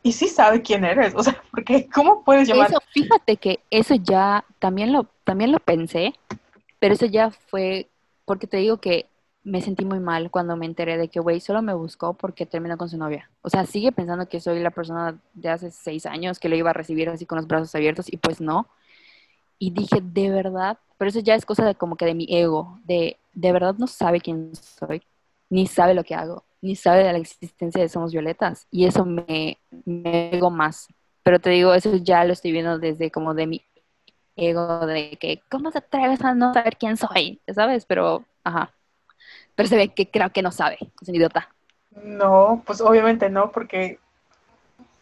Y 0.03 0.13
sí 0.13 0.27
sabe 0.27 0.63
quién 0.63 0.85
eres, 0.85 1.15
o 1.15 1.23
sea, 1.23 1.41
porque 1.51 1.89
¿cómo 1.89 2.25
puedes 2.25 2.49
llamar? 2.49 2.71
Eso, 2.71 2.81
fíjate 2.93 3.37
que 3.37 3.61
eso 3.71 3.95
ya, 3.95 4.45
también 4.59 4.93
lo, 4.93 5.07
también 5.25 5.53
lo 5.53 5.59
pensé, 5.59 6.15
pero 6.79 6.95
eso 6.95 7.07
ya 7.07 7.31
fue, 7.31 7.89
porque 8.25 8.47
te 8.47 8.57
digo 8.57 8.79
que 8.79 9.07
me 9.45 9.61
sentí 9.61 9.85
muy 9.85 9.99
mal 9.99 10.31
cuando 10.31 10.57
me 10.57 10.67
enteré 10.67 10.97
de 10.99 11.09
que, 11.09 11.21
güey, 11.21 11.41
solo 11.41 11.63
me 11.63 11.75
buscó 11.75 12.15
porque 12.15 12.47
terminó 12.47 12.77
con 12.77 12.89
su 12.89 12.97
novia. 12.97 13.31
O 13.43 13.51
sea, 13.51 13.67
sigue 13.67 13.91
pensando 13.93 14.29
que 14.29 14.41
soy 14.41 14.61
la 14.61 14.71
persona 14.71 15.19
de 15.35 15.49
hace 15.49 15.71
seis 15.71 16.07
años 16.07 16.39
que 16.39 16.49
lo 16.49 16.57
iba 16.57 16.71
a 16.71 16.75
recibir 16.75 17.09
así 17.09 17.27
con 17.27 17.37
los 17.37 17.47
brazos 17.49 17.75
abiertos 17.75 18.13
y 18.13 18.17
pues 18.19 18.41
no. 18.41 18.69
Y 19.59 19.71
dije, 19.71 20.01
de 20.03 20.31
verdad, 20.31 20.79
pero 20.99 21.09
eso 21.09 21.21
ya 21.21 21.35
es 21.35 21.45
cosa 21.45 21.65
de 21.65 21.75
como 21.75 21.97
que 21.97 22.05
de 22.05 22.15
mi 22.15 22.27
ego, 22.29 22.79
de, 22.85 23.19
de 23.33 23.53
verdad 23.53 23.75
no 23.79 23.87
sabe 23.87 24.21
quién 24.21 24.55
soy, 24.55 25.03
ni 25.51 25.67
sabe 25.67 25.95
lo 25.95 26.05
que 26.05 26.15
hago, 26.15 26.45
ni 26.61 26.77
sabe 26.77 27.05
de 27.05 27.13
la 27.13 27.19
existencia 27.19 27.81
de 27.83 27.89
Somos 27.89 28.13
Violetas. 28.13 28.67
Y 28.71 28.87
eso 28.87 29.05
me, 29.05 29.59
me 29.85 30.37
ego 30.37 30.51
más. 30.51 30.89
Pero 31.25 31.41
te 31.41 31.51
digo, 31.51 31.75
eso 31.75 31.97
ya 31.97 32.25
lo 32.25 32.33
estoy 32.33 32.53
viendo 32.53 32.79
desde 32.79 33.11
como 33.11 33.35
de 33.35 33.47
mi 33.47 33.63
ego, 34.37 34.87
de 34.87 35.17
que, 35.21 35.43
¿cómo 35.51 35.71
te 35.71 35.79
atreves 35.79 36.23
a 36.23 36.35
no 36.35 36.55
saber 36.55 36.77
quién 36.77 36.97
soy? 36.97 37.41
¿Sabes? 37.53 37.87
Pero, 37.87 38.25
ajá 38.45 38.73
pero 39.55 39.69
se 39.69 39.77
ve 39.77 39.89
que 39.89 40.09
creo 40.11 40.31
que 40.31 40.43
no 40.43 40.53
sabe, 40.53 40.79
es 41.01 41.09
un 41.09 41.15
idiota. 41.15 41.49
No, 42.05 42.63
pues 42.67 42.81
obviamente 42.81 43.29
no, 43.29 43.53
porque 43.53 43.99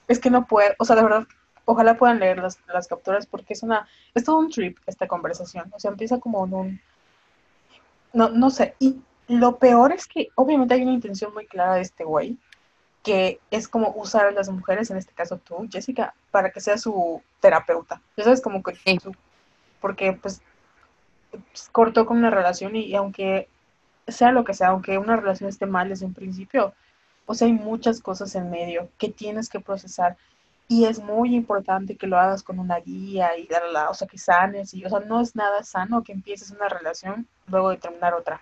es 0.09 0.19
que 0.19 0.31
no 0.31 0.47
puede, 0.47 0.75
o 0.79 0.85
sea, 0.85 0.97
de 0.97 1.03
verdad, 1.03 1.27
ojalá 1.65 1.97
puedan 1.97 2.19
leer 2.19 2.39
las, 2.39 2.59
las 2.73 2.89
capturas 2.89 3.27
porque 3.27 3.53
es 3.53 3.63
una, 3.63 3.87
es 4.15 4.25
todo 4.25 4.39
un 4.39 4.51
trip 4.51 4.79
esta 4.87 5.07
conversación, 5.07 5.71
o 5.73 5.79
sea, 5.79 5.91
empieza 5.91 6.19
como 6.19 6.45
en 6.47 6.55
un, 6.55 6.81
no, 8.13 8.29
no 8.29 8.51
sé, 8.51 8.75
y 8.79 9.01
lo 9.29 9.59
peor 9.59 9.93
es 9.93 10.07
que 10.07 10.29
obviamente 10.35 10.75
hay 10.75 10.83
una 10.83 10.93
intención 10.93 11.33
muy 11.33 11.47
clara 11.47 11.77
de 11.77 11.83
este 11.83 12.03
güey, 12.03 12.37
que 13.03 13.41
es 13.51 13.69
como 13.69 13.93
usar 13.97 14.27
a 14.27 14.33
las 14.33 14.49
mujeres, 14.49 14.91
en 14.91 14.97
este 14.97 15.13
caso 15.13 15.39
tú, 15.39 15.69
Jessica, 15.71 16.15
para 16.31 16.51
que 16.51 16.61
sea 16.61 16.77
su 16.77 17.23
terapeuta. 17.41 18.03
Ya 18.17 18.25
sabes, 18.25 18.41
como 18.41 18.63
que 18.63 18.75
porque 19.81 20.13
pues, 20.13 20.43
pues, 21.31 21.69
cortó 21.73 22.07
con 22.07 22.19
una 22.19 22.31
relación 22.31 22.77
y 22.77 22.95
aunque 22.95 23.49
sea 24.11 24.33
lo 24.33 24.45
que 24.45 24.55
sea, 24.55 24.69
aunque 24.69 24.99
una 24.99 25.17
relación 25.17 25.49
esté 25.49 25.67
mal 25.67 25.89
desde 25.89 26.07
un 26.07 26.15
principio, 26.15 26.75
o 27.27 27.35
sea, 27.35 27.47
hay 27.47 27.53
muchas 27.53 28.01
cosas 28.01 28.35
en 28.35 28.51
medio 28.51 28.89
que 28.99 29.09
tienes 29.09 29.49
que 29.49 29.61
procesar 29.61 30.17
y 30.71 30.85
es 30.85 31.01
muy 31.01 31.35
importante 31.35 31.97
que 31.97 32.07
lo 32.07 32.17
hagas 32.17 32.45
con 32.45 32.61
una 32.61 32.79
guía 32.79 33.37
y 33.37 33.49
la, 33.73 33.91
o 33.91 33.95
sea, 33.95 34.07
que 34.07 34.19
sanes 34.19 34.73
y, 34.73 34.85
o 34.85 34.89
sea, 34.89 35.01
no 35.01 35.21
es 35.21 35.35
nada 35.35 35.65
sano 35.65 36.05
que 36.05 36.13
empieces 36.13 36.53
una 36.53 36.69
relación 36.69 37.27
luego 37.49 37.71
de 37.71 37.77
terminar 37.77 38.15
otra. 38.15 38.41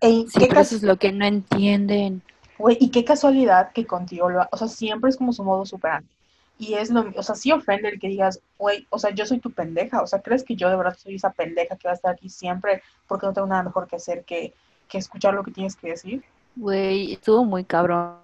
sí, 0.00 0.46
pero 0.48 0.60
eso 0.60 0.76
es 0.76 0.82
lo 0.82 0.96
que 0.96 1.12
no 1.12 1.26
entienden. 1.26 2.22
Güey, 2.58 2.78
y 2.80 2.90
qué 2.90 3.04
casualidad 3.04 3.72
que 3.72 3.86
contigo 3.86 4.30
lo, 4.30 4.46
o 4.50 4.56
sea, 4.56 4.68
siempre 4.68 5.10
es 5.10 5.18
como 5.18 5.34
su 5.34 5.44
modo 5.44 5.66
superante. 5.66 6.15
Y 6.58 6.74
es 6.74 6.90
lo, 6.90 7.12
o 7.14 7.22
sea, 7.22 7.34
sí 7.34 7.52
ofende 7.52 7.88
el 7.88 8.00
que 8.00 8.08
digas, 8.08 8.40
güey, 8.58 8.86
o 8.90 8.98
sea, 8.98 9.10
yo 9.10 9.26
soy 9.26 9.40
tu 9.40 9.50
pendeja, 9.50 10.02
o 10.02 10.06
sea, 10.06 10.22
¿crees 10.22 10.42
que 10.42 10.56
yo 10.56 10.70
de 10.70 10.76
verdad 10.76 10.96
soy 10.96 11.16
esa 11.16 11.32
pendeja 11.32 11.76
que 11.76 11.88
va 11.88 11.92
a 11.92 11.96
estar 11.96 12.14
aquí 12.14 12.30
siempre 12.30 12.82
porque 13.06 13.26
no 13.26 13.32
tengo 13.34 13.46
nada 13.46 13.62
mejor 13.62 13.86
que 13.86 13.96
hacer 13.96 14.24
que, 14.24 14.54
que 14.88 14.98
escuchar 14.98 15.34
lo 15.34 15.44
que 15.44 15.50
tienes 15.50 15.76
que 15.76 15.90
decir? 15.90 16.24
Güey, 16.54 17.12
estuvo 17.12 17.44
muy 17.44 17.64
cabrón, 17.64 18.16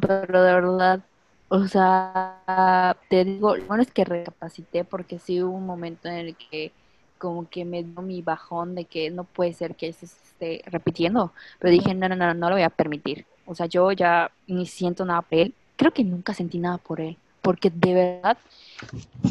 pero 0.00 0.42
de 0.42 0.52
verdad, 0.52 1.00
o 1.48 1.66
sea, 1.68 2.96
te 3.08 3.24
digo, 3.24 3.54
bueno 3.66 3.82
es 3.82 3.92
que 3.92 4.04
recapacité 4.04 4.84
porque 4.84 5.18
sí 5.20 5.42
hubo 5.42 5.56
un 5.56 5.66
momento 5.66 6.08
en 6.08 6.16
el 6.16 6.36
que 6.36 6.72
como 7.18 7.48
que 7.48 7.64
me 7.64 7.82
dio 7.82 8.02
mi 8.02 8.22
bajón 8.22 8.74
de 8.74 8.84
que 8.84 9.10
no 9.10 9.24
puede 9.24 9.52
ser 9.52 9.74
que 9.74 9.92
se 9.92 10.06
esté 10.06 10.62
repitiendo. 10.66 11.32
Pero 11.58 11.72
dije, 11.72 11.94
no, 11.94 12.08
no, 12.08 12.16
no, 12.16 12.32
no 12.34 12.48
lo 12.48 12.56
voy 12.56 12.62
a 12.62 12.70
permitir. 12.70 13.26
O 13.46 13.54
sea, 13.54 13.66
yo 13.66 13.92
ya 13.92 14.30
ni 14.46 14.66
siento 14.66 15.04
nada 15.04 15.22
por 15.22 15.38
él. 15.38 15.54
Creo 15.76 15.92
que 15.92 16.04
nunca 16.04 16.34
sentí 16.34 16.58
nada 16.58 16.78
por 16.78 17.00
él. 17.00 17.18
Porque 17.48 17.70
de 17.70 17.94
verdad 17.94 18.36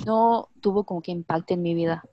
no 0.08 0.50
tuvo 0.60 0.86
como 0.86 1.04
que 1.04 1.12
impacto 1.12 1.54
en 1.54 1.62
mi 1.62 1.76
vida. 1.76 2.04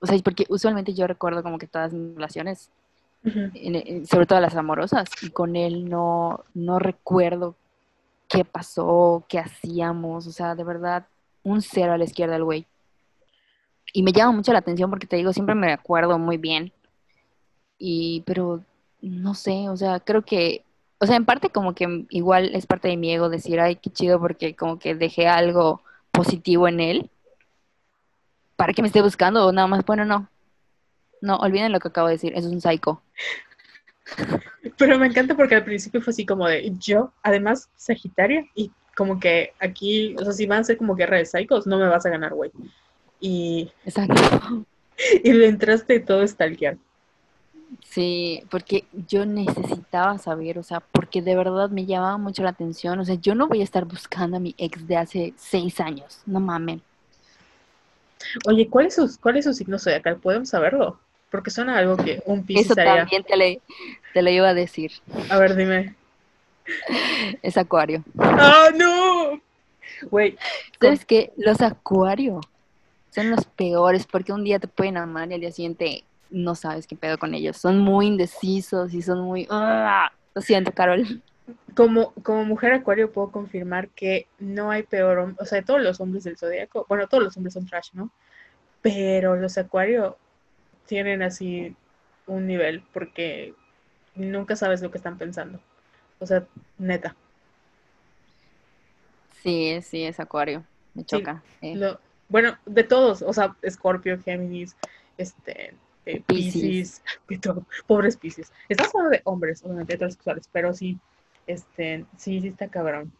O 0.00 0.06
sea, 0.06 0.18
porque 0.24 0.46
usualmente 0.48 0.94
yo 0.94 1.06
recuerdo 1.06 1.42
como 1.42 1.58
que 1.58 1.66
todas 1.66 1.92
mis 1.92 2.14
relaciones, 2.14 2.70
sobre 4.08 4.24
todo 4.24 4.40
las 4.40 4.56
amorosas, 4.56 5.10
y 5.20 5.28
con 5.28 5.54
él 5.54 5.86
no, 5.86 6.42
no 6.54 6.78
recuerdo 6.78 7.54
qué 8.26 8.42
pasó, 8.42 9.22
qué 9.28 9.38
hacíamos. 9.38 10.26
O 10.26 10.32
sea, 10.32 10.54
de 10.54 10.64
verdad, 10.64 11.06
un 11.42 11.60
cero 11.60 11.92
a 11.92 11.98
la 11.98 12.04
izquierda 12.04 12.36
el 12.36 12.44
güey. 12.44 12.66
Y 13.92 14.02
me 14.02 14.12
llama 14.12 14.32
mucho 14.32 14.54
la 14.54 14.60
atención 14.60 14.88
porque 14.88 15.06
te 15.06 15.16
digo, 15.16 15.34
siempre 15.34 15.54
me 15.54 15.74
acuerdo 15.74 16.18
muy 16.18 16.38
bien. 16.38 16.72
Y, 17.76 18.22
pero, 18.24 18.64
no 19.02 19.34
sé, 19.34 19.68
o 19.68 19.76
sea, 19.76 20.00
creo 20.00 20.22
que, 20.22 20.64
o 21.02 21.06
sea, 21.06 21.16
en 21.16 21.24
parte 21.24 21.50
como 21.50 21.74
que 21.74 22.06
igual 22.10 22.54
es 22.54 22.66
parte 22.66 22.86
de 22.86 22.96
mi 22.96 23.12
ego 23.12 23.28
decir, 23.28 23.58
ay, 23.58 23.74
qué 23.74 23.90
chido 23.90 24.20
porque 24.20 24.54
como 24.54 24.78
que 24.78 24.94
dejé 24.94 25.26
algo 25.26 25.82
positivo 26.12 26.68
en 26.68 26.78
él. 26.78 27.10
Para 28.54 28.72
que 28.72 28.82
me 28.82 28.86
esté 28.86 29.02
buscando 29.02 29.44
o 29.44 29.50
nada 29.50 29.66
más, 29.66 29.84
bueno, 29.84 30.04
no. 30.04 30.28
No, 31.20 31.38
olviden 31.38 31.72
lo 31.72 31.80
que 31.80 31.88
acabo 31.88 32.06
de 32.06 32.14
decir, 32.14 32.32
es 32.36 32.44
un 32.44 32.60
psycho. 32.60 33.02
Pero 34.78 34.96
me 34.98 35.08
encanta 35.08 35.34
porque 35.34 35.56
al 35.56 35.64
principio 35.64 36.00
fue 36.00 36.12
así 36.12 36.24
como 36.24 36.46
de 36.46 36.72
yo, 36.78 37.12
además, 37.24 37.68
Sagitaria, 37.74 38.46
y 38.54 38.70
como 38.94 39.18
que 39.18 39.54
aquí, 39.58 40.14
o 40.20 40.24
sea, 40.24 40.32
si 40.32 40.46
van 40.46 40.60
a 40.60 40.64
ser 40.64 40.76
como 40.76 40.94
guerra 40.94 41.16
de 41.16 41.26
psychos, 41.26 41.66
no 41.66 41.78
me 41.78 41.88
vas 41.88 42.06
a 42.06 42.10
ganar, 42.10 42.34
güey 42.34 42.52
y, 43.18 43.72
Exacto. 43.84 44.66
y 45.24 45.32
le 45.32 45.48
entraste 45.48 46.00
todo 46.00 46.26
stalkear. 46.26 46.76
Sí, 47.84 48.42
porque 48.50 48.84
yo 49.08 49.24
necesitaba 49.26 50.18
saber, 50.18 50.58
o 50.58 50.62
sea, 50.62 50.80
porque 50.80 51.22
de 51.22 51.36
verdad 51.36 51.70
me 51.70 51.86
llamaba 51.86 52.18
mucho 52.18 52.42
la 52.42 52.50
atención, 52.50 52.98
o 52.98 53.04
sea, 53.04 53.14
yo 53.16 53.34
no 53.34 53.48
voy 53.48 53.60
a 53.60 53.64
estar 53.64 53.84
buscando 53.84 54.36
a 54.36 54.40
mi 54.40 54.54
ex 54.58 54.86
de 54.86 54.96
hace 54.96 55.34
seis 55.36 55.80
años, 55.80 56.20
no 56.26 56.40
mamen. 56.40 56.82
Oye, 58.46 58.68
¿cuál 58.68 58.86
es 58.86 58.94
su, 58.94 59.10
cuál 59.20 59.36
es 59.36 59.44
su 59.44 59.54
signo 59.54 59.78
zodiacal? 59.78 60.16
¿Podemos 60.16 60.48
saberlo? 60.48 60.98
Porque 61.30 61.50
suena 61.50 61.78
algo 61.78 61.96
que 61.96 62.22
un 62.26 62.44
Piscis 62.44 62.66
Eso 62.66 62.74
también 62.74 63.24
te, 63.24 63.60
te 64.12 64.22
lo 64.22 64.30
iba 64.30 64.48
a 64.48 64.54
decir. 64.54 64.92
A 65.30 65.38
ver, 65.38 65.56
dime. 65.56 65.94
Es 67.42 67.56
acuario. 67.56 68.04
¡Ah, 68.18 68.68
no! 68.74 69.40
Güey. 70.10 70.36
¿Sabes 70.80 71.04
qué? 71.04 71.32
Los 71.36 71.60
acuarios 71.60 72.44
son 73.10 73.30
los 73.30 73.44
peores 73.44 74.06
porque 74.06 74.32
un 74.32 74.44
día 74.44 74.58
te 74.58 74.68
pueden 74.68 74.96
amar 74.96 75.30
y 75.30 75.34
al 75.34 75.40
día 75.40 75.52
siguiente 75.52 76.04
no 76.32 76.54
sabes 76.54 76.86
qué 76.86 76.96
pedo 76.96 77.18
con 77.18 77.34
ellos. 77.34 77.56
Son 77.56 77.78
muy 77.78 78.06
indecisos 78.06 78.94
y 78.94 79.02
son 79.02 79.20
muy... 79.20 79.46
¡ah! 79.50 80.10
Lo 80.34 80.42
siento, 80.42 80.72
Carol. 80.72 81.22
Como, 81.74 82.12
como 82.22 82.44
mujer 82.44 82.72
acuario 82.72 83.12
puedo 83.12 83.30
confirmar 83.30 83.88
que 83.90 84.26
no 84.38 84.70
hay 84.70 84.82
peor, 84.82 85.34
o 85.38 85.44
sea, 85.44 85.58
de 85.58 85.64
todos 85.64 85.80
los 85.80 86.00
hombres 86.00 86.24
del 86.24 86.38
zodiaco, 86.38 86.86
bueno, 86.88 87.06
todos 87.06 87.22
los 87.24 87.36
hombres 87.36 87.54
son 87.54 87.66
trash, 87.66 87.90
¿no? 87.92 88.10
Pero 88.80 89.36
los 89.36 89.58
acuario 89.58 90.16
tienen 90.86 91.22
así 91.22 91.74
un 92.26 92.46
nivel 92.46 92.82
porque 92.92 93.54
nunca 94.14 94.56
sabes 94.56 94.82
lo 94.82 94.90
que 94.90 94.98
están 94.98 95.18
pensando. 95.18 95.60
O 96.18 96.26
sea, 96.26 96.44
neta. 96.78 97.16
Sí, 99.42 99.80
sí, 99.82 100.04
es 100.04 100.20
acuario. 100.20 100.64
Me 100.94 101.04
choca. 101.04 101.42
lo, 101.62 101.98
bueno, 102.28 102.56
de 102.64 102.84
todos, 102.84 103.22
o 103.22 103.32
sea, 103.32 103.56
Scorpio, 103.68 104.18
Géminis, 104.20 104.76
este, 105.18 105.74
eh, 106.06 106.22
Pisces, 106.26 107.02
pobres 107.86 108.16
Pisces. 108.16 108.52
Estás 108.68 108.94
hablando 108.94 109.10
de 109.10 109.22
hombres, 109.24 109.62
obviamente, 109.64 109.94
heterosexuales, 109.94 110.48
pero 110.52 110.74
sí, 110.74 110.98
este, 111.46 112.04
sí, 112.16 112.40
sí 112.40 112.48
está 112.48 112.68
cabrón. 112.68 113.12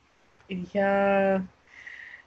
Y 0.49 0.57
dije, 0.57 0.81
ah, 0.81 1.43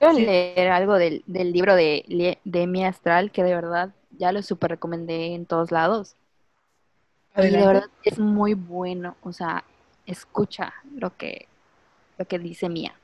leer 0.00 0.68
algo 0.68 0.94
del, 0.94 1.22
libro 1.26 1.74
de, 1.76 2.38
de 2.44 2.66
Mi 2.66 2.84
Astral, 2.84 3.30
que 3.30 3.44
de 3.44 3.54
verdad 3.54 3.90
ya 4.18 4.32
lo 4.32 4.42
super 4.42 4.70
recomendé 4.70 5.34
en 5.34 5.46
todos 5.46 5.70
lados. 5.70 6.16
Y 7.36 7.50
de 7.50 7.66
verdad 7.66 7.90
es 8.02 8.18
muy 8.18 8.54
bueno, 8.54 9.14
o 9.22 9.32
sea, 9.32 9.64
escucha 10.06 10.72
lo 10.94 11.14
que, 11.16 11.46
lo 12.16 12.24
que 12.24 12.38
dice 12.38 12.70
Mía. 12.70 12.94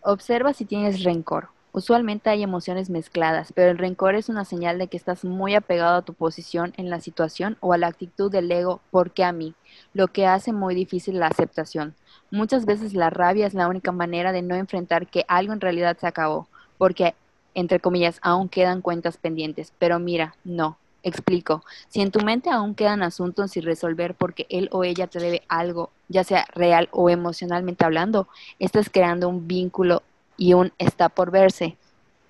Observa 0.00 0.52
si 0.52 0.64
tienes 0.64 1.04
rencor 1.04 1.48
Usualmente 1.74 2.28
hay 2.28 2.42
emociones 2.42 2.90
mezcladas, 2.90 3.54
pero 3.54 3.70
el 3.70 3.78
rencor 3.78 4.14
es 4.14 4.28
una 4.28 4.44
señal 4.44 4.76
de 4.78 4.88
que 4.88 4.98
estás 4.98 5.24
muy 5.24 5.54
apegado 5.54 5.96
a 5.96 6.02
tu 6.02 6.12
posición 6.12 6.74
en 6.76 6.90
la 6.90 7.00
situación 7.00 7.56
o 7.60 7.72
a 7.72 7.78
la 7.78 7.86
actitud 7.86 8.30
del 8.30 8.52
ego, 8.52 8.82
porque 8.90 9.24
a 9.24 9.32
mí, 9.32 9.54
lo 9.94 10.08
que 10.08 10.26
hace 10.26 10.52
muy 10.52 10.74
difícil 10.74 11.18
la 11.18 11.28
aceptación. 11.28 11.94
Muchas 12.30 12.66
veces 12.66 12.92
la 12.92 13.08
rabia 13.08 13.46
es 13.46 13.54
la 13.54 13.68
única 13.68 13.90
manera 13.90 14.32
de 14.32 14.42
no 14.42 14.54
enfrentar 14.54 15.06
que 15.06 15.24
algo 15.28 15.54
en 15.54 15.62
realidad 15.62 15.96
se 15.98 16.06
acabó, 16.06 16.46
porque, 16.76 17.14
entre 17.54 17.80
comillas, 17.80 18.18
aún 18.20 18.50
quedan 18.50 18.82
cuentas 18.82 19.16
pendientes. 19.16 19.72
Pero 19.78 19.98
mira, 19.98 20.34
no. 20.44 20.76
Explico, 21.04 21.64
si 21.88 22.00
en 22.00 22.12
tu 22.12 22.20
mente 22.20 22.48
aún 22.48 22.76
quedan 22.76 23.02
asuntos 23.02 23.50
sin 23.50 23.64
resolver 23.64 24.14
porque 24.14 24.46
él 24.50 24.68
o 24.70 24.84
ella 24.84 25.08
te 25.08 25.18
debe 25.18 25.42
algo, 25.48 25.90
ya 26.08 26.22
sea 26.22 26.46
real 26.54 26.88
o 26.92 27.10
emocionalmente 27.10 27.84
hablando, 27.84 28.28
estás 28.60 28.88
creando 28.88 29.28
un 29.28 29.48
vínculo 29.48 30.04
y 30.42 30.54
un 30.54 30.72
está 30.78 31.08
por 31.08 31.30
verse 31.30 31.76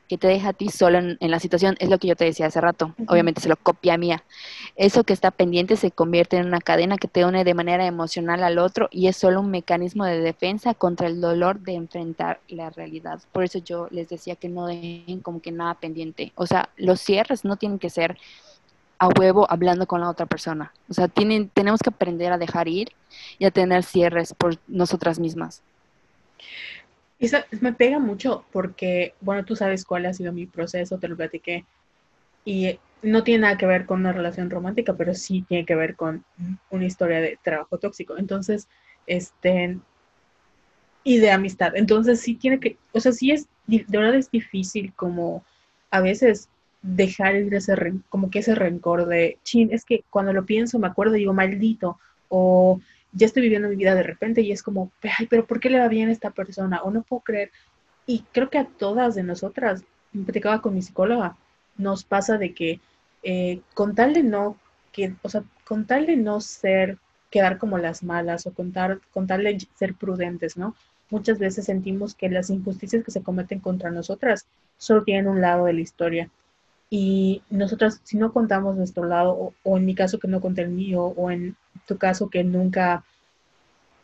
que 0.06 0.18
te 0.18 0.28
deja 0.28 0.50
a 0.50 0.52
ti 0.52 0.68
solo 0.68 0.98
en, 0.98 1.16
la 1.30 1.38
situación, 1.38 1.76
es 1.78 1.88
lo 1.88 1.96
que 1.96 2.08
yo 2.08 2.14
te 2.14 2.26
decía 2.26 2.44
hace 2.44 2.60
rato, 2.60 2.94
obviamente 3.08 3.40
se 3.40 3.48
lo 3.48 3.56
copia 3.56 3.96
mía. 3.96 4.22
Eso 4.76 5.04
que 5.04 5.14
está 5.14 5.30
pendiente 5.30 5.78
se 5.78 5.90
convierte 5.90 6.36
en 6.36 6.46
una 6.46 6.60
cadena 6.60 6.98
que 6.98 7.08
te 7.08 7.24
une 7.24 7.42
de 7.42 7.54
manera 7.54 7.86
emocional 7.86 8.44
al 8.44 8.58
otro 8.58 8.90
y 8.90 9.06
es 9.06 9.16
solo 9.16 9.40
un 9.40 9.50
mecanismo 9.50 10.04
de 10.04 10.20
defensa 10.20 10.74
contra 10.74 11.06
el 11.06 11.22
dolor 11.22 11.60
de 11.60 11.72
enfrentar 11.72 12.40
la 12.48 12.68
realidad. 12.68 13.22
Por 13.32 13.44
eso 13.44 13.60
yo 13.60 13.88
les 13.90 14.10
decía 14.10 14.36
que 14.36 14.50
no 14.50 14.66
dejen 14.66 15.20
como 15.20 15.40
que 15.40 15.50
nada 15.50 15.72
pendiente. 15.72 16.32
O 16.34 16.46
sea, 16.46 16.68
los 16.76 17.00
cierres 17.00 17.46
no 17.46 17.56
tienen 17.56 17.78
que 17.78 17.88
ser 17.88 18.18
a 18.98 19.08
huevo 19.08 19.46
hablando 19.48 19.86
con 19.86 20.02
la 20.02 20.10
otra 20.10 20.26
persona. 20.26 20.74
O 20.90 20.92
sea, 20.92 21.08
tienen, 21.08 21.48
tenemos 21.48 21.80
que 21.80 21.88
aprender 21.88 22.30
a 22.30 22.36
dejar 22.36 22.68
ir 22.68 22.92
y 23.38 23.46
a 23.46 23.50
tener 23.50 23.82
cierres 23.84 24.34
por 24.34 24.58
nosotras 24.68 25.18
mismas. 25.18 25.62
Esa 27.22 27.46
me 27.60 27.72
pega 27.72 28.00
mucho 28.00 28.44
porque, 28.52 29.14
bueno, 29.20 29.44
tú 29.44 29.54
sabes 29.54 29.84
cuál 29.84 30.06
ha 30.06 30.12
sido 30.12 30.32
mi 30.32 30.46
proceso, 30.46 30.98
te 30.98 31.06
lo 31.06 31.16
platiqué. 31.16 31.64
Y 32.44 32.80
no 33.00 33.22
tiene 33.22 33.42
nada 33.42 33.56
que 33.56 33.64
ver 33.64 33.86
con 33.86 34.00
una 34.00 34.12
relación 34.12 34.50
romántica, 34.50 34.94
pero 34.94 35.14
sí 35.14 35.44
tiene 35.48 35.64
que 35.64 35.76
ver 35.76 35.94
con 35.94 36.24
una 36.70 36.84
historia 36.84 37.20
de 37.20 37.38
trabajo 37.40 37.78
tóxico. 37.78 38.18
Entonces, 38.18 38.66
este, 39.06 39.78
y 41.04 41.18
de 41.18 41.30
amistad. 41.30 41.76
Entonces, 41.76 42.20
sí 42.20 42.34
tiene 42.34 42.58
que, 42.58 42.76
o 42.92 42.98
sea, 42.98 43.12
sí 43.12 43.30
es, 43.30 43.46
de 43.68 43.84
verdad 43.88 44.16
es 44.16 44.28
difícil 44.28 44.92
como 44.94 45.44
a 45.92 46.00
veces 46.00 46.48
dejar 46.82 47.36
ir 47.36 47.54
ese, 47.54 47.74
como 48.08 48.30
que 48.30 48.40
ese 48.40 48.56
rencor 48.56 49.06
de, 49.06 49.38
chin, 49.44 49.68
es 49.72 49.84
que 49.84 50.02
cuando 50.10 50.32
lo 50.32 50.44
pienso 50.44 50.80
me 50.80 50.88
acuerdo 50.88 51.14
y 51.14 51.20
digo, 51.20 51.32
maldito, 51.32 52.00
o 52.28 52.80
ya 53.12 53.26
estoy 53.26 53.42
viviendo 53.42 53.68
mi 53.68 53.76
vida 53.76 53.94
de 53.94 54.02
repente 54.02 54.40
y 54.40 54.52
es 54.52 54.62
como, 54.62 54.90
ay, 55.18 55.26
pero 55.26 55.46
¿por 55.46 55.60
qué 55.60 55.70
le 55.70 55.78
va 55.78 55.88
bien 55.88 56.08
a 56.08 56.12
esta 56.12 56.30
persona? 56.30 56.82
O 56.82 56.90
no 56.90 57.02
puedo 57.02 57.20
creer. 57.20 57.50
Y 58.06 58.24
creo 58.32 58.50
que 58.50 58.58
a 58.58 58.66
todas 58.66 59.14
de 59.14 59.22
nosotras, 59.22 59.84
platicaba 60.24 60.60
con 60.60 60.74
mi 60.74 60.82
psicóloga, 60.82 61.36
nos 61.76 62.04
pasa 62.04 62.38
de 62.38 62.54
que 62.54 62.80
eh, 63.22 63.60
con 63.74 63.94
tal 63.94 64.14
de 64.14 64.22
no, 64.22 64.56
que, 64.92 65.14
o 65.22 65.28
sea, 65.28 65.44
con 65.64 65.86
no 66.18 66.40
ser, 66.40 66.98
quedar 67.30 67.58
como 67.58 67.78
las 67.78 68.02
malas 68.02 68.46
o 68.46 68.52
con 68.52 68.72
tal, 68.72 69.00
con 69.12 69.26
tal 69.26 69.44
de 69.44 69.66
ser 69.74 69.94
prudentes, 69.94 70.56
¿no? 70.56 70.74
Muchas 71.10 71.38
veces 71.38 71.66
sentimos 71.66 72.14
que 72.14 72.28
las 72.28 72.50
injusticias 72.50 73.04
que 73.04 73.10
se 73.10 73.22
cometen 73.22 73.60
contra 73.60 73.90
nosotras 73.90 74.46
solo 74.76 75.04
tienen 75.04 75.28
un 75.28 75.40
lado 75.40 75.66
de 75.66 75.74
la 75.74 75.80
historia. 75.80 76.30
Y 76.90 77.42
nosotras, 77.48 78.00
si 78.04 78.18
no 78.18 78.32
contamos 78.32 78.76
nuestro 78.76 79.04
lado, 79.06 79.32
o, 79.32 79.54
o 79.62 79.78
en 79.78 79.86
mi 79.86 79.94
caso 79.94 80.18
que 80.18 80.28
no 80.28 80.40
conté 80.40 80.62
el 80.62 80.70
mío, 80.70 81.04
o 81.04 81.30
en 81.30 81.56
tu 81.86 81.98
caso 81.98 82.30
que 82.30 82.44
nunca, 82.44 83.04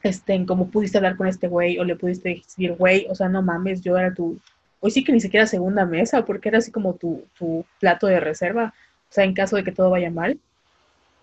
estén 0.02 0.46
como 0.46 0.70
pudiste 0.70 0.98
hablar 0.98 1.16
con 1.16 1.26
este 1.26 1.48
güey 1.48 1.78
o 1.78 1.84
le 1.84 1.96
pudiste 1.96 2.28
decir, 2.30 2.72
güey, 2.74 3.06
o 3.10 3.14
sea, 3.14 3.28
no 3.28 3.42
mames, 3.42 3.82
yo 3.82 3.96
era 3.96 4.14
tu, 4.14 4.38
hoy 4.80 4.90
sí 4.90 5.04
que 5.04 5.12
ni 5.12 5.20
siquiera 5.20 5.46
segunda 5.46 5.84
mesa, 5.84 6.24
porque 6.24 6.48
era 6.48 6.58
así 6.58 6.70
como 6.70 6.94
tu, 6.94 7.24
tu 7.38 7.64
plato 7.80 8.06
de 8.06 8.20
reserva, 8.20 8.74
o 9.10 9.12
sea, 9.12 9.24
en 9.24 9.34
caso 9.34 9.56
de 9.56 9.64
que 9.64 9.72
todo 9.72 9.90
vaya 9.90 10.10
mal. 10.10 10.38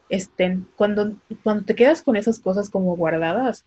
Estén, 0.09 0.67
cuando, 0.75 1.15
cuando 1.43 1.65
te 1.65 1.75
quedas 1.75 2.01
con 2.03 2.15
esas 2.15 2.39
cosas 2.39 2.69
como 2.69 2.95
guardadas, 2.95 3.65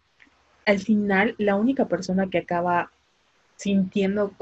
al 0.67 0.79
final 0.79 1.35
la 1.39 1.57
única 1.57 1.87
persona 1.87 2.29
que 2.29 2.39
acaba 2.39 2.91
sintiendo 3.57 4.33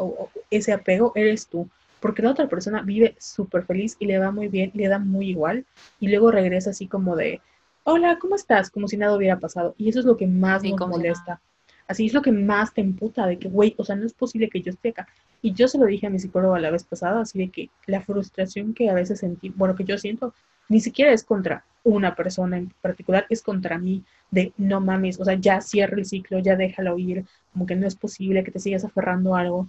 ese 0.51 0.73
apego 0.73 1.12
eres 1.14 1.47
tú, 1.47 1.68
porque 2.01 2.23
la 2.23 2.32
otra 2.32 2.48
persona 2.48 2.82
vive 2.82 3.16
súper 3.18 3.64
feliz 3.64 3.97
y 3.98 4.06
le 4.06 4.18
va 4.18 4.31
muy 4.31 4.48
bien, 4.48 4.70
le 4.74 4.89
da 4.89 4.98
muy 4.98 5.31
igual, 5.31 5.64
y 6.01 6.09
luego 6.09 6.31
regresa 6.31 6.70
así 6.70 6.86
como 6.86 7.16
de, 7.16 7.40
hola, 7.88 8.18
¿cómo 8.18 8.34
estás? 8.34 8.68
Como 8.68 8.88
si 8.88 8.96
nada 8.96 9.16
hubiera 9.16 9.38
pasado. 9.38 9.74
Y 9.78 9.88
eso 9.88 10.00
es 10.00 10.06
lo 10.06 10.16
que 10.16 10.26
más 10.26 10.62
nos 10.64 10.88
molesta. 10.88 11.40
Así 11.86 12.06
es 12.06 12.14
lo 12.14 12.20
que 12.20 12.32
más 12.32 12.74
te 12.74 12.80
emputa, 12.80 13.28
de 13.28 13.38
que, 13.38 13.48
güey, 13.48 13.76
o 13.78 13.84
sea, 13.84 13.94
no 13.94 14.04
es 14.04 14.12
posible 14.12 14.48
que 14.48 14.60
yo 14.60 14.70
esté 14.70 14.88
acá. 14.88 15.06
Y 15.40 15.52
yo 15.52 15.68
se 15.68 15.78
lo 15.78 15.86
dije 15.86 16.08
a 16.08 16.10
mi 16.10 16.18
psicólogo 16.18 16.58
la 16.58 16.72
vez 16.72 16.82
pasada, 16.82 17.20
así 17.20 17.38
de 17.38 17.48
que 17.48 17.70
la 17.86 18.02
frustración 18.02 18.74
que 18.74 18.90
a 18.90 18.94
veces 18.94 19.20
sentí, 19.20 19.50
bueno, 19.50 19.76
que 19.76 19.84
yo 19.84 19.96
siento, 19.98 20.34
ni 20.68 20.80
siquiera 20.80 21.12
es 21.12 21.22
contra 21.22 21.64
una 21.84 22.16
persona 22.16 22.58
en 22.58 22.74
particular, 22.82 23.24
es 23.30 23.40
contra 23.40 23.78
mí, 23.78 24.02
de 24.32 24.52
no 24.56 24.80
mames, 24.80 25.20
o 25.20 25.24
sea, 25.24 25.34
ya 25.34 25.60
cierra 25.60 25.96
el 25.96 26.06
ciclo, 26.06 26.40
ya 26.40 26.56
déjalo 26.56 26.98
ir, 26.98 27.24
como 27.52 27.66
que 27.66 27.76
no 27.76 27.86
es 27.86 27.94
posible 27.94 28.42
que 28.42 28.50
te 28.50 28.58
sigas 28.58 28.84
aferrando 28.84 29.36
a 29.36 29.40
algo. 29.42 29.68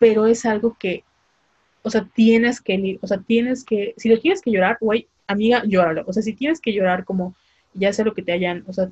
Pero 0.00 0.26
es 0.26 0.44
algo 0.44 0.76
que, 0.76 1.04
o 1.82 1.90
sea, 1.90 2.04
tienes 2.12 2.60
que, 2.60 2.98
o 3.00 3.06
sea, 3.06 3.18
tienes 3.18 3.62
que, 3.62 3.94
si 3.96 4.08
lo 4.08 4.18
tienes 4.18 4.42
que 4.42 4.50
llorar, 4.50 4.76
güey, 4.80 5.06
amiga, 5.26 5.62
llóralo. 5.66 6.04
O 6.06 6.12
sea, 6.12 6.22
si 6.22 6.34
tienes 6.34 6.60
que 6.60 6.72
llorar 6.72 7.04
como, 7.04 7.34
ya 7.74 7.92
sea 7.92 8.04
lo 8.04 8.14
que 8.14 8.22
te 8.22 8.32
hayan, 8.32 8.64
o 8.66 8.72
sea, 8.72 8.90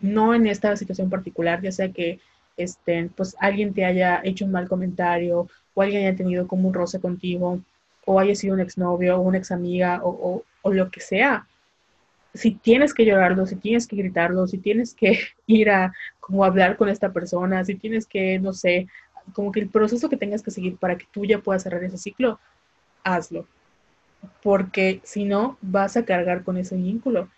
no 0.00 0.34
en 0.34 0.46
esta 0.46 0.76
situación 0.76 1.10
particular, 1.10 1.62
ya 1.62 1.72
sea 1.72 1.90
que 1.90 2.20
este, 2.56 3.10
pues 3.16 3.36
alguien 3.40 3.74
te 3.74 3.84
haya 3.84 4.20
hecho 4.24 4.44
un 4.44 4.52
mal 4.52 4.68
comentario 4.68 5.48
o 5.74 5.82
alguien 5.82 6.06
haya 6.06 6.16
tenido 6.16 6.46
como 6.46 6.68
un 6.68 6.74
roce 6.74 7.00
contigo 7.00 7.60
o 8.06 8.20
haya 8.20 8.34
sido 8.34 8.54
un 8.54 8.60
exnovio 8.60 9.16
o 9.16 9.20
una 9.22 9.38
ex 9.38 9.50
amiga 9.50 10.00
o, 10.02 10.44
o, 10.62 10.72
lo 10.72 10.90
que 10.90 11.00
sea. 11.00 11.46
Si 12.34 12.52
tienes 12.52 12.94
que 12.94 13.04
llorarlo, 13.04 13.46
si 13.46 13.56
tienes 13.56 13.86
que 13.86 13.96
gritarlo, 13.96 14.46
si 14.46 14.58
tienes 14.58 14.94
que 14.94 15.20
ir 15.46 15.70
a 15.70 15.92
como 16.20 16.44
hablar 16.44 16.76
con 16.76 16.88
esta 16.88 17.12
persona, 17.12 17.64
si 17.64 17.74
tienes 17.74 18.06
que, 18.06 18.38
no 18.38 18.52
sé, 18.52 18.88
como 19.32 19.52
que 19.52 19.60
el 19.60 19.68
proceso 19.68 20.08
que 20.08 20.16
tengas 20.16 20.42
que 20.42 20.50
seguir 20.50 20.76
para 20.76 20.96
que 20.98 21.06
tú 21.12 21.24
ya 21.24 21.38
puedas 21.38 21.62
cerrar 21.62 21.82
ese 21.84 21.98
ciclo, 21.98 22.38
hazlo. 23.04 23.46
Porque 24.42 25.00
si 25.04 25.24
no, 25.24 25.56
vas 25.60 25.96
a 25.96 26.04
cargar 26.04 26.44
con 26.44 26.56
ese 26.56 26.76
vínculo 26.76 27.28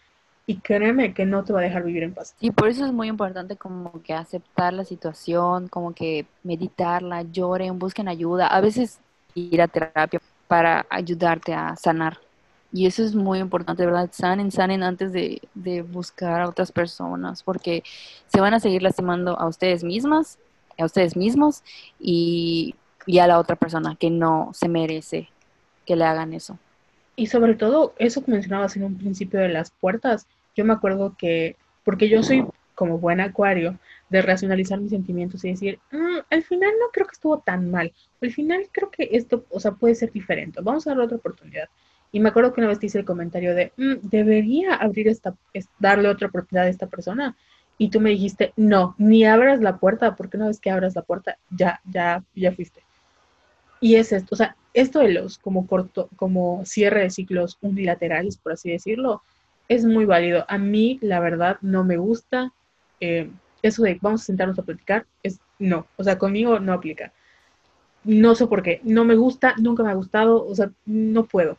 y 0.46 0.58
créeme 0.58 1.12
que 1.12 1.26
no 1.26 1.44
te 1.44 1.52
va 1.52 1.60
a 1.60 1.62
dejar 1.62 1.82
vivir 1.82 2.04
en 2.04 2.14
paz. 2.14 2.34
Y 2.40 2.52
por 2.52 2.68
eso 2.68 2.86
es 2.86 2.92
muy 2.92 3.08
importante 3.08 3.56
como 3.56 4.00
que 4.02 4.14
aceptar 4.14 4.72
la 4.72 4.84
situación, 4.84 5.68
como 5.68 5.92
que 5.92 6.26
meditarla, 6.44 7.22
lloren, 7.22 7.78
busquen 7.78 8.08
ayuda, 8.08 8.46
a 8.46 8.60
veces 8.60 9.00
ir 9.34 9.60
a 9.60 9.68
terapia 9.68 10.20
para 10.46 10.86
ayudarte 10.88 11.52
a 11.52 11.76
sanar. 11.76 12.18
Y 12.72 12.86
eso 12.86 13.02
es 13.02 13.14
muy 13.14 13.38
importante, 13.38 13.84
¿verdad? 13.84 14.10
Sanen, 14.12 14.50
sanen 14.50 14.82
antes 14.82 15.12
de, 15.12 15.40
de 15.54 15.82
buscar 15.82 16.42
a 16.42 16.48
otras 16.48 16.70
personas, 16.70 17.42
porque 17.42 17.82
se 18.26 18.40
van 18.40 18.54
a 18.54 18.60
seguir 18.60 18.82
lastimando 18.82 19.38
a 19.38 19.48
ustedes 19.48 19.82
mismas, 19.82 20.38
a 20.78 20.84
ustedes 20.84 21.16
mismos 21.16 21.62
y, 21.98 22.74
y 23.06 23.18
a 23.18 23.26
la 23.26 23.38
otra 23.38 23.56
persona 23.56 23.96
que 23.96 24.10
no 24.10 24.50
se 24.52 24.68
merece 24.68 25.28
que 25.86 25.96
le 25.96 26.04
hagan 26.04 26.34
eso. 26.34 26.58
Y 27.16 27.26
sobre 27.26 27.54
todo, 27.54 27.94
eso 27.98 28.24
que 28.24 28.30
mencionabas 28.30 28.76
en 28.76 28.84
un 28.84 28.98
principio 28.98 29.40
de 29.40 29.48
las 29.48 29.70
puertas, 29.70 30.28
yo 30.54 30.64
me 30.64 30.74
acuerdo 30.74 31.16
que, 31.18 31.56
porque 31.82 32.08
yo 32.08 32.22
soy 32.22 32.46
como 32.74 32.98
buen 32.98 33.20
acuario, 33.20 33.78
de 34.10 34.22
racionalizar 34.22 34.78
mis 34.78 34.90
sentimientos 34.90 35.44
y 35.44 35.50
decir, 35.50 35.80
mm, 35.90 36.18
al 36.30 36.42
final 36.44 36.70
no 36.78 36.86
creo 36.92 37.06
que 37.06 37.14
estuvo 37.14 37.38
tan 37.38 37.70
mal, 37.70 37.92
al 38.22 38.30
final 38.30 38.68
creo 38.70 38.90
que 38.90 39.08
esto, 39.12 39.44
o 39.50 39.58
sea, 39.58 39.72
puede 39.72 39.96
ser 39.96 40.12
diferente, 40.12 40.60
vamos 40.62 40.86
a 40.86 40.90
darle 40.90 41.04
otra 41.04 41.16
oportunidad. 41.16 41.68
Y 42.12 42.20
me 42.20 42.28
acuerdo 42.28 42.52
que 42.52 42.60
una 42.60 42.68
vez 42.68 42.78
te 42.78 42.86
hice 42.86 42.98
el 42.98 43.04
comentario 43.04 43.54
de, 43.54 43.72
mm, 43.76 44.08
debería 44.08 44.74
abrir 44.74 45.08
esta, 45.08 45.34
darle 45.78 46.08
otra 46.08 46.28
oportunidad 46.28 46.66
a 46.66 46.70
esta 46.70 46.86
persona. 46.86 47.36
Y 47.78 47.90
tú 47.90 48.00
me 48.00 48.10
dijiste, 48.10 48.52
no, 48.56 48.94
ni 48.96 49.24
abras 49.24 49.60
la 49.60 49.78
puerta, 49.78 50.16
porque 50.16 50.36
una 50.36 50.46
vez 50.46 50.60
que 50.60 50.70
abras 50.70 50.94
la 50.94 51.02
puerta, 51.02 51.36
ya, 51.50 51.80
ya, 51.84 52.24
ya 52.34 52.52
fuiste. 52.52 52.85
Y 53.86 53.94
es 53.94 54.10
esto, 54.10 54.34
o 54.34 54.36
sea, 54.36 54.56
esto 54.74 54.98
de 54.98 55.12
los 55.12 55.38
como 55.38 55.68
corto, 55.68 56.08
como 56.16 56.64
cierre 56.64 57.02
de 57.02 57.10
ciclos 57.10 57.56
unilaterales, 57.60 58.36
por 58.36 58.50
así 58.50 58.68
decirlo, 58.68 59.22
es 59.68 59.84
muy 59.84 60.06
válido. 60.06 60.44
A 60.48 60.58
mí, 60.58 60.98
la 61.02 61.20
verdad, 61.20 61.58
no 61.60 61.84
me 61.84 61.96
gusta 61.96 62.52
eh, 62.98 63.30
eso 63.62 63.84
de 63.84 63.96
vamos 64.02 64.22
a 64.22 64.24
sentarnos 64.24 64.58
a 64.58 64.64
platicar, 64.64 65.06
es 65.22 65.38
no, 65.60 65.86
o 65.94 66.02
sea, 66.02 66.18
conmigo 66.18 66.58
no 66.58 66.72
aplica. 66.72 67.12
No 68.02 68.34
sé 68.34 68.48
por 68.48 68.64
qué, 68.64 68.80
no 68.82 69.04
me 69.04 69.14
gusta, 69.14 69.54
nunca 69.56 69.84
me 69.84 69.90
ha 69.90 69.94
gustado, 69.94 70.44
o 70.44 70.54
sea, 70.56 70.72
no 70.84 71.26
puedo. 71.26 71.56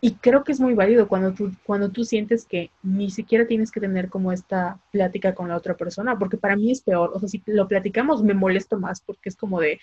Y 0.00 0.14
creo 0.14 0.42
que 0.42 0.50
es 0.50 0.58
muy 0.58 0.74
válido 0.74 1.06
cuando 1.06 1.32
tú, 1.32 1.52
cuando 1.62 1.90
tú 1.90 2.02
sientes 2.02 2.44
que 2.44 2.72
ni 2.82 3.08
siquiera 3.10 3.46
tienes 3.46 3.70
que 3.70 3.78
tener 3.78 4.08
como 4.08 4.32
esta 4.32 4.80
plática 4.90 5.32
con 5.36 5.46
la 5.48 5.56
otra 5.56 5.76
persona, 5.76 6.18
porque 6.18 6.38
para 6.38 6.56
mí 6.56 6.72
es 6.72 6.80
peor, 6.80 7.12
o 7.14 7.20
sea, 7.20 7.28
si 7.28 7.40
lo 7.46 7.68
platicamos 7.68 8.24
me 8.24 8.34
molesto 8.34 8.80
más 8.80 9.00
porque 9.00 9.28
es 9.28 9.36
como 9.36 9.60
de, 9.60 9.78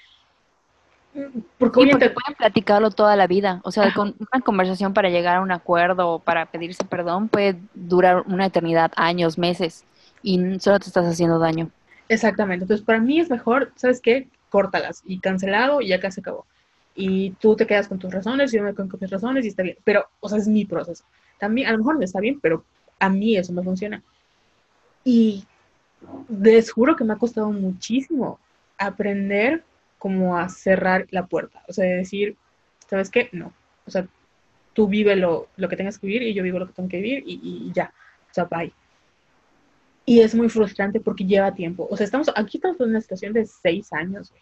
porque, 1.58 1.84
sí, 1.84 1.92
pueden 1.92 2.36
platicarlo 2.38 2.90
toda 2.92 3.16
la 3.16 3.28
vida. 3.28 3.62
O 3.64 3.72
sea, 3.72 3.94
con 3.94 4.16
una 4.20 4.42
conversación 4.44 4.94
para 4.94 5.10
llegar 5.10 5.38
a 5.38 5.42
un 5.42 5.52
acuerdo 5.52 6.10
o 6.10 6.20
para 6.20 6.48
pedirse 6.48 6.84
perdón 6.86 7.30
puede 7.30 7.58
durar 7.74 8.24
una 8.28 8.48
eternidad, 8.48 8.92
años, 8.96 9.38
meses, 9.38 9.86
y 10.24 10.60
solo 10.60 10.80
te 10.80 10.88
estás 10.88 11.06
haciendo 11.06 11.40
daño. 11.40 11.70
Exactamente. 12.10 12.64
Entonces, 12.64 12.86
para 12.86 13.00
mí 13.00 13.20
es 13.20 13.30
mejor, 13.30 13.72
¿sabes 13.76 14.02
qué? 14.02 14.28
Córtalas 14.50 15.04
y 15.06 15.20
cancelado 15.20 15.82
y 15.82 15.90
ya 15.90 16.00
casi 16.00 16.22
acabó. 16.22 16.46
Y 16.96 17.32
tú 17.32 17.56
te 17.56 17.66
quedas 17.66 17.88
con 17.88 18.00
tus 18.00 18.14
razones, 18.14 18.52
yo 18.52 18.64
me 18.64 18.74
quedo 18.74 18.88
con 18.88 19.00
mis 19.00 19.10
razones 19.10 19.46
y 19.46 19.50
está 19.50 19.64
bien. 19.64 19.78
Pero, 19.84 20.08
o 20.20 20.30
sea, 20.30 20.38
es 20.38 20.48
mi 20.48 20.66
proceso. 20.66 21.04
También, 21.40 21.68
a 21.68 21.72
lo 21.72 21.80
mejor 21.80 21.96
no 21.96 22.04
está 22.04 22.20
bien, 22.20 22.40
pero 22.40 22.64
a 23.00 23.10
mí 23.10 23.36
eso 23.36 23.54
me 23.54 23.64
funciona. 23.64 24.02
Y 25.04 25.46
les 26.30 26.72
juro 26.72 26.96
que 26.96 27.04
me 27.04 27.14
ha 27.14 27.18
costado 27.18 27.52
muchísimo 27.52 28.40
aprender 28.78 29.64
como 30.04 30.38
a 30.38 30.50
cerrar 30.50 31.08
la 31.12 31.28
puerta. 31.28 31.64
O 31.70 31.72
sea, 31.72 31.86
decir, 31.86 32.36
¿sabes 32.90 33.10
qué? 33.10 33.30
No. 33.32 33.54
O 33.88 33.90
sea, 33.90 34.06
tú 34.74 34.90
vive 34.90 35.16
lo, 35.16 35.48
que 35.58 35.78
tengas 35.78 35.98
que 35.98 36.08
vivir 36.08 36.24
y 36.24 36.34
yo 36.34 36.44
vivo 36.44 36.60
lo 36.60 36.68
que 36.68 36.74
tengo 36.74 36.90
que 36.90 37.00
vivir 37.00 37.24
y, 37.26 37.72
ya. 37.74 37.94
O 38.30 38.34
sea, 38.34 38.44
bye. 38.44 38.74
Y 40.06 40.20
es 40.20 40.36
muy 40.36 40.50
frustrante 40.50 41.00
porque 41.00 41.24
lleva 41.24 41.54
tiempo. 41.54 41.88
O 41.90 41.96
sea, 41.96 42.04
estamos, 42.04 42.30
aquí 42.36 42.58
estamos 42.58 42.82
en 42.82 42.90
una 42.90 43.00
situación 43.00 43.32
de 43.32 43.46
seis 43.46 43.94
años. 43.94 44.34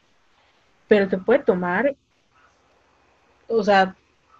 Pero 0.88 1.08
te 1.08 1.20
puede 1.20 1.44
tomar, 1.44 1.96
o 3.48 3.64
sea, 3.64 3.96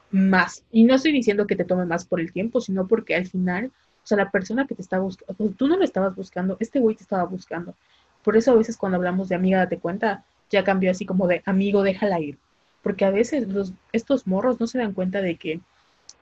más. 0.10 0.64
Y 0.72 0.86
no 0.86 0.96
estoy 0.96 1.12
diciendo 1.12 1.46
que 1.46 1.56
te 1.56 1.66
tome 1.66 1.86
más 1.86 2.04
por 2.04 2.20
el 2.20 2.34
tiempo, 2.34 2.62
sino 2.62 2.88
porque 2.88 3.14
al 3.14 3.28
final, 3.28 3.66
o 3.68 4.08
sea, 4.08 4.18
la 4.18 4.32
persona 4.32 4.66
que 4.66 4.74
te 4.74 4.82
está 4.82 4.98
buscando, 4.98 5.54
tú 5.56 5.68
no 5.68 5.78
lo 5.78 5.84
estabas 5.84 6.16
buscando, 6.16 6.58
este 6.60 6.80
güey 6.80 6.96
te 6.96 7.04
estaba 7.04 7.26
buscando. 7.26 7.76
Por 8.24 8.38
eso 8.38 8.54
a 8.54 8.56
veces 8.56 8.76
cuando 8.76 8.96
hablamos 8.96 9.30
de 9.30 9.36
amiga, 9.36 9.60
date 9.60 9.78
cuenta, 9.78 10.26
ya 10.52 10.64
cambió 10.64 10.92
así 10.92 11.06
como 11.06 11.28
de 11.28 11.42
amigo, 11.46 11.84
déjala 11.84 12.20
ir. 12.20 12.38
Porque 12.84 13.06
a 13.06 13.12
veces 13.12 13.48
los, 13.48 13.74
estos 13.92 14.28
morros 14.28 14.60
no 14.60 14.68
se 14.68 14.80
dan 14.80 14.94
cuenta 14.94 15.22
de 15.22 15.36
que, 15.36 15.60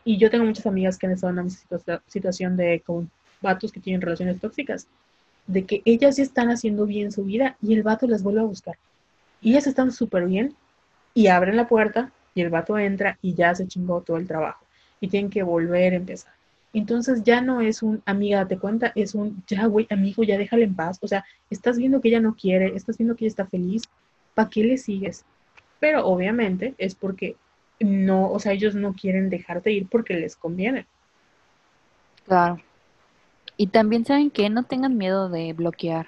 y 0.04 0.18
yo 0.18 0.30
tengo 0.30 0.46
muchas 0.46 0.66
amigas 0.66 0.98
que 0.98 1.08
han 1.08 1.14
estado 1.14 1.34
en 1.34 1.40
una 1.40 2.02
situación 2.08 2.58
de 2.58 2.82
con 2.86 3.10
vatos 3.42 3.72
que 3.72 3.80
tienen 3.80 4.02
relaciones 4.02 4.40
tóxicas, 4.40 4.88
de 5.48 5.66
que 5.66 5.82
ellas 5.86 6.18
ya 6.18 6.24
están 6.24 6.50
haciendo 6.50 6.86
bien 6.86 7.12
su 7.12 7.24
vida 7.24 7.58
y 7.62 7.74
el 7.74 7.84
vato 7.84 8.08
las 8.08 8.24
vuelve 8.24 8.42
a 8.42 8.44
buscar. 8.44 8.78
Y 9.42 9.52
ellas 9.52 9.68
están 9.68 9.92
súper 9.92 10.26
bien 10.26 10.56
y 11.14 11.28
abren 11.28 11.56
la 11.56 11.68
puerta 11.68 12.12
y 12.36 12.42
el 12.42 12.50
vato 12.50 12.78
entra 12.78 13.18
y 13.22 13.34
ya 13.34 13.56
se 13.56 13.68
chingó 13.68 14.02
todo 14.02 14.18
el 14.18 14.28
trabajo 14.28 14.66
y 15.02 15.08
tienen 15.08 15.32
que 15.32 15.44
volver 15.44 15.94
a 15.94 15.98
empezar. 15.98 16.34
Entonces 16.72 17.24
ya 17.24 17.42
no 17.42 17.62
es 17.62 17.82
un 17.82 18.04
amiga, 18.06 18.40
date 18.40 18.60
cuenta, 18.60 18.92
es 18.96 19.16
un 19.16 19.44
ya, 19.48 19.66
güey, 19.66 19.88
amigo, 19.90 20.24
ya 20.24 20.38
déjala 20.38 20.64
en 20.64 20.76
paz. 20.76 21.00
O 21.02 21.08
sea, 21.08 21.26
estás 21.50 21.78
viendo 21.78 22.00
que 22.00 22.10
ella 22.10 22.20
no 22.20 22.36
quiere, 22.36 22.76
estás 22.76 22.98
viendo 22.98 23.16
que 23.16 23.26
ella 23.26 23.32
está 23.32 23.46
feliz, 23.48 23.84
¿para 24.34 24.50
qué 24.50 24.64
le 24.64 24.78
sigues? 24.78 25.26
Pero 25.80 26.06
obviamente 26.06 26.76
es 26.78 26.96
porque 26.96 27.36
no, 27.80 28.32
o 28.32 28.40
sea, 28.40 28.52
ellos 28.52 28.76
no 28.76 28.94
quieren 28.94 29.30
dejarte 29.30 29.72
ir 29.72 29.88
porque 29.88 30.14
les 30.16 30.36
conviene. 30.36 30.86
Claro. 32.26 32.60
Y 33.58 33.68
también 33.68 34.06
saben 34.06 34.32
que 34.32 34.50
no 34.50 34.64
tengan 34.64 34.98
miedo 34.98 35.30
de 35.30 35.54
bloquear. 35.54 36.08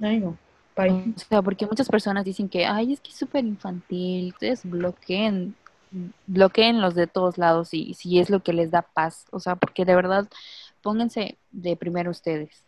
Ay, 0.00 0.20
no. 0.20 0.38
O 0.76 1.18
sea, 1.18 1.40
porque 1.40 1.66
muchas 1.66 1.88
personas 1.88 2.24
dicen 2.24 2.48
que, 2.48 2.66
ay, 2.66 2.92
es 2.92 3.00
que 3.00 3.10
es 3.10 3.16
súper 3.16 3.44
infantil, 3.44 4.32
ustedes 4.32 4.62
bloqueen, 4.64 5.54
bloqueen 6.26 6.80
los 6.80 6.96
de 6.96 7.06
todos 7.06 7.38
lados 7.38 7.72
y 7.74 7.94
si 7.94 8.18
es 8.18 8.28
lo 8.28 8.40
que 8.40 8.52
les 8.52 8.70
da 8.72 8.82
paz. 8.82 9.26
O 9.30 9.38
sea, 9.38 9.54
porque 9.54 9.84
de 9.84 9.94
verdad, 9.94 10.28
pónganse 10.82 11.38
de 11.52 11.76
primero 11.76 12.10
ustedes. 12.10 12.64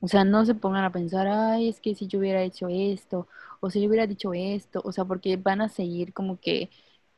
O 0.00 0.08
sea, 0.08 0.24
no 0.24 0.44
se 0.44 0.54
pongan 0.54 0.84
a 0.84 0.92
pensar, 0.92 1.28
ay, 1.28 1.68
es 1.68 1.80
que 1.80 1.94
si 1.94 2.06
yo 2.06 2.18
hubiera 2.18 2.42
hecho 2.42 2.68
esto, 2.68 3.26
o 3.60 3.70
si 3.70 3.80
yo 3.80 3.88
hubiera 3.88 4.06
dicho 4.06 4.32
esto, 4.34 4.80
o 4.84 4.92
sea, 4.92 5.04
porque 5.04 5.36
van 5.36 5.60
a 5.60 5.68
seguir 5.68 6.12
como 6.12 6.40
que 6.40 6.70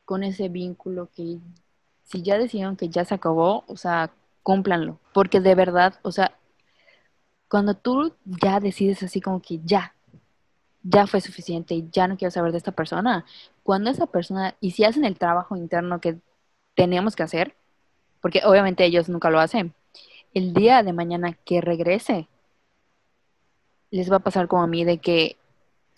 con 0.05 0.23
ese 0.23 0.49
vínculo 0.49 1.09
que 1.15 1.39
si 2.03 2.21
ya 2.21 2.37
decidieron 2.37 2.75
que 2.75 2.89
ya 2.89 3.05
se 3.05 3.15
acabó, 3.15 3.63
o 3.67 3.77
sea, 3.77 4.11
cúmplanlo. 4.43 4.99
Porque 5.13 5.39
de 5.39 5.55
verdad, 5.55 5.95
o 6.03 6.11
sea, 6.11 6.37
cuando 7.47 7.75
tú 7.75 8.13
ya 8.25 8.59
decides 8.59 9.03
así 9.03 9.21
como 9.21 9.41
que 9.41 9.59
ya, 9.63 9.95
ya 10.83 11.07
fue 11.07 11.21
suficiente 11.21 11.75
y 11.75 11.89
ya 11.91 12.07
no 12.07 12.17
quiero 12.17 12.31
saber 12.31 12.51
de 12.51 12.57
esta 12.57 12.71
persona, 12.73 13.25
cuando 13.63 13.89
esa 13.89 14.07
persona, 14.07 14.55
y 14.59 14.71
si 14.71 14.83
hacen 14.83 15.05
el 15.05 15.17
trabajo 15.17 15.55
interno 15.55 16.01
que 16.01 16.17
teníamos 16.75 17.15
que 17.15 17.23
hacer, 17.23 17.55
porque 18.21 18.41
obviamente 18.45 18.85
ellos 18.85 19.07
nunca 19.09 19.29
lo 19.29 19.39
hacen, 19.39 19.73
el 20.33 20.53
día 20.53 20.83
de 20.83 20.93
mañana 20.93 21.33
que 21.45 21.61
regrese, 21.61 22.27
les 23.91 24.11
va 24.11 24.17
a 24.17 24.19
pasar 24.19 24.47
como 24.47 24.63
a 24.63 24.67
mí 24.67 24.83
de 24.83 24.97
que 24.97 25.37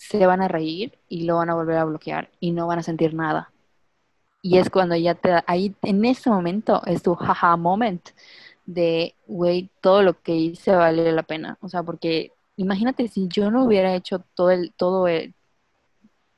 se 0.09 0.25
van 0.25 0.41
a 0.41 0.47
reír 0.47 0.97
y 1.09 1.23
lo 1.23 1.37
van 1.37 1.49
a 1.49 1.55
volver 1.55 1.77
a 1.77 1.85
bloquear 1.85 2.29
y 2.39 2.51
no 2.51 2.67
van 2.67 2.79
a 2.79 2.83
sentir 2.83 3.13
nada. 3.13 3.51
Y 4.41 4.57
es 4.59 4.69
cuando 4.69 4.95
ya 4.95 5.15
te 5.15 5.29
da, 5.29 5.43
ahí 5.47 5.75
en 5.81 6.05
ese 6.05 6.29
momento 6.29 6.81
es 6.85 7.01
tu 7.01 7.15
jaja 7.15 7.55
moment 7.57 8.09
de, 8.65 9.15
güey, 9.27 9.69
todo 9.81 10.03
lo 10.03 10.21
que 10.21 10.35
hice 10.35 10.75
valió 10.75 11.11
la 11.11 11.23
pena. 11.23 11.57
O 11.61 11.69
sea, 11.69 11.81
porque 11.81 12.31
imagínate 12.55 13.07
si 13.07 13.27
yo 13.27 13.49
no 13.49 13.65
hubiera 13.65 13.95
hecho 13.95 14.19
todo 14.35 14.51
el, 14.51 14.71
todo 14.73 15.07
el, 15.07 15.33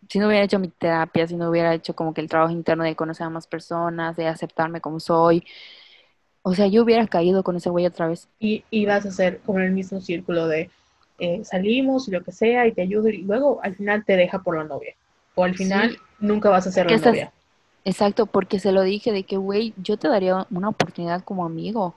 si 0.09 0.19
no 0.19 0.27
hubiera 0.27 0.45
hecho 0.45 0.59
mi 0.59 0.69
terapia, 0.69 1.27
si 1.27 1.35
no 1.35 1.49
hubiera 1.49 1.73
hecho 1.73 1.95
como 1.95 2.13
que 2.13 2.21
el 2.21 2.29
trabajo 2.29 2.53
interno 2.53 2.85
de 2.85 2.95
conocer 2.95 3.25
a 3.27 3.29
más 3.29 3.47
personas, 3.47 4.15
de 4.15 4.27
aceptarme 4.27 4.79
como 4.79 5.01
soy, 5.01 5.43
o 6.43 6.53
sea, 6.55 6.67
yo 6.67 6.83
hubiera 6.83 7.05
caído 7.07 7.43
con 7.43 7.57
ese 7.57 7.69
güey 7.69 7.85
otra 7.85 8.07
vez. 8.07 8.29
Y, 8.39 8.63
y 8.71 8.85
vas 8.85 9.05
a 9.05 9.11
ser 9.11 9.39
como 9.39 9.59
el 9.59 9.73
mismo 9.73 9.99
círculo 9.99 10.47
de 10.47 10.69
eh, 11.19 11.43
salimos 11.43 12.07
y 12.07 12.11
lo 12.11 12.23
que 12.23 12.31
sea 12.31 12.67
y 12.67 12.73
te 12.73 12.81
ayudo 12.81 13.09
y 13.09 13.17
luego 13.17 13.59
al 13.63 13.75
final 13.75 14.05
te 14.05 14.15
deja 14.15 14.39
por 14.39 14.57
la 14.57 14.63
novia. 14.63 14.95
O 15.35 15.43
al 15.43 15.55
final 15.55 15.97
nunca 16.19 16.49
vas 16.49 16.67
a 16.67 16.71
ser 16.71 16.89
la 16.89 16.97
novia. 16.97 17.31
Exacto, 17.85 18.25
porque 18.25 18.59
se 18.59 18.71
lo 18.71 18.81
dije 18.81 19.11
de 19.11 19.23
que, 19.23 19.37
güey, 19.37 19.73
yo 19.77 19.97
te 19.97 20.09
daría 20.09 20.45
una 20.51 20.69
oportunidad 20.69 21.23
como 21.23 21.45
amigo, 21.45 21.95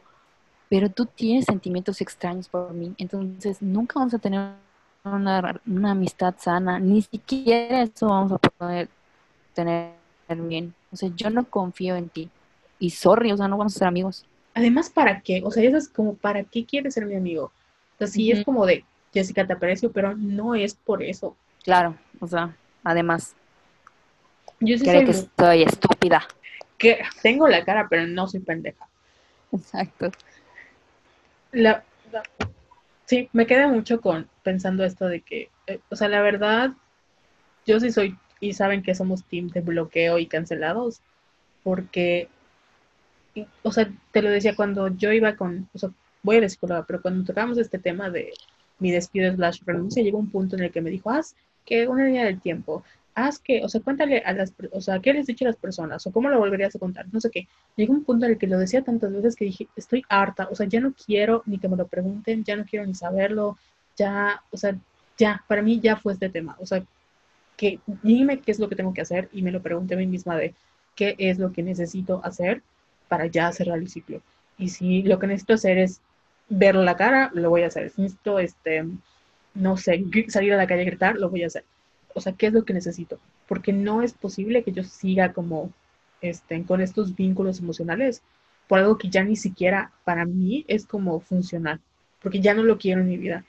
pero 0.69 0.89
tú 0.89 1.07
tienes 1.07 1.47
sentimientos 1.47 2.01
extraños 2.01 2.49
por 2.49 2.73
mí, 2.73 2.95
entonces 2.97 3.61
nunca 3.61 3.99
vamos 3.99 4.15
a 4.15 4.19
tener 4.21 4.53
una, 5.03 5.61
una 5.67 5.91
amistad 5.91 6.35
sana, 6.39 6.79
ni 6.79 7.03
siquiera 7.03 7.83
eso 7.83 8.07
vamos 8.07 8.33
a 8.33 8.39
poder 8.39 8.89
tener 9.53 9.95
bien. 10.29 10.75
O 10.93 10.97
sea, 10.97 11.11
yo 11.15 11.31
no 11.31 11.45
confío 11.45 11.97
en 11.97 12.09
ti. 12.09 12.31
Y 12.79 12.91
sorry, 12.91 13.33
o 13.33 13.37
sea, 13.37 13.49
no 13.49 13.59
vamos 13.59 13.75
a 13.77 13.79
ser 13.81 13.89
amigos. 13.89 14.25
Además, 14.55 14.91
¿para 14.91 15.21
qué? 15.21 15.43
O 15.45 15.51
sea, 15.51 15.65
eso 15.65 15.77
es 15.77 15.89
como, 15.89 16.15
¿para 16.15 16.45
qué 16.45 16.65
quieres 16.65 16.95
ser 16.95 17.07
mi 17.07 17.15
amigo? 17.15 17.47
O 17.47 17.99
sea, 17.99 18.07
sí 18.07 18.31
es 18.31 18.45
como 18.45 18.65
de, 18.65 18.85
Jessica, 19.13 19.47
te 19.47 19.53
aprecio, 19.53 19.93
pero 19.93 20.17
no 20.17 20.55
es 20.55 20.75
por 20.75 21.03
eso. 21.03 21.37
Claro, 21.65 21.97
o 22.21 22.27
sea, 22.27 22.55
además. 22.85 23.35
Yo 24.61 24.77
sí 24.79 24.85
creo 24.85 25.05
que 25.05 25.11
estoy 25.11 25.63
estúpida. 25.63 26.27
Que 26.79 27.01
tengo 27.23 27.49
la 27.49 27.65
cara, 27.65 27.89
pero 27.89 28.07
no 28.07 28.29
soy 28.29 28.41
pendeja. 28.41 28.87
Exacto. 29.53 30.11
La, 31.53 31.83
sí, 33.07 33.29
me 33.33 33.47
queda 33.47 33.67
mucho 33.67 34.01
con 34.01 34.29
pensando 34.43 34.85
esto 34.85 35.07
de 35.09 35.21
que, 35.21 35.51
eh, 35.67 35.81
o 35.91 35.97
sea, 35.97 36.09
la 36.09 36.23
verdad, 36.23 36.71
yo 37.67 37.81
sí 37.81 37.91
soy, 37.91 38.17
y 38.39 38.53
saben 38.53 38.83
que 38.83 38.95
somos 38.95 39.25
team 39.25 39.49
de 39.49 39.61
bloqueo 39.61 40.19
y 40.19 40.27
cancelados, 40.27 41.01
porque, 41.65 42.29
o 43.63 43.73
sea, 43.73 43.91
te 44.13 44.23
lo 44.23 44.31
decía 44.31 44.55
cuando 44.55 44.89
yo 44.89 45.13
iba 45.13 45.35
con, 45.37 45.69
o 45.75 45.79
sea, 45.79 45.91
voy 46.23 46.37
a 46.37 46.41
la 46.43 46.49
psicóloga, 46.49 46.85
pero 46.87 47.03
cuando 47.03 47.25
tocamos 47.25 47.59
este 47.59 47.79
tema 47.79 48.11
de 48.11 48.33
mi 48.81 48.91
despido 48.91 49.33
slash 49.35 49.61
renuncia, 49.65 50.03
llegó 50.03 50.19
un 50.19 50.31
punto 50.31 50.57
en 50.57 50.65
el 50.65 50.71
que 50.71 50.81
me 50.81 50.91
dijo, 50.91 51.11
haz 51.11 51.37
que 51.65 51.87
una 51.87 52.05
línea 52.05 52.25
del 52.25 52.41
tiempo, 52.41 52.83
haz 53.15 53.39
que, 53.39 53.65
o 53.65 53.69
sea, 53.69 53.81
cuéntale 53.81 54.19
a 54.19 54.33
las, 54.33 54.53
o 54.73 54.81
sea, 54.81 55.01
¿qué 55.01 55.13
les 55.13 55.27
dicho 55.27 55.45
a 55.45 55.49
las 55.49 55.57
personas? 55.57 56.07
¿O 56.07 56.13
cómo 56.13 56.29
lo 56.29 56.39
volverías 56.39 56.75
a 56.75 56.79
contar? 56.79 57.07
No 57.13 57.21
sé 57.21 57.31
qué. 57.31 57.49
Llegó 57.77 57.93
un 57.93 58.05
punto 58.05 58.27
en 58.27 58.33
el 58.33 58.39
que 58.39 58.47
lo 58.47 58.59
decía 58.59 58.83
tantas 58.83 59.13
veces 59.13 59.37
que 59.37 59.45
dije, 59.45 59.69
estoy 59.77 60.03
harta, 60.09 60.49
o 60.51 60.55
sea, 60.55 60.67
ya 60.67 60.81
no 60.81 60.95
quiero 60.95 61.43
ni 61.47 61.59
que 61.59 61.69
me 61.69 61.77
lo 61.77 61.87
pregunten, 61.87 62.45
ya 62.45 62.57
no 62.57 62.65
quiero 62.65 62.87
ni 62.87 62.95
saberlo, 62.95 63.59
ya, 63.97 64.43
o 64.51 64.57
sea, 64.57 64.77
ya, 65.19 65.45
para 65.47 65.63
mí 65.63 65.81
ya 65.81 65.97
fue 65.97 66.15
este 66.15 66.31
tema, 66.31 66.57
o 66.61 66.67
sea, 66.67 66.83
que 67.57 67.79
dime 68.03 68.41
qué 68.41 68.53
es 68.53 68.59
lo 68.59 68.69
que 68.71 68.77
tengo 68.77 68.95
que 68.95 69.03
hacer 69.03 69.29
y 69.33 69.43
me 69.43 69.51
lo 69.51 69.61
pregunté 69.61 69.95
a 69.95 69.99
mí 69.99 70.07
misma 70.07 70.35
de 70.37 70.55
qué 70.97 71.15
es 71.19 71.39
lo 71.39 71.53
que 71.53 71.63
necesito 71.63 72.21
hacer 72.25 72.63
para 73.09 73.27
ya 73.27 73.53
cerrar 73.53 73.79
el 73.79 73.91
ciclo. 73.91 74.23
Y 74.57 74.69
si 74.69 75.03
lo 75.03 75.19
que 75.19 75.27
necesito 75.27 75.55
hacer 75.55 75.77
es 75.77 76.01
ver 76.51 76.75
la 76.75 76.97
cara, 76.97 77.31
lo 77.33 77.49
voy 77.49 77.63
a 77.63 77.69
hacer. 77.69 77.91
Si 77.91 78.03
necesito, 78.03 78.39
este, 78.39 78.85
no 79.55 79.77
sé, 79.79 80.05
salir 80.29 80.53
a 80.53 80.57
la 80.57 80.67
calle 80.67 80.83
a 80.83 80.87
gritar, 80.87 81.17
lo 81.17 81.31
voy 81.31 81.45
a 81.45 81.47
hacer. 81.47 81.65
O 82.15 82.21
sea, 82.21 82.35
¿qué 82.35 82.49
es 82.49 82.53
lo 82.53 82.65
que 82.65 82.75
necesito? 82.75 83.19
Porque 83.49 83.73
no 83.73 84.03
es 84.03 84.13
posible 84.13 84.63
que 84.63 84.73
yo 84.73 84.83
siga 84.83 85.33
como, 85.33 85.73
este, 86.21 86.63
con 86.65 86.83
estos 86.83 87.15
vínculos 87.17 87.61
emocionales 87.61 88.23
por 88.69 88.79
algo 88.79 88.99
que 88.99 89.09
ya 89.09 89.25
ni 89.25 89.37
siquiera 89.37 89.93
para 90.05 90.25
mí 90.25 90.65
es 90.69 90.87
como 90.87 91.19
funcional, 91.21 91.81
porque 92.23 92.41
ya 92.41 92.55
no 92.55 92.63
lo 92.63 92.79
quiero 92.79 93.01
en 93.01 93.09
mi 93.09 93.17
vida. 93.17 93.45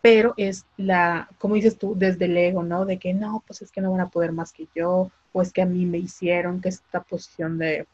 Pero 0.00 0.34
es 0.36 0.66
la, 0.76 1.28
como 1.38 1.54
dices 1.54 1.78
tú, 1.78 1.94
desde 1.96 2.26
el 2.26 2.36
ego, 2.36 2.62
¿no? 2.62 2.84
De 2.84 2.98
que 2.98 3.14
no, 3.14 3.42
pues 3.46 3.62
es 3.62 3.72
que 3.72 3.80
no 3.80 3.92
van 3.92 4.00
a 4.02 4.10
poder 4.10 4.32
más 4.32 4.52
que 4.52 4.68
yo, 4.74 5.10
o 5.32 5.42
es 5.42 5.52
que 5.52 5.62
a 5.62 5.66
mí 5.66 5.86
me 5.86 5.98
hicieron, 5.98 6.60
que 6.60 6.68
esta 6.68 7.02
posición 7.02 7.58
de, 7.58 7.86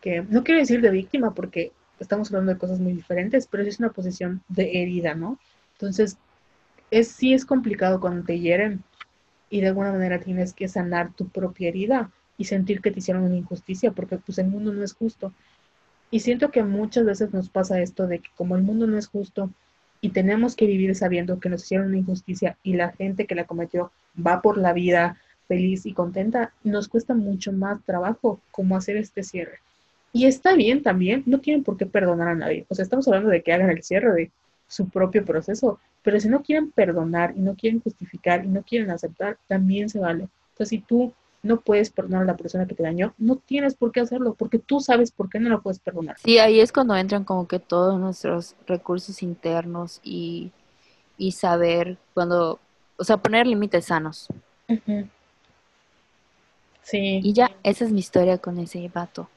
que 0.00 0.22
no 0.22 0.44
quiero 0.44 0.60
decir 0.60 0.80
de 0.80 0.90
víctima, 0.90 1.34
porque 1.34 1.72
estamos 2.00 2.28
hablando 2.28 2.52
de 2.52 2.58
cosas 2.58 2.80
muy 2.80 2.92
diferentes, 2.92 3.46
pero 3.46 3.62
es 3.62 3.78
una 3.78 3.90
posición 3.90 4.42
de 4.48 4.82
herida, 4.82 5.14
¿no? 5.14 5.38
Entonces, 5.72 6.18
es, 6.90 7.08
sí 7.08 7.34
es 7.34 7.44
complicado 7.44 8.00
cuando 8.00 8.24
te 8.24 8.38
hieren 8.38 8.82
y 9.50 9.60
de 9.60 9.68
alguna 9.68 9.92
manera 9.92 10.20
tienes 10.20 10.52
que 10.52 10.68
sanar 10.68 11.12
tu 11.12 11.28
propia 11.28 11.68
herida 11.68 12.10
y 12.36 12.44
sentir 12.44 12.80
que 12.80 12.90
te 12.90 13.00
hicieron 13.00 13.24
una 13.24 13.36
injusticia, 13.36 13.90
porque 13.92 14.18
pues 14.18 14.38
el 14.38 14.46
mundo 14.46 14.72
no 14.72 14.84
es 14.84 14.94
justo. 14.94 15.32
Y 16.10 16.20
siento 16.20 16.50
que 16.50 16.62
muchas 16.62 17.04
veces 17.04 17.32
nos 17.32 17.48
pasa 17.48 17.80
esto 17.80 18.06
de 18.06 18.20
que 18.20 18.30
como 18.36 18.56
el 18.56 18.62
mundo 18.62 18.86
no 18.86 18.96
es 18.96 19.08
justo 19.08 19.50
y 20.00 20.10
tenemos 20.10 20.54
que 20.54 20.66
vivir 20.66 20.94
sabiendo 20.94 21.40
que 21.40 21.48
nos 21.48 21.64
hicieron 21.64 21.88
una 21.88 21.98
injusticia 21.98 22.56
y 22.62 22.74
la 22.74 22.92
gente 22.92 23.26
que 23.26 23.34
la 23.34 23.44
cometió 23.44 23.90
va 24.24 24.40
por 24.40 24.56
la 24.56 24.72
vida 24.72 25.18
feliz 25.48 25.86
y 25.86 25.92
contenta, 25.92 26.52
nos 26.62 26.88
cuesta 26.88 27.14
mucho 27.14 27.52
más 27.52 27.82
trabajo 27.84 28.40
como 28.50 28.76
hacer 28.76 28.96
este 28.96 29.22
cierre. 29.22 29.60
Y 30.12 30.26
está 30.26 30.54
bien 30.54 30.82
también, 30.82 31.22
no 31.26 31.40
tienen 31.40 31.64
por 31.64 31.76
qué 31.76 31.86
perdonar 31.86 32.28
a 32.28 32.34
nadie. 32.34 32.66
O 32.68 32.74
sea, 32.74 32.82
estamos 32.82 33.06
hablando 33.08 33.30
de 33.30 33.42
que 33.42 33.52
hagan 33.52 33.70
el 33.70 33.82
cierre 33.82 34.12
de 34.12 34.30
su 34.66 34.88
propio 34.88 35.24
proceso, 35.24 35.78
pero 36.02 36.18
si 36.20 36.28
no 36.28 36.42
quieren 36.42 36.70
perdonar 36.70 37.34
y 37.36 37.40
no 37.40 37.54
quieren 37.54 37.80
justificar 37.80 38.44
y 38.44 38.48
no 38.48 38.62
quieren 38.62 38.90
aceptar, 38.90 39.38
también 39.46 39.88
se 39.88 39.98
vale. 39.98 40.28
Entonces, 40.52 40.68
si 40.68 40.78
tú 40.78 41.12
no 41.42 41.60
puedes 41.60 41.90
perdonar 41.90 42.22
a 42.22 42.26
la 42.26 42.36
persona 42.36 42.66
que 42.66 42.74
te 42.74 42.82
dañó, 42.82 43.14
no 43.18 43.36
tienes 43.36 43.74
por 43.74 43.92
qué 43.92 44.00
hacerlo, 44.00 44.34
porque 44.34 44.58
tú 44.58 44.80
sabes 44.80 45.10
por 45.10 45.28
qué 45.28 45.38
no 45.38 45.48
la 45.48 45.58
puedes 45.58 45.78
perdonar. 45.78 46.16
Sí, 46.18 46.38
ahí 46.38 46.60
es 46.60 46.72
cuando 46.72 46.96
entran 46.96 47.24
como 47.24 47.46
que 47.46 47.58
todos 47.58 47.98
nuestros 47.98 48.56
recursos 48.66 49.22
internos 49.22 50.00
y, 50.02 50.50
y 51.16 51.32
saber 51.32 51.96
cuando, 52.14 52.58
o 52.96 53.04
sea, 53.04 53.18
poner 53.18 53.46
límites 53.46 53.86
sanos. 53.86 54.28
Sí. 56.82 57.20
Y 57.22 57.32
ya, 57.32 57.50
esa 57.62 57.84
es 57.84 57.92
mi 57.92 58.00
historia 58.00 58.38
con 58.38 58.58
ese 58.58 58.90
vato. 58.92 59.28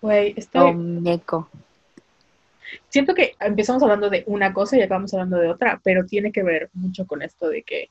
Güey, 0.00 0.34
estoy... 0.36 0.72
Siento 2.88 3.14
que 3.14 3.34
empezamos 3.40 3.82
hablando 3.82 4.10
de 4.10 4.24
una 4.26 4.52
cosa 4.52 4.76
y 4.76 4.82
acabamos 4.82 5.12
hablando 5.14 5.38
de 5.38 5.48
otra, 5.48 5.80
pero 5.82 6.04
tiene 6.04 6.32
que 6.32 6.42
ver 6.42 6.68
mucho 6.74 7.06
con 7.06 7.22
esto 7.22 7.48
de 7.48 7.62
que 7.62 7.88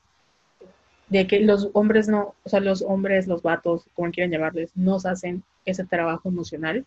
de 1.08 1.26
que 1.26 1.40
los 1.40 1.70
hombres 1.72 2.08
no, 2.08 2.34
o 2.44 2.48
sea, 2.48 2.60
los 2.60 2.82
hombres, 2.82 3.26
los 3.26 3.42
vatos, 3.42 3.86
como 3.94 4.10
quieran 4.10 4.30
llamarles, 4.30 4.70
nos 4.74 5.06
hacen 5.06 5.42
ese 5.64 5.84
trabajo 5.84 6.28
emocional 6.28 6.84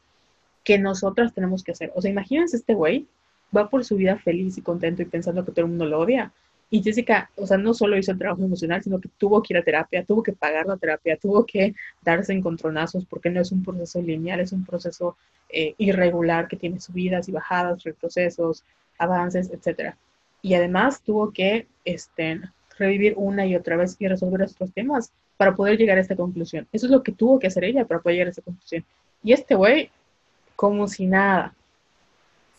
que 0.63 0.77
nosotras 0.77 1.33
tenemos 1.33 1.63
que 1.63 1.71
hacer. 1.71 1.91
O 1.95 2.01
sea, 2.01 2.11
imagínense 2.11 2.57
este 2.57 2.73
güey, 2.73 3.07
va 3.55 3.69
por 3.69 3.83
su 3.83 3.95
vida 3.95 4.17
feliz 4.17 4.57
y 4.57 4.61
contento 4.61 5.01
y 5.01 5.05
pensando 5.05 5.43
que 5.43 5.51
todo 5.51 5.65
el 5.65 5.71
mundo 5.71 5.85
lo 5.85 5.99
odia. 5.99 6.31
Y 6.73 6.81
Jessica, 6.81 7.29
o 7.35 7.45
sea, 7.45 7.57
no 7.57 7.73
solo 7.73 7.97
hizo 7.97 8.13
el 8.13 8.17
trabajo 8.17 8.43
emocional, 8.43 8.81
sino 8.81 8.99
que 9.01 9.09
tuvo 9.17 9.43
que 9.43 9.53
ir 9.53 9.57
a 9.57 9.63
terapia, 9.63 10.05
tuvo 10.05 10.23
que 10.23 10.31
pagar 10.31 10.65
la 10.65 10.77
terapia, 10.77 11.17
tuvo 11.17 11.45
que 11.45 11.75
darse 12.01 12.31
encontronazos, 12.31 13.05
porque 13.05 13.29
no 13.29 13.41
es 13.41 13.51
un 13.51 13.61
proceso 13.61 14.01
lineal, 14.01 14.39
es 14.39 14.53
un 14.53 14.65
proceso 14.65 15.17
eh, 15.49 15.75
irregular 15.77 16.47
que 16.47 16.55
tiene 16.55 16.79
subidas 16.79 17.27
y 17.27 17.33
bajadas, 17.33 17.83
retrocesos, 17.83 18.63
avances, 18.97 19.51
etc. 19.51 19.95
Y 20.41 20.53
además 20.53 21.01
tuvo 21.01 21.31
que 21.31 21.67
este, 21.83 22.39
revivir 22.79 23.15
una 23.17 23.45
y 23.45 23.57
otra 23.57 23.75
vez 23.75 23.97
y 23.99 24.07
resolver 24.07 24.41
estos 24.43 24.71
temas 24.71 25.11
para 25.35 25.53
poder 25.53 25.77
llegar 25.77 25.97
a 25.97 26.01
esta 26.01 26.15
conclusión. 26.15 26.67
Eso 26.71 26.85
es 26.85 26.91
lo 26.91 27.03
que 27.03 27.11
tuvo 27.11 27.37
que 27.37 27.47
hacer 27.47 27.65
ella 27.65 27.83
para 27.83 27.99
poder 27.99 28.15
llegar 28.15 28.27
a 28.27 28.29
esta 28.29 28.43
conclusión. 28.43 28.85
Y 29.21 29.33
este 29.33 29.55
güey, 29.55 29.89
como 30.55 30.87
si 30.87 31.05
nada. 31.05 31.53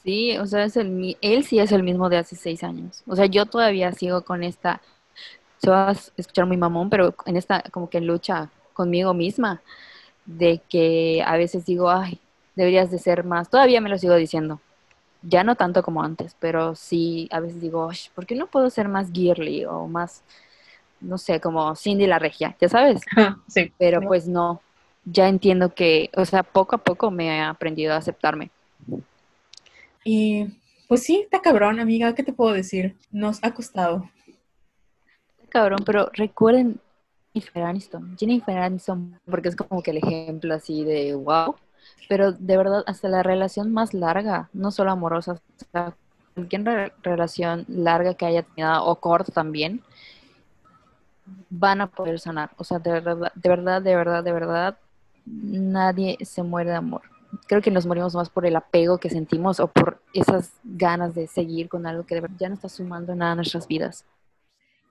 Sí, 0.05 0.37
o 0.39 0.47
sea, 0.47 0.65
es 0.65 0.77
el, 0.77 1.17
él 1.21 1.45
sí 1.45 1.59
es 1.61 1.71
el 1.73 1.83
mismo 1.85 2.09
de 2.09 2.17
hace 2.19 2.35
seis 2.35 2.65
años. 2.65 3.03
O 3.07 3.15
sea, 3.15 3.27
yo 3.27 3.47
todavía 3.47 3.93
sigo 3.93 4.23
con 4.23 4.43
esta, 4.43 4.81
se 5.59 5.71
va 5.71 5.91
a 5.91 5.93
escuchar 5.93 6.47
muy 6.47 6.57
mamón, 6.57 6.91
pero 6.91 7.15
en 7.27 7.37
esta 7.37 7.63
como 7.73 7.91
que 7.91 8.01
lucha 8.01 8.51
conmigo 8.75 9.15
misma, 9.15 9.63
de 10.27 10.61
que 10.69 11.23
a 11.27 11.37
veces 11.37 11.67
digo, 11.67 11.91
ay, 11.91 12.21
deberías 12.57 12.91
de 12.91 12.99
ser 12.99 13.25
más, 13.25 13.51
todavía 13.51 13.81
me 13.81 13.91
lo 13.91 13.99
sigo 13.99 14.17
diciendo, 14.17 14.61
ya 15.23 15.45
no 15.45 15.57
tanto 15.57 15.83
como 15.83 16.03
antes, 16.05 16.37
pero 16.41 16.75
sí, 16.77 17.29
a 17.33 17.41
veces 17.41 17.61
digo, 17.61 17.91
¿por 18.15 18.27
qué 18.27 18.37
no 18.37 18.47
puedo 18.49 18.71
ser 18.71 18.89
más 18.89 19.13
girly 19.13 19.65
o 19.67 19.89
más, 19.89 20.25
no 21.01 21.19
sé, 21.19 21.41
como 21.41 21.77
Cindy 21.77 22.07
la 22.07 22.19
regia, 22.19 22.57
ya 22.61 22.69
sabes? 22.69 23.03
sí. 23.49 23.73
Pero 23.79 24.01
pues 24.03 24.29
no, 24.29 24.63
ya 25.05 25.29
entiendo 25.29 25.75
que, 25.75 26.11
o 26.17 26.25
sea, 26.25 26.43
poco 26.45 26.77
a 26.77 26.79
poco 26.79 27.11
me 27.11 27.29
he 27.29 27.41
aprendido 27.41 27.95
a 27.95 27.99
aceptarme. 27.99 28.51
Y 30.05 30.47
pues 30.89 31.05
sí, 31.05 31.21
está 31.23 31.41
cabrón, 31.41 31.81
amiga, 31.81 32.15
¿qué 32.15 32.23
te 32.23 32.33
puedo 32.33 32.53
decir? 32.53 32.97
Nos 33.11 33.43
ha 33.43 33.55
costado. 33.55 34.11
Está 35.39 35.49
cabrón, 35.49 35.81
pero 35.87 36.11
recuerden 36.13 36.81
Jennifer 37.33 37.63
Aniston, 37.63 38.17
Jennifer 38.19 38.59
Aniston, 38.59 39.19
porque 39.25 39.49
es 39.49 39.57
como 39.57 39.83
que 39.83 39.93
el 39.93 39.99
ejemplo 39.99 40.55
así 40.55 40.85
de 40.85 41.15
wow, 41.15 41.55
pero 42.09 42.33
de 42.33 42.57
verdad 42.57 42.85
hasta 42.87 43.09
la 43.09 43.23
relación 43.23 43.73
más 43.73 43.95
larga, 43.95 44.51
no 44.53 44.71
solo 44.71 44.91
amorosa, 44.91 45.41
o 45.73 45.95
cualquier 46.35 46.93
relación 47.03 47.65
larga 47.69 48.15
que 48.15 48.27
haya 48.27 48.43
tenido 48.43 48.85
o 48.85 48.97
corta 48.97 49.33
también, 49.33 49.83
van 51.49 51.81
a 51.81 51.87
poder 51.87 52.19
sanar. 52.19 52.51
O 52.57 52.65
sea, 52.65 52.79
de 52.79 52.91
verdad, 52.91 53.33
de 53.35 53.49
verdad, 53.49 53.83
de 53.83 53.97
verdad, 53.97 54.25
de 54.25 54.33
verdad, 54.33 54.79
nadie 55.25 56.19
se 56.23 56.43
muere 56.43 56.71
de 56.71 56.77
amor 56.77 57.12
creo 57.47 57.63
que 57.63 57.71
nos 57.71 57.87
morimos 57.87 58.15
más 58.15 58.31
por 58.31 58.47
el 58.47 58.57
apego 58.57 58.99
que 58.99 59.11
sentimos 59.11 59.61
o 59.61 59.69
por 59.69 60.03
esas 60.13 60.53
ganas 60.65 61.15
de 61.15 61.27
seguir 61.27 61.69
con 61.69 61.87
algo 61.87 62.05
que 62.05 62.23
ya 62.39 62.49
no 62.49 62.55
está 62.55 62.69
sumando 62.69 63.15
nada 63.15 63.33
a 63.33 63.37
nuestras 63.37 63.67
vidas. 63.67 64.05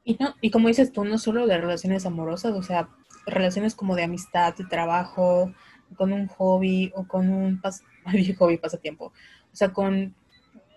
Y, 0.04 0.18
no, 0.20 0.36
y 0.42 0.50
como 0.50 0.68
dices 0.68 0.92
tú, 0.92 1.06
no 1.06 1.18
solo 1.18 1.46
de 1.46 1.58
relaciones 1.58 2.06
amorosas, 2.06 2.54
o 2.54 2.64
sea, 2.64 2.90
relaciones 3.28 3.76
como 3.76 3.96
de 3.96 4.04
amistad, 4.04 4.56
de 4.56 4.66
trabajo, 4.66 5.54
con 5.96 6.14
un 6.14 6.28
hobby 6.28 6.92
o 6.96 7.06
con 7.06 7.30
un 7.30 7.62
pas 7.62 7.84
hobby 8.40 8.58
pasatiempo, 8.58 9.06
o 9.06 9.56
sea, 9.56 9.74
con, 9.74 10.16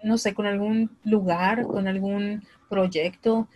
no 0.02 0.18
sé, 0.18 0.34
con 0.34 0.46
algún 0.46 0.96
lugar, 1.04 1.62
con 1.62 1.88
algún 1.88 2.44
proyecto. 2.68 3.48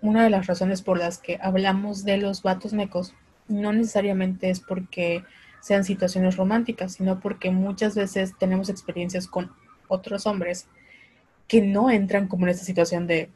Una 0.00 0.24
de 0.24 0.30
las 0.30 0.46
razones 0.46 0.82
por 0.82 0.98
las 0.98 1.18
que 1.18 1.38
hablamos 1.40 2.04
de 2.04 2.18
los 2.18 2.42
vatos 2.42 2.72
mecos 2.72 3.14
no 3.46 3.72
necesariamente 3.72 4.50
es 4.50 4.60
porque 4.60 5.22
sean 5.64 5.82
situaciones 5.82 6.36
románticas, 6.36 6.92
sino 6.92 7.20
porque 7.20 7.50
muchas 7.50 7.94
veces 7.94 8.34
tenemos 8.38 8.68
experiencias 8.68 9.26
con 9.26 9.50
otros 9.88 10.26
hombres 10.26 10.68
que 11.48 11.62
no 11.62 11.90
entran 11.90 12.28
como 12.28 12.44
en 12.44 12.50
esta 12.50 12.66
situación 12.66 13.06
de, 13.06 13.30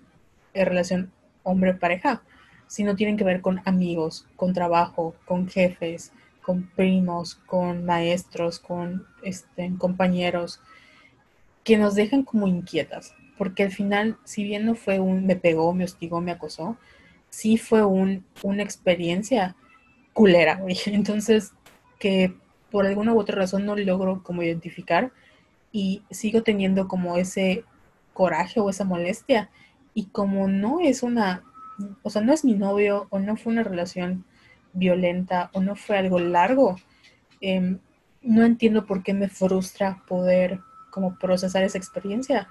relación 0.53 1.11
hombre-pareja, 1.43 2.23
sino 2.67 2.97
tienen 2.97 3.17
que 3.17 3.25
ver 3.25 3.41
con 3.41 3.63
amigos, 3.65 4.27
con 4.37 4.53
trabajo, 4.53 5.15
con 5.25 5.49
jefes, 5.49 6.13
con 6.43 6.65
primos, 6.65 7.37
con 7.47 7.87
maestros, 7.87 8.59
con 8.59 9.07
este, 9.23 9.73
compañeros, 9.79 10.61
que 11.65 11.79
nos 11.79 11.95
dejan 11.95 12.25
como 12.25 12.47
inquietas, 12.47 13.15
porque 13.39 13.63
al 13.63 13.73
final, 13.73 14.19
si 14.25 14.45
bien 14.45 14.67
no 14.67 14.75
fue 14.75 15.01
un 15.01 15.25
me 15.25 15.37
pegó, 15.37 15.73
me 15.73 15.85
hostigó, 15.85 16.21
me 16.21 16.33
acosó, 16.33 16.77
sí 17.31 17.57
fue 17.57 17.87
un, 17.87 18.27
una 18.43 18.63
experiencia 18.63 19.57
culera, 20.19 20.61
Entonces, 20.87 21.53
que 21.99 22.35
por 22.71 22.87
alguna 22.87 23.15
u 23.15 23.19
otra 23.19 23.37
razón 23.37 23.67
no 23.67 23.77
logro 23.77 24.23
como 24.23 24.43
identificar 24.43 25.13
y 25.73 26.03
sigo 26.11 26.43
teniendo 26.43 26.89
como 26.89 27.17
ese 27.17 27.65
coraje 28.13 28.61
o 28.61 28.71
esa 28.71 28.85
molestia. 28.85 29.51
Y 29.95 30.07
como 30.07 30.49
no 30.49 30.81
es 30.81 31.03
una, 31.03 31.45
o 32.03 32.11
sea, 32.11 32.23
no 32.23 32.33
es 32.33 32.45
mi 32.45 32.55
novio 32.55 33.07
o 33.11 33.19
no 33.19 33.37
fue 33.37 33.53
una 33.53 33.63
relación 33.63 34.25
violenta 34.73 35.51
o 35.53 35.61
no 35.61 35.77
fue 35.77 35.99
algo 35.99 36.19
largo, 36.19 36.77
em, 37.41 37.79
no 38.23 38.45
entiendo 38.45 38.87
por 38.87 39.03
qué 39.03 39.15
me 39.15 39.29
frustra 39.29 40.03
poder 40.07 40.61
como 40.91 41.19
procesar 41.19 41.63
esa 41.65 41.79
experiencia, 41.79 42.49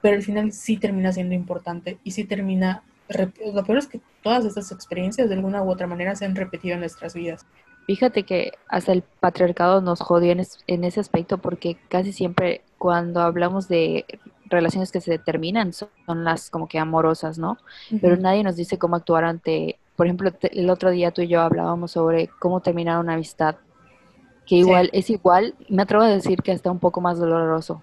pero 0.00 0.16
al 0.16 0.22
final 0.22 0.52
sí 0.52 0.76
termina 0.76 1.12
siendo 1.12 1.34
importante 1.34 1.98
y 2.04 2.12
sí 2.12 2.24
termina, 2.24 2.82
lo 3.08 3.64
peor 3.64 3.78
es 3.78 3.86
que 3.86 4.00
todas 4.22 4.44
estas 4.44 4.72
experiencias 4.72 5.28
de 5.28 5.34
alguna 5.34 5.62
u 5.62 5.70
otra 5.70 5.86
manera 5.86 6.14
se 6.16 6.24
han 6.24 6.36
repetido 6.36 6.74
en 6.74 6.80
nuestras 6.80 7.14
vidas. 7.14 7.46
Fíjate 7.90 8.22
que 8.22 8.52
hasta 8.68 8.92
el 8.92 9.02
patriarcado 9.02 9.80
nos 9.80 9.98
jodió 9.98 10.30
en, 10.30 10.84
ese 10.84 11.00
aspecto 11.00 11.38
porque 11.38 11.76
casi 11.88 12.12
siempre 12.12 12.62
cuando 12.78 13.20
hablamos 13.20 13.66
de 13.66 14.04
relaciones 14.44 14.92
que 14.92 15.00
se 15.00 15.18
terminan 15.18 15.72
son, 15.72 15.88
las 16.06 16.50
como 16.50 16.68
que 16.68 16.78
amorosas, 16.78 17.36
¿no? 17.36 17.58
Pero 18.00 18.16
nadie 18.16 18.44
nos 18.44 18.54
dice 18.54 18.78
cómo 18.78 18.94
actuar 18.94 19.24
ante 19.24 19.80
por 19.96 20.06
ejemplo, 20.06 20.30
el 20.40 20.70
otro 20.70 20.90
día 20.92 21.10
tú 21.10 21.22
y 21.22 21.26
yo 21.26 21.40
hablábamos 21.40 21.90
sobre 21.90 22.28
cómo 22.38 22.60
terminar 22.60 23.00
una 23.00 23.14
amistad, 23.14 23.56
que 24.46 24.54
igual 24.54 24.88
es 24.92 25.10
igual, 25.10 25.56
me 25.68 25.82
atrevo 25.82 26.04
a 26.04 26.08
decir 26.08 26.42
que 26.42 26.52
está 26.52 26.70
un 26.70 26.78
poco 26.78 27.00
más 27.00 27.18
doloroso 27.18 27.82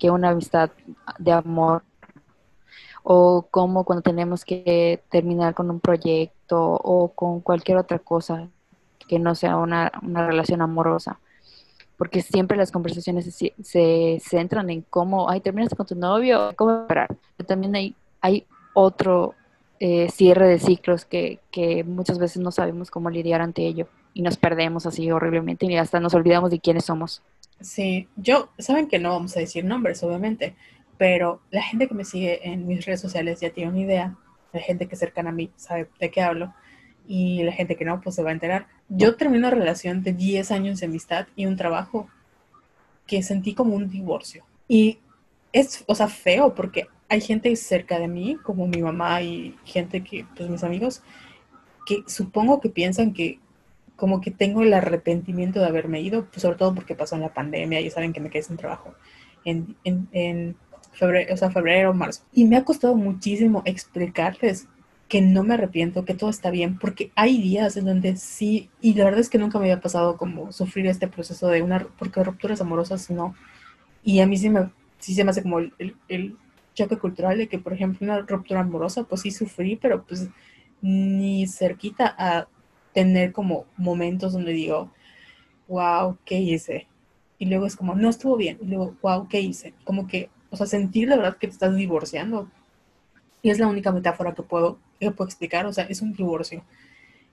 que 0.00 0.10
una 0.10 0.30
amistad 0.30 0.70
de 1.20 1.30
amor, 1.30 1.84
o 3.04 3.46
cómo 3.52 3.84
cuando 3.84 4.02
tenemos 4.02 4.44
que 4.44 5.00
terminar 5.10 5.54
con 5.54 5.70
un 5.70 5.78
proyecto 5.78 6.60
o 6.60 7.12
con 7.14 7.40
cualquier 7.40 7.78
otra 7.78 8.00
cosa 8.00 8.48
que 9.08 9.18
no 9.18 9.34
sea 9.34 9.56
una, 9.56 9.90
relación 10.02 10.62
amorosa. 10.62 11.18
Porque 11.96 12.22
siempre 12.22 12.56
las 12.56 12.72
conversaciones 12.72 13.32
se, 13.32 13.54
se, 13.62 14.20
centran 14.20 14.68
en 14.70 14.82
cómo, 14.82 15.30
ay, 15.30 15.40
terminas 15.40 15.74
con 15.74 15.86
tu 15.86 15.94
novio, 15.94 16.52
cómo 16.56 16.82
esperar. 16.82 17.16
Pero 17.36 17.46
también 17.46 17.74
hay, 17.76 17.94
hay 18.20 18.46
otro, 18.72 19.34
eh, 19.80 20.08
cierre 20.08 20.48
de 20.48 20.58
ciclos 20.58 21.04
que, 21.04 21.40
que 21.50 21.84
muchas 21.84 22.18
veces 22.18 22.40
no 22.40 22.50
sabemos 22.52 22.90
cómo 22.90 23.10
lidiar 23.10 23.40
ante 23.40 23.66
ello 23.66 23.88
y 24.14 24.22
nos 24.22 24.36
perdemos 24.36 24.86
así 24.86 25.10
horriblemente 25.10 25.66
y 25.66 25.76
hasta 25.76 25.98
nos 26.00 26.14
olvidamos 26.14 26.50
de 26.50 26.60
quiénes 26.60 26.84
somos. 26.84 27.22
Sí, 27.60 28.08
yo, 28.16 28.48
saben 28.58 28.88
que 28.88 28.98
no 28.98 29.10
vamos 29.10 29.36
a 29.36 29.40
decir 29.40 29.64
nombres, 29.64 30.02
obviamente, 30.02 30.54
pero 30.96 31.40
la 31.50 31.60
gente 31.60 31.88
que 31.88 31.94
me 31.94 32.04
sigue 32.04 32.48
en 32.48 32.66
mis 32.66 32.86
redes 32.86 33.00
sociales 33.00 33.40
ya 33.40 33.50
tiene 33.50 33.70
una 33.70 33.80
idea, 33.80 34.16
la 34.52 34.60
gente 34.60 34.86
que 34.86 34.94
es 34.94 35.00
cercana 35.00 35.30
a 35.30 35.32
mí 35.34 35.50
sabe 35.56 35.88
de 35.98 36.10
qué 36.10 36.22
hablo 36.22 36.54
y 37.06 37.42
la 37.42 37.52
gente 37.52 37.76
que 37.76 37.84
no, 37.84 38.00
pues 38.00 38.14
se 38.14 38.22
va 38.22 38.30
a 38.30 38.32
enterar. 38.32 38.66
Yo 38.88 39.16
terminé 39.16 39.38
una 39.38 39.50
relación 39.50 40.02
de 40.02 40.12
10 40.12 40.50
años 40.50 40.80
de 40.80 40.86
amistad 40.86 41.26
y 41.36 41.46
un 41.46 41.56
trabajo 41.56 42.08
que 43.06 43.22
sentí 43.22 43.54
como 43.54 43.74
un 43.74 43.90
divorcio. 43.90 44.44
Y 44.68 44.98
es, 45.52 45.84
o 45.86 45.94
sea, 45.94 46.08
feo 46.08 46.54
porque 46.54 46.86
hay 47.08 47.20
gente 47.20 47.54
cerca 47.56 47.98
de 47.98 48.08
mí, 48.08 48.36
como 48.42 48.66
mi 48.66 48.82
mamá 48.82 49.22
y 49.22 49.56
gente 49.64 50.02
que, 50.02 50.26
pues 50.36 50.48
mis 50.48 50.64
amigos, 50.64 51.02
que 51.86 52.02
supongo 52.06 52.60
que 52.60 52.70
piensan 52.70 53.12
que 53.12 53.38
como 53.96 54.20
que 54.20 54.30
tengo 54.30 54.62
el 54.62 54.74
arrepentimiento 54.74 55.60
de 55.60 55.66
haberme 55.66 56.00
ido, 56.00 56.24
pues 56.26 56.42
sobre 56.42 56.56
todo 56.56 56.74
porque 56.74 56.94
pasó 56.94 57.14
en 57.14 57.20
la 57.20 57.32
pandemia 57.32 57.80
y 57.80 57.90
saben 57.90 58.12
que 58.12 58.20
me 58.20 58.30
quedé 58.30 58.42
sin 58.42 58.56
trabajo 58.56 58.94
en, 59.44 59.76
en, 59.84 60.08
en 60.12 60.56
febrero, 60.92 61.32
o 61.32 61.36
sea, 61.36 61.50
febrero, 61.50 61.94
marzo. 61.94 62.22
Y 62.32 62.44
me 62.46 62.56
ha 62.56 62.64
costado 62.64 62.96
muchísimo 62.96 63.62
explicarles 63.64 64.66
que 65.08 65.20
no 65.20 65.44
me 65.44 65.54
arrepiento, 65.54 66.04
que 66.04 66.14
todo 66.14 66.30
está 66.30 66.50
bien, 66.50 66.78
porque 66.78 67.12
hay 67.14 67.40
días 67.40 67.76
en 67.76 67.84
donde 67.86 68.16
sí, 68.16 68.70
y 68.80 68.94
la 68.94 69.04
verdad 69.04 69.20
es 69.20 69.30
que 69.30 69.38
nunca 69.38 69.58
me 69.58 69.66
había 69.66 69.80
pasado 69.80 70.16
como 70.16 70.52
sufrir 70.52 70.86
este 70.86 71.08
proceso 71.08 71.48
de 71.48 71.62
una, 71.62 71.86
porque 71.98 72.24
rupturas 72.24 72.60
amorosas 72.60 73.10
no, 73.10 73.34
y 74.02 74.20
a 74.20 74.26
mí 74.26 74.36
sí, 74.36 74.50
me, 74.50 74.70
sí 74.98 75.14
se 75.14 75.24
me 75.24 75.30
hace 75.30 75.42
como 75.42 75.58
el, 75.58 75.96
el 76.08 76.36
choque 76.74 76.98
cultural 76.98 77.38
de 77.38 77.48
que, 77.48 77.58
por 77.58 77.72
ejemplo, 77.72 77.98
una 78.04 78.20
ruptura 78.20 78.60
amorosa, 78.60 79.04
pues 79.04 79.22
sí 79.22 79.30
sufrí, 79.30 79.76
pero 79.76 80.04
pues 80.04 80.28
ni 80.82 81.46
cerquita 81.46 82.14
a 82.18 82.48
tener 82.92 83.32
como 83.32 83.66
momentos 83.76 84.32
donde 84.32 84.52
digo, 84.52 84.90
wow, 85.68 86.18
¿qué 86.24 86.40
hice? 86.40 86.86
Y 87.38 87.46
luego 87.46 87.66
es 87.66 87.76
como, 87.76 87.94
no 87.94 88.08
estuvo 88.08 88.36
bien. 88.36 88.58
Y 88.62 88.66
luego, 88.66 88.94
wow, 89.02 89.28
¿qué 89.28 89.40
hice? 89.40 89.74
Como 89.84 90.06
que, 90.06 90.30
o 90.50 90.56
sea, 90.56 90.66
sentir 90.66 91.08
la 91.08 91.16
verdad 91.16 91.36
que 91.38 91.48
te 91.48 91.52
estás 91.52 91.74
divorciando. 91.74 92.48
Y 93.42 93.50
es 93.50 93.58
la 93.58 93.66
única 93.66 93.92
metáfora 93.92 94.34
que 94.34 94.42
puedo, 94.42 94.78
puedo 95.12 95.28
explicar. 95.28 95.66
O 95.66 95.72
sea, 95.72 95.84
es 95.84 96.02
un 96.02 96.12
divorcio. 96.12 96.64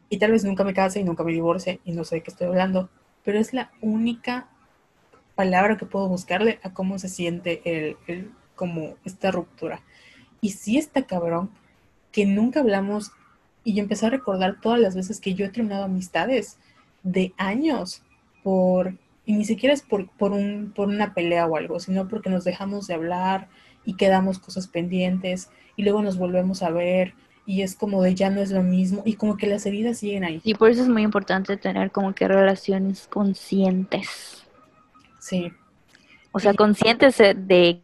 Y 0.10 0.18
tal 0.18 0.32
vez 0.32 0.44
nunca 0.44 0.64
me 0.64 0.74
case 0.74 1.00
y 1.00 1.04
nunca 1.04 1.24
me 1.24 1.32
divorcie 1.32 1.80
y 1.86 1.94
no 1.94 2.04
sé 2.04 2.16
de 2.16 2.24
qué 2.24 2.32
estoy 2.32 2.48
hablando. 2.48 2.90
Pero 3.24 3.40
es 3.40 3.54
la 3.54 3.72
única 3.82 4.50
palabra 5.36 5.78
que 5.78 5.86
puedo 5.86 6.08
buscarle 6.08 6.60
a 6.64 6.74
cómo 6.74 7.00
se 7.00 7.08
siente 7.08 7.62
el, 7.66 7.98
el 8.08 8.32
como 8.56 8.96
esta 9.06 9.32
ruptura. 9.32 9.82
Y 10.42 10.52
sí 10.52 10.78
está 10.78 11.04
cabrón 11.04 11.50
que 12.12 12.26
nunca 12.26 12.60
hablamos 12.60 13.12
y 13.64 13.74
yo 13.74 13.84
empecé 13.84 14.08
a 14.08 14.10
recordar 14.10 14.60
todas 14.60 14.80
las 14.80 14.96
veces 14.96 15.20
que 15.20 15.34
yo 15.34 15.46
he 15.46 15.50
terminado 15.50 15.86
amistades 15.86 16.58
de 17.04 17.34
años 17.38 18.04
por, 18.44 18.96
y 19.26 19.34
ni 19.34 19.46
siquiera 19.46 19.74
es 19.74 19.82
por, 19.82 20.10
por, 20.10 20.32
un, 20.32 20.74
por 20.76 20.88
una 20.88 21.14
pelea 21.14 21.46
o 21.46 21.56
algo, 21.56 21.80
sino 21.80 22.08
porque 22.08 22.30
nos 22.30 22.44
dejamos 22.44 22.88
de 22.88 22.96
hablar 22.96 23.50
y 23.86 23.96
quedamos 23.96 24.40
cosas 24.40 24.68
pendientes 24.68 25.50
y 25.76 25.84
luego 25.84 26.02
nos 26.02 26.18
volvemos 26.18 26.64
a 26.64 26.70
ver 26.70 27.14
y 27.46 27.62
es 27.62 27.76
como 27.76 28.02
de 28.04 28.16
ya 28.16 28.30
no 28.30 28.42
es 28.42 28.52
lo 28.52 28.64
mismo 28.64 29.02
y 29.06 29.16
como 29.16 29.38
que 29.38 29.48
las 29.48 29.66
heridas 29.66 29.98
siguen 29.98 30.24
ahí. 30.24 30.42
Y 30.44 30.54
por 30.54 30.70
eso 30.70 30.82
es 30.82 30.88
muy 30.88 31.02
importante 31.02 31.58
tener 31.58 31.92
como 31.92 32.14
que 32.14 32.28
relaciones 32.28 33.08
conscientes. 33.08 34.44
Sí. 35.20 35.52
O 36.32 36.40
sea, 36.40 36.54
conscientes 36.54 37.18
de 37.18 37.82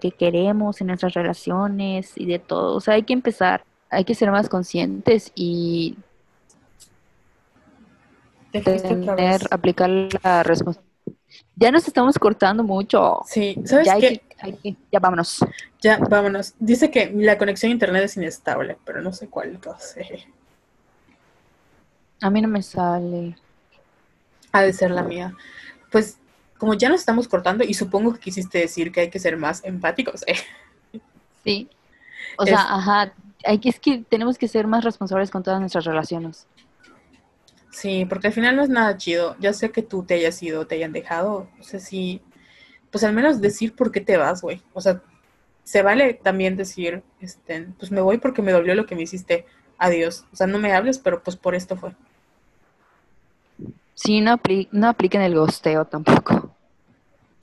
que 0.00 0.10
queremos 0.10 0.80
en 0.80 0.88
nuestras 0.88 1.14
relaciones 1.14 2.12
y 2.16 2.26
de 2.26 2.38
todo. 2.38 2.76
O 2.76 2.80
sea, 2.80 2.94
hay 2.94 3.02
que 3.02 3.12
empezar, 3.12 3.64
hay 3.90 4.04
que 4.04 4.14
ser 4.14 4.30
más 4.30 4.48
conscientes 4.48 5.32
y 5.34 5.96
tener, 8.52 9.42
aplicar 9.50 9.90
la 10.22 10.42
responsabilidad. 10.42 10.94
Ya 11.56 11.70
nos 11.70 11.86
estamos 11.86 12.18
cortando 12.18 12.62
mucho. 12.62 13.22
Sí, 13.26 13.56
¿sabes 13.64 13.86
ya 13.86 13.98
qué? 13.98 14.22
Ya 14.90 15.00
vámonos. 15.00 15.44
Ya, 15.80 15.98
vámonos. 15.98 16.54
Dice 16.58 16.90
que 16.90 17.12
la 17.14 17.38
conexión 17.38 17.70
a 17.70 17.72
internet 17.72 18.04
es 18.04 18.16
inestable, 18.16 18.78
pero 18.84 19.02
no 19.02 19.12
sé 19.12 19.28
cuál 19.28 19.58
sé. 19.78 20.26
A 22.20 22.30
mí 22.30 22.40
no 22.40 22.48
me 22.48 22.62
sale. 22.62 23.36
Ha 24.52 24.62
de 24.62 24.72
ser 24.72 24.90
la 24.90 25.02
mía. 25.02 25.34
Pues 25.90 26.18
como 26.58 26.74
ya 26.74 26.88
nos 26.88 27.00
estamos 27.00 27.28
cortando, 27.28 27.64
y 27.64 27.74
supongo 27.74 28.14
que 28.14 28.20
quisiste 28.20 28.58
decir 28.58 28.92
que 28.92 29.00
hay 29.02 29.10
que 29.10 29.18
ser 29.18 29.36
más 29.36 29.64
empáticos. 29.64 30.24
¿eh? 30.26 30.36
Sí. 31.44 31.68
O 32.38 32.46
sea, 32.46 32.60
ajá, 32.60 33.12
hay 33.44 33.58
que, 33.58 33.68
es 33.68 33.78
que 33.78 33.98
tenemos 34.08 34.38
que 34.38 34.48
ser 34.48 34.66
más 34.66 34.84
responsables 34.84 35.30
con 35.30 35.42
todas 35.42 35.60
nuestras 35.60 35.84
relaciones. 35.84 36.46
Sí, 37.70 38.06
porque 38.08 38.28
al 38.28 38.32
final 38.32 38.56
no 38.56 38.62
es 38.62 38.68
nada 38.68 38.96
chido. 38.96 39.36
Ya 39.40 39.52
sé 39.52 39.70
que 39.72 39.82
tú 39.82 40.04
te 40.04 40.14
hayas 40.14 40.40
ido, 40.42 40.66
te 40.66 40.76
hayan 40.76 40.92
dejado. 40.92 41.48
No 41.58 41.64
sé 41.64 41.80
si, 41.80 42.22
pues 42.94 43.02
al 43.02 43.12
menos 43.12 43.40
decir 43.40 43.74
por 43.74 43.90
qué 43.90 44.00
te 44.00 44.16
vas, 44.16 44.40
güey. 44.40 44.62
O 44.72 44.80
sea, 44.80 45.02
se 45.64 45.82
vale 45.82 46.14
también 46.14 46.56
decir, 46.56 47.02
este, 47.20 47.66
pues 47.76 47.90
me 47.90 48.00
voy 48.00 48.18
porque 48.18 48.40
me 48.40 48.52
dolió 48.52 48.72
lo 48.76 48.86
que 48.86 48.94
me 48.94 49.02
hiciste. 49.02 49.46
Adiós. 49.78 50.24
O 50.32 50.36
sea, 50.36 50.46
no 50.46 50.60
me 50.60 50.72
hables, 50.72 51.00
pero 51.00 51.20
pues 51.20 51.34
por 51.34 51.56
esto 51.56 51.76
fue. 51.76 51.90
Sí, 53.96 54.20
no, 54.20 54.40
no 54.70 54.88
apliquen 54.88 55.22
el 55.22 55.34
gosteo 55.34 55.86
tampoco. 55.86 56.54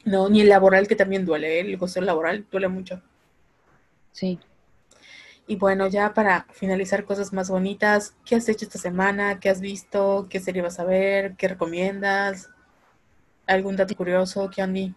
No, 0.06 0.30
ni 0.30 0.40
el 0.40 0.48
laboral 0.48 0.88
que 0.88 0.96
también 0.96 1.26
duele, 1.26 1.58
¿eh? 1.58 1.60
el 1.60 1.76
gosteo 1.76 2.02
laboral 2.02 2.46
duele 2.50 2.70
mucho. 2.70 3.02
Sí. 4.14 4.40
Y 5.48 5.58
bueno, 5.58 5.88
ya 5.88 6.14
para 6.14 6.48
finalizar 6.54 7.04
cosas 7.04 7.34
más 7.34 7.50
bonitas, 7.50 8.16
¿qué 8.24 8.36
has 8.36 8.48
hecho 8.48 8.64
esta 8.64 8.80
semana? 8.80 9.42
¿Qué 9.42 9.50
has 9.50 9.60
visto? 9.60 10.28
¿Qué 10.30 10.40
serie 10.40 10.62
vas 10.62 10.80
a 10.80 10.86
ver? 10.86 11.36
¿Qué 11.36 11.50
recomiendas? 11.50 12.50
¿Algún 13.48 13.76
dato 13.76 13.94
curioso, 13.98 14.50
Candy? 14.56 14.96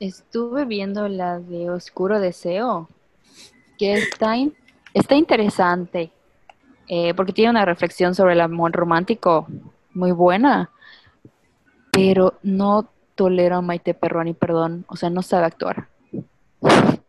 Estuve 0.00 0.64
viendo 0.64 1.08
la 1.08 1.38
de 1.38 1.70
Oscuro 1.70 2.20
Deseo, 2.20 2.88
que 3.78 3.94
está, 3.94 4.34
está 4.92 5.14
interesante, 5.14 6.10
eh, 6.88 7.14
porque 7.14 7.32
tiene 7.32 7.50
una 7.50 7.64
reflexión 7.64 8.14
sobre 8.14 8.34
el 8.34 8.40
amor 8.40 8.72
romántico 8.72 9.46
muy 9.92 10.12
buena, 10.12 10.70
pero 11.92 12.34
no 12.42 12.90
tolera 13.14 13.58
a 13.58 13.62
Maite 13.62 13.94
Perroni, 13.94 14.34
perdón, 14.34 14.84
o 14.88 14.96
sea, 14.96 15.10
no 15.10 15.22
sabe 15.22 15.46
actuar. 15.46 15.88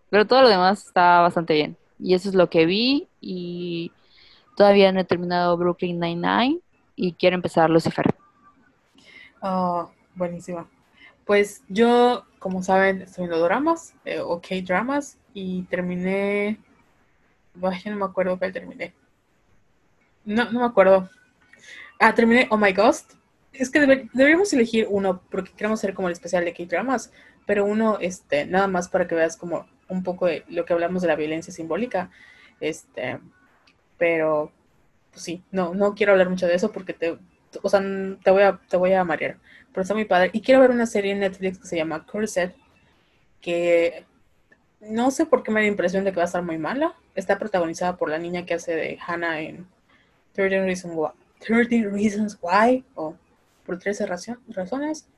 Pero 0.10 0.28
todo 0.28 0.44
lo 0.44 0.50
demás 0.50 0.86
está 0.86 1.22
bastante 1.22 1.54
bien. 1.56 1.78
Y 2.00 2.14
eso 2.14 2.30
es 2.30 2.36
lo 2.36 2.50
que 2.50 2.66
vi 2.66 3.08
y 3.20 3.92
todavía 4.56 4.92
no 4.92 5.00
he 5.00 5.06
terminado 5.06 5.58
Brooklyn 5.58 6.00
Nine-Nine 6.00 6.60
y 6.96 7.14
quiero 7.14 7.36
empezar 7.36 7.70
Lucifer. 7.70 8.14
Oh, 9.42 9.90
buenísima. 10.14 10.68
Pues 11.26 11.64
yo, 11.68 12.26
como 12.38 12.62
saben, 12.62 13.02
estoy 13.02 13.28
viendo 13.28 13.44
dramas 13.44 13.96
eh, 14.06 14.20
o 14.20 14.40
K-dramas 14.42 15.18
y 15.34 15.64
terminé. 15.64 16.60
Ay, 17.64 17.82
no 17.86 17.96
me 17.96 18.06
acuerdo 18.06 18.38
cuál 18.38 18.54
terminé. 18.54 18.94
No, 20.24 20.52
no 20.52 20.60
me 20.60 20.66
acuerdo. 20.66 21.10
Ah, 22.00 22.14
terminé 22.14 22.48
Oh 22.52 22.58
My 22.58 22.74
Ghost. 22.74 23.14
Es 23.54 23.72
que 23.72 23.80
deberíamos 23.80 24.54
elegir 24.54 24.88
uno 24.90 25.22
porque 25.32 25.52
queremos 25.54 25.80
hacer 25.80 25.94
como 25.94 26.10
el 26.10 26.14
especial 26.14 26.46
de 26.46 26.54
K-dramas, 26.54 27.12
pero 27.46 27.66
uno, 27.66 27.98
este, 28.02 28.46
nada 28.46 28.68
más 28.68 28.90
para 28.90 29.08
que 29.08 29.16
veas 29.16 29.38
como 29.38 29.66
un 29.88 30.04
poco 30.04 30.28
de 30.28 30.44
lo 30.50 30.66
que 30.66 30.74
hablamos 30.74 31.02
de 31.02 31.08
la 31.08 31.16
violencia 31.16 31.54
simbólica. 31.54 32.12
Este, 32.60 33.20
pero 33.98 34.52
pues 35.12 35.24
sí, 35.24 35.44
no, 35.52 35.74
no 35.74 35.96
quiero 35.96 36.12
hablar 36.12 36.30
mucho 36.30 36.48
de 36.48 36.56
eso 36.56 36.72
porque 36.72 36.94
te, 36.94 37.18
o 37.62 37.70
sea, 37.70 37.82
te 38.24 38.32
voy 38.32 38.44
a, 38.44 38.60
te 38.70 38.78
voy 38.78 38.94
a 38.94 39.04
marear 39.04 39.38
pero 39.76 39.82
está 39.82 39.94
muy 39.94 40.06
padre. 40.06 40.30
Y 40.32 40.40
quiero 40.40 40.62
ver 40.62 40.72
una 40.72 40.86
serie 40.86 41.12
en 41.12 41.20
Netflix 41.20 41.60
que 41.60 41.68
se 41.68 41.76
llama 41.76 42.06
Cursed, 42.06 42.54
que 43.42 44.06
no 44.80 45.12
sé 45.12 45.26
por 45.26 45.44
qué 45.44 45.52
me 45.52 45.60
da 45.60 45.66
la 45.66 45.72
impresión 45.72 46.06
de 46.06 46.12
que 46.12 46.16
va 46.16 46.22
a 46.22 46.28
estar 46.28 46.44
muy 46.44 46.58
mala. 46.58 46.96
Está 47.14 47.38
protagonizada 47.38 47.98
por 47.98 48.10
la 48.10 48.18
niña 48.18 48.46
que 48.46 48.54
hace 48.54 48.74
de 48.74 48.98
Hannah 49.06 49.42
en 49.42 49.68
13 50.32 50.62
Reasons 50.62 50.94
Why, 50.96 51.12
13 51.40 51.90
Reasons 51.90 52.40
Why 52.42 52.86
o 52.96 53.18
por 53.66 53.78
13 53.78 54.06
razones. 54.06 55.10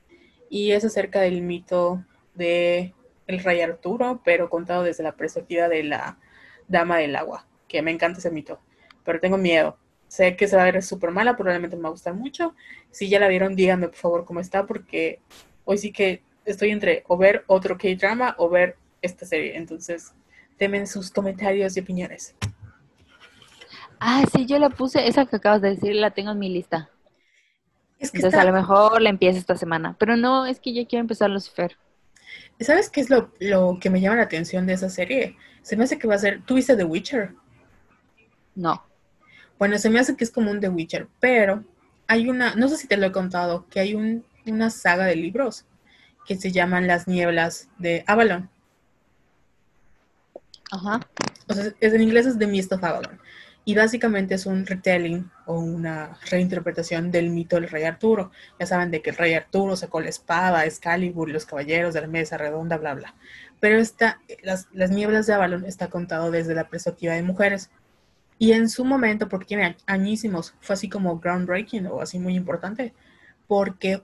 Y 0.50 0.72
es 0.72 0.84
acerca 0.84 1.22
del 1.22 1.44
mito 1.44 2.04
de 2.34 2.96
el 3.28 3.44
rey 3.44 3.62
Arturo, 3.62 4.22
pero 4.26 4.50
contado 4.50 4.82
desde 4.82 5.04
la 5.04 5.12
perspectiva 5.12 5.70
de 5.70 5.84
la 5.84 6.18
dama 6.68 6.98
del 6.98 7.16
agua, 7.16 7.46
que 7.68 7.84
me 7.84 7.92
encanta 7.92 8.18
ese 8.18 8.32
mito, 8.32 8.60
pero 9.04 9.20
tengo 9.20 9.38
miedo 9.38 9.78
Sé 10.08 10.36
que 10.36 10.48
se 10.48 10.56
va 10.56 10.64
a 10.64 10.72
ver 10.72 10.82
súper 10.84 11.12
mala, 11.12 11.36
probablemente 11.36 11.76
me 11.76 11.84
va 11.84 11.90
a 11.90 11.92
gustar 11.92 12.14
mucho. 12.14 12.56
Si 12.92 13.10
ya 13.10 13.20
la 13.20 13.28
vieron, 13.28 13.56
díganme 13.56 13.88
por 13.88 13.98
favor 13.98 14.26
cómo 14.26 14.40
está, 14.40 14.66
porque 14.66 15.20
hoy 15.66 15.78
sí 15.78 15.92
que 15.92 16.22
estoy 16.46 16.72
entre 16.72 17.04
o 17.08 17.18
ver 17.18 17.44
otro 17.48 17.78
K-drama 17.78 18.36
o 18.38 18.50
ver 18.50 18.78
esta 19.02 19.26
serie. 19.26 19.58
Entonces, 19.58 20.14
temen 20.58 20.88
sus 20.88 21.12
comentarios 21.12 21.76
y 21.76 21.82
opiniones. 21.82 22.36
Ah, 24.00 24.24
sí, 24.32 24.46
yo 24.46 24.60
la 24.60 24.70
puse, 24.70 25.08
esa 25.08 25.26
que 25.26 25.36
acabas 25.38 25.62
de 25.62 25.70
decir, 25.72 25.96
la 25.96 26.12
tengo 26.12 26.32
en 26.32 26.40
mi 26.40 26.50
lista. 26.50 26.90
Entonces, 28.00 28.40
a 28.40 28.44
lo 28.44 28.54
mejor 28.54 29.02
la 29.02 29.10
empiezo 29.10 29.40
esta 29.40 29.58
semana. 29.58 29.96
Pero 30.00 30.16
no, 30.16 30.46
es 30.46 30.60
que 30.60 30.74
ya 30.74 30.86
quiero 30.86 31.02
empezar 31.02 31.30
Lucifer. 31.30 31.78
¿Sabes 32.60 32.90
qué 32.90 33.02
es 33.02 33.10
lo, 33.10 33.32
lo 33.40 33.78
que 33.80 33.90
me 33.90 34.02
llama 34.02 34.18
la 34.18 34.24
atención 34.24 34.66
de 34.66 34.74
esa 34.74 34.90
serie? 34.90 35.36
Se 35.62 35.76
me 35.76 35.84
hace 35.84 35.98
que 35.98 36.08
va 36.08 36.16
a 36.16 36.20
ser. 36.20 36.42
¿Tú 36.46 36.56
viste 36.56 36.76
The 36.76 36.84
Witcher? 36.84 37.34
No. 38.56 38.87
Bueno, 39.60 39.78
se 39.78 39.90
me 39.90 40.00
hace 40.00 40.16
que 40.16 40.24
es 40.24 40.32
como 40.32 40.52
un 40.52 40.60
The 40.60 40.70
Witcher, 40.70 41.08
pero 41.20 41.64
hay 42.08 42.30
una, 42.30 42.56
no 42.56 42.68
sé 42.68 42.78
si 42.78 42.88
te 42.88 42.98
lo 42.98 43.08
he 43.08 43.12
contado, 43.12 43.66
que 43.70 43.80
hay 43.80 43.96
un, 43.96 44.24
una 44.46 44.70
saga 44.70 45.06
de 45.06 45.16
libros 45.16 45.66
que 46.26 46.36
se 46.36 46.52
llaman 46.52 46.88
Las 46.88 47.08
Nieblas 47.08 47.70
de 47.78 48.04
Avalon. 48.06 48.50
Ajá. 50.72 51.00
O 51.48 51.54
sea, 51.54 51.72
es, 51.80 51.94
en 51.94 52.02
inglés 52.02 52.26
es 52.26 52.38
The 52.38 52.48
Mist 52.48 52.72
of 52.74 52.84
Avalon. 52.84 53.20
Y 53.64 53.76
básicamente 53.76 54.36
es 54.36 54.46
un 54.46 54.66
retelling 54.66 55.30
o 55.46 55.60
una 55.60 56.18
reinterpretación 56.30 57.12
del 57.12 57.30
mito 57.30 57.58
del 57.58 57.70
rey 57.70 57.84
Arturo. 57.84 58.32
Ya 58.60 58.66
saben 58.66 58.92
de 58.92 59.02
que 59.02 59.10
el 59.10 59.18
rey 59.18 59.34
Arturo 59.34 59.76
sacó 59.76 60.00
la 60.00 60.10
espada, 60.10 60.66
Excalibur, 60.66 61.30
los 61.30 61.46
caballeros 61.46 61.94
de 61.94 62.02
la 62.02 62.08
mesa 62.08 62.38
redonda, 62.38 62.78
bla, 62.78 62.94
bla. 62.94 63.16
Pero 63.60 63.78
esta, 63.80 64.22
las, 64.44 64.68
las 64.72 64.92
nieblas 64.92 65.28
de 65.28 65.34
Avalon 65.34 65.66
está 65.66 65.90
contado 65.90 66.32
desde 66.32 66.56
la 66.56 66.70
perspectiva 66.70 67.14
de 67.14 67.24
mujeres. 67.24 67.70
Y 68.40 68.52
en 68.52 68.70
su 68.70 68.86
momento, 68.86 69.28
porque 69.28 69.48
tiene 69.48 69.78
añísimos, 69.86 70.54
fue 70.62 70.76
así 70.76 70.90
como 70.90 71.20
groundbreaking 71.20 71.88
o 71.88 72.02
así 72.02 72.20
muy 72.20 72.36
importante, 72.36 72.94
porque 73.48 74.02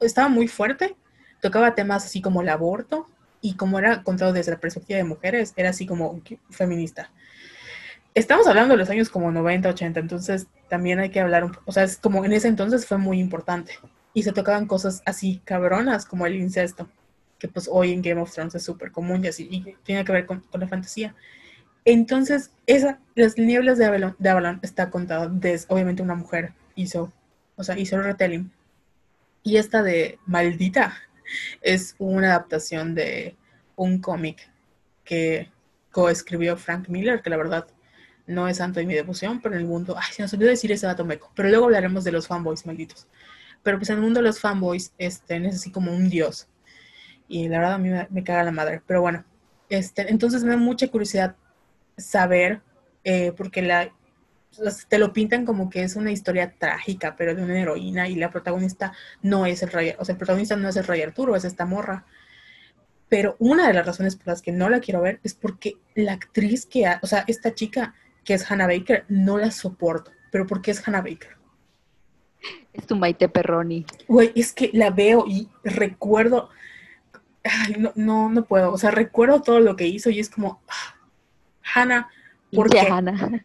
estaba 0.00 0.28
muy 0.28 0.46
fuerte, 0.46 0.96
tocaba 1.40 1.74
temas 1.74 2.04
así 2.04 2.20
como 2.20 2.42
el 2.42 2.48
aborto 2.48 3.06
y 3.40 3.54
como 3.54 3.78
era 3.78 4.02
contado 4.02 4.32
desde 4.32 4.52
la 4.52 4.60
perspectiva 4.60 4.98
de 4.98 5.04
mujeres, 5.04 5.52
era 5.56 5.70
así 5.70 5.86
como 5.86 6.20
feminista. 6.50 7.10
Estamos 8.14 8.46
hablando 8.46 8.74
de 8.74 8.78
los 8.78 8.90
años 8.90 9.10
como 9.10 9.30
90, 9.30 9.68
80, 9.68 10.00
entonces 10.00 10.46
también 10.68 10.98
hay 10.98 11.10
que 11.10 11.20
hablar, 11.20 11.44
un, 11.44 11.56
o 11.64 11.72
sea, 11.72 11.84
es 11.84 11.96
como 11.98 12.24
en 12.24 12.32
ese 12.32 12.48
entonces 12.48 12.86
fue 12.86 12.98
muy 12.98 13.20
importante 13.20 13.74
y 14.14 14.22
se 14.22 14.32
tocaban 14.32 14.66
cosas 14.66 15.02
así 15.06 15.40
cabronas 15.44 16.04
como 16.04 16.26
el 16.26 16.36
incesto, 16.36 16.88
que 17.38 17.48
pues 17.48 17.68
hoy 17.70 17.92
en 17.92 18.02
Game 18.02 18.20
of 18.20 18.32
Thrones 18.32 18.54
es 18.54 18.64
súper 18.64 18.90
común 18.90 19.24
y 19.24 19.28
así, 19.28 19.48
y 19.50 19.76
tiene 19.84 20.04
que 20.04 20.12
ver 20.12 20.26
con 20.26 20.44
la 20.52 20.68
fantasía. 20.68 21.14
Entonces, 21.90 22.50
esa, 22.66 23.00
las 23.14 23.38
nieblas 23.38 23.78
de 23.78 23.86
Avalon, 23.86 24.60
está 24.62 24.90
contado 24.90 25.30
desde, 25.30 25.64
obviamente, 25.70 26.02
una 26.02 26.16
mujer 26.16 26.52
hizo, 26.74 27.10
o 27.56 27.64
sea, 27.64 27.78
hizo 27.78 27.96
el 27.96 28.04
retelling. 28.04 28.52
Y 29.42 29.56
esta 29.56 29.82
de 29.82 30.18
Maldita 30.26 30.94
es 31.62 31.96
una 31.98 32.28
adaptación 32.28 32.94
de 32.94 33.36
un 33.74 34.02
cómic 34.02 34.50
que 35.02 35.50
coescribió 35.90 36.58
Frank 36.58 36.90
Miller, 36.90 37.22
que 37.22 37.30
la 37.30 37.38
verdad 37.38 37.66
no 38.26 38.48
es 38.48 38.58
santo 38.58 38.80
de 38.80 38.86
mi 38.86 38.92
devoción, 38.92 39.40
pero 39.40 39.54
en 39.54 39.62
el 39.62 39.66
mundo, 39.66 39.96
ay, 39.96 40.12
se 40.12 40.20
nos 40.20 40.34
olvidó 40.34 40.50
decir 40.50 40.70
ese 40.70 40.86
dato 40.86 41.06
meco, 41.06 41.32
pero 41.34 41.48
luego 41.48 41.64
hablaremos 41.64 42.04
de 42.04 42.12
los 42.12 42.26
fanboys 42.26 42.66
malditos. 42.66 43.06
Pero 43.62 43.78
pues 43.78 43.88
en 43.88 43.96
el 43.96 44.02
mundo 44.02 44.20
de 44.20 44.26
los 44.26 44.40
fanboys, 44.40 44.92
este, 44.98 45.38
es 45.38 45.54
así 45.54 45.72
como 45.72 45.90
un 45.90 46.10
dios. 46.10 46.48
Y 47.28 47.48
la 47.48 47.60
verdad 47.60 47.74
a 47.76 47.78
mí 47.78 47.88
me, 47.88 48.06
me 48.10 48.24
caga 48.24 48.44
la 48.44 48.52
madre. 48.52 48.82
Pero 48.86 49.00
bueno, 49.00 49.24
este, 49.70 50.10
entonces 50.10 50.44
me 50.44 50.50
da 50.50 50.58
mucha 50.58 50.88
curiosidad 50.88 51.34
saber, 51.98 52.62
eh, 53.04 53.32
porque 53.36 53.62
la, 53.62 53.92
te 54.88 54.98
lo 54.98 55.12
pintan 55.12 55.44
como 55.44 55.68
que 55.68 55.82
es 55.82 55.96
una 55.96 56.10
historia 56.10 56.54
trágica, 56.58 57.16
pero 57.16 57.34
de 57.34 57.42
una 57.42 57.60
heroína 57.60 58.08
y 58.08 58.14
la 58.14 58.30
protagonista 58.30 58.92
no 59.22 59.46
es 59.46 59.62
el 59.62 59.70
rey, 59.70 59.94
o 59.98 60.04
sea, 60.04 60.14
el 60.14 60.18
protagonista 60.18 60.56
no 60.56 60.68
es 60.68 60.76
el 60.76 60.84
rey 60.84 61.02
Arturo, 61.02 61.36
es 61.36 61.44
esta 61.44 61.66
morra. 61.66 62.06
Pero 63.08 63.36
una 63.38 63.66
de 63.66 63.74
las 63.74 63.86
razones 63.86 64.16
por 64.16 64.28
las 64.28 64.42
que 64.42 64.52
no 64.52 64.68
la 64.68 64.80
quiero 64.80 65.00
ver 65.00 65.20
es 65.22 65.34
porque 65.34 65.76
la 65.94 66.12
actriz 66.12 66.66
que, 66.66 66.86
o 67.00 67.06
sea, 67.06 67.24
esta 67.26 67.54
chica 67.54 67.94
que 68.24 68.34
es 68.34 68.50
Hannah 68.50 68.66
Baker, 68.66 69.06
no 69.08 69.38
la 69.38 69.50
soporto. 69.50 70.10
¿Pero 70.30 70.46
por 70.46 70.60
qué 70.60 70.72
es 70.72 70.86
Hannah 70.86 71.00
Baker? 71.00 71.38
Es 72.74 72.86
tu 72.86 72.94
Maite 72.94 73.26
Perroni. 73.28 73.86
Güey, 74.06 74.32
es 74.34 74.52
que 74.52 74.70
la 74.74 74.90
veo 74.90 75.24
y 75.26 75.48
recuerdo, 75.64 76.50
ay, 77.42 77.76
no, 77.78 77.92
no, 77.94 78.28
no 78.28 78.44
puedo, 78.44 78.70
o 78.70 78.76
sea, 78.76 78.90
recuerdo 78.90 79.40
todo 79.40 79.60
lo 79.60 79.76
que 79.76 79.86
hizo 79.86 80.10
y 80.10 80.20
es 80.20 80.28
como, 80.28 80.60
ah, 80.68 80.97
Hannah. 81.74 82.08
Pinche 82.50 82.80
Hannah. 82.80 83.44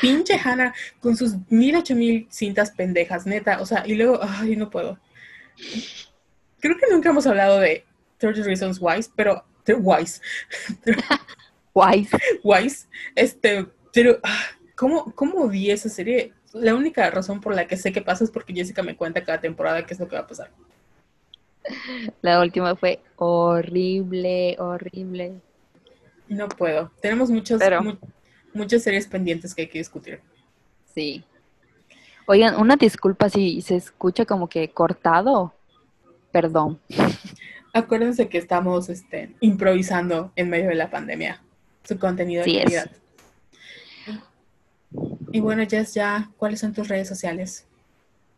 Pinche 0.00 0.34
Hannah 0.42 0.74
con 1.00 1.16
sus 1.16 1.34
mil 1.48 1.76
ocho 1.76 1.94
mil 1.94 2.26
cintas 2.30 2.70
pendejas, 2.70 3.26
neta. 3.26 3.60
O 3.60 3.66
sea, 3.66 3.86
y 3.86 3.94
luego, 3.94 4.20
ay, 4.22 4.56
no 4.56 4.70
puedo. 4.70 4.98
Creo 6.60 6.76
que 6.76 6.86
nunca 6.90 7.10
hemos 7.10 7.26
hablado 7.26 7.60
de 7.60 7.84
30 8.18 8.42
Reasons 8.42 8.78
Wise, 8.80 9.10
pero. 9.14 9.44
Wise. 9.68 10.20
Wise. 11.74 12.16
Wise. 12.42 12.86
Este, 13.14 13.66
pero, 13.92 14.18
ah, 14.22 14.44
¿cómo, 14.74 15.12
¿cómo 15.14 15.48
vi 15.48 15.70
esa 15.70 15.88
serie? 15.88 16.32
La 16.52 16.74
única 16.74 17.10
razón 17.10 17.40
por 17.40 17.54
la 17.54 17.66
que 17.66 17.76
sé 17.76 17.92
qué 17.92 18.00
pasa 18.00 18.24
es 18.24 18.30
porque 18.30 18.54
Jessica 18.54 18.82
me 18.82 18.96
cuenta 18.96 19.24
cada 19.24 19.40
temporada 19.40 19.84
qué 19.84 19.94
es 19.94 20.00
lo 20.00 20.08
que 20.08 20.16
va 20.16 20.22
a 20.22 20.26
pasar. 20.26 20.50
La 22.22 22.40
última 22.40 22.76
fue 22.76 23.00
horrible, 23.16 24.56
horrible. 24.58 25.40
No 26.28 26.48
puedo. 26.48 26.90
Tenemos 27.00 27.30
muchas, 27.30 27.60
muchas 28.52 28.82
series 28.82 29.06
pendientes 29.06 29.54
que 29.54 29.62
hay 29.62 29.68
que 29.68 29.78
discutir. 29.78 30.20
Sí. 30.94 31.24
Oigan, 32.26 32.56
una 32.56 32.76
disculpa 32.76 33.28
si 33.28 33.60
se 33.62 33.76
escucha 33.76 34.24
como 34.24 34.48
que 34.48 34.70
cortado. 34.70 35.54
Perdón. 36.32 36.80
Acuérdense 37.72 38.28
que 38.28 38.38
estamos 38.38 38.88
este, 38.88 39.34
improvisando 39.40 40.32
en 40.34 40.50
medio 40.50 40.68
de 40.68 40.74
la 40.74 40.90
pandemia. 40.90 41.42
Su 41.84 41.98
contenido 41.98 42.42
de 42.44 42.62
calidad. 42.62 42.90
Y 45.30 45.40
bueno, 45.40 45.64
Jess, 45.68 45.94
ya, 45.94 46.30
¿cuáles 46.36 46.60
son 46.60 46.72
tus 46.72 46.88
redes 46.88 47.08
sociales? 47.08 47.66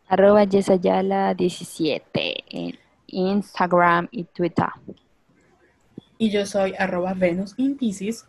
Arroba 0.08 0.44
Yesayala17 0.44 2.02
en 2.48 2.78
Instagram 3.06 4.08
y 4.10 4.24
Twitter. 4.24 4.66
Y 6.18 6.30
yo 6.30 6.44
soy 6.46 6.74
arroba 6.78 7.14
Venus 7.14 7.54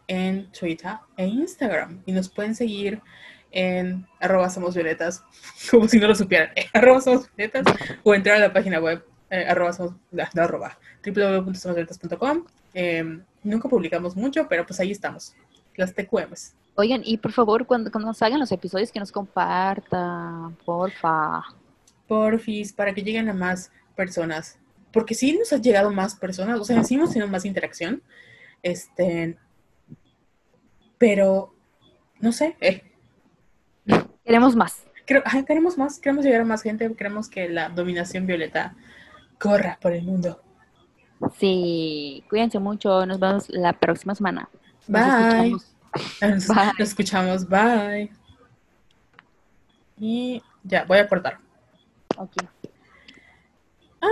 en 0.07 0.51
Twitter 0.51 0.93
e 1.17 1.25
Instagram. 1.25 2.03
Y 2.05 2.11
nos 2.11 2.29
pueden 2.29 2.55
seguir 2.55 3.01
en 3.51 4.05
arroba 4.19 4.49
somos 4.49 4.75
violetas, 4.75 5.23
como 5.71 5.87
si 5.87 5.99
no 5.99 6.07
lo 6.07 6.15
supieran, 6.15 6.51
arroba 6.73 7.01
somos 7.01 7.29
violetas, 7.35 7.65
o 8.03 8.13
entrar 8.13 8.35
a 8.35 8.39
la 8.39 8.53
página 8.53 8.79
web 8.79 9.03
eh, 9.31 9.45
arroba 9.47 9.73
somos, 9.73 9.95
no, 10.11 10.41
arroba, 10.41 10.77
www.somosvioletas.com. 11.05 12.45
Em, 12.73 13.23
nunca 13.43 13.69
publicamos 13.69 14.15
mucho, 14.15 14.47
pero 14.47 14.65
pues 14.65 14.79
ahí 14.79 14.91
estamos, 14.91 15.35
las 15.75 15.93
TQMs. 15.93 16.55
Oigan, 16.75 17.01
y 17.03 17.17
por 17.17 17.31
favor, 17.31 17.65
cuando, 17.65 17.91
cuando 17.91 18.07
nos 18.07 18.21
hagan 18.21 18.39
los 18.39 18.51
episodios, 18.51 18.91
que 18.91 18.99
nos 18.99 19.11
compartan, 19.11 20.55
porfa. 20.65 21.43
Porfis, 22.07 22.73
para 22.73 22.93
que 22.93 23.03
lleguen 23.03 23.29
a 23.29 23.33
más 23.33 23.71
personas. 23.95 24.57
Porque 24.91 25.13
sí 25.13 25.37
nos 25.37 25.53
han 25.53 25.61
llegado 25.61 25.91
más 25.91 26.15
personas, 26.15 26.59
o 26.59 26.65
sea, 26.65 26.83
sí 26.83 26.95
hemos 26.95 27.11
tenido 27.11 27.29
más 27.29 27.45
interacción. 27.45 28.01
Este. 28.63 29.37
Pero, 30.97 31.53
no 32.19 32.31
sé. 32.31 32.57
Eh. 32.59 32.83
Queremos 34.25 34.55
más. 34.55 34.83
queremos 35.05 35.77
más, 35.77 35.99
queremos 35.99 36.25
llegar 36.25 36.41
a 36.41 36.45
más 36.45 36.61
gente, 36.61 36.93
queremos 36.95 37.29
que 37.29 37.49
la 37.49 37.69
dominación 37.69 38.27
violeta 38.27 38.75
corra 39.39 39.77
por 39.81 39.93
el 39.93 40.03
mundo. 40.03 40.41
Sí, 41.37 42.23
cuídense 42.29 42.59
mucho, 42.59 43.05
nos 43.05 43.19
vemos 43.19 43.49
la 43.49 43.73
próxima 43.73 44.15
semana. 44.15 44.49
Bye. 44.87 45.51
Nos, 45.51 46.47
bye. 46.47 46.71
escuchamos, 46.79 47.47
bye. 47.47 48.11
Y 49.97 50.41
ya, 50.63 50.85
voy 50.85 50.99
a 50.99 51.07
cortar. 51.07 51.39
Ok. 52.17 52.33
Ah. 54.01 54.07